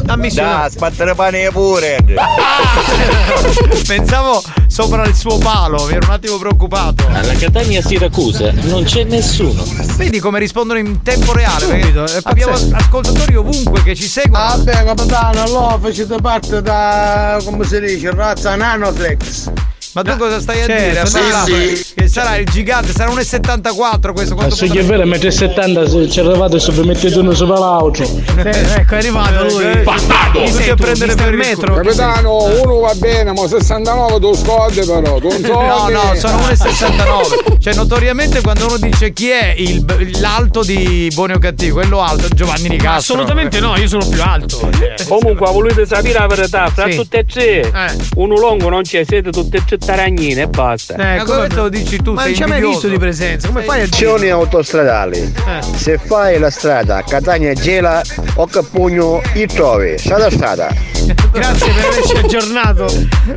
A 0.08 0.16
missionario. 0.16 0.64
Da, 0.64 0.70
sbattere 0.70 1.14
pane 1.14 1.50
pure. 1.52 1.98
Pensavo 3.86 4.42
sopra 4.68 5.06
il 5.06 5.16
suo 5.16 5.38
palo, 5.38 5.86
mi 5.86 5.94
ero 5.94 6.06
un 6.08 6.14
attimo 6.14 6.38
preoccupato. 6.38 7.06
Alla 7.08 7.34
Catania 7.34 7.82
Siracusa 7.82 8.52
non 8.64 8.84
c'è 8.84 9.04
nessuno. 9.04 9.64
Vedi 9.98 10.20
come 10.20 10.40
rispondono 10.40 10.80
in 10.80 11.02
tempo 11.02 11.34
reale? 11.34 11.80
È 11.80 12.20
abbiamo 12.24 12.54
ascoltatori 12.72 13.36
ovunque 13.36 13.84
che 13.84 13.94
ci 13.96 14.08
seguono. 14.08 14.44
Vabbè, 14.46 14.84
capitano, 14.86 15.42
allora 15.42 15.78
facete 16.06 16.22
parte 16.22 16.62
da, 16.62 17.40
come 17.44 17.66
si 17.66 17.80
dice, 17.80 18.12
razza 18.12 18.56
Nanoflex. 18.56 19.52
Ma 19.96 20.02
tu 20.02 20.18
cosa 20.18 20.42
stai 20.42 20.62
a 20.62 20.66
certo, 20.66 20.84
dire? 20.90 21.06
Sarà- 21.06 21.44
sì. 21.46 21.94
Che 21.96 22.08
sarà 22.10 22.36
il 22.36 22.46
gigante, 22.50 22.92
sarà 22.92 23.10
un 23.12 23.18
1,74 23.18 24.12
questo. 24.14 24.36
Quanto 24.36 24.54
Se 24.56 24.66
è 24.68 24.84
vero, 24.84 25.06
mentre 25.06 25.32
70 25.32 25.88
se 25.88 26.10
ci 26.10 26.20
arrivate 26.20 26.60
se 26.60 26.74
vi 26.74 26.82
mettete 26.86 27.18
uno 27.18 27.34
sopra 27.34 27.58
l'altro. 27.60 28.04
Eh, 28.04 28.50
ecco, 28.50 28.94
è 28.96 28.98
arrivato 28.98 29.44
lui. 29.46 29.84
Bastardo! 29.84 30.42
Chi 30.44 30.52
sei 30.52 30.70
a 30.70 30.76
prendere 30.76 31.16
per 31.16 31.30
il 31.32 31.38
metro? 31.38 31.76
Capitano, 31.76 32.44
uno 32.62 32.80
va 32.80 32.94
bene, 32.96 33.32
ma 33.32 33.48
69 33.48 34.20
tu 34.20 34.34
scordi 34.36 34.82
però, 34.86 35.18
tu 35.20 35.30
non 35.30 35.42
so 35.46 35.54
No, 35.62 35.88
no, 35.90 36.14
sono 36.16 36.38
1,69. 36.40 37.54
Cioè, 37.66 37.74
notoriamente 37.74 38.42
quando 38.42 38.68
uno 38.68 38.78
dice 38.78 39.14
chi 39.14 39.30
è 39.30 39.54
il- 39.58 39.84
l'alto 40.20 40.62
di 40.64 41.10
Buoni 41.14 41.34
o 41.34 41.40
Cattivo, 41.40 41.76
quello 41.80 42.02
alto, 42.02 42.28
Giovanni 42.36 42.68
Nicastro. 42.68 43.16
Assolutamente 43.16 43.60
no, 43.62 43.78
io 43.78 43.88
sono 43.88 44.06
più 44.06 44.22
alto. 44.22 44.70
cioè. 44.78 44.96
Comunque, 45.08 45.50
volete 45.52 45.86
sapere 45.86 46.20
la 46.20 46.28
verità? 46.28 46.70
Fra 46.70 46.90
Sì. 46.90 46.98
tutte 46.98 47.20
e 47.20 47.26
tre, 47.26 47.62
Eh. 47.62 47.72
uno 48.18 48.36
longo 48.38 48.68
non 48.70 48.82
c'è, 48.84 49.04
siete 49.08 49.32
tutte 49.32 49.58
e 49.58 49.64
tre 49.66 49.78
taragnine 49.86 50.42
e 50.42 50.48
basta. 50.48 50.96
Eh, 50.96 51.18
Ma 51.18 51.24
come 51.24 51.48
te 51.48 51.56
lo 51.56 51.70
dici 51.70 51.98
tu? 52.02 52.14
Ma 52.14 52.22
sei 52.24 52.30
non 52.32 52.36
ci 52.38 52.44
hai 52.44 52.50
mai 52.50 52.70
visto 52.70 52.88
di 52.88 52.98
presenza? 52.98 53.48
Come 53.48 53.62
fai 53.62 53.82
a 53.82 53.84
dire? 53.86 53.96
Azioni 53.96 54.30
autostradali. 54.30 55.18
Eh. 55.20 55.62
Se 55.76 55.98
fai 55.98 56.40
la 56.40 56.50
strada 56.50 57.04
Catania 57.04 57.54
Gela 57.54 58.02
o 58.36 58.48
Capugno 58.48 59.22
i 59.36 59.46
trovi, 59.48 59.98
strada 59.98 60.30
strada. 60.30 60.68
Grazie 61.32 61.72
per 61.72 61.86
averci 61.86 62.16
aggiornato 62.18 62.88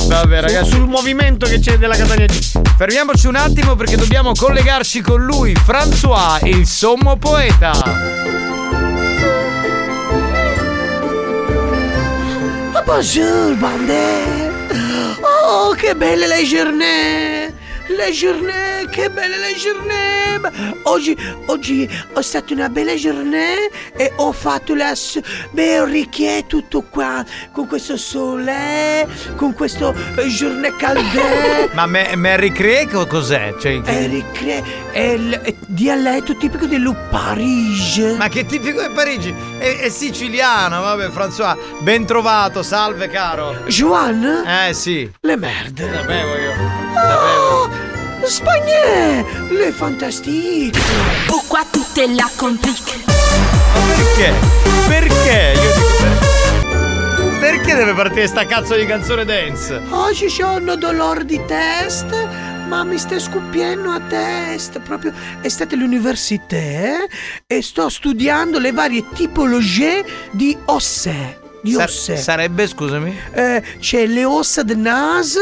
Vabbè, 0.07 0.41
ragazzi. 0.41 0.71
sul 0.71 0.87
movimento 0.89 1.47
che 1.47 1.59
c'è 1.59 1.77
della 1.77 1.97
Catania 1.97 2.27
G. 2.27 2.61
Fermiamoci 2.77 3.27
un 3.27 3.37
attimo 3.37 3.75
perché 3.77 3.97
dobbiamo 3.97 4.33
collegarci 4.35 5.01
con 5.03 5.23
lui, 5.23 5.53
François, 5.55 6.39
il 6.47 6.67
sommo 6.67 7.17
poeta. 7.17 7.73
Bonjour, 12.87 13.55
bande! 13.57 14.48
Oh, 15.51 15.73
che 15.75 15.95
belle 15.95 16.27
le 16.27 16.45
journée! 16.45 17.58
Le 17.89 18.13
journée, 18.13 18.87
che 18.91 19.09
belle 19.09 19.39
le 19.39 19.55
journée! 19.55 20.77
Oggi, 20.85 21.17
oggi 21.47 21.89
ho 22.13 22.21
stata 22.21 22.53
una 22.53 22.69
bella 22.69 22.93
journée 22.93 23.71
e 23.97 24.13
ho 24.17 24.31
fatto 24.33 24.75
la 24.75 24.93
berricchie 25.53 26.47
tutto 26.47 26.83
qua, 26.83 27.25
con 27.51 27.67
questo 27.67 27.97
sole, 27.97 29.09
con 29.37 29.55
questo 29.55 29.95
eh, 30.17 30.27
journée 30.27 30.75
calde. 30.77 31.71
Ma 31.73 31.87
Ma 31.87 32.15
Mary 32.15 32.53
Craig 32.53 32.95
o 32.95 33.07
cos'è? 33.07 33.55
Cioè, 33.59 33.81
che- 33.81 33.91
Eric 33.91 34.63
è 34.93 35.01
il 35.01 35.57
dialetto 35.67 36.37
tipico 36.37 36.67
dello 36.67 36.95
Parigi. 37.11 38.15
Ma 38.17 38.29
che 38.29 38.45
tipico 38.45 38.81
è 38.81 38.91
Parigi? 38.91 39.35
È, 39.59 39.79
è 39.79 39.89
siciliano, 39.89 40.83
vabbè, 40.83 41.07
François. 41.09 41.57
Ben 41.81 42.05
trovato, 42.05 42.63
salve 42.63 43.09
caro. 43.09 43.55
Juan? 43.67 44.45
Eh 44.47 44.75
sì. 44.75 45.11
Le 45.21 45.37
merde. 45.37 45.91
Sapevo 45.91 46.37
io. 46.37 46.78
Oh, 46.95 47.69
Spagnè! 48.25 49.25
Le 49.51 49.73
fantastiche! 49.73 50.79
Tout 51.27 51.43
est 52.01 52.07
là 52.15 52.29
complique 52.37 52.95
Perché? 53.87 54.33
Perché? 54.87 55.53
Io 55.55 55.73
dico 55.75 55.97
per- 55.99 57.39
Perché 57.41 57.75
deve 57.75 57.95
partire 57.95 58.27
sta 58.27 58.45
cazzo 58.47 58.75
di 58.77 58.85
canzone 58.87 59.25
dance? 59.25 59.81
Oggi 59.91 60.27
c'ho 60.27 60.57
un 60.57 60.75
dolore 60.79 61.25
di 61.25 61.41
testa, 61.47 62.29
ma 62.69 62.83
mi 62.85 62.99
sta 62.99 63.19
scoppiando 63.19 63.91
a 63.91 64.01
testa. 64.01 64.81
Proprio 64.81 65.13
è 65.41 65.49
stata 65.49 65.75
all'università 65.75 66.57
eh, 66.57 67.09
e 67.47 67.63
sto 67.63 67.89
studiando 67.89 68.59
le 68.59 68.73
varie 68.73 69.05
tipologie 69.15 70.05
di 70.33 70.57
osse. 70.67 71.41
Di 71.63 71.73
Sa- 71.73 71.85
osse. 71.85 72.17
sarebbe, 72.17 72.67
scusami? 72.67 73.17
Eh, 73.33 73.63
c'è 73.79 74.07
le 74.07 74.25
ossa 74.25 74.63
del 74.63 74.79
naso. 74.79 75.41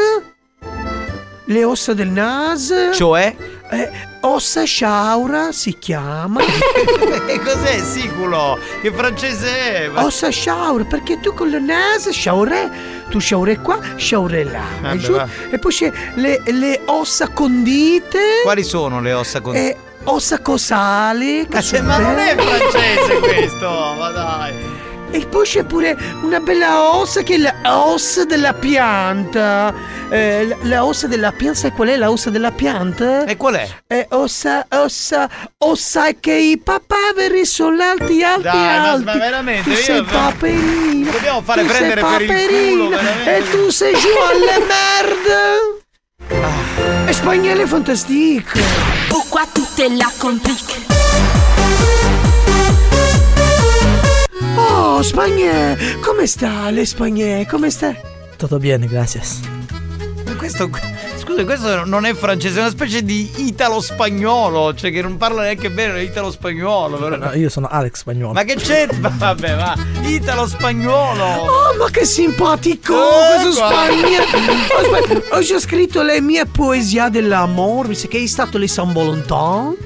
Le 1.48 1.64
ossa 1.64 1.94
del 1.94 2.08
naso. 2.08 2.92
Cioè? 2.92 3.36
Eh, 3.70 3.90
ossa 4.20 4.64
sciaura 4.64 5.52
si 5.52 5.76
chiama. 5.78 6.40
e 7.26 7.38
cos'è 7.38 7.78
siculo? 7.78 8.58
Che 8.80 8.92
francese 8.92 9.84
è? 9.84 9.88
Ma- 9.88 10.04
Ossa 10.04 10.28
sciaura, 10.30 10.84
perché 10.84 11.20
tu 11.20 11.32
con 11.34 11.48
il 11.48 11.62
naso 11.62 12.10
sciaure, 12.10 12.70
tu 13.10 13.20
sciaure 13.20 13.58
qua, 13.58 13.78
sciaure 13.96 14.44
là. 14.44 14.96
Giù? 14.96 15.12
va. 15.12 15.28
E 15.50 15.58
poi 15.58 15.72
c'è 15.72 15.92
le, 16.14 16.42
le 16.46 16.80
ossa 16.86 17.28
condite. 17.28 18.40
Quali 18.42 18.64
sono 18.64 19.00
le 19.00 19.12
ossa 19.12 19.40
con... 19.40 19.54
E 19.54 19.76
ossa 20.04 20.40
cosali. 20.40 21.46
che 21.48 21.58
Eh, 21.76 21.80
ma 21.82 21.98
non 21.98 22.18
è 22.18 22.34
francese 22.36 23.18
questo, 23.22 23.68
ma 23.98 24.10
dai. 24.10 24.75
E 25.10 25.24
poi 25.26 25.44
c'è 25.46 25.62
pure 25.64 25.96
una 26.22 26.40
bella 26.40 26.90
ossa 26.94 27.22
che 27.22 27.34
è 27.34 27.38
la 27.38 27.54
ossa 27.84 28.24
della 28.24 28.52
pianta. 28.52 29.72
Eh, 30.08 30.46
la, 30.46 30.56
la 30.62 30.84
ossa 30.84 31.06
della 31.06 31.32
pianta, 31.32 31.58
sai 31.58 31.70
qual 31.72 31.88
è 31.88 31.96
la 31.96 32.10
ossa 32.10 32.28
della 32.30 32.50
pianta? 32.52 33.24
E 33.24 33.36
qual 33.36 33.54
è? 33.54 33.68
È 33.86 34.06
ossa, 34.10 34.66
ossa, 34.70 35.28
ossa 35.58 36.10
che 36.20 36.32
i 36.34 36.58
papaveri 36.58 37.44
sono 37.46 37.82
alti, 37.82 38.22
alti, 38.22 38.42
Dai, 38.42 38.54
ma- 38.54 38.90
alti. 38.90 39.04
ma 39.04 39.16
veramente, 39.16 39.62
Tu 39.62 39.70
io- 39.70 39.76
sei 39.76 40.02
paperino. 40.02 41.10
Dobbiamo 41.10 41.42
fare 41.42 41.60
tu 41.62 41.66
prendere 41.68 42.00
sei 42.00 42.10
per 42.10 42.20
il 42.20 42.28
culo, 42.28 42.38
paperino, 42.38 42.88
veramente. 42.88 43.36
E 43.36 43.50
tu 43.50 43.70
sei 43.70 43.94
giù 43.94 44.08
alle 44.30 44.58
merde. 44.66 46.44
Ah. 46.44 47.08
E 47.08 47.12
spagnolo 47.12 47.62
è 47.62 47.66
fantastico. 47.66 48.58
Pourquoi 49.08 49.42
tout 49.52 49.78
est 49.78 49.90
là 49.96 50.10
complique 50.18 50.74
Oh, 54.56 55.02
Spagnè, 55.02 55.76
come 56.00 56.26
sta 56.26 56.70
le 56.70 56.86
Spagnè? 56.86 57.46
Come 57.46 57.70
sta? 57.70 57.94
Tutto 58.36 58.58
bene, 58.58 58.86
gracias. 58.86 59.40
Ma 60.24 60.34
Questo, 60.34 60.68
scusa, 61.18 61.44
questo 61.44 61.84
non 61.84 62.04
è 62.04 62.14
francese, 62.14 62.58
è 62.58 62.60
una 62.60 62.70
specie 62.70 63.02
di 63.04 63.30
italo-spagnolo, 63.48 64.74
cioè 64.74 64.90
che 64.90 65.02
non 65.02 65.16
parla 65.16 65.42
neanche 65.42 65.70
bene 65.70 66.02
italo-spagnolo. 66.02 66.96
vero? 66.98 67.16
No, 67.16 67.32
io 67.34 67.48
sono 67.48 67.68
Alex 67.68 67.98
Spagnolo. 68.00 68.32
Ma 68.32 68.42
che 68.44 68.54
c'è? 68.56 68.86
Vabbè, 68.96 69.56
va, 69.56 69.76
italo-spagnolo. 70.02 71.24
Oh, 71.24 71.76
ma 71.78 71.90
che 71.90 72.04
simpatico 72.04 72.94
Eh, 72.94 73.42
questo. 73.42 73.52
Spagnolo! 73.66 74.24
Aspetta, 74.98 75.36
Ho 75.36 75.40
già 75.40 75.58
scritto 75.60 76.02
le 76.02 76.20
mie 76.20 76.46
poesie 76.46 77.08
dell'amore, 77.10 77.88
visto 77.88 78.08
che 78.08 78.22
è 78.22 78.26
stato 78.26 78.58
le 78.58 78.68
Saint 78.68 78.92
Valentin. 78.92 79.76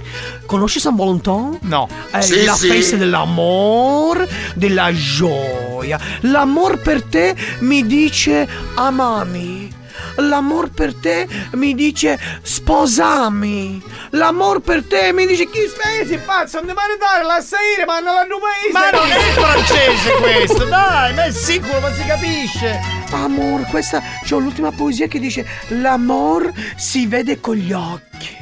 Conosci 0.50 0.80
San 0.80 0.96
Valentin? 0.96 1.58
No. 1.62 1.86
È 2.10 2.20
Sì, 2.20 2.42
la 2.42 2.54
sì. 2.54 2.66
festa 2.66 2.96
dell'amor, 2.96 4.26
della 4.56 4.92
gioia. 4.92 5.96
L'amor 6.22 6.78
per 6.80 7.04
te 7.04 7.36
mi 7.60 7.86
dice 7.86 8.48
amami. 8.74 9.72
L'amor 10.16 10.70
per 10.72 10.92
te 10.96 11.28
mi 11.52 11.72
dice 11.76 12.18
sposami. 12.42 13.80
L'amor 14.10 14.58
per 14.58 14.82
te 14.82 15.12
mi 15.12 15.24
dice 15.24 15.48
chi 15.48 15.60
spesi 15.68 16.18
pazzo, 16.18 16.56
non 16.56 16.66
devi 16.66 16.78
dare 16.98 17.24
la 17.24 17.40
saire, 17.40 17.84
ma 17.86 18.00
non 18.00 18.14
la 18.14 18.24
numeri. 18.24 18.72
Ma 18.72 18.90
non 18.90 19.08
è 19.08 19.20
francese 19.30 20.10
questo, 20.14 20.64
dai, 20.64 21.14
ma 21.14 21.26
è 21.26 21.30
sicuro, 21.30 21.78
ma 21.78 21.92
si 21.94 22.04
capisce. 22.04 22.80
Amor, 23.12 23.66
questa 23.70 24.02
c'ho 24.28 24.38
l'ultima 24.38 24.72
poesia 24.72 25.06
che 25.06 25.20
dice 25.20 25.46
L'amor 25.68 26.50
si 26.76 27.06
vede 27.06 27.38
con 27.38 27.54
gli 27.54 27.72
occhi. 27.72 28.39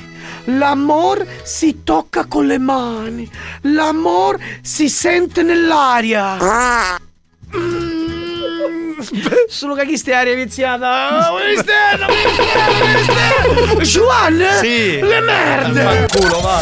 L'amor 0.49 1.27
si 1.43 1.83
tocca 1.85 2.27
con 2.27 2.47
le 2.47 2.59
mani. 2.59 3.31
L'amor 3.63 4.39
si 4.63 4.89
sente 4.89 5.43
nell'aria. 5.43 6.37
Mm. 7.57 7.89
Solo 9.49 9.75
che 9.75 9.87
chi 9.87 9.97
stai 9.97 10.15
aria 10.15 10.35
viziata? 10.35 11.31
Oh, 13.41 13.81
Juan? 13.81 14.45
Sì. 14.61 15.01
Le 15.01 15.21
merde! 15.21 15.83
Fanculo, 15.83 16.41
va. 16.41 16.61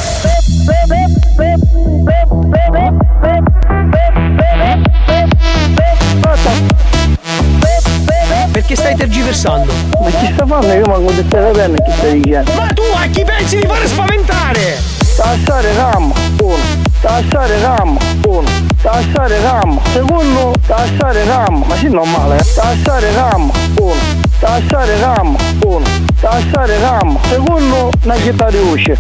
Perché 8.57 8.75
stai 8.75 8.97
tergiversando? 8.97 9.71
Ma 10.03 10.09
chi 10.09 10.33
sta 10.33 10.47
facendo? 10.47 10.77
Io 10.77 10.87
manco 10.87 11.13
di 11.13 11.23
stare 11.29 11.51
bene 11.51 11.77
chi 11.77 11.93
sta 11.93 12.09
dicendo. 12.09 12.53
Ma 12.55 12.67
tu 12.73 12.83
a 12.97 13.07
chi 13.09 13.23
pensi 13.23 13.59
di 13.59 13.67
fare 13.67 13.87
spaventare? 13.87 14.79
Tassare 15.15 15.75
RAM, 15.75 16.11
uno. 16.41 16.57
Tassare 17.03 17.61
RAM, 17.61 17.99
uno. 18.25 18.49
Tassare 18.81 19.41
RAM, 19.43 19.79
secondo. 19.93 20.53
Tassare 20.67 21.25
RAM, 21.27 21.65
ma 21.67 21.77
sì 21.77 21.89
normale. 21.91 22.37
eh. 22.39 22.45
Tassare 22.55 23.13
RAM, 23.13 23.51
uno. 23.79 23.95
Tassare 24.39 25.01
RAM, 25.01 25.37
uno. 25.65 25.87
Tassare 26.19 26.79
RAM, 26.79 27.19
secondo. 27.29 27.91
Una 28.05 28.15
chitarra 28.15 28.51
di 28.53 28.57
usce. 28.57 28.97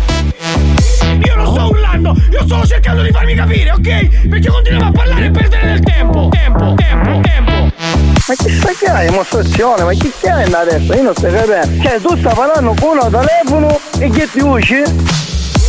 Io 1.25 1.35
non 1.35 1.47
sto 1.47 1.69
urlando, 1.69 2.15
io 2.31 2.43
sto 2.45 2.67
cercando 2.67 3.01
di 3.01 3.11
farmi 3.11 3.35
capire, 3.35 3.71
ok? 3.71 4.29
Perché 4.29 4.51
continuiamo 4.51 4.91
a 4.91 4.93
parlare 4.93 5.25
e 5.25 5.31
perdere 5.31 5.67
del 5.69 5.81
tempo. 5.81 6.29
Tempo, 6.29 6.75
tempo, 6.75 7.21
tempo. 7.23 8.16
Ma 8.29 8.35
chi 8.35 8.51
sta 8.51 8.73
che 8.77 8.87
hai 8.87 9.09
dimostrazione? 9.09 9.85
Ma 9.85 9.93
chi 9.93 10.13
che 10.19 10.29
hai 10.29 10.53
adesso? 10.53 10.93
Io 10.95 11.03
non 11.03 11.15
sto 11.15 11.29
capendo. 11.31 11.83
Cioè 11.83 12.01
tu 12.01 12.17
stai 12.17 12.35
parlando 12.35 12.75
con 12.81 12.99
uno 12.99 13.09
telefono 13.09 13.79
e 14.01 14.11
che 14.11 14.29
ti 14.29 14.41
usci? 14.41 14.83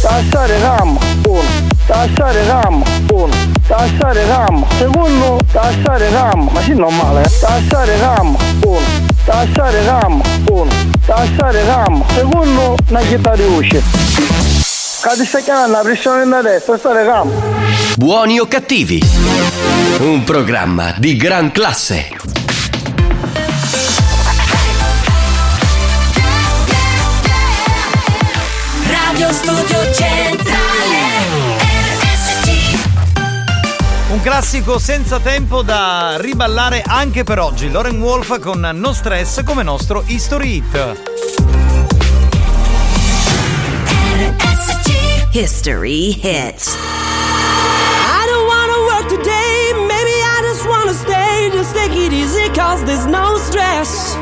Tassare 0.02 0.60
RAM, 0.60 0.98
uno. 1.28 1.44
Tassare 1.86 2.46
RAM, 2.48 2.84
uno. 3.12 3.34
Tassare 3.68 4.26
RAM, 4.26 4.66
secondo. 4.80 5.38
Tassare 5.52 6.10
RAM, 6.10 6.50
ma 6.52 6.62
sì 6.62 6.74
normale. 6.74 7.22
eh. 7.22 7.40
Tassare 7.40 7.98
RAM, 8.00 8.36
uno. 8.64 8.80
Tassare 9.24 9.84
RAM, 9.86 10.22
uno. 10.50 10.72
Tassare 11.06 11.64
RAM, 11.64 12.04
secondo. 12.16 12.76
Una 12.90 13.02
chitarra 13.02 13.36
di 13.36 13.44
usci. 13.44 13.84
Cade 15.02 15.26
stai 15.26 15.44
chiamando 15.44 15.78
la 15.78 15.84
pressione 15.84 16.28
da 16.28 16.42
destra, 16.42 16.74
tassare 16.76 17.04
RAM. 17.04 17.32
Buoni 17.98 18.40
o 18.40 18.48
cattivi? 18.48 19.00
Un 20.00 20.24
programma 20.24 20.96
di 20.98 21.16
gran 21.16 21.52
classe. 21.52 22.16
Radio 29.28 29.34
Studio 29.34 29.94
Centrale 29.94 31.58
RSC 32.00 32.48
Un 34.12 34.22
classico 34.22 34.80
senza 34.80 35.20
tempo 35.20 35.64
da 35.64 36.16
riballare 36.18 36.82
anche 36.86 37.26
per 37.26 37.40
oggi. 37.40 37.70
Loren 37.70 38.00
Wolf 38.02 38.40
con 38.40 38.62
No 38.74 38.94
Stress 38.94 39.44
come 39.44 39.64
nostro 39.64 40.02
History 40.06 40.64
Hit. 40.72 41.02
History 45.32 46.18
hits. 46.22 46.78
I 46.78 48.26
don't 48.28 48.48
wanna 48.48 48.78
work 48.86 49.08
today, 49.10 49.74
maybe 49.88 50.22
I 50.24 50.42
just 50.42 50.66
wanna 50.66 50.94
stay, 50.94 51.50
just 51.52 51.74
take 51.76 51.94
it 51.94 52.14
easy 52.14 52.50
cause 52.52 52.82
there's 52.86 53.06
no 53.06 53.38
stress. 53.40 54.16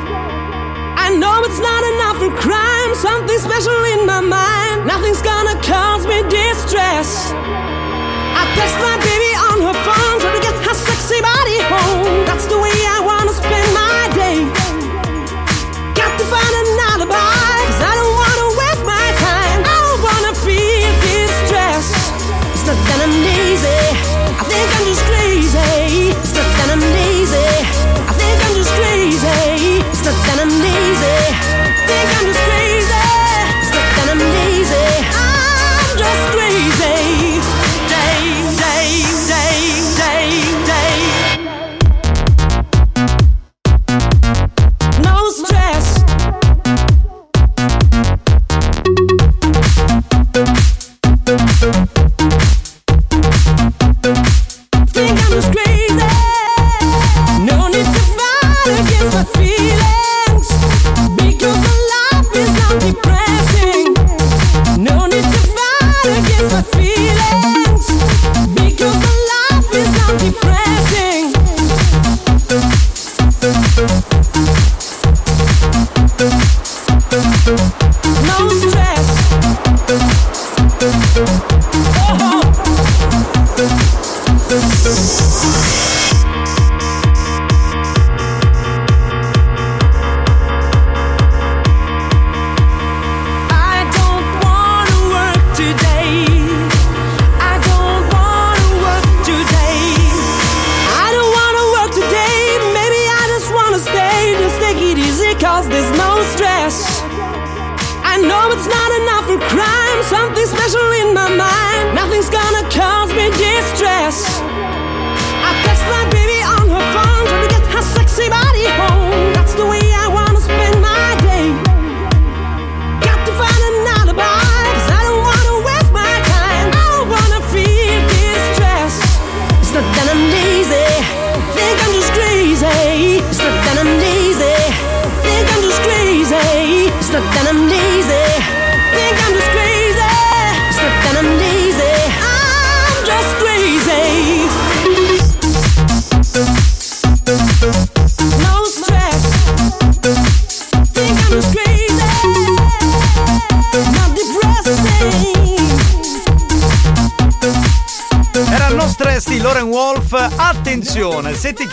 I 0.98 1.16
know 1.16 1.44
it's 1.44 1.60
not 1.60 1.84
enough 1.94 2.18
for 2.18 2.32
crime, 2.42 2.75
something 3.06 3.38
special 3.38 3.80
in 3.94 4.02
my 4.08 4.20
mind, 4.20 4.88
nothing's 4.88 5.22
gonna 5.22 5.54
cause 5.62 6.08
me 6.08 6.26
distress. 6.26 7.30
I 8.40 8.42
text 8.58 8.78
my 8.82 8.98
baby 9.08 9.32
on 9.50 9.58
her 9.68 9.78
phone, 9.86 10.16
try 10.22 10.32
to 10.34 10.42
get 10.42 10.56
her 10.66 10.74
sexy 10.74 11.22
body 11.22 11.58
home, 11.70 12.26
that's 12.26 12.48
the 12.48 12.58
way 12.58 12.75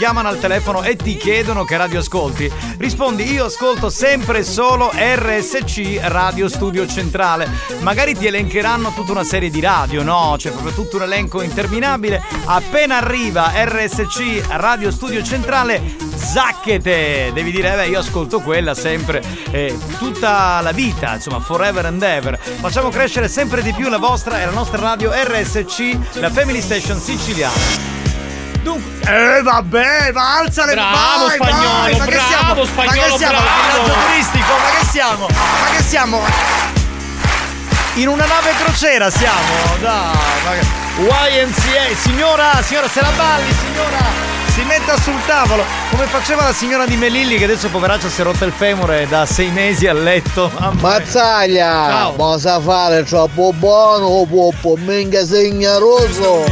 chiamano 0.02 0.26
al 0.26 0.40
telefono 0.40 0.82
e 0.82 0.96
ti 0.96 1.16
chiedono 1.16 1.62
che 1.62 1.76
radio 1.76 2.00
ascolti, 2.00 2.50
rispondi 2.78 3.22
io 3.30 3.44
ascolto 3.44 3.88
sempre 3.88 4.42
solo 4.42 4.90
RSC 4.92 6.00
Radio 6.00 6.48
Studio 6.48 6.88
Centrale. 6.88 7.48
Magari 7.82 8.16
ti 8.16 8.26
elencheranno 8.26 8.92
tutta 8.94 9.12
una 9.12 9.22
serie 9.22 9.48
di 9.48 9.60
radio, 9.60 10.02
no? 10.02 10.34
C'è 10.36 10.50
proprio 10.50 10.72
tutto 10.72 10.96
un 10.96 11.02
elenco 11.02 11.40
interminabile. 11.40 12.20
Appena 12.46 12.96
arriva 12.96 13.52
RSC 13.54 14.42
Radio 14.48 14.90
Studio 14.90 15.22
Centrale, 15.22 15.80
zacchete! 16.16 17.30
Devi 17.32 17.52
dire, 17.52 17.72
eh 17.72 17.76
beh, 17.76 17.86
io 17.86 18.00
ascolto 18.00 18.40
quella 18.40 18.74
sempre, 18.74 19.22
eh, 19.52 19.78
tutta 19.98 20.60
la 20.62 20.72
vita, 20.72 21.14
insomma, 21.14 21.38
forever 21.38 21.86
and 21.86 22.02
ever. 22.02 22.36
Facciamo 22.40 22.88
crescere 22.88 23.28
sempre 23.28 23.62
di 23.62 23.72
più 23.72 23.88
la 23.88 23.98
vostra 23.98 24.42
e 24.42 24.46
la 24.46 24.50
nostra 24.50 24.80
radio 24.80 25.12
RSC, 25.12 26.18
la 26.18 26.30
Family 26.30 26.60
Station 26.60 26.98
siciliana. 26.98 28.01
Dunque, 28.62 29.10
eh 29.12 29.42
vabbè, 29.42 30.12
ma 30.12 30.36
alza 30.38 30.64
le 30.64 30.74
Bravo, 30.74 31.26
vai, 31.26 31.34
spagnolo, 31.36 31.78
vai, 31.80 31.96
ma 31.98 32.04
che 32.04 32.10
bravo, 32.14 32.28
siamo? 32.28 32.54
ma 32.54 32.64
spagnolo, 32.66 33.12
che 33.12 33.16
siamo? 33.18 33.38
bravo. 33.40 33.92
Turistico, 34.06 34.52
ma 34.52 34.78
che 34.78 34.86
siamo? 34.86 35.26
Ma 35.26 35.76
che 35.76 35.82
siamo? 35.82 36.22
In 37.94 38.08
una 38.08 38.24
nave 38.24 38.54
crociera 38.56 39.10
siamo, 39.10 39.76
dai, 39.80 40.14
ma 40.44 40.50
che- 40.52 40.80
YMCA, 41.34 41.96
signora, 42.00 42.62
signora, 42.62 42.88
se 42.88 43.00
la 43.00 43.10
balli, 43.16 43.52
signora, 43.52 43.98
si 44.52 44.62
metta 44.62 44.96
sul 45.00 45.18
tavolo, 45.26 45.64
come 45.92 46.06
faceva 46.06 46.44
la 46.44 46.52
signora 46.54 46.86
di 46.86 46.96
Melilli 46.96 47.36
che 47.36 47.44
adesso 47.44 47.68
poveraccia 47.68 48.08
si 48.08 48.22
è 48.22 48.24
rotta 48.24 48.46
il 48.46 48.52
femore 48.52 49.06
da 49.08 49.26
sei 49.26 49.50
mesi 49.50 49.86
a 49.86 49.92
letto. 49.92 50.50
Mamma. 50.58 50.80
Mazzaglia! 50.80 51.86
Ciao. 51.88 52.14
Ma 52.16 52.38
sa 52.38 52.60
fare 52.60 53.04
troppo 53.04 53.52
buono, 53.52 54.26
poppo, 54.28 54.76
minchia 54.78 55.26
segnaroso! 55.26 56.44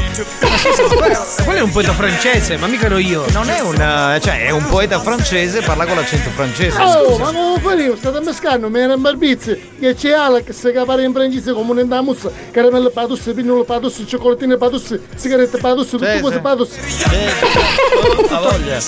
Quello 1.45 1.59
è 1.59 1.63
un 1.63 1.71
poeta 1.71 1.93
francese, 1.93 2.59
ma 2.59 2.67
mica 2.67 2.85
ero 2.87 2.99
io. 2.99 3.25
Non 3.33 3.49
è 3.49 3.61
un. 3.61 3.77
cioè, 4.21 4.45
è 4.47 4.51
un 4.51 4.67
poeta 4.67 5.01
francese, 5.01 5.63
parla 5.63 5.87
con 5.87 5.97
l'accento 5.97 6.29
francese. 6.31 6.79
Oh, 6.81 7.13
scusa. 7.13 7.23
ma 7.25 7.33
come 7.33 7.61
fare 7.61 7.83
io? 7.83 7.97
State 7.97 8.19
a 8.19 8.21
mescando, 8.21 8.69
mi 8.69 8.81
era 8.81 8.93
in 8.93 9.01
barbizzi. 9.01 9.69
Che 9.81 9.95
c'è 9.95 10.13
Alex 10.13 10.61
che 10.73 10.83
parla 10.85 11.03
in 11.03 11.13
francese 11.13 11.53
come 11.55 11.71
un 11.71 11.79
endamus, 11.79 12.29
caramelle 12.51 12.91
patus, 12.91 13.21
pinnolo 13.35 13.65
patus, 13.65 14.03
cioccolatine 14.07 14.59
patus, 14.59 14.99
sigarette 15.15 15.57
patus, 15.57 15.89
tutte 15.89 16.17
Sì, 16.17 16.21
cose 16.21 16.35
sì. 16.35 16.41
patus. 16.41 16.69
Ha 18.31 18.39
voglia. 18.41 18.79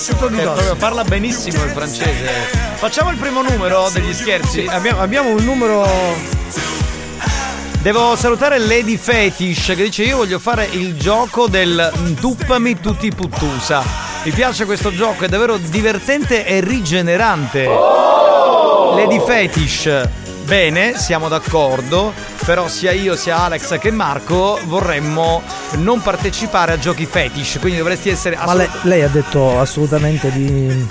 Proprio 0.51 0.75
parla 0.75 1.03
benissimo 1.03 1.63
il 1.63 1.71
francese. 1.71 2.27
Facciamo 2.75 3.11
il 3.11 3.17
primo 3.17 3.41
numero 3.41 3.89
degli 3.89 4.13
scherzi. 4.13 4.65
Abbiamo, 4.67 4.99
abbiamo 5.01 5.29
un 5.29 5.43
numero. 5.43 5.87
Devo 7.81 8.15
salutare 8.15 8.59
Lady 8.59 8.97
Fetish 8.97 9.67
che 9.67 9.83
dice 9.83 10.03
io 10.03 10.17
voglio 10.17 10.39
fare 10.39 10.67
il 10.71 10.97
gioco 10.97 11.47
del 11.47 11.91
tuppami 12.19 12.79
tutti 12.79 13.09
puttusa. 13.11 13.83
Mi 14.23 14.31
piace 14.31 14.65
questo 14.65 14.93
gioco, 14.93 15.25
è 15.25 15.27
davvero 15.27 15.57
divertente 15.57 16.45
e 16.45 16.61
rigenerante. 16.61 17.65
Lady 18.95 19.21
Fetish. 19.25 20.22
Bene, 20.53 20.99
siamo 20.99 21.29
d'accordo, 21.29 22.13
però 22.45 22.67
sia 22.67 22.91
io 22.91 23.15
sia 23.15 23.39
Alex 23.39 23.79
che 23.79 23.89
Marco 23.89 24.59
vorremmo 24.65 25.41
non 25.77 25.99
partecipare 25.99 26.73
a 26.73 26.77
giochi 26.77 27.07
fetish, 27.07 27.57
quindi 27.59 27.79
dovresti 27.79 28.09
essere 28.09 28.35
Ma 28.35 28.53
lei, 28.53 28.67
assolut- 28.67 28.85
lei 28.85 29.01
ha 29.01 29.07
detto 29.07 29.59
assolutamente 29.59 30.31
di, 30.31 30.87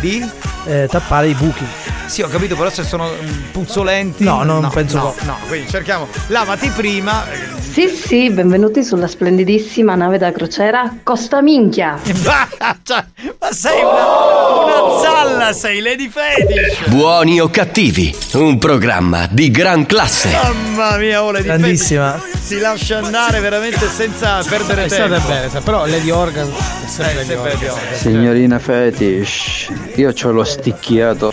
di 0.00 0.24
eh, 0.66 0.86
tappare 0.90 1.28
i 1.28 1.34
buchi. 1.34 1.64
Sì, 2.06 2.22
ho 2.22 2.28
capito, 2.28 2.56
però 2.56 2.70
se 2.70 2.84
sono 2.84 3.10
mm, 3.10 3.50
puzzolenti. 3.52 4.24
No, 4.24 4.42
non 4.42 4.68
penso 4.72 4.96
No, 4.98 5.14
no, 5.24 5.36
quindi 5.46 5.68
cerchiamo. 5.68 6.08
Lavati 6.28 6.68
prima. 6.70 7.24
Sì, 7.60 7.88
sì, 7.88 8.30
benvenuti 8.30 8.82
sulla 8.82 9.06
splendidissima 9.06 9.94
nave 9.94 10.16
da 10.18 10.32
crociera 10.32 10.96
Costa 11.02 11.42
Minchia. 11.42 11.98
Cioè, 12.82 13.04
ma 13.38 13.52
sei 13.52 13.82
una, 13.82 14.64
una 14.64 15.00
zalla, 15.02 15.52
sei 15.52 15.80
Lady 15.82 16.08
Fetish. 16.08 16.88
Buoni 16.88 17.38
o 17.40 17.48
cattivi, 17.50 18.14
un 18.34 18.56
programma 18.58 19.26
di 19.30 19.50
gran 19.50 19.84
classe. 19.84 20.30
Mamma 20.30 20.96
mia, 20.96 21.22
oh, 21.22 21.30
Lady 21.30 21.44
Grandissima. 21.44 22.12
Fetish 22.12 22.36
si 22.48 22.58
lascia 22.58 22.96
andare 22.98 23.40
veramente 23.40 23.86
senza 23.90 24.42
perdere 24.48 24.84
È 24.84 24.88
tempo. 24.88 25.16
stata 25.18 25.28
bene, 25.48 25.60
però 25.62 25.84
Lady 25.84 26.08
Organ 26.08 26.48
è 26.48 26.88
sempre 26.88 27.10
Eh, 27.10 27.14
Lady 27.16 27.26
sempre 27.28 27.52
Organ. 27.52 27.84
Lady 27.84 27.96
Signorina 27.98 28.58
Fetish, 28.58 29.68
io 29.96 30.12
ho 30.22 30.30
lo 30.30 30.44
sticchiato. 30.44 31.32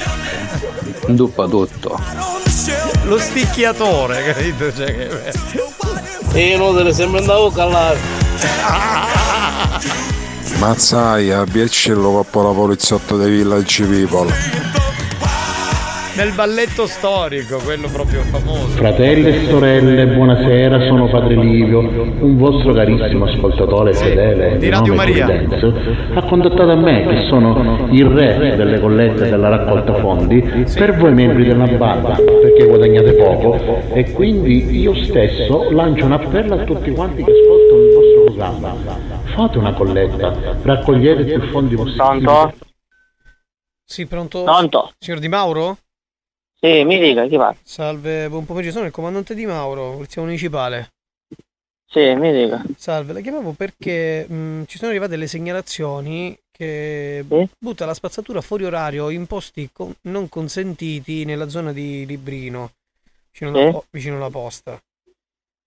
Duppa 1.07 1.47
tutto. 1.47 1.99
Lo 3.03 3.19
sticchiatore, 3.19 4.23
capito? 4.23 4.73
Cioè, 4.73 4.95
che... 4.95 5.33
E 6.33 6.53
inutile, 6.53 6.93
sembra 6.93 7.19
andavo 7.19 7.47
a 7.47 7.53
calare. 7.53 7.99
Mazzaia, 10.57 11.43
piacere 11.43 11.99
coppa 11.99 12.41
la 12.41 12.51
poliziotto 12.51 13.17
dei 13.17 13.29
Village 13.29 13.85
People. 13.85 14.33
Nel 16.15 16.31
balletto 16.33 16.87
storico, 16.87 17.57
quello 17.57 17.89
proprio 17.89 18.21
famoso. 18.21 18.69
Fratelli 18.69 19.27
e 19.27 19.45
sorelle, 19.49 20.07
buonasera, 20.07 20.87
sono 20.87 21.09
Padre 21.09 21.35
Livio, 21.35 21.79
un 21.79 22.37
vostro 22.37 22.71
carissimo 22.71 23.25
ascoltatore 23.25 23.93
fedele 23.93 24.57
di 24.57 24.69
Radio 24.69 24.93
nome 24.93 24.95
Maria. 24.95 25.25
Providenza, 25.25 26.17
ha 26.17 26.23
contattato 26.23 26.69
a 26.69 26.75
me 26.75 27.05
che 27.05 27.25
sono 27.27 27.89
il 27.91 28.05
re 28.05 28.55
delle 28.55 28.79
collette 28.79 29.29
della 29.29 29.49
raccolta 29.49 29.93
fondi 29.95 30.39
per 30.73 30.95
voi 30.95 31.13
membri 31.13 31.43
della 31.47 31.67
banda 31.67 32.15
perché 32.15 32.65
guadagnate 32.65 33.11
poco 33.15 33.81
e 33.91 34.09
quindi 34.13 34.79
io 34.79 34.95
stesso 35.03 35.69
lancio 35.71 36.05
un 36.05 36.13
appello 36.13 36.53
a 36.53 36.63
tutti 36.63 36.91
quanti 36.91 37.25
che 37.25 37.31
ascoltano 37.31 37.81
il 37.81 37.93
vostro 37.93 38.23
programma. 38.23 38.75
Fate 39.35 39.57
una 39.57 39.73
colletta, 39.73 40.33
raccogliete 40.61 41.25
più 41.25 41.41
fondi 41.49 41.75
possibili. 41.75 42.25
Sì, 43.83 44.05
pronto? 44.05 44.43
Pronto? 44.43 44.93
Signor 44.97 45.19
Di 45.19 45.27
Mauro? 45.27 45.77
Sì, 46.65 46.83
mi 46.83 46.97
dica, 46.99 47.27
chi 47.27 47.37
parla? 47.37 47.55
Salve, 47.63 48.27
buon 48.27 48.43
pomeriggio, 48.43 48.71
sono 48.73 48.87
il 48.87 48.91
comandante 48.91 49.35
Di 49.35 49.45
Mauro, 49.45 49.91
polizia 49.93 50.23
municipale. 50.23 50.93
Sì, 51.85 52.15
mi 52.15 52.31
dica. 52.33 52.63
Salve, 52.75 53.13
la 53.13 53.19
chiamavo 53.19 53.51
perché 53.51 54.25
mh, 54.27 54.63
ci 54.65 54.79
sono 54.79 54.89
arrivate 54.89 55.15
le 55.15 55.27
segnalazioni 55.27 56.35
che 56.49 57.23
butta 57.59 57.85
la 57.85 57.93
spazzatura 57.93 58.41
fuori 58.41 58.65
orario 58.65 59.11
in 59.11 59.27
posti 59.27 59.69
con- 59.71 59.93
non 60.03 60.27
consentiti 60.27 61.23
nella 61.23 61.49
zona 61.49 61.71
di 61.71 62.03
Librino, 62.07 62.71
vicino, 63.31 63.51
alla, 63.51 63.65
Sì. 63.65 63.71
po- 63.71 63.85
vicino 63.91 64.15
alla 64.15 64.31
posta. 64.31 64.81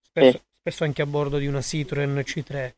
Spesso, 0.03 0.39
Sì. 0.39 0.41
Spesso 0.69 0.85
anche 0.85 1.01
a 1.03 1.07
bordo 1.07 1.39
di 1.39 1.47
una 1.47 1.63
Citroen 1.63 2.23
C3. 2.25 2.75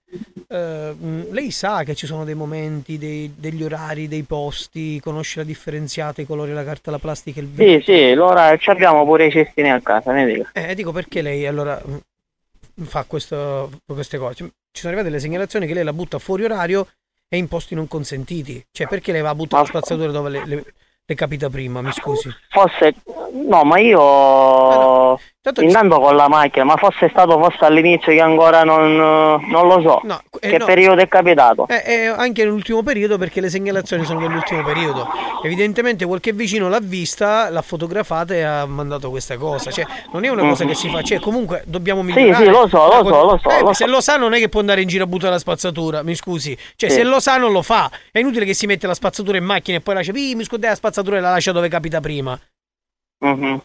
Eh, 0.49 0.95
mh, 0.97 1.33
lei 1.33 1.51
sa 1.51 1.83
che 1.83 1.95
ci 1.95 2.07
sono 2.07 2.25
dei 2.25 2.35
momenti, 2.35 2.99
dei- 2.99 3.33
degli 3.37 3.63
orari, 3.65 4.07
dei 4.07 4.23
posti, 4.23 5.01
conosce 5.01 5.41
la 5.41 5.45
differenziata, 5.45 6.21
i 6.23 6.27
colori, 6.27 6.53
la 6.53 6.65
carta, 6.65 6.91
la 6.93 6.99
plastica, 6.99 7.41
il 7.41 7.49
Sì, 7.57 7.83
sì, 7.85 7.93
allora 8.11 8.57
ci 8.57 8.71
abbiamo 8.71 9.05
pure 9.05 9.27
i 9.27 9.31
cestini 9.31 9.71
a 9.71 9.81
casa, 9.81 10.13
mi 10.13 10.25
dica. 10.25 10.51
eh, 10.55 10.75
dico 10.75 10.93
perché 10.93 11.21
lei 11.21 11.47
allora 11.47 11.83
mm, 11.85 12.85
fa 12.85 13.05
questo- 13.05 13.71
queste 13.85 14.19
cose. 14.19 14.35
Ci 14.73 14.81
sono 14.83 14.93
arrivate 14.93 15.13
le 15.13 15.21
segnalazioni 15.21 15.67
che 15.67 15.75
lei 15.75 15.85
la 15.85 15.93
butta 15.93 16.19
fuori 16.21 16.45
orario 16.45 16.87
e 17.29 17.37
in 17.37 17.49
posti 17.49 17.75
non 17.75 17.89
consentiti. 17.89 18.65
Cioè, 18.71 18.87
perché 18.87 19.11
lei 19.13 19.21
va 19.23 19.31
a 19.31 19.35
buttare 19.35 19.63
la 19.63 19.69
spazzatura 19.69 20.13
dove 20.13 20.31
le, 20.31 20.47
le- 20.47 20.65
le 21.11 21.17
capita 21.17 21.49
prima? 21.51 21.83
Mi 21.83 21.91
scusi. 21.93 22.29
Forse, 22.51 22.95
no, 23.49 23.65
ma 23.65 23.79
io 23.81 25.19
intanto 25.61 25.99
con 25.99 26.15
la 26.15 26.29
macchina, 26.29 26.65
ma 26.65 26.77
fosse 26.77 27.09
stato 27.11 27.37
forse 27.39 27.65
all'inizio 27.65 28.13
che 28.13 28.21
ancora 28.21 28.63
non, 28.63 28.95
non 29.49 29.67
lo 29.67 29.81
so. 29.81 30.01
eh, 30.39 30.51
che 30.51 30.59
no. 30.59 30.65
periodo 30.67 31.01
è 31.01 31.09
capitato? 31.09 31.67
Eh, 31.67 31.83
eh, 31.85 32.07
anche 32.07 32.45
nell'ultimo 32.45 32.83
periodo 32.85 33.19
perché 33.19 33.41
le 33.41 33.51
segnalazioni 33.51 34.05
sono 34.05 34.21
dell'ultimo 34.21 34.63
periodo. 34.63 35.09
Evidentemente 35.43 36.05
qualche 36.05 36.33
vicino 36.33 36.69
l'ha 36.69 36.79
vista, 36.81 37.49
l'ha 37.51 37.63
fotografata 37.63 38.33
e 38.35 38.43
ha 38.43 38.65
mandato 38.67 39.11
questa 39.11 39.37
cosa. 39.37 39.73
Cioè, 39.73 39.85
non 40.13 40.25
è 40.25 40.29
una 40.29 40.43
cosa 40.47 40.65
che 40.65 40.75
si 40.75 40.89
fa. 40.89 41.03
Cioè, 41.03 41.19
comunque 41.19 41.65
dobbiamo 41.67 42.03
Sì, 42.03 42.13
migliorare. 42.13 42.45
sì, 42.45 42.51
lo 42.51 42.69
so, 42.69 42.77
lo 42.87 42.89
La 42.89 43.03
so, 43.03 43.25
lo 43.25 43.41
so, 43.43 43.51
Eh, 43.51 43.61
lo 43.63 43.73
se 43.73 43.85
so. 43.87 43.91
lo 43.91 44.01
sa 44.01 44.17
non 44.17 44.33
è 44.35 44.39
che 44.39 44.49
può 44.49 44.61
andare 44.61 44.83
in 44.83 44.87
giro 44.89 45.03
a 45.05 45.07
buttare 45.09 45.33
la 45.33 45.39
spazzatura, 45.41 46.05
mi 46.05 46.15
scusi. 46.15 46.57
Cioè, 46.77 46.89
Sì. 46.91 46.97
se 46.99 47.03
lo 47.03 47.19
sa 47.19 47.39
non 47.39 47.51
lo 47.51 47.63
fa. 47.63 47.91
È 48.13 48.21
inutile 48.21 48.45
che 48.45 48.55
si 48.55 48.67
mette 48.67 48.87
la 48.87 48.95
spazzatura 48.95 49.39
in 49.39 49.45
macchina 49.45 49.79
e 49.79 49.81
poi 49.81 49.95
lascia, 49.95 50.13
"Ih, 50.15 50.35
mi 50.37 50.45
scordai 50.45 50.69
la 50.71 50.77
spazzatura 50.77 50.99
e 51.17 51.21
la 51.21 51.31
lascia 51.31 51.53
dove 51.53 51.69
capita 51.69 52.01
prima. 52.01 52.39
Mhm. 53.25 53.61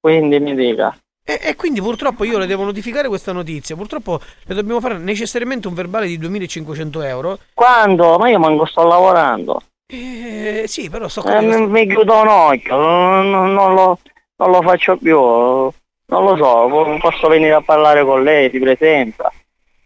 Quindi 0.00 0.40
mi 0.40 0.54
dica. 0.54 0.96
E, 1.22 1.38
e 1.42 1.54
quindi 1.56 1.80
purtroppo 1.80 2.24
io 2.24 2.38
le 2.38 2.46
devo 2.46 2.64
notificare 2.64 3.08
questa 3.08 3.32
notizia. 3.32 3.76
Purtroppo 3.76 4.20
le 4.44 4.54
dobbiamo 4.54 4.80
fare 4.80 4.98
necessariamente 4.98 5.68
un 5.68 5.74
verbale 5.74 6.06
di 6.06 6.18
2500 6.18 7.02
euro. 7.02 7.38
Quando? 7.54 8.18
Ma 8.18 8.28
io 8.28 8.38
manco 8.38 8.64
sto 8.66 8.86
lavorando. 8.86 9.62
Eh, 9.86 10.64
sì, 10.66 10.88
però 10.88 11.08
sto 11.08 11.24
Eh, 11.24 11.40
mi, 11.40 11.66
mi 11.66 11.86
chiudo 11.86 12.20
un 12.20 12.28
occhio, 12.28 12.76
non, 12.76 13.30
non- 13.30 13.52
non 13.52 13.74
lo, 13.74 13.98
non 14.36 14.50
lo 14.50 14.62
faccio 14.62 14.96
più. 14.96 15.18
Non 15.18 16.24
lo 16.24 16.36
so, 16.36 16.66
po- 16.68 16.96
posso 17.00 17.28
venire 17.28 17.52
a 17.54 17.60
parlare 17.60 18.04
con 18.04 18.22
lei, 18.22 18.50
ti 18.50 18.58
presenta. 18.58 19.32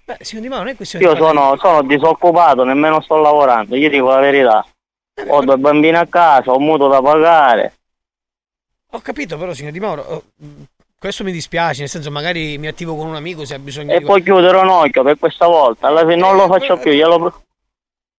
Beh, 0.04 0.18
signor 0.20 0.42
Di 0.42 0.48
Mano, 0.50 0.62
non 0.64 0.72
è 0.72 0.76
questione 0.76 1.04
Io 1.04 1.16
sono, 1.16 1.56
sono 1.58 1.82
disoccupato, 1.82 2.64
nemmeno 2.64 3.00
sto 3.00 3.16
lavorando, 3.16 3.76
gli 3.76 3.88
dico 3.88 4.08
la 4.10 4.20
verità. 4.20 4.66
Ho 5.28 5.44
due 5.44 5.56
bambini 5.56 5.96
a 5.96 6.06
casa, 6.06 6.50
ho 6.50 6.56
un 6.56 6.64
mutuo 6.64 6.88
da 6.88 7.00
pagare. 7.00 7.74
Ho 8.90 9.00
capito, 9.00 9.36
però, 9.38 9.52
signor 9.52 9.72
Di 9.72 9.80
Mauro, 9.80 10.02
oh, 10.02 10.22
Questo 10.98 11.24
mi 11.24 11.32
dispiace, 11.32 11.80
nel 11.80 11.88
senso 11.88 12.10
magari 12.10 12.58
mi 12.58 12.66
attivo 12.66 12.96
con 12.96 13.06
un 13.06 13.14
amico 13.14 13.44
se 13.44 13.54
ha 13.54 13.58
bisogno 13.58 13.92
E 13.92 13.98
di 13.98 14.04
poi 14.04 14.22
chiudere 14.22 14.56
un 14.58 14.68
occhio 14.68 15.02
per 15.02 15.18
questa 15.18 15.46
volta. 15.46 15.86
Alla 15.88 16.00
fine 16.00 16.16
non 16.16 16.36
lo 16.36 16.46
faccio 16.46 16.76
più, 16.78 16.90
glielo. 16.92 17.42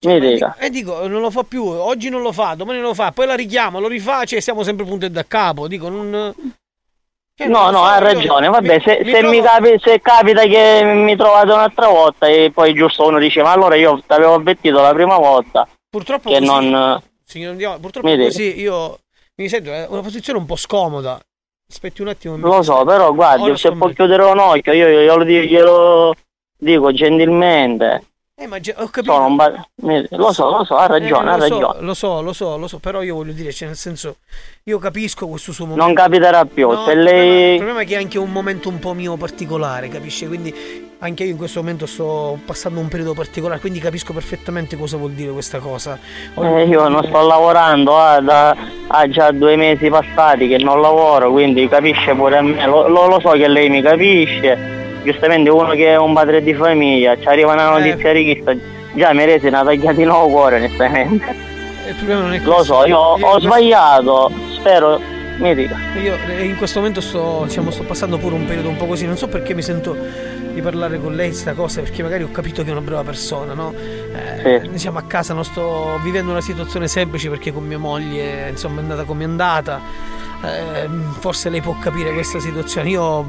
Mi 0.05 0.19
dica. 0.19 0.55
E 0.59 0.69
dico, 0.69 1.07
non 1.07 1.21
lo 1.21 1.31
fa 1.31 1.43
più, 1.43 1.65
oggi 1.65 2.09
non 2.09 2.21
lo 2.21 2.31
fa, 2.31 2.53
domani 2.55 2.79
non 2.79 2.89
lo 2.89 2.93
fa, 2.93 3.11
poi 3.11 3.25
la 3.25 3.35
richiamo, 3.35 3.79
lo 3.79 3.87
rifà, 3.87 4.23
cioè 4.25 4.39
siamo 4.39 4.63
sempre 4.63 4.85
punti 4.85 5.09
da 5.09 5.25
capo. 5.25 5.67
Dico, 5.67 5.89
non. 5.89 6.33
cioè, 7.35 7.47
No, 7.47 7.71
no, 7.71 7.83
ha 7.83 7.97
io- 7.97 8.03
ragione. 8.03 8.47
Vabbè, 8.47 8.79
se, 8.81 8.99
mi 9.03 9.11
se 9.11 9.17
trovo- 9.19 9.29
mi 9.33 9.41
capi- 9.41 9.79
se 9.79 10.01
capita 10.01 10.43
che 10.43 10.83
mi 10.83 11.15
trovate 11.15 11.51
un'altra 11.51 11.87
volta 11.87 12.27
e 12.27 12.51
poi 12.53 12.73
giusto 12.73 13.05
uno 13.07 13.17
dice 13.19 13.41
ma 13.41 13.51
allora 13.51 13.75
io 13.75 13.97
ti 13.97 14.13
avevo 14.13 14.35
avvertito 14.35 14.79
la 14.81 14.93
prima 14.93 15.17
volta 15.17 15.67
Purtroppo 15.95 16.29
che 16.29 16.39
così- 16.39 16.69
non... 16.69 17.01
Signor 17.23 17.55
Dio, 17.55 17.79
purtroppo 17.79 18.07
Mi 18.07 18.17
così 18.17 18.59
io 18.59 18.99
mi 19.35 19.47
sento 19.47 19.71
è 19.71 19.87
una 19.87 20.01
posizione 20.01 20.37
un 20.37 20.45
po' 20.45 20.57
scomoda. 20.57 21.17
Aspetti 21.69 22.01
un 22.01 22.09
attimo. 22.09 22.35
Lo 22.35 22.61
so, 22.61 22.83
però 22.83 23.13
guardi, 23.13 23.57
se 23.57 23.71
può 23.71 23.87
chiudere 23.87 24.23
un 24.23 24.37
occhio, 24.37 24.73
io 24.73 24.87
glielo, 24.89 25.23
glielo 25.23 26.15
dico 26.57 26.91
gentilmente. 26.91 28.03
Eh, 28.37 28.47
ma 28.47 28.57
ho 28.57 28.87
capito. 28.89 29.29
Ba- 29.35 29.65
Lo 30.09 30.33
so, 30.33 30.49
lo 30.49 30.65
so, 30.65 30.75
ha 30.75 30.87
ragione, 30.87 31.29
Eh, 31.29 31.33
ha 31.33 31.37
lo 31.37 31.45
so, 31.45 31.49
ragione. 31.55 31.85
lo 31.85 31.93
so, 31.93 32.21
lo 32.21 32.33
so, 32.33 32.57
lo 32.57 32.67
so, 32.67 32.79
però 32.79 33.01
io 33.01 33.15
voglio 33.15 33.31
dire, 33.31 33.53
cioè 33.53 33.69
nel 33.69 33.77
senso, 33.77 34.17
io 34.63 34.77
capisco 34.77 35.25
questo 35.27 35.53
suo 35.53 35.63
momento. 35.65 35.85
Non 35.85 35.95
capiterà 35.95 36.43
più, 36.43 36.69
No, 36.69 36.83
se 36.83 36.91
il, 36.91 36.97
problema, 36.97 37.11
lei... 37.21 37.51
il 37.51 37.57
problema 37.57 37.81
è 37.81 37.85
che 37.85 37.93
è 37.95 37.97
anche 37.97 38.17
un 38.17 38.29
momento 38.31 38.67
un 38.67 38.79
po' 38.79 38.91
mio 38.91 39.15
particolare, 39.15 39.87
capisci? 39.87 40.27
Quindi 40.27 40.53
anche 40.99 41.23
io 41.23 41.31
in 41.31 41.37
questo 41.37 41.61
momento 41.61 41.85
sto 41.85 42.37
passando 42.45 42.81
un 42.81 42.89
periodo 42.89 43.13
particolare, 43.13 43.61
quindi 43.61 43.79
capisco 43.79 44.11
perfettamente 44.11 44.75
cosa 44.75 44.97
vuol 44.97 45.11
dire 45.11 45.31
questa 45.31 45.59
cosa. 45.59 45.97
Eh, 46.37 46.63
io 46.65 46.89
non 46.89 47.05
sto 47.05 47.25
lavorando, 47.25 47.97
ah, 47.97 48.19
da, 48.19 48.53
ha 48.87 49.07
già 49.07 49.31
due 49.31 49.55
mesi 49.55 49.87
passati 49.89 50.49
che 50.49 50.57
non 50.57 50.81
lavoro, 50.81 51.31
quindi 51.31 51.69
capisce 51.69 52.13
pure 52.13 52.37
a 52.37 52.41
me, 52.41 52.65
lo, 52.65 52.89
lo- 52.89 53.07
lo 53.07 53.19
so 53.21 53.29
che 53.31 53.47
lei 53.47 53.69
mi 53.69 53.81
capisce, 53.81 54.84
giustamente 55.05 55.49
uno 55.49 55.69
che 55.71 55.87
è 55.93 55.95
un 55.97 56.13
padre 56.13 56.43
di 56.43 56.53
famiglia, 56.53 57.17
ci 57.17 57.27
arriva 57.27 57.53
una 57.53 57.77
Eh. 57.77 57.79
notizia 57.89 58.11
richiesta, 58.11 58.53
già 58.93 59.13
mi 59.13 59.23
rese 59.25 59.47
una 59.47 59.63
tagliatina 59.63 60.13
al 60.13 60.27
cuore 60.27 60.57
onestamente. 60.57 61.53
Il 61.87 61.93
problema 61.95 62.21
non 62.21 62.33
è 62.33 62.39
Lo 62.39 62.53
questo. 62.55 62.73
so, 62.81 62.85
io 62.85 62.97
ho 62.97 63.17
Io- 63.17 63.39
sbagliato, 63.39 64.31
spero, 64.57 64.99
mi 65.39 65.53
dica. 65.55 65.77
Io 66.01 66.15
eh, 66.27 66.43
in 66.43 66.57
questo 66.57 66.79
momento 66.79 66.99
sto, 66.99 67.43
diciamo, 67.45 67.69
sto 67.71 67.83
passando 67.83 68.17
pure 68.17 68.35
un 68.35 68.45
periodo 68.45 68.69
un 68.69 68.75
po' 68.77 68.85
così, 68.85 69.05
non 69.05 69.15
so 69.17 69.27
perché 69.27 69.53
mi 69.53 69.61
sento 69.61 69.95
di 70.51 70.61
parlare 70.61 70.99
con 70.99 71.13
lei 71.15 71.29
di 71.29 71.35
sta 71.35 71.53
cosa, 71.53 71.81
perché 71.81 72.01
magari 72.01 72.23
ho 72.23 72.31
capito 72.31 72.63
che 72.63 72.69
è 72.69 72.71
una 72.71 72.81
brava 72.81 73.03
persona, 73.03 73.53
no? 73.53 73.73
Eh, 74.43 74.61
Sì. 74.71 74.77
Siamo 74.79 74.97
a 74.99 75.03
casa, 75.03 75.33
non 75.33 75.43
sto 75.43 75.99
vivendo 76.01 76.31
una 76.31 76.41
situazione 76.41 76.87
semplice 76.87 77.29
perché 77.29 77.51
con 77.51 77.65
mia 77.65 77.77
moglie, 77.77 78.47
insomma, 78.49 78.79
è 78.79 78.83
andata 78.83 79.03
come 79.03 79.23
è 79.23 79.25
andata. 79.25 79.81
Eh, 80.43 80.87
forse 81.19 81.49
lei 81.49 81.61
può 81.61 81.75
capire 81.79 82.13
questa 82.13 82.39
situazione. 82.39 82.89
Io 82.89 83.25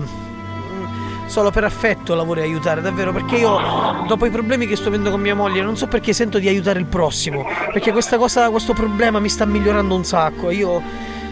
solo 1.26 1.50
per 1.50 1.64
affetto 1.64 2.14
la 2.14 2.22
vorrei 2.22 2.44
aiutare, 2.44 2.80
davvero, 2.80 3.12
perché 3.12 3.36
io 3.36 3.58
dopo 4.06 4.26
i 4.26 4.30
problemi 4.30 4.66
che 4.66 4.76
sto 4.76 4.88
avendo 4.88 5.10
con 5.10 5.20
mia 5.20 5.34
moglie 5.34 5.62
non 5.62 5.76
so 5.76 5.86
perché 5.86 6.12
sento 6.12 6.38
di 6.38 6.48
aiutare 6.48 6.78
il 6.78 6.86
prossimo, 6.86 7.44
perché 7.72 7.92
questa 7.92 8.16
cosa, 8.16 8.48
questo 8.50 8.72
problema 8.72 9.18
mi 9.18 9.28
sta 9.28 9.44
migliorando 9.44 9.94
un 9.94 10.04
sacco. 10.04 10.50
Io 10.50 10.80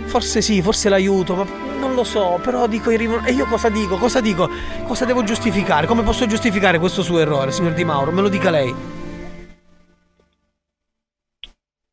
forse 0.07 0.43
sì, 0.43 0.61
forse 0.62 0.89
l'aiuto, 0.89 1.35
ma 1.35 1.45
non 1.79 1.95
lo 1.95 2.05
so, 2.05 2.39
però 2.43 2.66
dico 2.66 2.91
i 2.91 2.97
rimor- 2.97 3.27
e 3.27 3.33
io 3.33 3.47
cosa 3.47 3.69
dico? 3.69 3.97
Cosa 3.97 4.21
dico? 4.21 4.49
Cosa 4.87 5.05
devo 5.05 5.23
giustificare? 5.23 5.87
Come 5.87 6.03
posso 6.03 6.27
giustificare 6.27 6.79
questo 6.79 7.03
suo 7.03 7.19
errore, 7.19 7.53
signor 7.53 7.73
Di 7.73 7.85
Mauro? 7.85 8.11
Me 8.11 8.21
lo 8.21 8.29
dica 8.29 8.51
lei. 8.51 8.75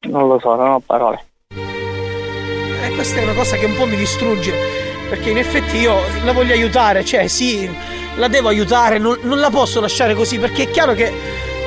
Non 0.07 0.27
lo 0.27 0.39
so, 0.39 0.55
non 0.55 0.69
ho 0.71 0.79
parole. 0.79 1.25
E 1.49 2.87
Eh, 2.87 2.91
questa 2.95 3.19
è 3.19 3.23
una 3.23 3.33
cosa 3.33 3.55
che 3.57 3.65
un 3.65 3.75
po' 3.75 3.85
mi 3.85 3.95
distrugge, 3.95 4.80
perché 5.11 5.29
in 5.29 5.39
effetti 5.39 5.75
io 5.75 5.99
la 6.23 6.31
voglio 6.31 6.53
aiutare, 6.53 7.03
cioè 7.03 7.27
sì, 7.27 7.69
la 8.15 8.29
devo 8.29 8.47
aiutare, 8.47 8.97
non, 8.97 9.17
non 9.23 9.41
la 9.41 9.49
posso 9.49 9.81
lasciare 9.81 10.15
così, 10.15 10.39
perché 10.39 10.63
è 10.63 10.71
chiaro 10.71 10.93
che 10.93 11.11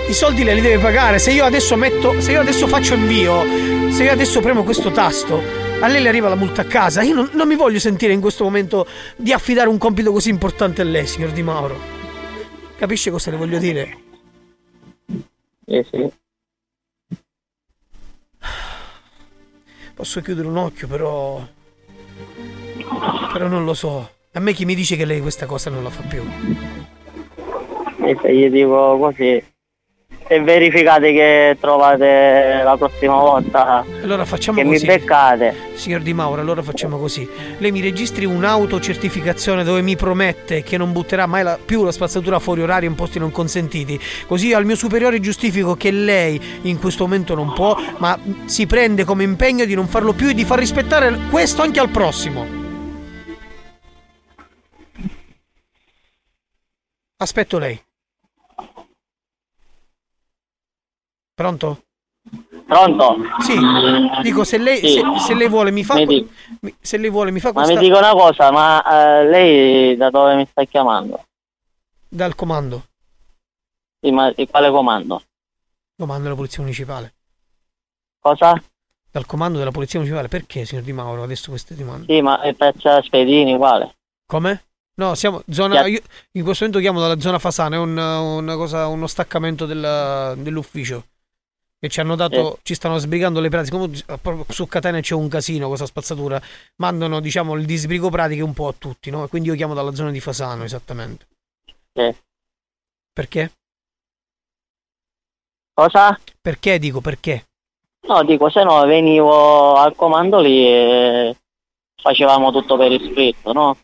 i 0.08 0.14
soldi 0.14 0.44
le 0.44 0.54
li 0.54 0.62
deve 0.62 0.78
pagare. 0.78 1.18
Se 1.18 1.30
io 1.30 1.44
adesso 1.44 1.76
metto, 1.76 2.18
se 2.22 2.32
io 2.32 2.40
adesso 2.40 2.66
faccio 2.66 2.94
invio, 2.94 3.42
se 3.90 4.04
io 4.04 4.12
adesso 4.12 4.40
premo 4.40 4.64
questo 4.64 4.90
tasto, 4.92 5.42
a 5.78 5.86
lei 5.88 6.00
le 6.00 6.08
arriva 6.08 6.30
la 6.30 6.36
multa 6.36 6.62
a 6.62 6.64
casa. 6.64 7.02
Io 7.02 7.14
non, 7.14 7.28
non 7.34 7.46
mi 7.46 7.54
voglio 7.54 7.78
sentire 7.78 8.14
in 8.14 8.22
questo 8.22 8.44
momento 8.44 8.86
di 9.14 9.30
affidare 9.34 9.68
un 9.68 9.76
compito 9.76 10.10
così 10.10 10.30
importante 10.30 10.80
a 10.80 10.84
lei, 10.86 11.06
signor 11.06 11.32
Di 11.32 11.42
Mauro. 11.42 11.78
Capisce 12.78 13.10
cosa 13.10 13.30
le 13.30 13.36
voglio 13.36 13.58
dire? 13.58 13.98
Eh 15.66 15.84
sì. 15.90 16.10
Posso 19.94 20.22
chiudere 20.22 20.48
un 20.48 20.56
occhio, 20.56 20.88
però. 20.88 21.46
Però 23.32 23.46
non 23.48 23.64
lo 23.64 23.74
so. 23.74 24.10
A 24.32 24.40
me 24.40 24.52
chi 24.52 24.64
mi 24.64 24.74
dice 24.74 24.96
che 24.96 25.04
lei 25.04 25.20
questa 25.20 25.46
cosa 25.46 25.70
non 25.70 25.82
la 25.82 25.90
fa 25.90 26.02
più? 26.08 26.22
E 28.04 28.18
se 28.20 28.34
gli 28.34 28.50
dico 28.50 28.98
così, 28.98 29.42
se 30.26 30.40
verificate 30.40 31.12
che 31.12 31.56
trovate 31.60 32.60
la 32.64 32.76
prossima 32.76 33.14
volta 33.16 33.84
Allora 34.02 34.24
facciamo 34.24 34.58
che 34.60 34.64
così. 34.66 34.80
mi 34.80 34.86
beccate, 34.86 35.54
Signor 35.74 36.00
Di 36.00 36.12
Mauro, 36.12 36.40
allora 36.40 36.62
facciamo 36.62 36.98
così. 36.98 37.26
Lei 37.58 37.70
mi 37.72 37.80
registri 37.80 38.24
un'autocertificazione 38.24 39.64
dove 39.64 39.80
mi 39.82 39.96
promette 39.96 40.62
che 40.62 40.76
non 40.76 40.92
butterà 40.92 41.26
mai 41.26 41.42
la- 41.44 41.58
più 41.64 41.82
la 41.84 41.92
spazzatura 41.92 42.38
fuori 42.40 42.62
orario 42.62 42.88
in 42.88 42.94
posti 42.94 43.18
non 43.18 43.30
consentiti. 43.30 43.98
Così 44.26 44.52
al 44.52 44.64
mio 44.66 44.76
superiore 44.76 45.20
giustifico 45.20 45.74
che 45.76 45.90
lei 45.90 46.40
in 46.62 46.78
questo 46.78 47.04
momento 47.04 47.34
non 47.34 47.52
può, 47.52 47.76
ma 47.98 48.18
si 48.46 48.66
prende 48.66 49.04
come 49.04 49.22
impegno 49.22 49.64
di 49.64 49.74
non 49.74 49.86
farlo 49.86 50.12
più 50.12 50.28
e 50.28 50.34
di 50.34 50.44
far 50.44 50.58
rispettare 50.58 51.16
questo 51.30 51.62
anche 51.62 51.80
al 51.80 51.88
prossimo. 51.90 52.62
Aspetto 57.18 57.58
lei. 57.58 57.80
Pronto? 61.34 61.82
pronto? 62.66 63.16
Sì, 63.40 63.58
dico 64.22 64.44
se 64.44 64.58
lei, 64.58 64.78
Sì. 64.80 64.88
se, 64.88 65.02
se 65.26 65.34
lei 65.34 65.48
vuole 65.48 65.70
mi 65.70 65.84
fa 65.84 65.94
Mi 65.94 66.28
mi- 66.60 66.76
se 66.80 66.96
lei 66.96 67.10
vuole 67.10 67.30
mi 67.30 67.40
fa 67.40 67.48
Ma 67.48 67.62
questa 67.62 67.74
mi 67.80 67.86
dica 67.86 67.98
una 67.98 68.12
cosa, 68.12 68.50
ma 68.50 68.82
eh, 69.20 69.28
lei 69.28 69.96
da 69.96 70.10
dove 70.10 70.34
mi 70.36 70.46
sta 70.46 70.64
chiamando? 70.64 71.24
dal 72.08 72.34
comando, 72.36 72.86
Sì, 74.00 74.10
ma 74.12 74.30
di 74.30 74.46
quale 74.46 74.70
comando? 74.70 75.22
comando 75.96 76.22
della 76.24 76.34
polizia 76.36 76.62
municipale. 76.62 77.14
Cosa? 78.20 78.62
Dal 79.10 79.26
comando 79.26 79.58
della 79.58 79.70
polizia 79.72 79.98
municipale, 79.98 80.28
perché 80.28 80.64
signor 80.64 80.84
Di 80.84 80.92
Mauro 80.92 81.22
adesso 81.24 81.50
queste 81.50 81.74
domande? 81.74 82.12
Sì, 82.12 82.20
ma 82.20 82.40
è 82.40 82.52
Piazza 82.54 83.02
Spedini, 83.02 83.56
quale? 83.56 83.96
Come? 84.26 84.64
No, 84.96 85.14
siamo 85.14 85.42
zona 85.50 85.86
io 85.86 86.00
in 86.32 86.44
questo 86.44 86.64
momento 86.64 86.78
chiamo 86.78 87.00
dalla 87.00 87.20
zona 87.20 87.38
Fasana, 87.38 87.76
è 87.76 87.78
un- 87.78 87.96
una 87.96 88.54
cosa 88.56 88.86
uno 88.86 89.06
staccamento 89.08 89.66
del- 89.66 90.34
dell'ufficio. 90.38 91.06
Che 91.84 91.90
ci 91.90 92.00
hanno 92.00 92.14
dato, 92.16 92.58
ci 92.62 92.74
stanno 92.74 92.96
sbrigando 92.96 93.40
le 93.40 93.50
pratiche. 93.50 93.76
Come 93.76 93.90
proprio 94.22 94.44
su 94.48 94.66
Catania 94.66 95.00
c'è 95.00 95.14
un 95.14 95.28
casino, 95.28 95.66
questa 95.66 95.84
spazzatura. 95.84 96.40
Mandano, 96.76 97.20
diciamo, 97.20 97.54
il 97.56 97.66
disbrigo 97.66 98.08
pratiche 98.08 98.40
un 98.40 98.54
po' 98.54 98.68
a 98.68 98.74
tutti, 98.78 99.10
no? 99.10 99.26
Quindi 99.28 99.48
io 99.50 99.54
chiamo 99.54 99.74
dalla 99.74 99.94
zona 99.94 100.10
di 100.10 100.20
Fasano, 100.20 100.64
esattamente. 100.64 101.26
Sì. 101.92 102.14
Perché? 103.12 103.52
Cosa? 105.74 106.18
Perché 106.40 106.78
dico 106.78 107.00
perché? 107.00 107.46
No, 108.06 108.22
dico, 108.24 108.48
se 108.48 108.62
no 108.62 108.84
venivo 108.86 109.74
al 109.74 109.94
comando 109.94 110.40
lì 110.40 110.66
e 110.66 111.36
facevamo 112.00 112.52
tutto 112.52 112.76
per 112.76 112.92
iscritto, 112.92 113.52
no? 113.52 113.76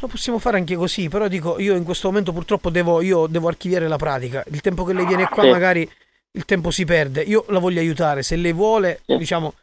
Lo 0.00 0.08
possiamo 0.08 0.38
fare 0.38 0.58
anche 0.58 0.76
così, 0.76 1.08
però 1.08 1.26
dico, 1.26 1.58
io 1.58 1.74
in 1.74 1.82
questo 1.84 2.08
momento 2.08 2.32
purtroppo 2.32 2.68
devo, 2.70 3.00
io 3.00 3.26
devo 3.26 3.48
archiviare 3.48 3.88
la 3.88 3.96
pratica. 3.96 4.44
Il 4.50 4.60
tempo 4.60 4.84
che 4.84 4.92
lei 4.92 5.06
viene 5.06 5.26
qua 5.26 5.44
Sì. 5.44 5.48
magari 5.48 5.90
il 6.32 6.44
tempo 6.44 6.70
si 6.70 6.84
perde. 6.84 7.22
Io 7.22 7.44
la 7.48 7.58
voglio 7.58 7.80
aiutare, 7.80 8.22
se 8.22 8.36
lei 8.36 8.52
vuole, 8.52 9.00
diciamo, 9.06 9.54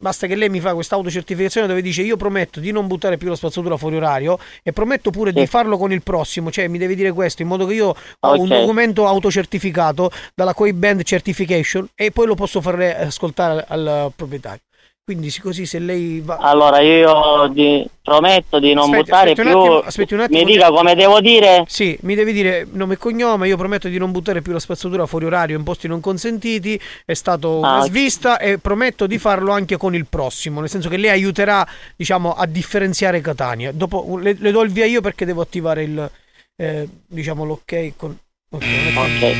basta 0.00 0.26
che 0.26 0.34
lei 0.34 0.48
mi 0.48 0.60
fa 0.60 0.72
questa 0.72 0.94
autocertificazione 0.94 1.66
dove 1.66 1.82
dice 1.82 2.00
io 2.02 2.16
prometto 2.16 2.58
di 2.58 2.72
non 2.72 2.86
buttare 2.86 3.18
più 3.18 3.28
la 3.28 3.36
spazzatura 3.36 3.76
fuori 3.76 3.96
orario 3.96 4.38
e 4.62 4.72
prometto 4.72 5.10
pure 5.10 5.30
di 5.32 5.46
farlo 5.46 5.76
con 5.76 5.92
il 5.92 6.02
prossimo, 6.02 6.50
cioè 6.50 6.68
mi 6.68 6.78
deve 6.78 6.94
dire 6.94 7.12
questo 7.12 7.42
in 7.42 7.48
modo 7.48 7.66
che 7.66 7.74
io 7.74 7.88
ho 8.18 8.32
un 8.32 8.50
Ok. 8.50 8.58
documento 8.60 9.06
autocertificato 9.06 10.10
dalla 10.34 10.54
Koi 10.54 10.72
Band 10.72 11.02
Certification 11.02 11.86
e 11.94 12.10
poi 12.10 12.26
lo 12.26 12.34
posso 12.34 12.60
fare 12.62 12.96
ascoltare 12.98 13.64
al 13.68 14.10
proprietario. 14.16 14.60
Quindi 15.04 15.30
sì, 15.30 15.40
così 15.40 15.66
se 15.66 15.78
lei 15.80 16.20
va... 16.20 16.36
Allora 16.36 16.80
io 16.80 17.48
di- 17.48 17.84
prometto 18.02 18.58
di 18.58 18.72
non 18.72 18.84
Aspetti, 18.84 19.10
buttare 19.10 19.30
aspetti 19.30 19.40
un 19.40 19.46
più. 19.46 19.56
attimo, 19.58 19.78
aspetti 19.80 20.14
un 20.14 20.20
attimo. 20.20 20.38
Mi 20.38 20.44
dica 20.44 20.70
come 20.70 20.94
devo 20.94 21.20
dire? 21.20 21.64
Sì, 21.64 21.96
mi 22.02 22.14
devi 22.14 22.32
dire 22.32 22.66
nome 22.70 22.94
e 22.94 22.96
cognome, 22.98 23.48
io 23.48 23.56
prometto 23.56 23.88
di 23.88 23.96
non 23.98 24.10
buttare 24.12 24.42
più 24.42 24.52
la 24.52 24.58
spazzatura 24.58 25.06
fuori 25.06 25.24
orario 25.24 25.56
in 25.56 25.64
posti 25.64 25.88
non 25.88 26.00
consentiti, 26.00 26.78
è 27.04 27.14
stato 27.14 27.58
una 27.60 27.80
Ah, 27.80 27.86
svista 27.86 28.38
e 28.38 28.58
prometto 28.58 29.06
di 29.06 29.18
farlo 29.18 29.52
anche 29.52 29.76
con 29.76 29.94
il 29.94 30.06
prossimo, 30.06 30.60
nel 30.60 30.68
senso 30.68 30.88
che 30.88 30.96
lei 30.98 31.10
aiuterà, 31.10 31.66
diciamo, 31.96 32.34
a 32.34 32.46
differenziare 32.46 33.20
Catania. 33.20 33.72
Dopo 33.72 34.18
le, 34.18 34.36
le 34.38 34.50
do 34.50 34.62
il 34.62 34.70
via 34.70 34.84
io 34.86 35.00
perché 35.00 35.24
devo 35.24 35.40
attivare 35.40 35.82
il, 35.84 36.10
eh, 36.56 36.88
diciamo, 37.06 37.44
l'ok 37.44 37.92
con... 37.96 38.16
Ok, 38.54 38.64
Ok. 38.94 39.36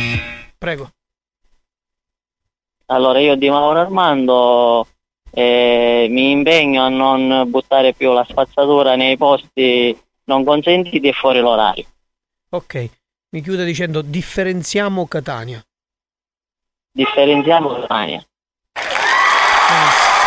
prego. 0.59 0.89
Allora 2.87 3.19
io 3.19 3.35
di 3.37 3.49
Mauro 3.51 3.81
Armando 3.81 4.87
eh, 5.35 6.07
mi 6.11 6.31
impegno 6.31 6.85
a 6.85 6.89
non 6.89 7.45
buttare 7.49 7.95
più 7.95 8.13
la 8.13 8.25
spazzatura 8.29 8.95
nei 8.97 9.17
posti 9.17 9.99
non 10.25 10.45
consentiti 10.45 11.09
e 11.09 11.13
fuori 11.13 11.41
l'orario. 11.41 11.85
Ok, 12.51 12.91
mi 13.31 13.41
chiude 13.41 13.65
dicendo 13.65 14.03
differenziamo 14.03 15.07
Catania. 15.07 15.65
Differenziamo 16.93 17.81
Catania. 17.81 18.23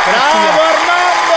Bravo 0.06 0.62
Armando! 0.62 1.36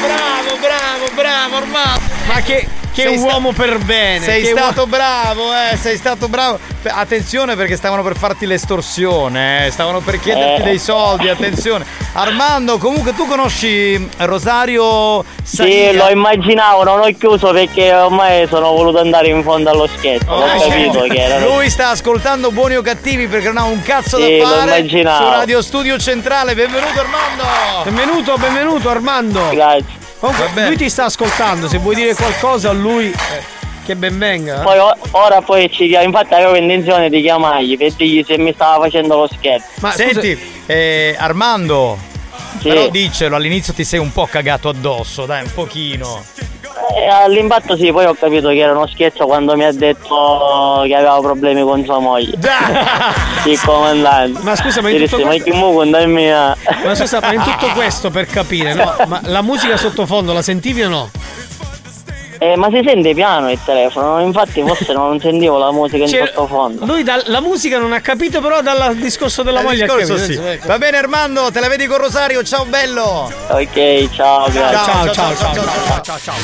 bravo, 0.00 0.56
bravo, 0.60 1.14
bravo 1.14 1.56
Armando! 1.56 2.00
Ma 2.26 2.40
che, 2.40 2.68
che 2.94 3.02
Sei 3.02 3.18
sta- 3.18 3.26
uomo 3.26 3.50
per 3.52 3.78
bene! 3.78 4.24
Sei 4.24 4.44
stato 4.44 4.82
uo- 4.82 4.86
bravo, 4.86 5.52
eh, 5.52 5.76
sei 5.76 5.96
stato 5.96 6.28
bravo. 6.28 6.58
Attenzione 6.86 7.56
perché 7.56 7.76
stavano 7.76 8.02
per 8.04 8.16
farti 8.16 8.46
l'estorsione, 8.46 9.66
eh, 9.66 9.70
stavano 9.72 9.98
per 10.00 10.20
chiederti 10.20 10.60
Eh. 10.60 10.64
dei 10.64 10.78
soldi, 10.78 11.28
attenzione. 11.28 11.84
Armando, 12.12 12.78
comunque 12.78 13.12
tu 13.14 13.26
conosci 13.26 14.08
Rosario 14.18 15.24
Sì, 15.42 15.56
Saia? 15.56 15.92
lo 15.92 16.10
immaginavo, 16.10 16.84
non 16.84 17.00
ho 17.00 17.08
chiuso 17.18 17.50
perché 17.50 17.92
ormai 17.92 18.46
sono 18.46 18.70
voluto 18.70 18.98
andare 19.00 19.26
in 19.28 19.42
fondo 19.42 19.70
allo 19.70 19.88
scherzo. 19.96 20.30
Oh, 20.30 20.44
ho 20.44 20.68
capito 20.68 21.00
che 21.02 21.20
era. 21.20 21.38
Lui 21.44 21.68
sta 21.70 21.88
ascoltando 21.88 22.52
buoni 22.52 22.76
o 22.76 22.82
cattivi 22.82 23.26
perché 23.26 23.48
non 23.48 23.56
ha 23.56 23.64
un 23.64 23.82
cazzo 23.82 24.18
Sì, 24.18 24.38
da 24.38 24.44
lo 24.48 24.54
fare 24.54 24.78
immaginavo. 24.78 25.24
su 25.24 25.30
Radio 25.32 25.62
Studio 25.62 25.98
Centrale. 25.98 26.54
Benvenuto 26.54 27.00
Armando! 27.00 27.82
Benvenuto, 27.90 28.36
benvenuto 28.36 28.88
Armando! 28.90 29.48
Grazie. 29.50 30.02
Comunque, 30.18 30.66
lui 30.66 30.76
ti 30.76 30.88
sta 30.88 31.04
ascoltando, 31.04 31.68
se 31.68 31.78
vuoi 31.78 31.94
dire 31.94 32.14
qualcosa 32.14 32.70
a 32.70 32.72
lui, 32.72 33.06
eh, 33.10 33.42
che 33.84 33.94
ben 33.96 34.16
venga. 34.18 34.60
Poi 34.60 34.78
o- 34.78 34.96
ora 35.12 35.42
poi 35.42 35.70
ci 35.70 35.86
chiamo, 35.88 36.04
infatti 36.06 36.32
avevo 36.34 36.54
intenzione 36.56 37.10
di 37.10 37.20
chiamargli 37.20 37.76
per 37.76 37.92
dirgli 37.92 38.24
se 38.26 38.38
mi 38.38 38.52
stava 38.54 38.84
facendo 38.84 39.16
lo 39.18 39.28
scherzo. 39.30 39.66
Ma 39.80 39.90
senti, 39.92 40.38
eh, 40.66 41.14
Armando, 41.18 41.98
Sì. 42.60 42.68
però 42.68 42.88
diccelo, 42.88 43.36
all'inizio 43.36 43.74
ti 43.74 43.84
sei 43.84 43.98
un 43.98 44.12
po' 44.12 44.26
cagato 44.26 44.70
addosso, 44.70 45.26
dai, 45.26 45.42
un 45.42 45.52
pochino. 45.52 46.24
Eh, 46.96 47.06
all'impatto 47.08 47.76
sì, 47.76 47.90
poi 47.92 48.04
ho 48.04 48.14
capito 48.14 48.48
che 48.48 48.58
era 48.58 48.72
uno 48.72 48.86
scherzo 48.86 49.26
quando 49.26 49.56
mi 49.56 49.64
ha 49.64 49.72
detto 49.72 50.82
che 50.86 50.94
aveva 50.94 51.18
problemi 51.20 51.62
con 51.62 51.84
sua 51.84 51.98
moglie. 51.98 52.36
Il 53.44 53.60
comandante. 53.60 54.40
Ma 54.42 54.56
scusa, 54.56 54.80
ma 54.82 54.90
in 54.90 55.04
tutto 55.04 55.22
questo-. 55.22 55.50
Ma 56.84 56.94
scusa, 56.94 57.20
ma 57.20 57.32
in 57.32 57.42
tutto 57.42 57.66
questo 57.74 58.10
per 58.10 58.26
capire, 58.26 58.74
no? 58.74 58.94
Ma 59.06 59.20
la 59.24 59.42
musica 59.42 59.76
sottofondo 59.76 60.32
la 60.32 60.42
sentivi 60.42 60.82
o 60.82 60.88
no? 60.88 61.10
Eh, 62.38 62.56
ma 62.56 62.68
si 62.70 62.82
sente 62.84 63.14
piano 63.14 63.50
il 63.50 63.58
telefono, 63.64 64.20
infatti 64.20 64.60
forse 64.62 64.92
non 64.92 65.18
sentivo 65.22 65.56
la 65.58 65.70
musica 65.72 66.04
in 66.04 66.08
Cioè, 66.08 66.26
sottofondo. 66.26 66.84
Lui 66.84 67.02
dal- 67.02 67.22
la 67.26 67.40
musica 67.40 67.78
non 67.78 67.92
ha 67.92 68.00
capito, 68.00 68.40
però 68.40 68.60
dal 68.60 68.96
discorso 68.96 69.42
della 69.42 69.60
Il 69.60 69.66
moglie 69.66 69.84
ha 69.84 69.96
discorso 69.96 70.14
capito. 70.14 70.42
sì. 70.42 70.58
Va 70.66 70.78
bene 70.78 70.96
Armando, 70.98 71.50
te 71.52 71.60
la 71.60 71.68
vedi 71.68 71.86
con 71.86 71.98
Rosario, 71.98 72.42
ciao 72.42 72.64
bello! 72.64 73.30
Ok, 73.48 74.10
ciao, 74.10 74.48
grazie. 74.50 74.92
ciao, 74.92 75.12
ciao, 75.12 75.34
ciao, 75.36 75.54
ciao, 75.54 76.02
ciao, 76.02 76.18
ciao. 76.18 76.34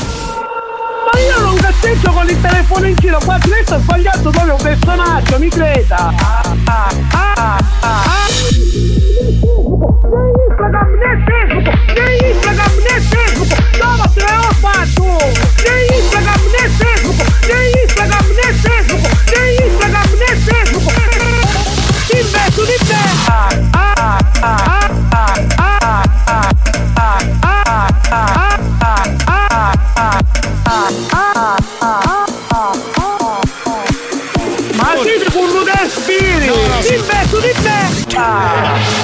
Ma 1.13 1.19
io 1.21 1.41
non 1.45 1.55
cazzeggio 1.57 2.11
con 2.13 2.29
il 2.29 2.41
telefono 2.41 2.87
in 2.87 2.95
giro, 2.97 3.19
qua 3.25 3.39
lei 3.49 3.63
sta 3.65 3.79
sbagliando 3.79 4.31
proprio 4.31 4.55
un 4.55 4.63
personaggio, 4.63 5.39
mi 5.39 5.49
creda. 5.49 5.97
Ah, 6.17 6.43
ah, 6.67 6.89
ah, 7.13 7.57
ah. 7.81 8.19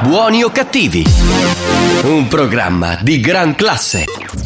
Buoni 0.02 0.42
o 0.42 0.50
cattivi? 0.50 1.04
Un 2.02 2.26
programma 2.28 2.98
di 3.00 3.20
gran 3.20 3.54
classe. 3.54 4.45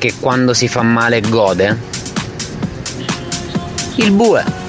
che 0.00 0.14
quando 0.18 0.54
si 0.54 0.66
fa 0.66 0.80
male 0.80 1.20
gode? 1.20 1.78
Il 3.96 4.10
bue. 4.12 4.59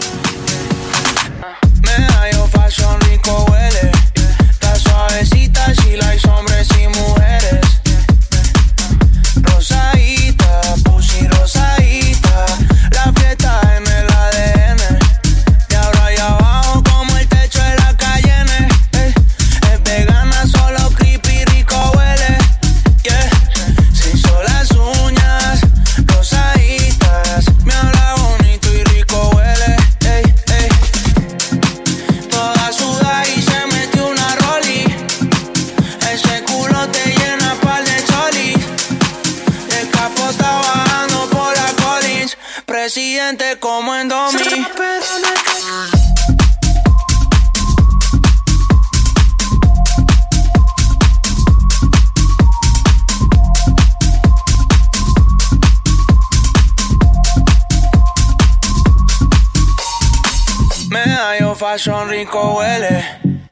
Fashion 61.71 62.09
rico 62.09 62.55
huele. 62.55 63.01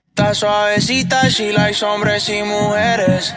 Está 0.10 0.36
suavecita, 0.36 1.30
she 1.30 1.54
likes 1.54 1.82
hombres 1.82 2.28
y 2.28 2.44
mujeres. 2.44 3.34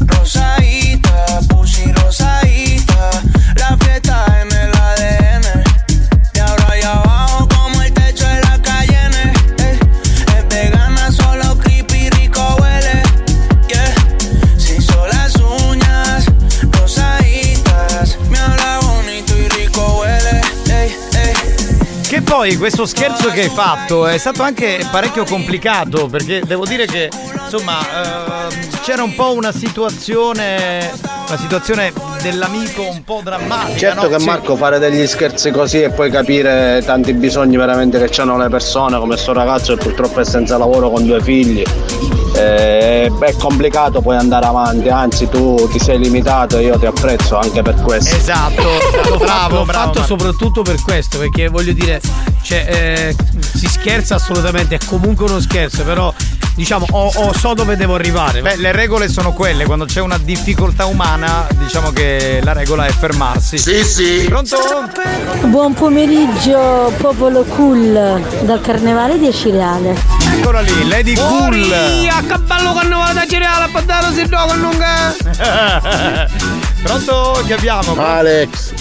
Rosadita, 0.00 0.87
poi 22.28 22.56
questo 22.56 22.84
scherzo 22.84 23.30
che 23.30 23.42
hai 23.42 23.48
fatto 23.48 24.06
è 24.06 24.18
stato 24.18 24.42
anche 24.42 24.86
parecchio 24.90 25.24
complicato 25.24 26.06
perché 26.08 26.42
devo 26.44 26.66
dire 26.66 26.84
che 26.84 27.08
insomma 27.42 27.78
ehm, 27.80 28.80
c'era 28.82 29.02
un 29.02 29.14
po' 29.14 29.32
una 29.32 29.50
situazione 29.50 30.90
una 31.28 31.38
situazione 31.38 31.92
dell'amico 32.22 32.82
un 32.88 33.04
po' 33.04 33.20
drammatica. 33.22 33.78
Certo 33.78 34.08
no? 34.08 34.16
che. 34.16 34.24
Marco 34.24 34.56
fare 34.56 34.78
degli 34.78 35.06
scherzi 35.06 35.50
così 35.50 35.82
e 35.82 35.90
poi 35.90 36.10
capire 36.10 36.82
tanti 36.84 37.12
bisogni 37.12 37.56
veramente 37.56 38.02
che 38.02 38.20
hanno 38.20 38.38
le 38.38 38.48
persone, 38.48 38.98
come 38.98 39.16
sto 39.16 39.32
ragazzo 39.34 39.76
che 39.76 39.84
purtroppo 39.84 40.20
è 40.20 40.24
senza 40.24 40.56
lavoro 40.56 40.90
con 40.90 41.04
due 41.04 41.20
figli, 41.22 41.62
eh, 42.38 43.12
è 43.18 43.36
complicato 43.36 44.00
poi 44.00 44.16
andare 44.16 44.46
avanti, 44.46 44.88
anzi 44.88 45.28
tu 45.28 45.68
ti 45.70 45.78
sei 45.78 45.98
limitato 45.98 46.58
e 46.58 46.64
io 46.64 46.78
ti 46.78 46.86
apprezzo 46.86 47.36
anche 47.36 47.62
per 47.62 47.74
questo. 47.76 48.14
Esatto, 48.14 48.62
bravo, 49.18 49.24
fatto, 49.24 49.54
l'ho 49.54 49.64
bravo. 49.64 49.92
fatto 49.92 50.02
soprattutto 50.04 50.62
per 50.62 50.80
questo, 50.82 51.18
perché 51.18 51.48
voglio 51.48 51.72
dire, 51.72 52.00
cioè, 52.42 52.66
eh, 52.68 53.16
si 53.58 53.66
scherza 53.66 54.14
assolutamente, 54.14 54.76
è 54.76 54.78
comunque 54.86 55.24
uno 55.24 55.40
scherzo, 55.40 55.82
però 55.82 56.14
diciamo, 56.54 56.86
o, 56.90 57.10
o 57.12 57.32
so 57.36 57.54
dove 57.54 57.76
devo 57.76 57.96
arrivare. 57.96 58.40
Beh, 58.40 58.56
le 58.56 58.70
regole 58.70 59.08
sono 59.08 59.32
quelle, 59.32 59.64
quando 59.64 59.84
c'è 59.84 60.00
una 60.00 60.16
difficoltà 60.16 60.86
umana, 60.86 61.44
diciamo 61.58 61.90
che 61.90 62.40
la 62.42 62.52
regola 62.52 62.86
è 62.86 62.90
fermarsi. 62.90 63.58
Sì, 63.58 63.82
sì. 63.82 64.26
Pronto? 64.28 64.56
Buon 65.46 65.74
pomeriggio, 65.74 66.92
popolo 66.98 67.42
cool, 67.42 68.22
dal 68.42 68.60
carnevale 68.60 69.18
di 69.18 69.32
Cireale. 69.32 69.96
Eccola 70.36 70.60
lì, 70.60 70.86
Lady 70.86 71.14
Cool. 71.14 71.58
Via, 72.00 72.22
che 72.26 72.38
bello 72.38 72.72
carnevale 72.72 73.14
da 73.14 73.26
cereale, 73.26 73.64
a 73.64 73.68
padano 73.72 74.12
si 74.12 74.24
do 74.24 74.36
con 74.46 74.60
lunga. 74.60 75.14
Pronto? 76.82 77.42
Che 77.44 77.52
abbiamo? 77.54 77.96
Alex. 77.96 78.72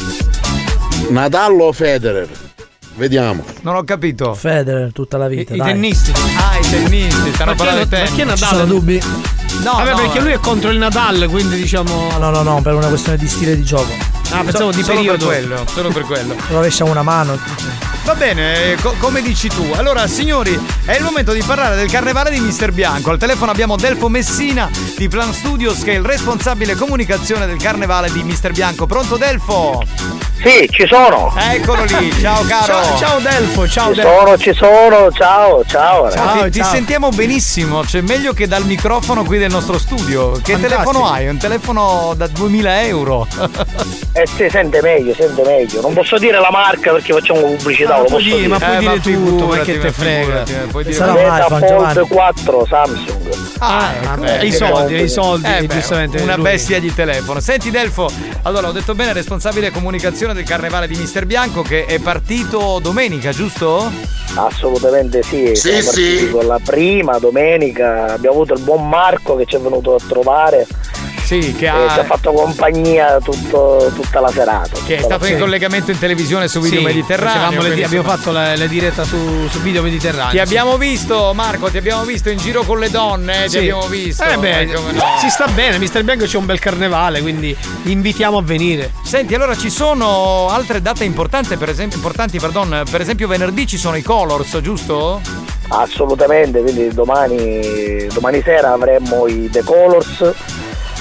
Nadal 1.10 1.60
o 1.60 1.72
Federer? 1.72 2.47
Vediamo. 2.98 3.44
Non 3.62 3.76
ho 3.76 3.84
capito. 3.84 4.34
Federer 4.34 4.92
tutta 4.92 5.18
la 5.18 5.28
vita. 5.28 5.54
I 5.54 5.58
dai. 5.58 5.72
tennisti. 5.72 6.12
Ah, 6.36 6.58
i 6.58 6.68
tennisti, 6.68 7.32
stanno 7.32 7.54
parlando 7.54 7.84
di 7.84 7.90
tennis. 7.90 8.18
è 8.18 8.24
Nadal? 8.24 8.38
Ci 8.38 8.46
sono 8.46 8.66
dubbi? 8.66 9.02
No, 9.64 9.72
Vabbè, 9.74 9.92
no, 9.92 9.98
perché 9.98 10.18
eh. 10.18 10.22
lui 10.22 10.32
è 10.32 10.40
contro 10.40 10.72
il 10.72 10.78
Nadal, 10.80 11.28
quindi 11.30 11.56
diciamo. 11.58 12.18
No, 12.18 12.32
no, 12.32 12.42
no, 12.42 12.62
per 12.62 12.74
una 12.74 12.88
questione 12.88 13.18
di 13.18 13.28
stile 13.28 13.56
di 13.56 13.64
gioco. 13.64 14.17
Ah, 14.32 14.44
pensavo 14.44 14.72
di 14.72 14.84
solo 14.84 14.96
periodo. 14.98 15.28
per 15.28 15.38
quello, 15.38 15.66
solo 15.72 15.90
per 15.90 16.04
quello. 16.04 16.36
Rovescia 16.50 16.84
una 16.84 17.02
mano. 17.04 17.38
Va 18.04 18.14
bene, 18.16 18.76
co- 18.82 18.96
come 19.00 19.22
dici 19.22 19.50
tu. 19.50 19.70
Allora, 19.76 20.08
signori, 20.08 20.58
è 20.86 20.96
il 20.96 21.04
momento 21.04 21.34
di 21.34 21.42
parlare 21.44 21.76
del 21.76 21.90
carnevale 21.92 22.30
di 22.30 22.40
Mister 22.40 22.72
Bianco. 22.72 23.12
Al 23.12 23.18
telefono 23.18 23.52
abbiamo 23.52 23.76
Delfo 23.76 24.08
Messina 24.10 24.70
di 24.96 25.08
Plan 25.10 25.34
Studios, 25.34 25.84
che 25.84 25.92
è 25.94 25.96
il 25.96 26.06
responsabile 26.06 26.76
comunicazione 26.76 27.46
del 27.46 27.58
carnevale 27.58 28.12
di 28.12 28.24
Mister 28.24 28.52
Bianco. 28.54 28.86
Pronto, 28.86 29.18
Delfo? 29.18 29.84
Sì, 30.42 30.70
ci 30.72 30.86
sono. 30.88 31.34
Eccolo 31.36 31.84
lì, 31.84 32.14
ciao 32.22 32.44
caro. 32.46 32.66
Ciao, 32.66 32.98
ciao 32.98 33.20
Delfo, 33.20 33.68
ciao 33.68 33.90
Ci 33.94 33.96
Delfo. 34.02 34.18
sono, 34.20 34.38
ci 34.38 34.54
sono, 34.54 35.12
ciao, 35.12 35.64
ciao. 35.66 36.12
Ciao, 36.12 36.44
ti, 36.44 36.52
ti 36.52 36.64
sentiamo 36.64 37.10
benissimo, 37.10 37.82
c'è 37.82 38.02
meglio 38.02 38.32
che 38.34 38.48
dal 38.48 38.64
microfono 38.66 39.24
qui 39.26 39.38
del 39.38 39.52
nostro 39.52 39.78
studio. 39.78 40.32
Che 40.32 40.54
Fantastico. 40.54 40.68
telefono 40.68 41.10
hai? 41.12 41.28
Un 41.28 41.38
telefono 41.38 42.14
da 42.16 42.28
2000 42.28 42.84
euro. 42.86 43.28
Eh 44.20 44.26
sì, 44.26 44.48
sente 44.50 44.82
meglio, 44.82 45.14
sente 45.14 45.44
meglio. 45.44 45.82
Non 45.82 45.94
posso 45.94 46.18
dire 46.18 46.40
la 46.40 46.50
marca 46.52 46.92
perché 46.92 47.14
facciamo 47.14 47.42
pubblicità, 47.42 47.92
Ma 47.92 47.98
lo 48.00 48.04
posso 48.06 48.18
dire, 48.24 48.48
ma 48.48 48.58
puoi 48.58 48.74
Eh, 48.76 48.78
dire 48.80 48.90
ma 48.90 48.96
tutto, 48.96 49.10
figurati, 49.10 49.58
ma 49.58 49.64
che 49.64 49.80
te 49.80 49.92
frega. 49.92 50.46
figurati, 50.46 50.54
puoi 50.72 50.84
dire- 50.84 50.96
Sarà 50.96 51.14
iPhone, 51.14 51.48
Fold 51.48 51.68
Giovanni. 51.68 52.08
4 52.08 52.66
Samsung. 52.66 53.36
Ah, 53.60 53.92
Vabbè, 54.04 54.42
i 54.44 54.52
soldi, 54.52 55.02
i 55.02 55.08
soldi, 55.10 55.48
Eh 55.48 55.66
beh, 55.66 55.74
giustamente. 55.74 56.22
Una 56.22 56.36
lui. 56.36 56.44
bestia 56.44 56.80
di 56.80 56.94
telefono. 56.94 57.40
Senti 57.40 57.70
Delfo, 57.70 58.10
allora 58.44 58.68
ho 58.70 58.72
detto 58.72 58.96
bene, 58.96 59.14
responsabile 59.14 59.70
comunicazione 59.72 60.34
del 60.34 60.44
carnevale 60.46 60.88
di 60.88 60.96
Mister 60.96 61.26
Bianco 61.28 61.62
che 61.62 61.86
è 61.86 62.00
partito 62.00 62.80
domenica, 62.82 63.30
giusto? 63.32 63.92
Assolutamente 64.36 65.22
sì. 65.24 65.48
Sì, 65.54 65.70
Siamo 65.70 65.84
partiti 65.84 66.18
sì. 66.18 66.30
Con 66.32 66.46
la 66.48 66.60
prima 66.64 67.18
domenica 67.20 68.14
abbiamo 68.14 68.36
avuto 68.36 68.54
il 68.54 68.62
buon 68.62 68.88
Marco 68.88 69.36
che 69.36 69.46
ci 69.46 69.56
è 69.56 69.60
venuto 69.60 69.96
a 69.96 70.00
trovare 70.08 70.66
Sì, 71.28 71.54
che 71.58 71.66
e 71.66 71.68
ha, 71.68 71.90
ci 71.90 72.00
ha 72.00 72.06
fatto 72.06 72.32
compagnia 72.32 73.20
tutto- 73.22 73.92
tutta 73.94 74.22
la 74.22 74.30
serata. 74.30 74.80
che 74.86 74.96
è 74.96 75.02
stato 75.02 75.26
in 75.26 75.38
collegamento 75.38 75.92
in 75.92 76.00
televisione 76.00 76.48
su 76.48 76.62
Video 76.62 76.80
Sì, 76.80 76.86
Mediterraneo. 76.86 77.62
le- 77.62 77.84
abbiamo 77.84 78.08
fatto 78.08 78.32
la, 78.32 78.56
la 78.56 78.66
diretta 78.66 79.04
su, 79.04 79.46
su 79.50 79.60
video 79.60 79.82
mediterraneo. 79.82 80.32
Ti 80.32 80.40
abbiamo 80.40 80.78
visto, 80.78 81.34
Marco, 81.36 81.68
ti 81.70 81.76
abbiamo 81.80 82.06
visto 82.06 82.30
in 82.30 82.38
giro 82.38 82.64
con 82.64 82.80
le 82.80 82.90
donne, 82.90 83.44
eh, 83.44 83.50
Sì. 83.50 83.58
ti 83.58 83.70
abbiamo 83.70 83.88
visto. 83.88 84.24
Eh 84.24 84.38
beh, 84.38 84.60
Eh, 84.62 84.66
no. 84.68 84.80
si 85.20 85.30
sta 85.30 85.48
bene, 85.50 85.78
Mister 85.80 86.02
Bianco 86.06 86.24
c'è 86.24 86.38
un 86.38 86.46
bel 86.46 86.60
carnevale, 86.60 87.20
quindi 87.22 87.54
vi 87.82 87.92
invitiamo 87.92 88.38
a 88.38 88.42
venire. 88.42 88.94
Senti, 89.04 89.36
allora 89.36 89.58
ci 89.58 89.70
sono 89.70 90.48
altre 90.50 90.82
date 90.82 91.04
importanti, 91.04 91.58
per 91.58 91.68
esempio, 91.68 91.98
importanti, 91.98 92.40
perdon, 92.40 92.84
per 92.90 93.02
esempio 93.02 93.28
venerdì 93.28 93.68
ci 93.68 93.78
sono 93.78 93.98
i 93.98 94.02
Colors, 94.02 94.62
giusto? 94.62 95.20
Assolutamente, 95.68 96.62
quindi 96.62 96.88
domani, 96.94 98.08
domani 98.14 98.42
sera 98.42 98.72
avremo 98.72 99.28
i 99.28 99.50
The 99.52 99.62
Colors 99.64 100.34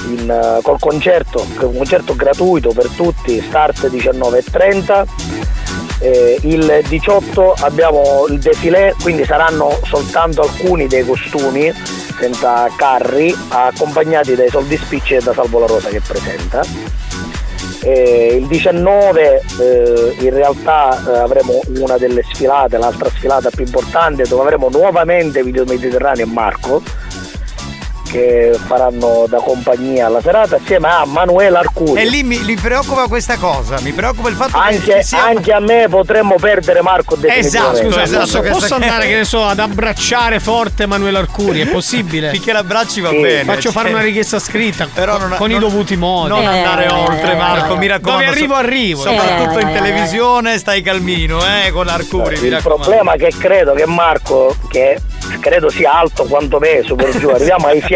in, 0.05 0.31
eh, 0.31 0.61
col 0.63 0.79
concerto, 0.79 1.47
un 1.61 1.77
concerto 1.77 2.15
gratuito 2.15 2.71
per 2.71 2.89
tutti, 2.89 3.41
start 3.41 3.89
19.30. 3.89 5.07
Eh, 5.99 6.39
il 6.43 6.83
18 6.87 7.55
abbiamo 7.61 8.27
il 8.29 8.39
defilé, 8.39 8.95
quindi 9.03 9.25
saranno 9.25 9.79
soltanto 9.85 10.43
alcuni 10.43 10.87
dei 10.87 11.05
costumi 11.05 11.73
senza 12.19 12.69
carri, 12.77 13.35
accompagnati 13.49 14.35
dai 14.35 14.49
soldi 14.49 14.77
spicci 14.77 15.15
e 15.15 15.21
da 15.21 15.33
Salvo 15.33 15.59
la 15.59 15.67
Rosa 15.67 15.89
che 15.89 16.01
presenta. 16.01 16.63
Eh, 17.83 18.37
il 18.41 18.47
19 18.47 19.43
eh, 19.61 20.17
in 20.19 20.31
realtà 20.31 20.99
eh, 21.07 21.19
avremo 21.19 21.61
una 21.79 21.97
delle 21.99 22.23
sfilate, 22.33 22.79
l'altra 22.79 23.09
sfilata 23.11 23.51
più 23.51 23.65
importante 23.65 24.25
dove 24.25 24.43
avremo 24.43 24.69
nuovamente 24.71 25.43
Video 25.43 25.65
Mediterraneo 25.65 26.25
e 26.25 26.29
Marco 26.29 26.83
che 28.11 28.57
faranno 28.67 29.27
da 29.29 29.39
compagnia 29.39 30.07
alla 30.07 30.21
serata 30.21 30.57
assieme 30.57 30.89
a 30.89 31.05
Manuela 31.07 31.59
Arcuri. 31.61 32.01
E 32.01 32.05
lì 32.07 32.23
mi, 32.23 32.39
mi 32.45 32.55
preoccupa 32.55 33.07
questa 33.09 33.37
cosa, 33.37 33.79
mi 33.81 33.93
preoccupa 33.93 34.29
il 34.29 34.35
fatto 34.37 34.53
che 34.53 34.59
Anche, 34.75 35.01
ci 35.03 35.09
sia... 35.09 35.25
anche 35.25 35.53
a 35.53 35.61
me 35.61 35.87
potremmo 35.89 36.37
perdere 36.37 36.83
Marco 36.83 37.15
Esatto, 37.17 37.27
definitivamente. 37.27 37.85
scusa, 37.85 38.03
esatto, 38.25 38.43
posso, 38.51 38.75
andare, 38.75 39.07
che 39.09 39.17
ne 39.17 39.25
so, 39.25 39.45
ad 39.45 39.59
abbracciare 39.59 40.41
forte 40.41 40.85
Emanuele 40.85 41.19
Arcuri? 41.19 41.61
È 41.61 41.67
possibile? 41.69 42.31
Finché 42.31 42.53
l'abbracci 42.53 43.01
va 43.01 43.11
Sì. 43.11 43.21
bene. 43.21 43.45
Faccio 43.45 43.61
cioè- 43.63 43.73
fare 43.73 43.89
una 43.91 44.01
richiesta 44.01 44.39
scritta 44.39 44.89
Però 44.93 45.19
non- 45.19 45.35
con 45.37 45.49
non- 45.51 45.57
i 45.57 45.61
dovuti 45.61 45.97
modi. 45.97 46.29
Non 46.29 46.43
Eh, 46.43 46.47
andare 46.47 46.85
eh, 46.87 46.93
oltre, 46.93 47.33
eh, 47.33 47.37
Marco, 47.37 47.75
eh. 47.75 47.77
mi 47.79 47.87
raccomando. 47.87 48.25
Dove 48.25 48.27
arrivo, 48.37 48.55
arrivo. 48.55 49.03
Soprattutto 49.03 49.59
Eh, 49.59 49.63
in 49.63 49.73
televisione, 49.73 50.59
stai 50.59 50.83
calmino, 50.83 51.39
eh, 51.41 51.71
con 51.73 51.89
Arcuri, 51.89 52.39
mi 52.39 52.47
Il 52.47 52.53
raccomando. 52.53 52.85
problema 52.85 53.13
è 53.15 53.19
che 53.19 53.33
credo 53.39 53.73
che 53.75 53.87
Marco, 53.87 54.55
che 54.69 54.99
credo 55.41 55.69
sia 55.71 55.99
alto 55.99 56.25
quanto 56.25 56.59
me, 56.59 56.83
su 56.85 56.95
per 56.95 57.17
giù, 57.19 57.29
arriviamo 57.29 57.67
ai 57.67 57.81
fianchi 57.81 57.95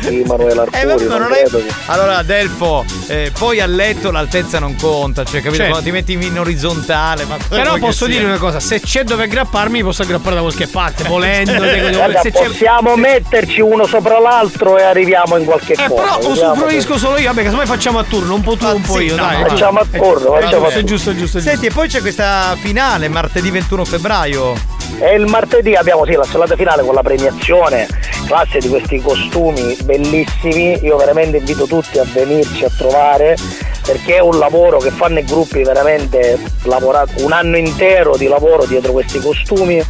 di 0.00 0.24
Manuela 0.26 0.62
Arcuri. 0.62 0.80
Eh, 0.80 0.84
vabbè, 0.86 1.04
ma 1.04 1.16
non 1.18 1.22
non 1.22 1.32
è... 1.32 1.40
credo 1.42 1.58
che- 1.58 1.72
Allora, 1.86 2.22
Delfo, 2.22 2.84
eh, 3.06 3.32
poi 3.38 3.60
a 3.60 3.66
letto 3.66 4.10
l'altezza 4.10 4.58
non 4.58 4.76
conta, 4.76 5.24
cioè, 5.24 5.40
capito? 5.40 5.56
Certo. 5.62 5.70
Quando 5.72 5.84
ti 5.84 5.90
metti 5.92 6.12
in 6.12 6.38
orizzontale, 6.38 7.24
ma 7.24 7.36
Però 7.48 7.76
posso 7.78 8.06
dire 8.06 8.24
una 8.24 8.38
cosa, 8.38 8.60
se 8.60 8.80
c'è 8.80 9.04
dove 9.04 9.24
aggrapparmi, 9.24 9.82
posso 9.82 10.02
aggrappare 10.02 10.34
da 10.36 10.40
qualche 10.42 10.66
parte, 10.68 11.04
volendo. 11.08 11.52
dico, 11.52 11.88
Guarda, 11.90 12.20
se 12.20 12.30
c'è... 12.32 12.44
possiamo 12.46 12.96
metterci 12.96 13.60
uno 13.60 13.86
sopra 13.86 14.18
l'altro 14.18 14.78
e 14.78 14.82
arriviamo 14.82 15.36
in 15.36 15.44
qualche 15.44 15.72
Eh, 15.74 15.88
cosa. 15.88 16.18
però 16.18 16.30
usufruisco 16.30 16.98
solo 16.98 17.18
io, 17.18 17.26
vabbè, 17.28 17.42
casomai 17.44 17.66
facciamo 17.66 17.98
a 17.98 18.04
turno, 18.04 18.34
un 18.34 18.42
po' 18.42 18.56
tu, 18.56 18.66
un 18.66 18.80
po' 18.82 18.96
sì, 18.96 19.04
io, 19.04 19.16
no, 19.16 19.22
dai. 19.22 19.42
no, 19.42 19.48
Facciamo 19.48 19.78
a 19.80 19.86
turno, 19.90 20.36
È 20.36 20.42
facciamo 20.42 20.66
a 20.66 20.68
giusto, 20.68 20.68
è 20.68 20.72
turno. 20.72 20.84
giusto, 20.86 21.12
giusto. 21.14 21.38
è 21.38 21.40
Senti, 21.40 21.66
e 21.66 21.70
poi 21.70 21.88
c'è 21.88 22.00
questa 22.00 22.56
finale 22.60 23.08
martedì 23.08 23.50
21 23.50 23.84
febbraio. 23.84 24.72
E 24.98 25.14
il 25.14 25.26
martedì 25.26 25.74
abbiamo 25.74 26.04
sì, 26.04 26.12
la 26.12 26.24
serata 26.24 26.56
finale 26.56 26.82
con 26.82 26.94
la 26.94 27.02
premiazione, 27.02 27.86
classe 28.26 28.58
di 28.58 28.68
questi 28.68 29.00
costumi 29.00 29.76
bellissimi. 29.84 30.78
Io 30.82 30.96
veramente 30.96 31.38
invito 31.38 31.66
tutti 31.66 31.98
a 31.98 32.04
venirci 32.04 32.64
a 32.64 32.70
trovare 32.76 33.36
perché 33.84 34.16
è 34.16 34.20
un 34.20 34.38
lavoro 34.38 34.78
che 34.78 34.90
fanno 34.90 35.18
i 35.18 35.24
gruppi 35.24 35.62
veramente 35.62 36.38
lavorato 36.62 37.22
un 37.24 37.32
anno 37.32 37.56
intero 37.56 38.16
di 38.16 38.26
lavoro 38.26 38.64
dietro 38.64 38.92
questi 38.92 39.20
costumi, 39.20 39.82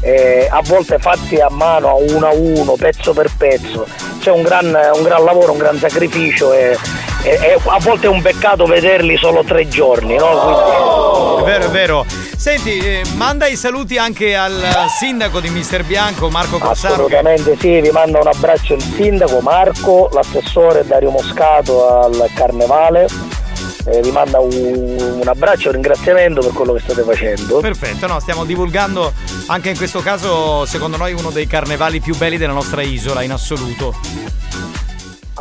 eh, 0.00 0.48
a 0.50 0.60
volte 0.64 0.98
fatti 0.98 1.36
a 1.36 1.48
mano 1.50 1.88
a 1.88 1.94
uno 1.94 2.26
a 2.26 2.32
uno, 2.32 2.74
pezzo 2.78 3.12
per 3.12 3.28
pezzo. 3.36 3.86
C'è 4.20 4.30
un 4.30 4.42
gran, 4.42 4.66
un 4.66 5.02
gran 5.02 5.24
lavoro, 5.24 5.52
un 5.52 5.58
gran 5.58 5.78
sacrificio 5.78 6.52
e, 6.52 6.76
e- 7.22 7.38
e 7.42 7.58
a 7.66 7.78
volte 7.80 8.06
è 8.06 8.10
un 8.10 8.20
peccato 8.22 8.66
vederli 8.66 9.16
solo 9.16 9.42
tre 9.44 9.66
giorni, 9.68 10.16
no? 10.16 11.38
È 11.40 11.42
vero, 11.42 11.64
è 11.64 11.68
vero. 11.68 12.04
Senti, 12.36 12.78
eh, 12.78 13.02
manda 13.16 13.46
i 13.46 13.56
saluti 13.56 13.98
anche 13.98 14.34
al 14.36 14.62
sindaco 14.98 15.40
di 15.40 15.48
Mister 15.50 15.84
Bianco, 15.84 16.28
Marco 16.30 16.58
Corsaro. 16.58 17.06
che- 17.06 17.16
Assolutamente 17.16 17.56
sì, 17.58 17.80
vi 17.80 17.90
mando 17.90 18.18
un 18.20 18.26
abbraccio 18.26 18.74
il 18.74 18.82
sindaco 18.82 19.40
Marco, 19.40 20.08
l'assessore 20.12 20.86
Dario 20.86 21.10
Moscato 21.10 21.98
al 22.02 22.28
Carnevale. 22.34 23.06
Eh, 23.84 24.00
vi 24.02 24.10
manda 24.10 24.40
un, 24.40 24.50
un 25.20 25.26
abbraccio 25.26 25.64
e 25.64 25.68
un 25.68 25.74
ringraziamento 25.74 26.40
per 26.40 26.52
quello 26.52 26.72
che 26.74 26.80
state 26.80 27.02
facendo. 27.02 27.60
Perfetto, 27.60 28.06
no, 28.06 28.20
stiamo 28.20 28.44
divulgando 28.44 29.12
anche 29.46 29.70
in 29.70 29.76
questo 29.76 30.00
caso, 30.00 30.64
secondo 30.66 30.96
noi, 30.96 31.12
uno 31.12 31.30
dei 31.30 31.46
carnevali 31.46 32.00
più 32.00 32.16
belli 32.16 32.36
della 32.36 32.52
nostra 32.52 32.82
isola 32.82 33.22
in 33.22 33.32
assoluto. 33.32 33.94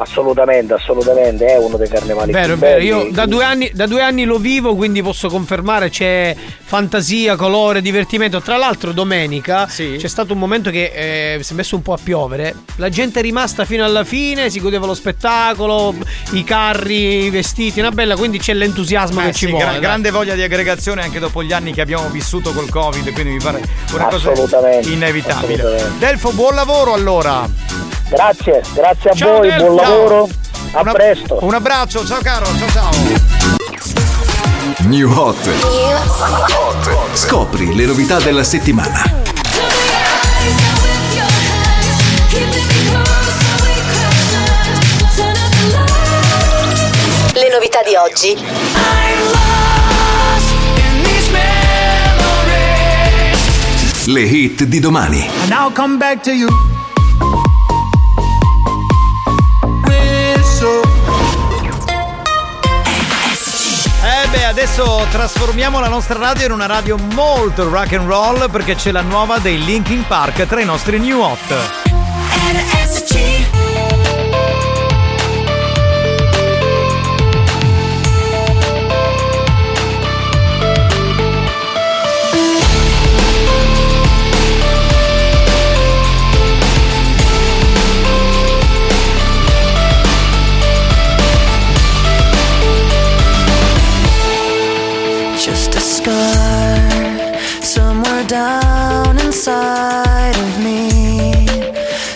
Assolutamente, 0.01 0.73
assolutamente, 0.73 1.45
è 1.45 1.57
uno 1.57 1.76
dei 1.76 1.89
carnevali 1.89 2.31
Vero, 2.31 2.53
più 2.53 2.61
vero, 2.61 2.76
belli. 2.77 2.88
io 2.88 3.07
da 3.11 3.26
due, 3.26 3.43
anni, 3.43 3.69
da 3.73 3.85
due 3.85 4.01
anni 4.01 4.23
lo 4.23 4.38
vivo, 4.38 4.73
quindi 4.76 5.01
posso 5.03 5.27
confermare 5.27 5.89
c'è 5.89 6.34
fantasia, 6.63 7.35
colore, 7.35 7.81
divertimento. 7.81 8.39
Tra 8.41 8.55
l'altro 8.55 8.93
domenica 8.93 9.65
c'è 9.65 10.07
stato 10.07 10.31
un 10.31 10.39
momento 10.39 10.69
che 10.71 11.35
eh, 11.35 11.43
si 11.43 11.51
è 11.51 11.55
messo 11.55 11.76
un 11.76 11.81
po' 11.81 11.91
a 11.93 11.99
piovere, 12.01 12.55
la 12.77 12.88
gente 12.88 13.19
è 13.19 13.21
rimasta 13.21 13.65
fino 13.65 13.84
alla 13.84 14.05
fine, 14.05 14.49
si 14.49 14.61
godeva 14.61 14.85
lo 14.85 14.93
spettacolo, 14.93 15.93
i 16.31 16.43
carri, 16.45 17.26
i 17.26 17.30
vestiti, 17.30 17.80
una 17.81 17.91
bella, 17.91 18.15
quindi 18.15 18.39
c'è 18.39 18.53
l'entusiasmo 18.53 19.19
Eh 19.19 19.26
che 19.26 19.34
ci 19.34 19.45
sì, 19.47 19.51
vuole. 19.51 19.65
gra- 19.65 19.80
grande 19.80 20.11
voglia 20.11 20.34
di 20.34 20.43
aggregazione 20.43 21.01
anche 21.01 21.19
dopo 21.19 21.43
gli 21.43 21.51
anni 21.51 21.73
che 21.73 21.81
abbiamo 21.81 22.07
vissuto 22.07 22.51
col 22.53 22.69
Covid, 22.69 23.11
quindi 23.11 23.34
mi 23.34 23.39
pare 23.39 23.61
una 23.91 24.05
cosa 24.05 24.31
Assolutamente, 24.31 24.89
inevitabile. 24.89 25.91
Delfo, 25.97 26.31
buon 26.31 26.55
lavoro 26.55 26.93
allora. 26.93 27.97
Grazie, 28.10 28.61
grazie 28.73 29.11
a 29.11 29.14
ciao 29.14 29.38
voi, 29.38 29.49
Del, 29.49 29.57
buon 29.61 29.77
ciao. 29.77 29.90
lavoro. 29.90 30.30
A 30.72 30.81
Una, 30.81 30.91
presto. 30.91 31.38
Un 31.41 31.53
abbraccio, 31.53 32.06
ciao 32.06 32.19
caro, 32.22 32.45
ciao 32.57 32.69
ciao. 32.69 32.90
New 34.88 35.11
Hot. 35.11 35.45
New 35.45 35.95
Hot. 35.95 37.15
Scopri 37.15 37.76
le 37.76 37.86
novità 37.86 38.19
della 38.19 38.44
settimana. 38.44 39.03
Le 47.34 47.49
novità 47.52 47.80
di 47.84 47.95
oggi. 47.95 48.38
Le 54.06 54.22
hit 54.22 54.64
di 54.64 54.80
domani. 54.80 55.30
And 55.44 55.52
I'll 55.52 55.72
come 55.72 55.98
back 55.98 56.23
to 56.23 56.31
you. 56.31 56.48
Adesso 64.49 65.05
trasformiamo 65.11 65.80
la 65.80 65.89
nostra 65.89 66.17
radio 66.17 66.47
in 66.47 66.51
una 66.51 66.65
radio 66.65 66.97
molto 66.97 67.69
rock 67.69 67.93
and 67.93 68.07
roll 68.07 68.49
perché 68.49 68.73
c'è 68.73 68.91
la 68.91 69.01
nuova 69.01 69.38
dei 69.38 69.63
Linkin 69.63 70.03
Park 70.07 70.47
tra 70.47 70.59
i 70.59 70.65
nostri 70.65 70.97
new 70.97 71.19
hot. 71.19 72.78
Inside 99.40 100.36
of 100.36 100.61
me. 100.61 101.48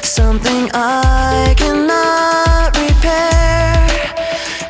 Something 0.01 0.69
I 0.73 1.53
cannot 1.55 2.75
repair, 2.75 3.87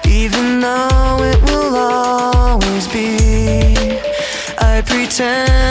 even 0.08 0.60
though 0.60 1.18
it 1.24 1.42
will 1.50 1.76
always 1.76 2.88
be. 2.90 3.18
I 4.60 4.84
pretend 4.86 5.62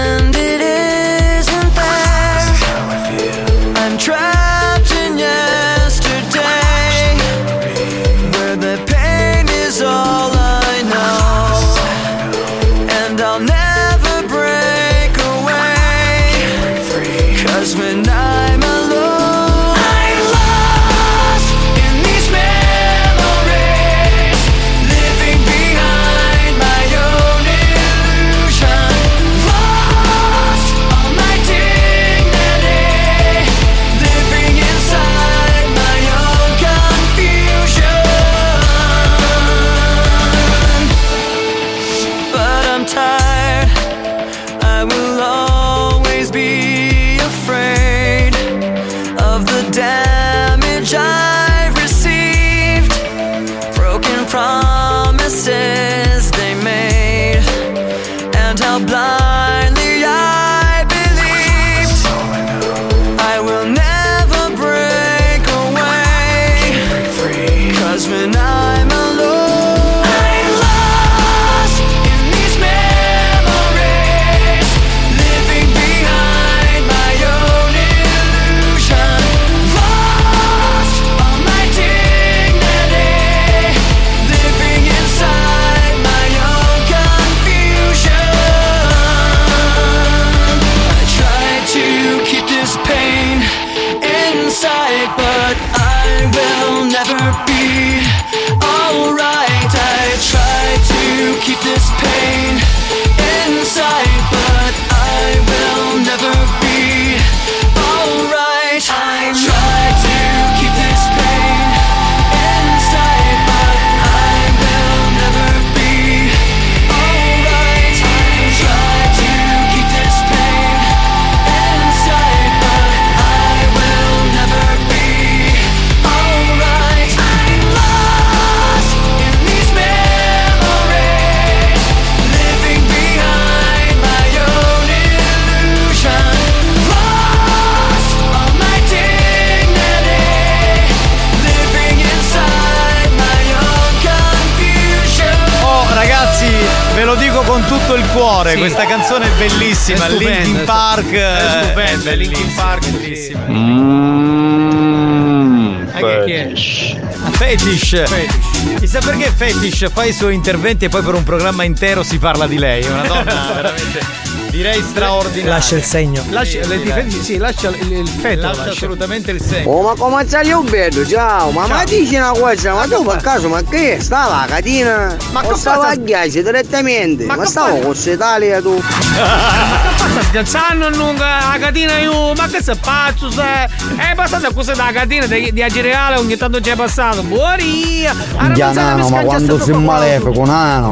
Fetish 159.82 159.90
fa 159.92 160.04
i 160.04 160.12
suoi 160.12 160.34
interventi 160.34 160.84
e 160.84 160.88
poi 160.88 161.02
per 161.02 161.14
un 161.14 161.24
programma 161.24 161.64
intero 161.64 162.02
si 162.02 162.18
parla 162.18 162.46
di 162.46 162.58
lei. 162.58 162.82
È 162.82 162.90
una 162.90 163.02
donna 163.02 163.24
veramente 163.54 164.30
direi 164.50 164.82
straordinaria. 164.82 165.54
Lascia 165.54 165.76
il 165.76 165.82
segno. 165.82 166.24
Lascia, 166.28 166.58
le 166.66 166.76
Sì, 166.76 166.82
difendi- 166.82 167.22
sì, 167.22 167.36
lascia 167.38 167.68
il, 167.70 167.92
il 167.92 168.08
feto. 168.08 168.42
Lascia 168.42 168.70
assolutamente 168.70 169.30
il 169.30 169.40
segno. 169.42 169.70
Oh 169.70 169.82
ma 169.82 169.94
come 169.96 170.26
stai 170.26 170.52
un 170.52 170.68
bello, 170.68 171.06
ciao, 171.06 171.50
ma 171.50 171.66
ma 171.66 171.84
dici 171.84 172.14
una 172.16 172.32
cosa, 172.32 172.74
ma 172.74 172.86
tu 172.86 173.02
per 173.04 173.16
caso 173.22 173.48
ma 173.48 173.62
che 173.62 173.96
è? 173.96 174.00
Stava 174.00 174.40
la 174.40 174.46
catina? 174.46 175.16
Ma 175.32 175.40
che 175.40 175.54
stava 175.54 175.88
a 175.88 175.94
ghiaccio 175.96 176.42
direttamente, 176.42 177.24
Ma 177.24 177.36
ma, 177.36 177.44
stavo 177.46 177.78
con 177.78 177.96
Italia 178.04 178.60
tu. 178.60 178.80
Passa 180.12 180.28
schiazzando 180.28 180.90
lunga 180.90 181.24
la 181.24 181.56
catina 181.58 181.98
io, 181.98 182.34
ma 182.34 182.46
che 182.46 182.62
sei 182.62 182.76
pazzo 182.76 183.30
sei? 183.30 183.66
È 183.96 184.14
passata 184.14 184.52
così 184.52 184.74
da 184.74 184.90
catina 184.92 185.24
di, 185.24 185.54
di 185.54 185.62
Agireale 185.62 186.16
ogni 186.16 186.36
tanto 186.36 186.60
c'è 186.60 186.76
passato. 186.76 187.22
Buoria! 187.22 188.14
Già 188.52 188.72
nano, 188.72 189.08
ma 189.08 189.22
quando 189.22 189.58
si 189.58 189.72
malefico, 189.72 190.44
nano. 190.44 190.90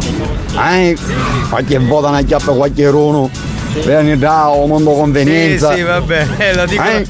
Eh, 0.57 0.97
qualche 1.51 1.79
volta 1.81 2.09
una 2.09 2.23
chiappa 2.23 2.53
qualche 2.53 2.89
runo. 2.89 3.29
Vieni 3.85 4.17
da, 4.17 4.49
o 4.49 4.67
mondo 4.67 4.93
convenienza. 4.93 5.73
Sì, 5.73 5.77
sì, 5.77 5.83
vabbè, 5.83 6.27
eh, 6.39 6.55
lo 6.55 6.65
dicono. 6.65 6.89
Eh. 6.89 7.07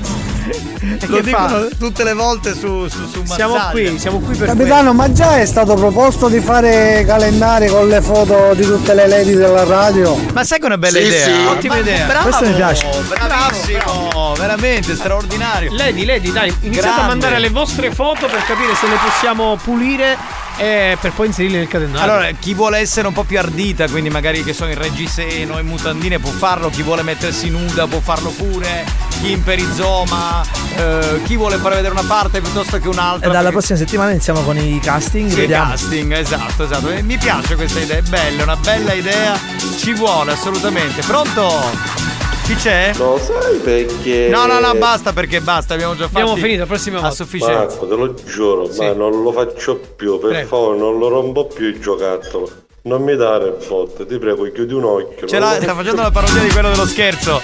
Lo 1.06 1.16
Che 1.16 1.22
dicono 1.22 1.48
fa? 1.48 1.66
tutte 1.78 2.04
le 2.04 2.12
volte 2.12 2.54
su, 2.54 2.86
su, 2.88 3.08
su 3.10 3.24
Siamo 3.24 3.56
qui, 3.70 3.98
siamo 3.98 4.18
qui 4.20 4.36
per 4.36 4.48
Capitano, 4.48 4.92
ma 4.92 5.10
già 5.12 5.38
è 5.38 5.46
stato 5.46 5.74
proposto 5.74 6.28
di 6.28 6.40
fare 6.40 7.04
calendari 7.06 7.68
con 7.68 7.88
le 7.88 8.00
foto 8.02 8.52
di 8.54 8.62
tutte 8.64 8.94
le 8.94 9.08
lady 9.08 9.34
della 9.34 9.64
radio? 9.64 10.16
Ma 10.32 10.44
sai 10.44 10.58
che 10.58 10.64
è 10.64 10.66
una 10.66 10.78
bella 10.78 10.98
Sì, 10.98 11.04
idea? 11.06 11.24
sì. 11.24 11.44
Ottima 11.46 11.74
Ma- 11.74 11.80
idea. 11.80 12.06
Bravo, 12.06 12.22
Questo 12.28 12.44
mi 12.46 12.52
piace. 12.54 12.86
Bravissimo, 13.08 14.34
veramente 14.36 14.94
straordinario. 14.94 15.72
Lady, 15.74 16.04
Lady, 16.04 16.30
dai, 16.32 16.48
iniziate 16.60 16.80
Grande. 16.88 17.00
a 17.02 17.06
mandare 17.06 17.38
le 17.38 17.48
vostre 17.50 17.92
foto 17.92 18.26
per 18.26 18.44
capire 18.44 18.74
se 18.74 18.86
le 18.86 18.96
possiamo 19.02 19.56
pulire 19.62 20.16
E 20.56 20.98
per 21.00 21.12
poi 21.12 21.28
inserirli 21.28 21.56
nel 21.56 21.68
calendario. 21.68 22.12
Allora, 22.12 22.28
chi 22.38 22.52
vuole 22.54 22.78
essere 22.78 23.06
un 23.06 23.14
po' 23.14 23.24
più 23.24 23.38
ardita, 23.38 23.88
quindi 23.88 24.10
magari 24.10 24.44
che 24.44 24.52
sono 24.52 24.70
in 24.70 24.76
reggiseno 24.78 25.58
e 25.58 25.62
mutandine 25.62 26.18
può 26.18 26.30
farlo, 26.30 26.68
chi 26.68 26.82
vuole 26.82 27.02
mettersi 27.02 27.48
nuda 27.48 27.86
può 27.86 28.00
farlo 28.00 28.28
pure, 28.30 28.84
chi 29.20 29.32
in 29.32 29.42
perizoma, 29.42 30.42
eh, 30.76 31.20
chi 31.24 31.36
vuole 31.36 31.56
fare 31.56 31.76
vedere 31.76 31.92
una 31.92 32.04
parte 32.06 32.40
piuttosto 32.40 32.78
che 32.78 32.88
un'altra. 32.88 33.26
E 33.28 33.28
dalla 33.28 33.38
perché- 33.42 33.50
prossima 33.52 33.78
settimana 33.78 34.10
iniziamo 34.10 34.42
con 34.42 34.56
i 34.56 34.80
casting. 34.82 35.28
Sì, 35.30 35.36
vediamo. 35.40 35.70
casting, 35.70 36.12
esatto, 36.16 36.64
esatto. 36.64 36.88
E 36.90 37.02
mi 37.02 37.18
piace 37.18 37.54
questa 37.56 37.80
idea, 37.80 37.98
è 37.98 38.02
bella, 38.02 38.40
è 38.40 38.42
una 38.44 38.56
bella 38.56 38.92
idea, 38.92 39.38
ci 39.76 39.92
vuole 39.92 40.32
assolutamente. 40.32 41.02
Pronto? 41.06 41.98
Chi 42.44 42.54
c'è? 42.56 42.92
Lo 42.96 43.18
sai 43.22 43.58
perché. 43.58 44.28
No, 44.28 44.46
no, 44.46 44.58
no, 44.58 44.74
basta 44.74 45.12
perché 45.12 45.40
basta, 45.40 45.74
abbiamo 45.74 45.94
già 45.94 46.04
fatto. 46.08 46.18
Abbiamo 46.18 46.36
finito, 46.36 46.60
la 46.60 46.66
prossima 46.66 46.98
A 46.98 47.00
volta. 47.02 47.14
sufficienza. 47.16 47.58
Marco, 47.58 47.86
te 47.86 47.94
lo 47.94 48.14
giuro, 48.24 48.68
ma 48.78 48.92
non 48.92 49.22
lo 49.22 49.30
faccio 49.32 49.78
più, 49.94 50.18
per 50.18 50.30
Prego. 50.30 50.48
favore, 50.48 50.78
non 50.78 50.98
lo 50.98 51.08
rompo 51.08 51.46
più 51.46 51.66
il 51.66 51.78
giocattolo. 51.78 52.50
Non 52.82 53.02
mi 53.02 53.14
dare 53.14 53.44
il 53.44 53.56
bot, 53.68 54.06
ti 54.06 54.18
prego, 54.18 54.50
chiudi 54.50 54.72
un 54.72 54.84
occhio. 54.84 55.26
Ce 55.28 55.38
l'ha, 55.38 55.58
sta 55.60 55.74
facendo 55.74 56.00
la 56.02 56.10
parodia 56.10 56.40
di 56.40 56.48
quello 56.48 56.70
dello 56.70 56.86
scherzo. 56.86 57.40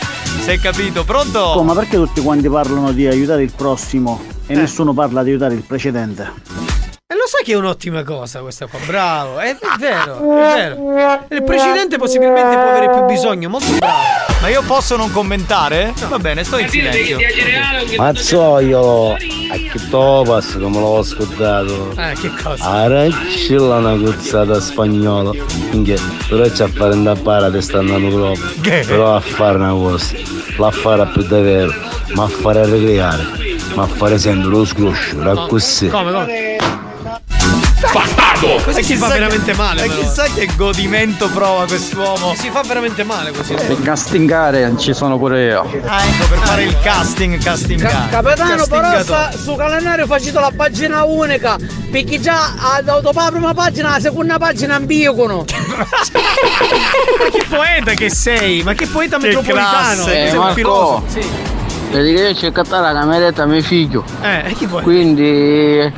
Si 0.46 0.52
è 0.52 0.60
capito? 0.60 1.02
Pronto? 1.02 1.40
Oh, 1.40 1.62
ma 1.64 1.74
perché 1.74 1.96
tutti 1.96 2.20
quanti 2.20 2.48
parlano 2.48 2.92
di 2.92 3.04
aiutare 3.08 3.42
il 3.42 3.50
prossimo 3.52 4.22
e 4.46 4.52
Eh. 4.52 4.56
nessuno 4.56 4.92
parla 4.92 5.24
di 5.24 5.30
aiutare 5.30 5.54
il 5.54 5.62
precedente? 5.62 6.22
E 7.08 7.14
lo 7.14 7.26
sai 7.26 7.44
che 7.44 7.52
è 7.52 7.56
un'ottima 7.56 8.04
cosa 8.04 8.40
questa 8.40 8.66
qua, 8.66 8.78
bravo, 8.86 9.38
è, 9.38 9.50
è 9.50 9.56
vero, 9.78 10.18
è 10.18 10.54
vero. 10.54 11.24
Il 11.30 11.42
precedente 11.42 11.98
possibilmente 11.98 12.54
può 12.56 12.68
avere 12.68 12.90
più 12.90 13.04
bisogno, 13.06 13.48
molto 13.48 13.72
bravo. 13.76 13.94
Ma 14.40 14.48
io 14.48 14.62
posso 14.62 14.96
non 14.96 15.10
commentare? 15.10 15.92
Va 16.08 16.18
bene, 16.18 16.44
sto 16.44 16.58
in 16.58 16.68
silenzio. 16.68 17.18
Mazzoiolo, 17.96 19.12
a 19.14 19.16
che 19.16 19.88
topas 19.88 20.52
come 20.52 20.74
l'avevo 20.74 21.02
scordato. 21.02 21.92
Eh, 21.96 22.12
che 22.20 22.30
cosa? 22.42 22.64
Arancella 22.64 23.76
una 23.76 23.96
cozzata 23.96 24.60
spagnola. 24.60 25.30
Minchia, 25.70 25.96
però 26.28 26.48
c'è 26.48 26.64
a 26.64 26.68
fare 26.68 26.94
indappare 26.94 27.50
te 27.50 27.60
sta 27.62 27.78
andando 27.78 28.08
proprio. 28.14 28.52
Che? 28.60 28.84
Però 28.86 29.14
a 29.14 29.20
fare 29.20 29.56
una 29.56 29.70
cosa, 29.72 30.14
la 30.58 30.70
fare 30.70 31.06
più 31.12 31.22
davvero, 31.22 31.72
ma 32.14 32.24
a 32.24 32.28
fare 32.28 32.64
ricreare, 32.66 33.22
ma 33.74 33.82
a 33.82 33.86
fare 33.86 34.18
sempre 34.18 34.50
lo 34.50 34.64
scroscio, 34.64 35.22
la 35.22 35.46
così. 35.46 35.88
Come, 35.88 36.12
come? 36.12 36.55
Bastardo! 37.92 38.60
Così 38.64 38.82
si 38.82 38.96
fa 38.96 39.08
veramente 39.08 39.52
male, 39.54 39.84
E 39.84 39.88
chissà 39.88 40.24
che 40.24 40.48
godimento 40.56 41.28
prova 41.28 41.66
quest'uomo. 41.66 42.34
Si 42.34 42.48
fa 42.50 42.62
veramente 42.62 43.04
male 43.04 43.32
così. 43.32 43.54
Per 43.54 43.80
castingare 43.82 44.72
ci 44.78 44.94
sono 44.94 45.18
pure 45.18 45.44
io. 45.44 45.60
Ah, 45.86 46.02
ecco, 46.04 46.26
per 46.28 46.38
fare 46.38 46.62
il 46.64 46.76
casting, 46.80 47.38
castingare. 47.42 48.08
Capitano, 48.10 48.66
però 48.66 49.02
sta, 49.02 49.30
su 49.32 49.54
calendario 49.56 50.06
facito 50.06 50.40
la 50.40 50.52
pagina 50.56 51.04
unica, 51.04 51.56
perché 51.90 52.18
già 52.20 52.80
dopo 52.82 53.20
la 53.20 53.30
prima 53.30 53.52
pagina, 53.54 53.90
la 53.90 54.00
seconda 54.00 54.38
pagina 54.38 54.76
ambigono. 54.76 55.44
Ma 57.18 57.30
che 57.30 57.44
poeta 57.48 57.92
che 57.92 58.10
sei? 58.10 58.62
Ma 58.62 58.72
che 58.74 58.86
poeta 58.86 59.18
Che 59.18 59.26
metropolitano? 59.26 59.68
classe. 59.70 60.02
Sei 60.02 60.26
Eh, 60.28 60.30
un 60.32 60.38
Marco. 60.38 60.54
filosofo. 60.54 61.02
Sì. 61.08 61.54
Vedi 61.90 62.14
che 62.14 62.20
io 62.20 62.34
cerco 62.34 62.62
la 62.68 62.92
cameretta 62.92 63.44
a 63.44 63.46
mio 63.46 63.62
figlio. 63.62 64.04
Eh, 64.22 64.52
chi 64.54 64.66
vuoi? 64.66 64.82
Quindi 64.82 65.92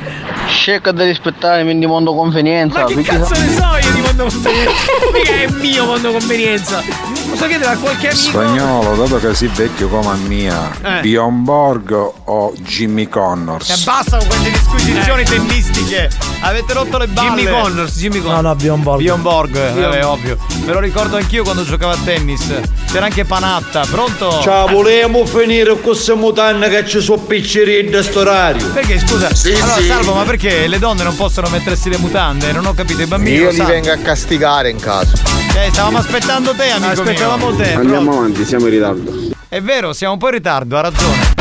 cerca 0.47 0.91
di 0.91 1.03
rispettare 1.03 1.61
il 1.61 1.87
mondo 1.87 2.13
convenienza. 2.13 2.81
Ma 2.81 2.85
che 2.85 3.01
cazzo 3.01 3.33
ne 3.39 3.49
so 3.49 3.65
io 3.81 3.93
di 3.93 4.01
mondo 4.19 4.33
convenienza? 4.33 4.73
Mica 5.13 5.31
è 5.33 5.47
mio 5.51 5.85
mondo 5.85 6.11
convenienza. 6.11 6.83
Posso 7.29 7.47
chiedere 7.47 7.71
a 7.71 7.77
qualche 7.77 8.09
amico? 8.09 8.23
Spagnolo, 8.29 8.95
dato 8.95 9.19
che 9.19 9.33
sei 9.33 9.47
vecchio 9.53 9.87
come 9.87 10.07
a 10.09 10.15
mia, 10.15 10.71
Eh. 10.83 11.01
Bjorn 11.01 11.43
Borg 11.43 12.11
o 12.25 12.53
Jimmy 12.57 13.07
Connors? 13.07 13.69
E 13.69 13.83
basta 13.85 14.17
con 14.17 14.27
queste 14.27 14.51
disquisizioni 14.51 15.23
tennistiche. 15.23 16.09
Avete 16.41 16.73
rotto 16.73 16.97
le 16.97 17.07
balle. 17.07 17.41
Jimmy 17.41 17.49
Connors, 17.51 17.97
Jimmy 17.97 18.17
No, 18.17 18.23
Connors. 18.23 18.43
no, 18.43 18.55
Bjorn 18.55 18.83
Borg. 18.83 18.99
Bjorn 19.01 19.21
Borg, 19.21 19.55
eh, 19.55 19.89
è 19.99 20.05
ovvio. 20.05 20.37
Me 20.65 20.73
lo 20.73 20.79
ricordo 20.79 21.17
anch'io 21.17 21.43
quando 21.43 21.63
giocavo 21.63 21.91
a 21.93 21.97
tennis. 22.03 22.45
C'era 22.91 23.05
anche 23.05 23.25
Panatta, 23.25 23.85
pronto? 23.89 24.39
Ciao, 24.41 24.67
volevamo 24.67 25.25
finire 25.25 25.71
con 25.73 25.81
queste 25.81 26.13
mutande 26.15 26.69
che 26.69 26.85
ci 26.87 27.01
sono 27.01 27.21
piccerini 27.21 27.93
a 27.95 28.03
sto 28.03 28.19
orario. 28.21 28.65
Perché 28.71 28.99
scusa? 28.99 29.33
Sì, 29.33 29.51
allora, 29.53 29.75
sì. 29.79 29.85
Salvo, 29.87 30.13
ma 30.13 30.23
perché 30.23 30.67
le 30.67 30.79
donne 30.79 31.03
non 31.03 31.15
possono 31.15 31.47
mettersi 31.49 31.89
le 31.89 31.97
mutande? 31.97 32.51
Non 32.51 32.65
ho 32.65 32.73
capito, 32.73 33.01
i 33.01 33.05
bambini. 33.05 33.37
Io 33.37 33.49
li 33.51 33.61
vengo 33.61 33.91
a 33.91 33.97
castigare 34.09 34.71
in 34.71 34.79
caso. 34.79 35.13
Eh, 35.55 35.69
stavamo 35.71 35.99
aspettando 35.99 36.55
te, 36.55 36.71
amico 36.71 37.01
Aspettavamo 37.01 37.49
mio. 37.49 37.63
te. 37.63 37.73
Andiamo 37.73 38.17
avanti, 38.17 38.43
siamo 38.43 38.65
in 38.65 38.71
ritardo. 38.71 39.13
È 39.47 39.61
vero, 39.61 39.93
siamo 39.93 40.13
un 40.13 40.19
po' 40.19 40.29
in 40.29 40.33
ritardo, 40.33 40.77
ha 40.77 40.81
ragione. 40.81 41.33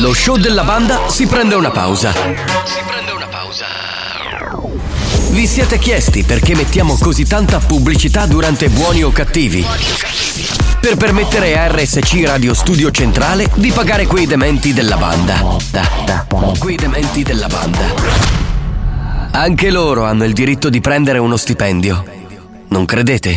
Lo 0.00 0.12
show 0.12 0.36
della 0.36 0.62
banda 0.62 1.08
si 1.08 1.26
prende 1.26 1.54
una 1.54 1.70
pausa. 1.70 2.12
Vi 5.30 5.46
siete 5.46 5.78
chiesti 5.78 6.22
perché 6.22 6.54
mettiamo 6.54 6.98
così 7.00 7.24
tanta 7.24 7.60
pubblicità 7.60 8.26
durante 8.26 8.68
buoni 8.68 9.02
o 9.02 9.10
cattivi? 9.10 9.64
Per 10.78 10.96
permettere 10.96 11.58
a 11.58 11.68
RSC 11.68 12.24
Radio 12.26 12.52
Studio 12.52 12.90
Centrale 12.90 13.48
di 13.54 13.70
pagare 13.72 14.04
quei 14.06 14.26
dementi 14.26 14.74
della 14.74 14.96
banda. 14.98 15.42
Da, 15.70 15.88
da, 16.04 16.26
quei 16.58 16.76
dementi 16.76 17.22
della 17.22 17.46
banda. 17.46 18.45
Anche 19.36 19.70
loro 19.70 20.04
hanno 20.04 20.24
il 20.24 20.32
diritto 20.32 20.70
di 20.70 20.80
prendere 20.80 21.18
uno 21.18 21.36
stipendio. 21.36 22.02
Non 22.68 22.86
credete? 22.86 23.36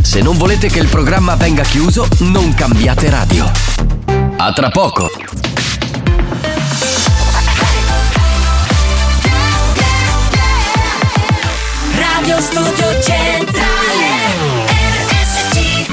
Se 0.00 0.22
non 0.22 0.36
volete 0.38 0.68
che 0.68 0.78
il 0.78 0.86
programma 0.86 1.34
venga 1.34 1.64
chiuso, 1.64 2.06
non 2.18 2.54
cambiate 2.54 3.10
radio. 3.10 3.50
A 4.36 4.52
tra 4.52 4.70
poco. 4.70 5.10
Radio 11.96 12.40
Studio 12.40 13.00
Centrale 13.02 14.06
RSC 15.08 15.90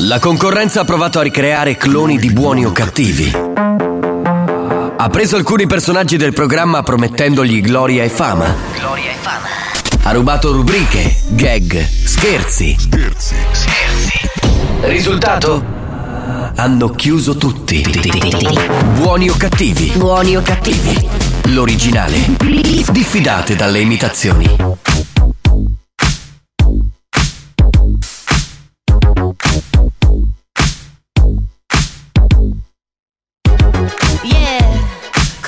La 0.00 0.18
concorrenza 0.18 0.82
ha 0.82 0.84
provato 0.84 1.18
a 1.18 1.22
ricreare 1.22 1.78
cloni 1.78 2.18
di 2.18 2.30
buoni 2.30 2.66
o 2.66 2.72
cattivi. 2.72 3.69
Ha 5.02 5.08
preso 5.08 5.36
alcuni 5.36 5.66
personaggi 5.66 6.18
del 6.18 6.34
programma 6.34 6.82
promettendogli 6.82 7.62
gloria 7.62 8.04
e 8.04 8.10
fama. 8.10 8.54
Gloria 8.74 9.12
e 9.12 9.14
fama 9.18 9.46
Ha 10.02 10.12
rubato 10.12 10.52
rubriche, 10.52 11.16
gag, 11.28 11.88
scherzi. 12.04 12.76
Scherzi. 12.78 13.34
Risultato? 14.82 15.64
Hanno 16.54 16.90
chiuso 16.90 17.38
tutti. 17.38 17.82
Buoni 18.92 19.30
o 19.30 19.36
cattivi? 19.38 19.90
Buoni 19.96 20.36
o 20.36 20.42
cattivi 20.42 21.08
L'originale. 21.44 22.18
Diffidate 22.90 23.56
dalle 23.56 23.80
imitazioni. 23.80 24.54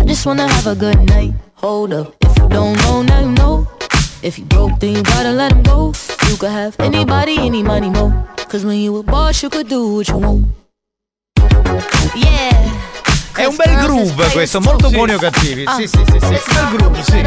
I 0.00 0.04
just 0.04 0.24
wanna 0.26 0.48
have 0.48 0.66
a 0.66 0.74
good 0.74 0.98
night. 1.08 1.34
Hold 1.56 1.92
up, 1.92 2.16
if 2.22 2.36
you 2.38 2.48
don't 2.48 2.76
know, 2.78 3.02
now 3.02 3.20
you 3.20 3.32
know. 3.32 3.68
If 4.22 4.38
you 4.38 4.44
broke, 4.46 4.80
then 4.80 4.96
you 4.96 5.02
gotta 5.02 5.30
let 5.30 5.52
him 5.52 5.62
go. 5.62 5.92
You 6.28 6.36
could 6.36 6.50
have 6.50 6.74
anybody, 6.80 7.36
any 7.38 7.62
money, 7.62 7.90
mo. 7.90 8.26
Cause 8.48 8.64
when 8.64 8.78
you 8.78 8.96
a 8.96 9.02
boss, 9.02 9.42
you 9.42 9.50
could 9.50 9.68
do 9.68 9.96
what 9.96 10.08
you 10.08 10.16
want. 10.16 10.46
Yeah. 12.16 12.50
È 13.32 13.44
un 13.44 13.56
bel 13.56 13.74
groove 13.76 14.28
questo, 14.30 14.60
molto 14.60 14.90
buoni 14.90 15.14
o 15.14 15.18
cattivi. 15.18 15.64
Sì, 15.76 15.86
sì, 15.86 16.04
sì, 16.04 16.18
sì. 16.20 16.52
Bel 16.52 16.76
groove, 16.76 17.02
sì. 17.02 17.22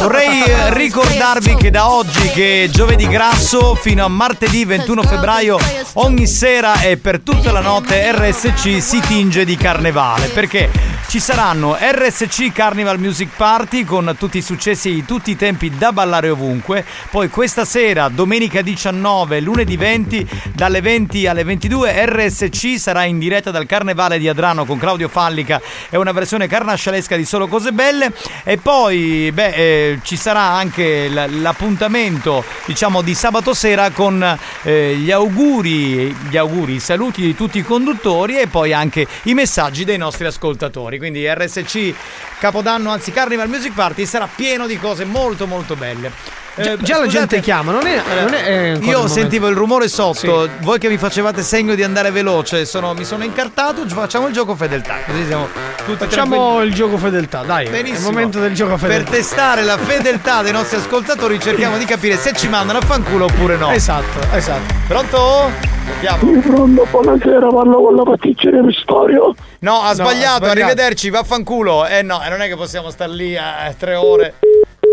Vorrei 0.00 0.42
eh, 0.42 0.74
ricordarvi 0.74 1.54
che 1.54 1.70
da 1.70 1.90
oggi, 1.90 2.28
che 2.28 2.64
è 2.64 2.68
giovedì 2.68 3.06
grasso, 3.06 3.74
fino 3.74 4.04
a 4.04 4.08
martedì 4.08 4.64
21 4.64 5.02
febbraio, 5.02 5.58
ogni 5.94 6.26
sera 6.26 6.80
e 6.80 6.96
per 6.96 7.20
tutta 7.20 7.52
la 7.52 7.60
notte 7.60 8.12
RSC 8.12 8.82
si 8.82 9.00
tinge 9.00 9.44
di 9.44 9.56
carnevale. 9.56 10.26
Perché 10.28 10.68
ci 11.14 11.20
saranno 11.20 11.76
RSC 11.78 12.50
Carnival 12.50 12.98
Music 12.98 13.30
Party 13.36 13.84
con 13.84 14.16
tutti 14.18 14.38
i 14.38 14.42
successi 14.42 14.92
di 14.92 15.04
tutti 15.04 15.30
i 15.30 15.36
tempi 15.36 15.70
da 15.70 15.92
ballare 15.92 16.28
ovunque. 16.28 16.84
Poi 17.08 17.28
questa 17.28 17.64
sera, 17.64 18.08
domenica 18.08 18.62
19, 18.62 19.40
lunedì 19.40 19.76
20, 19.76 20.26
dalle 20.52 20.80
20 20.80 21.26
alle 21.28 21.44
22, 21.44 22.06
RSC 22.06 22.78
sarà 22.78 23.04
in 23.04 23.18
diretta 23.18 23.52
dal 23.52 23.66
Carnevale 23.66 24.18
di 24.18 24.28
Adrano 24.28 24.64
con 24.64 24.76
Claudio 24.78 25.08
Fallica. 25.44 25.60
È 25.88 25.96
una 25.96 26.12
versione 26.12 26.48
carnascialesca 26.48 27.14
di 27.14 27.24
Solo 27.24 27.46
Cose 27.46 27.72
Belle. 27.72 28.12
E 28.42 28.56
poi, 28.56 29.30
beh, 29.32 29.50
eh, 29.50 29.98
ci 30.02 30.16
sarà 30.16 30.40
anche 30.40 31.08
l- 31.08 31.42
l'appuntamento, 31.42 32.42
diciamo, 32.64 33.02
di 33.02 33.14
sabato 33.14 33.54
sera 33.54 33.90
con 33.90 34.38
eh, 34.62 34.96
gli 34.96 35.10
auguri, 35.10 36.12
gli 36.28 36.36
auguri, 36.36 36.74
i 36.74 36.80
saluti 36.80 37.20
di 37.22 37.34
tutti 37.34 37.58
i 37.58 37.62
conduttori 37.62 38.38
e 38.38 38.46
poi 38.46 38.72
anche 38.72 39.06
i 39.24 39.34
messaggi 39.34 39.84
dei 39.84 39.98
nostri 39.98 40.24
ascoltatori. 40.26 40.98
Quindi 40.98 41.26
RSC 41.26 41.94
Capodanno, 42.38 42.90
anzi 42.90 43.12
Carnival 43.12 43.48
Music 43.48 43.74
Party 43.74 44.06
sarà 44.06 44.28
pieno 44.34 44.66
di 44.66 44.78
cose 44.78 45.04
molto 45.04 45.46
molto 45.46 45.76
belle. 45.76 46.42
Già, 46.56 46.72
Eh, 46.72 46.76
già 46.82 46.98
la 47.00 47.06
gente 47.08 47.40
chiama, 47.40 47.72
non 47.72 47.84
è. 47.86 48.00
Non 48.20 48.32
è 48.32 48.48
eh, 48.48 48.68
ancora 48.74 48.90
io 48.92 49.02
il 49.04 49.10
sentivo 49.10 49.48
il 49.48 49.56
rumore 49.56 49.88
sotto, 49.88 50.44
Sì. 50.44 50.50
voi 50.60 50.78
che 50.78 50.88
mi 50.88 50.96
facevate 50.98 51.42
segno 51.42 51.74
di 51.74 51.82
andare 51.82 52.12
veloce, 52.12 52.64
sono- 52.64 52.94
mi 52.94 53.04
sono 53.04 53.24
incartato, 53.24 53.84
facciamo 53.88 54.28
il 54.28 54.32
gioco 54.32 54.54
fedeltà, 54.54 54.94
così 55.04 55.26
siamo 55.26 55.48
tutti 55.84 56.04
Facciamo 56.04 56.36
tranquilli. 56.36 56.68
il 56.68 56.74
gioco 56.74 56.96
fedeltà, 56.96 57.42
dai. 57.42 57.66
È 57.66 57.70
Benissimo. 57.70 58.08
il 58.08 58.14
momento 58.14 58.38
del 58.38 58.54
gioco 58.54 58.76
Per 58.76 58.88
fedeltà. 58.88 59.10
testare 59.10 59.64
la 59.64 59.76
fedeltà 59.78 60.42
dei 60.42 60.52
nostri 60.52 60.76
ascoltatori 60.78 61.40
cerchiamo 61.40 61.76
di 61.76 61.84
capire 61.86 62.16
se 62.16 62.32
ci 62.34 62.48
mandano 62.48 62.78
a 62.78 62.82
fanculo 62.82 63.24
oppure 63.24 63.56
no. 63.56 63.70
Esatto, 63.72 64.20
esatto. 64.32 64.74
Pronto? 64.86 65.50
Andiamo. 65.94 66.40
Pronto, 66.40 66.86
buonasera, 66.90 67.48
parlo 67.48 67.82
con 67.82 67.94
la 67.96 68.02
pasticceria 68.04 68.62
Pistorio. 68.62 69.34
No, 69.58 69.80
ha 69.80 69.88
No, 69.88 69.94
sbagliato, 69.94 70.36
sbagliato. 70.36 70.46
arrivederci, 70.46 71.10
vaffanculo. 71.10 71.86
Eh 71.86 72.02
no, 72.02 72.20
non 72.28 72.40
è 72.40 72.46
che 72.46 72.54
possiamo 72.56 72.90
star 72.90 73.08
lì 73.08 73.36
a 73.36 73.66
eh, 73.66 73.74
tre 73.76 73.94
ore. 73.96 74.34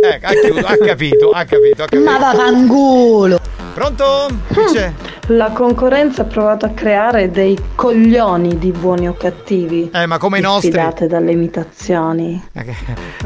Ecco, 0.04 0.26
ha, 0.26 0.32
chiuso, 0.32 0.66
ha 0.66 0.78
capito, 0.78 1.30
ha 1.30 1.44
capito, 1.46 1.84
ha 1.84 1.88
capito. 1.88 2.04
Ma 2.04 2.18
vaffanculo! 2.18 3.40
Pronto? 3.74 4.28
Chi 4.50 4.74
c'è? 4.74 4.92
La 5.28 5.52
concorrenza 5.52 6.24
ha 6.24 6.26
provato 6.26 6.66
a 6.66 6.70
creare 6.70 7.32
dei 7.32 7.58
coglioni 7.76 8.58
di 8.58 8.72
buoni 8.72 9.08
o 9.08 9.14
cattivi. 9.14 9.90
Eh, 9.94 10.06
ma 10.06 10.18
come 10.18 10.40
i 10.40 10.42
nostri. 10.42 10.70
Ispirate 10.70 11.08
dalle 11.08 11.32
imitazioni. 11.32 12.44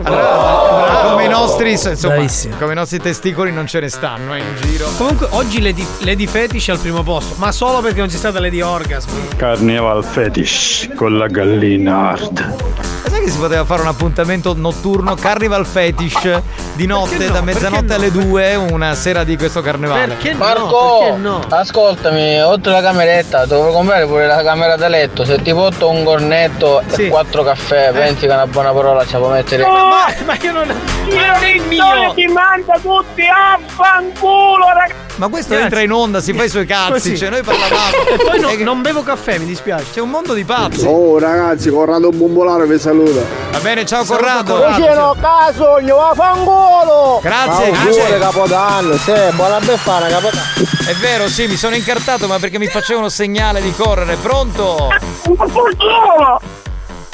Allora, 0.03 1.10
come 1.10 1.26
i 1.26 1.30
nostri, 1.30 1.72
insomma, 1.72 2.23
come 2.60 2.73
i 2.73 2.76
nostri 2.76 2.99
testicoli 2.99 3.52
non 3.52 3.65
ce 3.65 3.80
ne 3.80 3.89
stanno 3.89 4.35
eh, 4.35 4.39
in 4.39 4.56
giro. 4.61 4.88
Comunque, 4.97 5.27
oggi 5.31 5.61
Lady, 5.61 5.85
Lady 6.02 6.27
Fetish 6.27 6.68
è 6.68 6.72
al 6.73 6.80
primo 6.80 7.02
posto, 7.02 7.35
ma 7.38 7.52
solo 7.52 7.81
perché 7.81 7.99
non 7.99 8.10
c'è 8.10 8.18
stata 8.18 8.39
Lady 8.39 8.61
Orgasm. 8.61 9.10
Carnival 9.38 10.03
fetish 10.03 10.89
con 10.95 11.18
la 11.18 11.27
gallina 11.27 12.10
hard. 12.10 13.05
Sai 13.16 13.24
che 13.24 13.32
si 13.32 13.38
poteva 13.38 13.64
fare 13.64 13.82
un 13.82 13.88
appuntamento 13.88 14.54
notturno 14.58 15.16
Carnival 15.16 15.66
Fetish 15.66 16.42
di 16.74 16.86
notte 16.86 17.28
no? 17.28 17.32
da 17.32 17.42
mezzanotte 17.42 17.86
Perché 17.86 18.10
no? 18.12 18.18
alle 18.20 18.26
2 18.28 18.56
una 18.56 18.94
sera 18.94 19.24
di 19.24 19.38
questo 19.38 19.62
carnevale? 19.62 20.18
Marco, 20.36 21.18
ascoltami, 21.48 22.42
oltre 22.42 22.72
alla 22.72 22.82
cameretta, 22.82 23.46
dovevo 23.46 23.72
comprare 23.72 24.06
pure 24.06 24.28
la 24.28 24.44
camera 24.44 24.76
da 24.76 24.90
letto. 24.90 25.24
Se 25.24 25.42
ti 25.42 25.54
porto 25.54 25.90
un 25.90 26.04
cornetto 26.04 26.82
e 26.82 27.08
quattro 27.08 27.44
caffè, 27.44 27.94
pensi 27.94 28.28
che 28.28 28.34
una 28.34 28.48
buona 28.48 28.74
parola 28.74 29.06
ci 29.06 29.16
può 29.16 29.30
mettere. 29.30 29.64
Ma, 29.64 30.14
ma 30.26 30.38
io 30.42 30.52
non. 30.52 30.68
Ma 30.68 31.26
non 31.28 31.44
è 31.44 31.54
il 31.54 31.62
mio! 31.70 32.14
ti 32.16 32.26
manda 32.28 32.78
tutti 32.82 33.22
a 33.22 33.58
fanculo, 33.66 34.66
ragazzi. 34.74 35.04
Ma 35.18 35.30
questo 35.30 35.52
Grazie. 35.52 35.64
entra 35.68 35.82
in 35.82 35.92
onda, 35.94 36.20
si 36.20 36.34
fa 36.34 36.44
i 36.44 36.50
suoi 36.50 36.66
cazzi, 36.66 36.92
Così. 36.92 37.18
cioè 37.18 37.30
noi 37.30 37.42
parlavamo. 37.42 38.08
E 38.10 38.18
poi 38.46 38.58
no- 38.58 38.64
non 38.66 38.82
bevo 38.82 39.02
caffè, 39.02 39.38
mi 39.38 39.46
dispiace. 39.46 39.86
C'è 39.94 40.02
un 40.02 40.10
mondo 40.10 40.34
di 40.34 40.44
pazzi. 40.44 40.86
Oh 40.86 41.18
ragazzi, 41.18 41.70
Corrado 41.70 42.10
Bombolaro 42.10 42.66
vi 42.66 42.78
saluta. 42.78 43.05
Va 43.14 43.60
bene, 43.60 43.86
ciao 43.86 44.03
Corrado. 44.03 44.65
Vicino 44.68 45.15
caso, 45.19 45.80
io 45.80 45.99
a. 45.99 47.19
Grazie, 47.22 47.72
grazie. 47.72 48.19
capodanno, 48.19 48.98
sì, 48.98 49.14
buona 49.34 49.60
beffana 49.60 50.07
capodanno. 50.07 50.44
È 50.88 50.94
vero, 50.95 51.27
sì, 51.27 51.48
mi 51.48 51.56
sono 51.56 51.76
incartato, 51.76 52.27
ma 52.27 52.40
perché 52.40 52.60
mi 52.60 52.68
facevano 52.68 53.10
segnale 53.10 53.61
di 53.61 53.73
correre. 53.73 54.15
Pronto? 54.15 54.90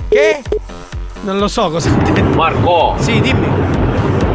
Che? 0.09 0.41
Non 1.21 1.37
lo 1.37 1.47
so 1.47 1.69
cosa. 1.69 1.89
Marco! 2.33 2.95
Sì, 2.99 3.19
dimmi. 3.21 3.70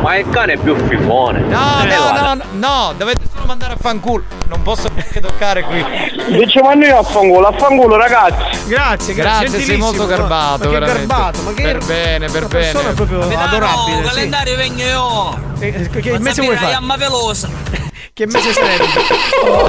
Ma 0.01 0.16
il 0.16 0.28
cane 0.31 0.52
è 0.52 0.56
più 0.56 0.77
fifone. 0.89 1.40
No, 1.40 1.82
Eh, 1.82 1.94
no, 1.94 2.35
no, 2.35 2.43
no, 2.52 2.93
dovete 2.97 3.23
solo 3.32 3.47
mandare 3.47 3.73
a 3.73 3.77
fanculo. 3.81 4.23
Non 4.48 4.62
posso 4.62 4.89
neanche 4.94 5.20
toccare 5.20 5.62
qui. 5.62 5.85
Diciamo 6.28 6.73
io 6.74 6.98
a 6.98 7.02
fanculo, 7.02 7.47
a 7.48 7.52
fanculo 7.56 7.97
ragazzi. 7.97 8.66
Grazie, 8.66 9.14
Grazie, 9.14 9.60
sei 9.60 9.77
molto 9.77 10.06
garbato, 10.06 10.64
Ma 10.64 10.70
che 10.70 10.78
veramente. 10.78 11.06
garbato, 11.06 11.43
ma 11.43 11.52
che 11.52 11.62
Per 11.62 11.85
bene, 11.85 12.28
per 12.28 12.47
bene. 12.47 12.78
proprio 12.94 13.20
adorabile. 13.23 13.97
il 13.98 14.02
sì. 14.02 14.09
calendario 14.09 14.56
vengo 14.56 14.82
io. 14.82 15.55
Eh, 15.59 15.89
Che 15.90 16.10
Ma 16.12 16.18
mese 16.18 16.43
vuoi 16.43 16.56
fare? 16.56 16.70
Yamma 16.73 16.97
velosa. 16.97 17.48
Che 18.16 18.27
mese 18.27 18.52
sarebbe? 18.55 18.85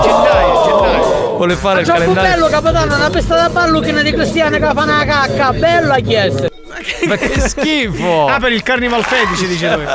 gennaio, 0.02 0.64
gennaio. 0.66 1.36
Vuole 1.36 1.56
fare 1.56 1.82
il 1.82 1.86
Troppo 1.86 2.00
calendario. 2.00 2.32
bello 2.32 2.48
capodanno, 2.48 2.96
una 2.96 3.10
pesta 3.10 3.36
da 3.36 3.50
ballucchina 3.50 4.02
di 4.02 4.12
cristiani 4.14 4.58
che 4.60 4.70
fa 4.74 4.84
una 4.84 5.04
cacca, 5.06 5.52
bella 5.52 6.00
chiesa. 6.00 6.48
Ma 7.08 7.16
che 7.16 7.40
schifo! 7.40 8.26
Ah, 8.38 8.40
per 8.40 8.52
il 8.52 8.62
Carnival 8.62 9.04
Fetish, 9.04 9.48
dice 9.48 9.74
lui. 9.76 9.86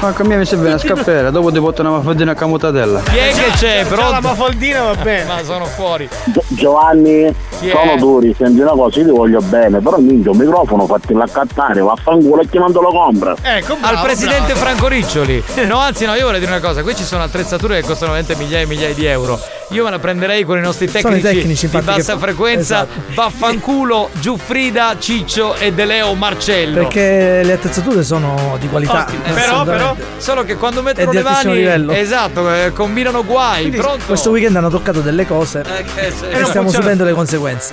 Manco 0.00 0.22
a 0.22 0.24
me 0.24 0.36
mi 0.36 0.44
serve 0.44 0.68
una 0.68 0.78
scappera, 0.78 1.30
dopo 1.30 1.50
ti 1.52 1.58
porto 1.60 1.80
una 1.82 1.90
maffadina 1.90 2.32
a 2.32 2.34
camutatella. 2.34 3.00
Chi 3.02 3.16
è 3.16 3.32
che 3.32 3.50
c'è? 3.56 3.84
Già 3.84 3.90
la 3.90 3.96
Pronto? 3.96 4.20
mafaldina 4.28 4.82
va 4.82 4.94
bene. 4.94 5.24
Ma 5.24 5.42
sono 5.44 5.64
fuori. 5.64 6.08
Giovanni, 6.48 7.32
Chi 7.60 7.68
sono 7.70 7.96
duri, 7.96 8.34
senti 8.36 8.60
una 8.60 8.70
cosa, 8.72 9.00
io 9.00 9.06
ti 9.06 9.10
voglio 9.10 9.40
bene, 9.40 9.80
però 9.80 9.98
minchia 9.98 10.30
un 10.30 10.36
microfono 10.38 10.86
fatelo 10.86 11.22
accattare, 11.22 11.80
vaffanculo 11.80 12.42
e 12.42 12.48
chiamando 12.48 12.80
lo 12.80 12.90
compra. 12.90 13.34
Ecco, 13.42 13.76
Al 13.80 14.00
presidente 14.02 14.54
Franco 14.54 14.88
Riccioli. 14.88 15.42
No, 15.72 15.78
anzi, 15.78 16.04
no, 16.04 16.14
io 16.14 16.24
vorrei 16.24 16.40
dire 16.40 16.52
una 16.52 16.60
cosa. 16.60 16.82
Qui 16.82 16.94
ci 16.94 17.04
sono 17.04 17.22
attrezzature 17.22 17.80
che 17.80 17.86
costano 17.86 18.12
veramente 18.12 18.42
migliaia 18.42 18.64
e 18.64 18.66
migliaia 18.68 18.94
di 18.94 19.04
euro. 19.06 19.38
Io 19.72 19.84
me 19.84 19.90
la 19.90 19.98
prenderei 19.98 20.44
con 20.44 20.58
i 20.58 20.60
nostri 20.60 20.86
Sono 20.86 21.16
i 21.16 21.20
tecnici, 21.22 21.38
tecnici, 21.40 21.68
di 21.68 21.80
bassa 21.80 22.12
che- 22.12 22.18
frequenza. 22.18 22.82
esatto. 22.82 23.00
Vaffanculo, 23.14 24.10
Giuffrida, 24.20 24.96
Ciccio 24.98 25.54
e 25.54 25.72
De 25.72 25.84
Leo 25.86 26.12
Marcello. 26.14 26.80
Perché 26.82 27.40
le 27.42 27.52
attrezzature 27.52 28.02
sono 28.04 28.56
di 28.60 28.68
qualità. 28.68 29.00
Ottime. 29.08 29.32
Però, 29.32 29.64
però, 29.64 29.96
solo 30.18 30.44
che 30.44 30.56
quando 30.56 30.82
mettono 30.82 31.10
le 31.10 31.22
mani, 31.22 31.54
livello. 31.54 31.92
esatto, 31.92 32.52
eh, 32.52 32.72
combinano 32.74 33.24
guai. 33.24 33.60
Quindi 33.60 33.78
Pronto? 33.78 34.04
Questo 34.04 34.30
weekend 34.30 34.56
hanno 34.56 34.68
toccato 34.70 35.00
delle 35.00 35.26
cose 35.26 35.60
Eh, 35.66 35.84
che 35.94 36.06
e 36.38 36.44
stiamo 36.44 36.70
subendo 36.70 37.04
le 37.04 37.12
conseguenze. 37.14 37.72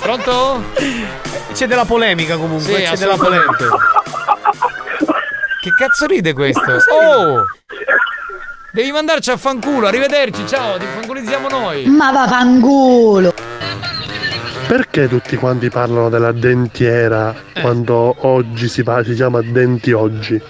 Pronto? 0.00 0.62
C'è 1.52 1.66
della 1.66 1.84
polemica 1.84 2.36
comunque. 2.36 2.74
Sì, 2.74 2.82
c'è 2.82 2.96
della 2.96 3.16
polemica. 3.16 3.66
Che 5.60 5.70
cazzo 5.78 6.06
ride 6.06 6.32
questo? 6.32 6.60
Oh! 6.90 7.44
Devi 8.74 8.90
mandarci 8.90 9.30
a 9.30 9.36
fanculo, 9.36 9.86
arrivederci, 9.86 10.48
ciao, 10.48 10.76
ti 10.78 10.84
fanculizziamo 10.84 11.46
noi. 11.48 11.86
Ma 11.86 12.10
vaffanculo! 12.10 13.32
Perché 14.66 15.06
tutti 15.06 15.36
quanti 15.36 15.68
parlano 15.70 16.08
della 16.08 16.32
dentiera 16.32 17.32
quando 17.60 18.16
oggi 18.26 18.66
si, 18.66 18.82
fa, 18.82 19.04
si 19.04 19.14
chiama 19.14 19.42
denti 19.42 19.92
oggi? 19.92 20.42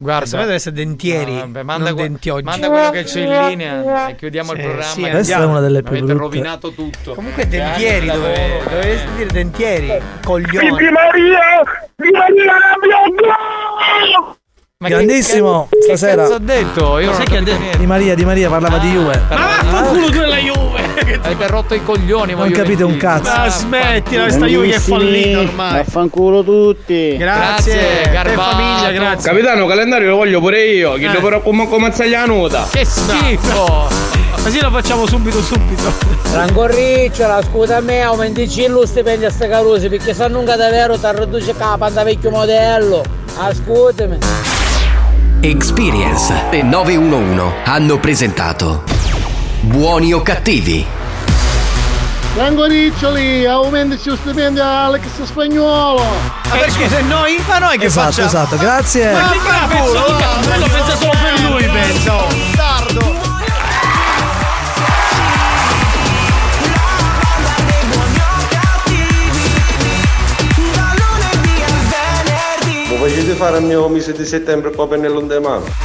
Guarda, 0.00 0.36
me 0.36 0.42
deve 0.44 0.54
essere 0.54 0.76
dentieri. 0.76 1.32
No, 1.34 1.40
vabbè, 1.40 1.62
manda, 1.64 1.88
non 1.88 1.94
que- 1.98 2.02
dentioggi. 2.08 2.44
manda 2.44 2.68
quello 2.68 2.90
che 2.90 3.02
c'è 3.02 3.20
in 3.20 3.46
linea 3.48 4.06
e 4.10 4.14
chiudiamo 4.14 4.52
il 4.52 4.58
Sì, 4.58 4.64
programma. 4.64 4.92
sì, 4.92 5.00
Questa 5.10 5.40
è 5.40 5.44
una 5.44 5.58
delle 5.60 5.82
più 5.82 5.90
Avete 5.90 6.04
brutte. 6.06 6.22
rovinato 6.22 6.70
tutto. 6.72 7.14
Comunque 7.14 7.48
dentieri, 7.48 8.06
dove, 8.06 8.60
dovresti 8.62 9.08
dire 9.16 9.30
dentieri. 9.30 10.00
Coglioni. 10.24 10.68
Di 10.68 10.88
Maria! 10.92 11.88
Di 11.96 12.10
Maria 12.12 12.44
la 12.44 14.36
Ma 14.80 14.90
Grandissimo, 14.90 15.66
che, 15.70 15.82
stasera. 15.82 16.28
Che 16.28 16.34
ha 16.34 16.38
detto? 16.38 17.00
Io 17.00 17.06
non 17.06 17.14
ho 17.14 17.16
sai 17.16 17.26
che 17.26 17.36
ha 17.38 17.42
detto? 17.42 17.58
niente. 17.58 17.78
Di 17.78 17.86
Maria, 17.86 18.14
Di 18.14 18.24
Maria 18.24 18.48
parlava 18.48 18.78
di 18.78 18.88
Juve. 18.90 19.20
Ma 19.28 19.36
vaffanculo 19.36 20.08
tu 20.08 20.18
e 20.20 20.26
la 20.26 20.36
Juve! 20.36 21.20
Hai 21.20 21.36
rotto 21.48 21.74
i 21.74 21.82
coglioni, 21.82 22.30
Non 22.30 22.42
voglio 22.42 22.54
capite 22.54 22.84
un 22.84 22.96
cazzo. 22.96 23.28
Ma 23.28 23.48
smettila, 23.48 24.22
questa 24.22 24.46
Juve 24.46 24.68
che 24.68 24.74
è 24.76 24.78
fallita 24.78 25.38
ormai. 25.40 25.72
Vaffanculo 25.78 26.44
tutti. 26.44 27.16
Grazie, 27.16 28.02
Grazie, 28.08 28.34
famiglia, 28.36 28.90
grazie. 28.92 29.30
Capitano, 29.32 29.66
calendario 29.66 30.10
lo 30.10 30.16
voglio 30.16 30.38
pure 30.38 30.62
io, 30.66 30.92
che 30.92 31.06
Eh. 31.06 31.10
dovrò 31.12 31.40
come 31.40 31.68
come 31.68 31.92
la 32.08 32.24
nuda. 32.26 32.68
Che 32.70 32.84
schifo! 32.84 33.88
Così 34.40 34.60
lo 34.60 34.70
facciamo 34.70 35.06
subito, 35.06 35.42
subito. 35.42 35.92
Rancorricciola, 36.32 37.42
scusa 37.42 37.78
a 37.78 37.80
me, 37.80 38.02
aumentici 38.02 38.68
lo 38.68 38.86
stipendio 38.86 39.26
a 39.26 39.30
sta 39.32 39.48
carusi 39.48 39.88
perché 39.88 40.14
se 40.14 40.28
non 40.28 40.44
davvero 40.44 40.96
ti 40.96 41.08
riduce 41.14 41.52
capa 41.56 41.90
da 41.90 42.04
vecchio 42.04 42.30
modello. 42.30 43.02
Ascoltami. 43.38 44.18
Experience 45.40 46.34
e 46.50 46.62
911 46.62 47.54
hanno 47.64 47.98
presentato 47.98 48.82
Buoni 49.60 50.12
o 50.12 50.20
cattivi? 50.20 50.84
Rangoriccioli, 52.34 53.46
aumentaci 53.46 54.08
lo 54.10 54.16
stipendio 54.16 54.62
a 54.64 54.84
Alex 54.86 55.04
Spagnuolo. 55.24 56.02
Ma 56.02 56.56
perché 56.56 56.88
se 56.88 57.02
noi? 57.02 57.40
Ma 57.46 57.58
noi 57.58 57.78
che 57.78 57.86
Esatto, 57.86 58.06
facciamo? 58.10 58.26
esatto, 58.28 58.56
grazie. 58.56 59.12
Ma 59.12 59.28
pensa 60.68 60.96
solo 60.96 61.10
per 61.10 61.40
lui, 61.50 61.64
pensa. 61.68 62.14
oh. 62.16 62.26
Tardo. 62.56 62.76
Mi 62.77 62.77
facete 73.28 73.34
fare 73.34 73.58
il 73.58 73.64
mio 73.64 73.88
mese 73.88 74.12
di 74.12 74.24
settembre 74.24 74.70
qua 74.72 74.88
per 74.88 74.98
nell'ondemano? 74.98 75.64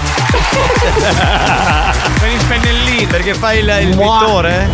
Per 2.19 2.31
il 2.31 2.45
pennellino, 2.47 3.07
perché 3.09 3.33
fai 3.33 3.59
il, 3.59 3.77
il 3.81 3.95
pittore? 3.97 4.67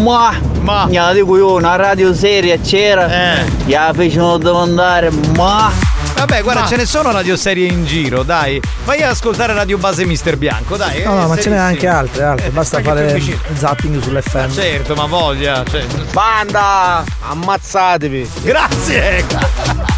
Ma, 0.00 0.34
Ma. 0.60 0.86
ne 0.90 1.12
dico 1.12 1.36
io, 1.36 1.54
una 1.54 1.76
radio 1.76 2.12
seria 2.12 2.56
c'era, 2.58 3.36
Eh. 3.38 3.44
la 3.66 3.92
fecero 3.94 4.36
domandare, 4.36 5.10
ma... 5.36 5.70
Vabbè, 6.16 6.42
guarda, 6.42 6.62
Ma- 6.62 6.66
ce 6.66 6.76
ne 6.76 6.84
sono 6.86 7.12
radioserie 7.12 7.68
in 7.68 7.84
giro, 7.86 8.24
dai. 8.24 8.60
Vai 8.84 9.00
ad 9.02 9.10
ascoltare 9.10 9.52
Radio 9.52 9.78
Base 9.78 10.04
Mister 10.04 10.36
Bianco, 10.36 10.76
dai. 10.76 11.04
No, 11.04 11.14
no, 11.14 11.24
eh, 11.24 11.26
ma 11.28 11.36
ce 11.38 11.50
n'è 11.50 11.56
anche 11.56 11.86
altre, 11.86 12.24
altre. 12.24 12.48
Basta 12.50 12.80
perché 12.80 13.20
più 13.20 13.22
fare 13.22 13.38
zapping 13.54 14.02
sull'FM. 14.02 14.50
Certo, 14.50 14.94
ma 14.96 15.06
voglia. 15.06 15.62
cioè- 15.70 15.84
Banda, 16.12 17.04
ammazzatevi. 17.28 18.28
Grazie! 18.42 19.96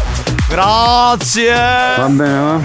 Grazie! 0.51 1.53
Va 1.53 2.07
bene, 2.09 2.39
va? 2.39 2.59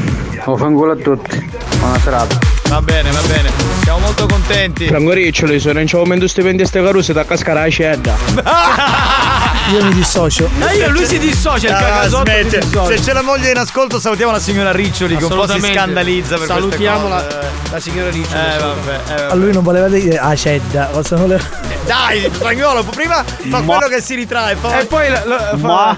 Vaffanculo 0.45 0.91
a 0.91 0.97
tutti. 0.97 1.51
Buona 1.79 1.99
serata. 2.01 2.37
Va 2.69 2.83
bene, 2.83 3.13
va 3.13 3.21
bene. 3.29 3.49
Siamo 3.85 4.01
molto 4.01 4.27
contenti. 4.27 4.89
Rangoriccioli, 4.89 5.61
se 5.61 5.73
non 5.73 5.85
c'è 5.85 5.97
aumento 5.97 6.27
stipendio 6.27 6.65
a 6.65 6.69
ste 6.69 6.83
caruse, 6.83 7.13
da 7.13 7.25
cascare 7.25 7.61
la 7.61 7.71
cedda. 7.71 8.17
Io 9.73 9.85
mi 9.85 9.95
dissocio. 9.95 10.49
Ma 10.59 10.71
io, 10.73 10.91
lui 10.91 11.05
si 11.07 11.19
dissocia, 11.19 11.69
il 11.69 11.75
Ah, 11.75 11.79
cagasotto 11.79 12.31
si 12.31 12.59
dissocia. 12.59 12.97
Se 12.97 13.03
c'è 13.03 13.13
la 13.13 13.23
moglie 13.23 13.51
in 13.51 13.57
ascolto, 13.59 13.99
salutiamo 14.01 14.31
la 14.33 14.39
signora 14.41 14.71
Riccioli 14.73 15.17
che 15.17 15.25
un 15.25 15.31
po' 15.31 15.47
si 15.49 15.61
scandalizza 15.61 16.39
per 16.39 16.47
Salutiamo 16.47 17.09
la, 17.09 17.25
la 17.71 17.81
signora 17.81 18.11
Riccioli. 18.11 18.41
Eh, 18.41 18.59
vabbè, 18.59 18.99
eh, 19.09 19.13
A 19.13 19.27
vabbè. 19.29 19.37
lui 19.37 19.53
non 19.53 19.63
voleva 19.65 19.89
dire 19.89 20.19
ah 20.19 20.35
cedda, 20.37 20.89
cosa 20.93 21.17
voleva... 21.17 21.43
Dai, 21.85 22.29
spagnolo, 22.33 22.83
prima 22.85 23.25
fa 23.49 23.61
quello 23.63 23.89
che 23.89 24.01
si 24.01 24.15
ritrae, 24.15 24.55
poi. 24.57 24.79
E 24.81 24.85
poi 24.87 25.09
la- 25.09 25.23
la- 25.25 25.39
fa- 25.51 25.57
Ma, 25.57 25.97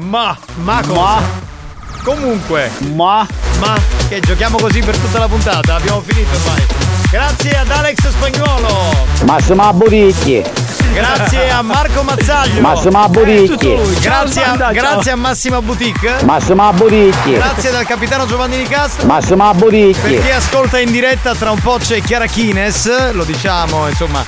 Ma, 0.00 0.36
Ma 0.62 0.80
cosa? 0.86 1.00
ma, 1.00 1.22
comunque, 2.04 2.70
ma... 2.94 3.26
ma 3.58 3.76
che 4.08 4.20
giochiamo 4.20 4.56
così 4.56 4.80
per 4.80 4.96
tutta 4.96 5.18
la 5.18 5.26
puntata, 5.26 5.74
abbiamo 5.74 6.00
finito 6.06 6.28
ormai. 6.36 6.64
Grazie 7.10 7.58
ad 7.58 7.68
Alex 7.68 8.08
Spagnolo, 8.08 8.94
Massimo 9.24 9.72
Buricchi, 9.72 10.40
grazie 10.92 11.50
a 11.50 11.62
Marco 11.62 12.02
Mazzaglio, 12.02 12.60
Massimo 12.60 13.06
Tutto 13.06 13.20
Buricchi, 13.24 13.98
grazie, 14.00 14.44
a, 14.44 14.70
grazie 14.70 15.10
a 15.10 15.16
Massima 15.16 15.60
Boutique, 15.60 16.22
Massimo 16.22 16.72
Buricchi, 16.74 17.32
grazie 17.32 17.72
dal 17.72 17.84
capitano 17.84 18.24
Giovanni 18.26 18.58
Di 18.58 18.68
Castro. 18.68 19.04
Massimo 19.04 19.50
Per 19.50 19.56
Buricchi, 19.58 20.20
chi 20.20 20.30
ascolta 20.30 20.78
in 20.78 20.92
diretta 20.92 21.34
tra 21.34 21.50
un 21.50 21.58
po' 21.58 21.78
c'è 21.78 22.00
Chiara 22.02 22.26
Kines, 22.26 23.12
lo 23.14 23.24
diciamo 23.24 23.88
insomma. 23.88 24.22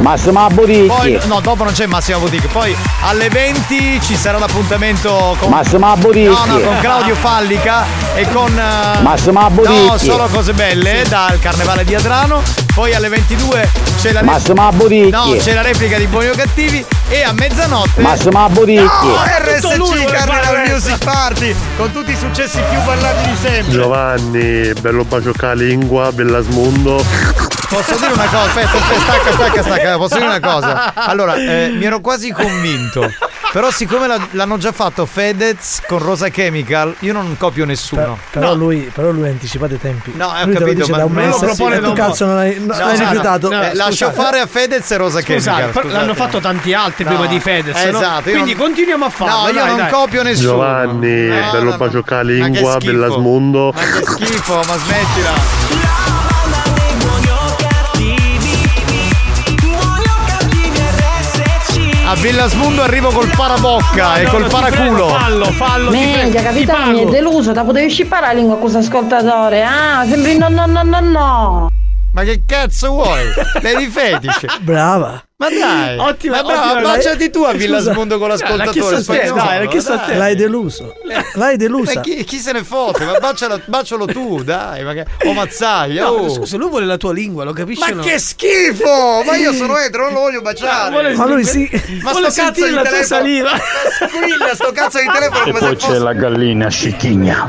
Massimo 0.00 0.46
Poi, 0.48 0.54
Buricchi, 0.54 1.26
no, 1.26 1.40
dopo 1.40 1.64
non 1.64 1.72
c'è 1.72 1.86
Massima 1.86 2.18
Boutique. 2.18 2.48
Poi 2.48 2.76
alle 3.02 3.28
20 3.28 4.00
ci 4.02 4.14
sarà 4.16 4.38
l'appuntamento 4.38 5.36
con. 5.38 5.48
Massimo 5.50 5.86
No, 5.86 5.94
no, 5.94 5.96
Buricchi, 6.00 6.62
con 6.62 6.78
Claudio 6.80 7.14
Fallica 7.14 7.84
e 8.14 8.28
con. 8.30 8.56
eh, 8.58 9.00
Massimo 9.02 9.40
No, 9.40 9.50
Buricchi, 9.50 10.04
solo 10.04 10.26
cose 10.28 10.52
belle 10.52 11.04
dal 11.08 11.38
Carnevale 11.38 11.84
di 11.84 11.94
Adrano. 11.94 12.42
Poi 12.74 12.94
alle 12.94 13.08
22 13.08 13.70
c'è 14.00 14.12
la 14.12 14.22
Massimo 14.22 14.62
No, 14.62 14.72
Buricchi, 14.72 15.36
c'è 15.38 15.54
la 15.54 15.62
replica 15.62 15.96
di 15.96 16.06
Buoni 16.06 16.28
o 16.28 16.34
Cattivi 16.34 16.84
e 17.08 17.22
a 17.22 17.32
mezzanotte. 17.32 18.00
Massimo 18.00 18.48
Buricchi, 18.48 18.80
No, 19.06 19.14
RSC 19.24 20.04
Carnival 20.10 20.68
Music 20.68 21.04
Party 21.04 21.54
con 21.76 21.92
tutti 21.92 22.10
i 22.12 22.16
successi 22.16 22.60
più 22.68 22.80
ballati 22.82 23.28
di 23.30 23.36
sempre. 23.36 23.72
Giovanni, 23.72 24.72
bello 24.80 25.04
bacio 25.04 25.32
ca 25.32 25.52
lingua, 25.52 26.10
bella 26.12 26.40
smundo. 26.40 27.04
Posso 27.68 27.96
dire 27.96 28.12
una 28.12 28.24
cosa? 28.26 28.44
Aspetta, 28.44 28.76
aspetta, 28.76 29.00
stacca, 29.00 29.32
stacca, 29.32 29.62
stacca. 29.62 29.96
Posso 29.96 30.14
dire 30.16 30.26
una 30.28 30.40
cosa? 30.40 30.92
Allora, 30.94 31.34
eh, 31.34 31.70
mi 31.76 31.84
ero 31.84 32.00
quasi 32.00 32.30
convinto. 32.30 33.12
Però, 33.52 33.70
siccome 33.70 34.06
la- 34.06 34.20
l'hanno 34.32 34.58
già 34.58 34.70
fatto 34.70 35.06
Fedez 35.06 35.80
con 35.86 35.98
Rosa 35.98 36.28
Chemical, 36.28 36.94
io 37.00 37.12
non 37.12 37.36
copio 37.38 37.64
nessuno. 37.64 38.18
Però, 38.30 38.54
lui, 38.54 38.90
però 38.94 39.10
lui 39.10 39.26
ha 39.26 39.30
anticipato 39.30 39.74
i 39.74 39.80
tempi. 39.80 40.12
No, 40.14 40.26
ho 40.26 40.44
lo 40.46 40.52
capito, 40.58 40.86
ma 40.88 40.96
da 40.98 41.04
un 41.06 41.12
me 41.12 41.22
lo 41.26 41.28
mese 41.32 41.44
propone 41.46 41.74
e 41.74 41.78
tu 41.78 41.84
dopo. 41.86 41.94
cazzo 41.94 42.26
non 42.26 42.36
hai, 42.38 42.56
non 42.60 42.70
hai 42.78 42.98
rifiutato. 42.98 43.50
Eh, 43.50 43.74
lascio 43.74 44.10
fare 44.12 44.40
a 44.40 44.46
Fedez 44.46 44.88
e 44.90 44.96
Rosa 44.98 45.20
Scusate, 45.20 45.42
Chemical. 45.42 45.70
scusate. 45.72 45.88
l'hanno 45.92 46.14
fatto 46.14 46.38
tanti 46.40 46.72
altri 46.74 46.95
No, 47.04 47.10
prima 47.10 47.26
di 47.26 47.40
Fedez. 47.40 47.74
no? 47.84 47.98
esatto, 47.98 48.28
io 48.28 48.34
Quindi 48.34 48.54
non- 48.54 48.62
continuiamo 48.62 49.04
a 49.04 49.10
farlo. 49.10 49.34
No, 49.42 49.46
io 49.48 49.52
dai, 49.54 49.66
non 49.68 49.76
dai. 49.76 49.90
copio 49.90 50.22
nessuno. 50.22 50.48
Giovanni, 50.50 51.26
No, 51.28 51.50
bello 51.52 51.70
no, 51.70 51.76
bacio 51.76 52.02
ca 52.02 52.14
ma 52.16 52.20
che 52.22 52.26
lingua, 52.26 52.76
bella 52.78 53.08
smundo. 53.08 53.72
Ma 53.74 53.80
che 53.80 54.04
schifo, 54.04 54.54
ma 54.54 54.76
smettila. 54.76 56.44
A 62.08 62.14
Villasmundo 62.14 62.82
arrivo 62.82 63.08
col 63.10 63.28
parabocca 63.36 64.18
e 64.18 64.26
col 64.26 64.44
ti 64.44 64.50
paraculo. 64.50 65.06
prego, 65.06 65.08
fallo, 65.18 65.44
fallo. 65.52 65.90
ti 65.90 66.30
capitano, 66.40 66.92
mi 66.92 67.00
è 67.02 67.06
deluso, 67.06 67.52
te 67.52 67.62
potevi 67.64 67.90
scippare 67.90 68.26
la 68.26 68.32
lingua 68.32 68.52
con 68.56 68.70
questo 68.70 68.78
ascoltatore. 68.78 69.64
Ah, 69.64 70.04
sembri 70.08 70.38
no 70.38 70.48
no 70.48 70.66
no 70.66 70.82
no 70.84 71.00
no. 71.00 71.68
Ma 72.16 72.22
che 72.24 72.44
cazzo 72.46 72.92
vuoi? 72.92 73.24
Lady 73.60 73.88
Fetish. 73.90 74.60
Brava. 74.60 75.22
Ma 75.38 75.50
dai. 75.50 75.98
Ottima, 75.98 76.36
Ma 76.36 76.42
brava, 76.44 76.72
ottima, 76.72 76.92
baciati 76.92 77.28
tu 77.28 77.42
a 77.42 77.50
Scusa. 77.52 77.58
Villasmundo 77.58 78.16
con 78.18 78.28
l'ascoltatore 78.28 79.02
spagnolo. 79.02 79.34
dai, 79.34 79.68
chiesto 79.68 79.92
a 79.92 79.98
te. 79.98 80.14
L'hai 80.14 80.34
deluso. 80.34 80.94
L'hai 81.34 81.58
delusa. 81.58 81.92
Ma 81.96 82.00
chi, 82.00 82.24
chi 82.24 82.38
se 82.38 82.52
ne 82.52 82.64
fotte? 82.64 83.04
Ma 83.04 83.18
bacialo, 83.18 83.60
bacialo 83.66 84.06
tu, 84.06 84.42
dai. 84.42 84.82
Ma 84.82 84.94
che... 84.94 85.04
O 85.26 85.34
mazzaglia. 85.34 86.04
No, 86.04 86.08
oh. 86.12 86.30
scusa, 86.30 86.56
lui 86.56 86.70
vuole 86.70 86.86
la 86.86 86.96
tua 86.96 87.12
lingua, 87.12 87.44
lo 87.44 87.52
capisci? 87.52 87.80
Ma 87.80 87.96
no? 87.96 88.02
che 88.02 88.18
schifo! 88.18 89.22
Ma 89.26 89.36
io 89.36 89.52
sono 89.52 89.76
etero, 89.76 90.04
non 90.04 90.14
lo 90.14 90.20
voglio 90.20 90.40
baciare. 90.40 90.90
Vuole- 90.90 91.14
Ma 91.16 91.26
lui 91.26 91.44
sì. 91.44 91.68
Ma 92.00 92.12
vuole 92.12 92.30
sto 92.30 92.42
cazzo 92.42 92.66
di 92.66 92.72
telefono. 92.72 93.02
saliva. 93.02 93.50
Squilla 94.08 94.54
sto 94.54 94.72
cazzo 94.72 94.98
di 95.00 95.06
telefono 95.12 95.44
E 95.44 95.50
come 95.50 95.58
poi 95.58 95.68
se 95.68 95.76
c'è 95.76 95.86
fosse. 95.86 95.98
la 95.98 96.12
gallina 96.14 96.68
scicchigna. 96.70 97.48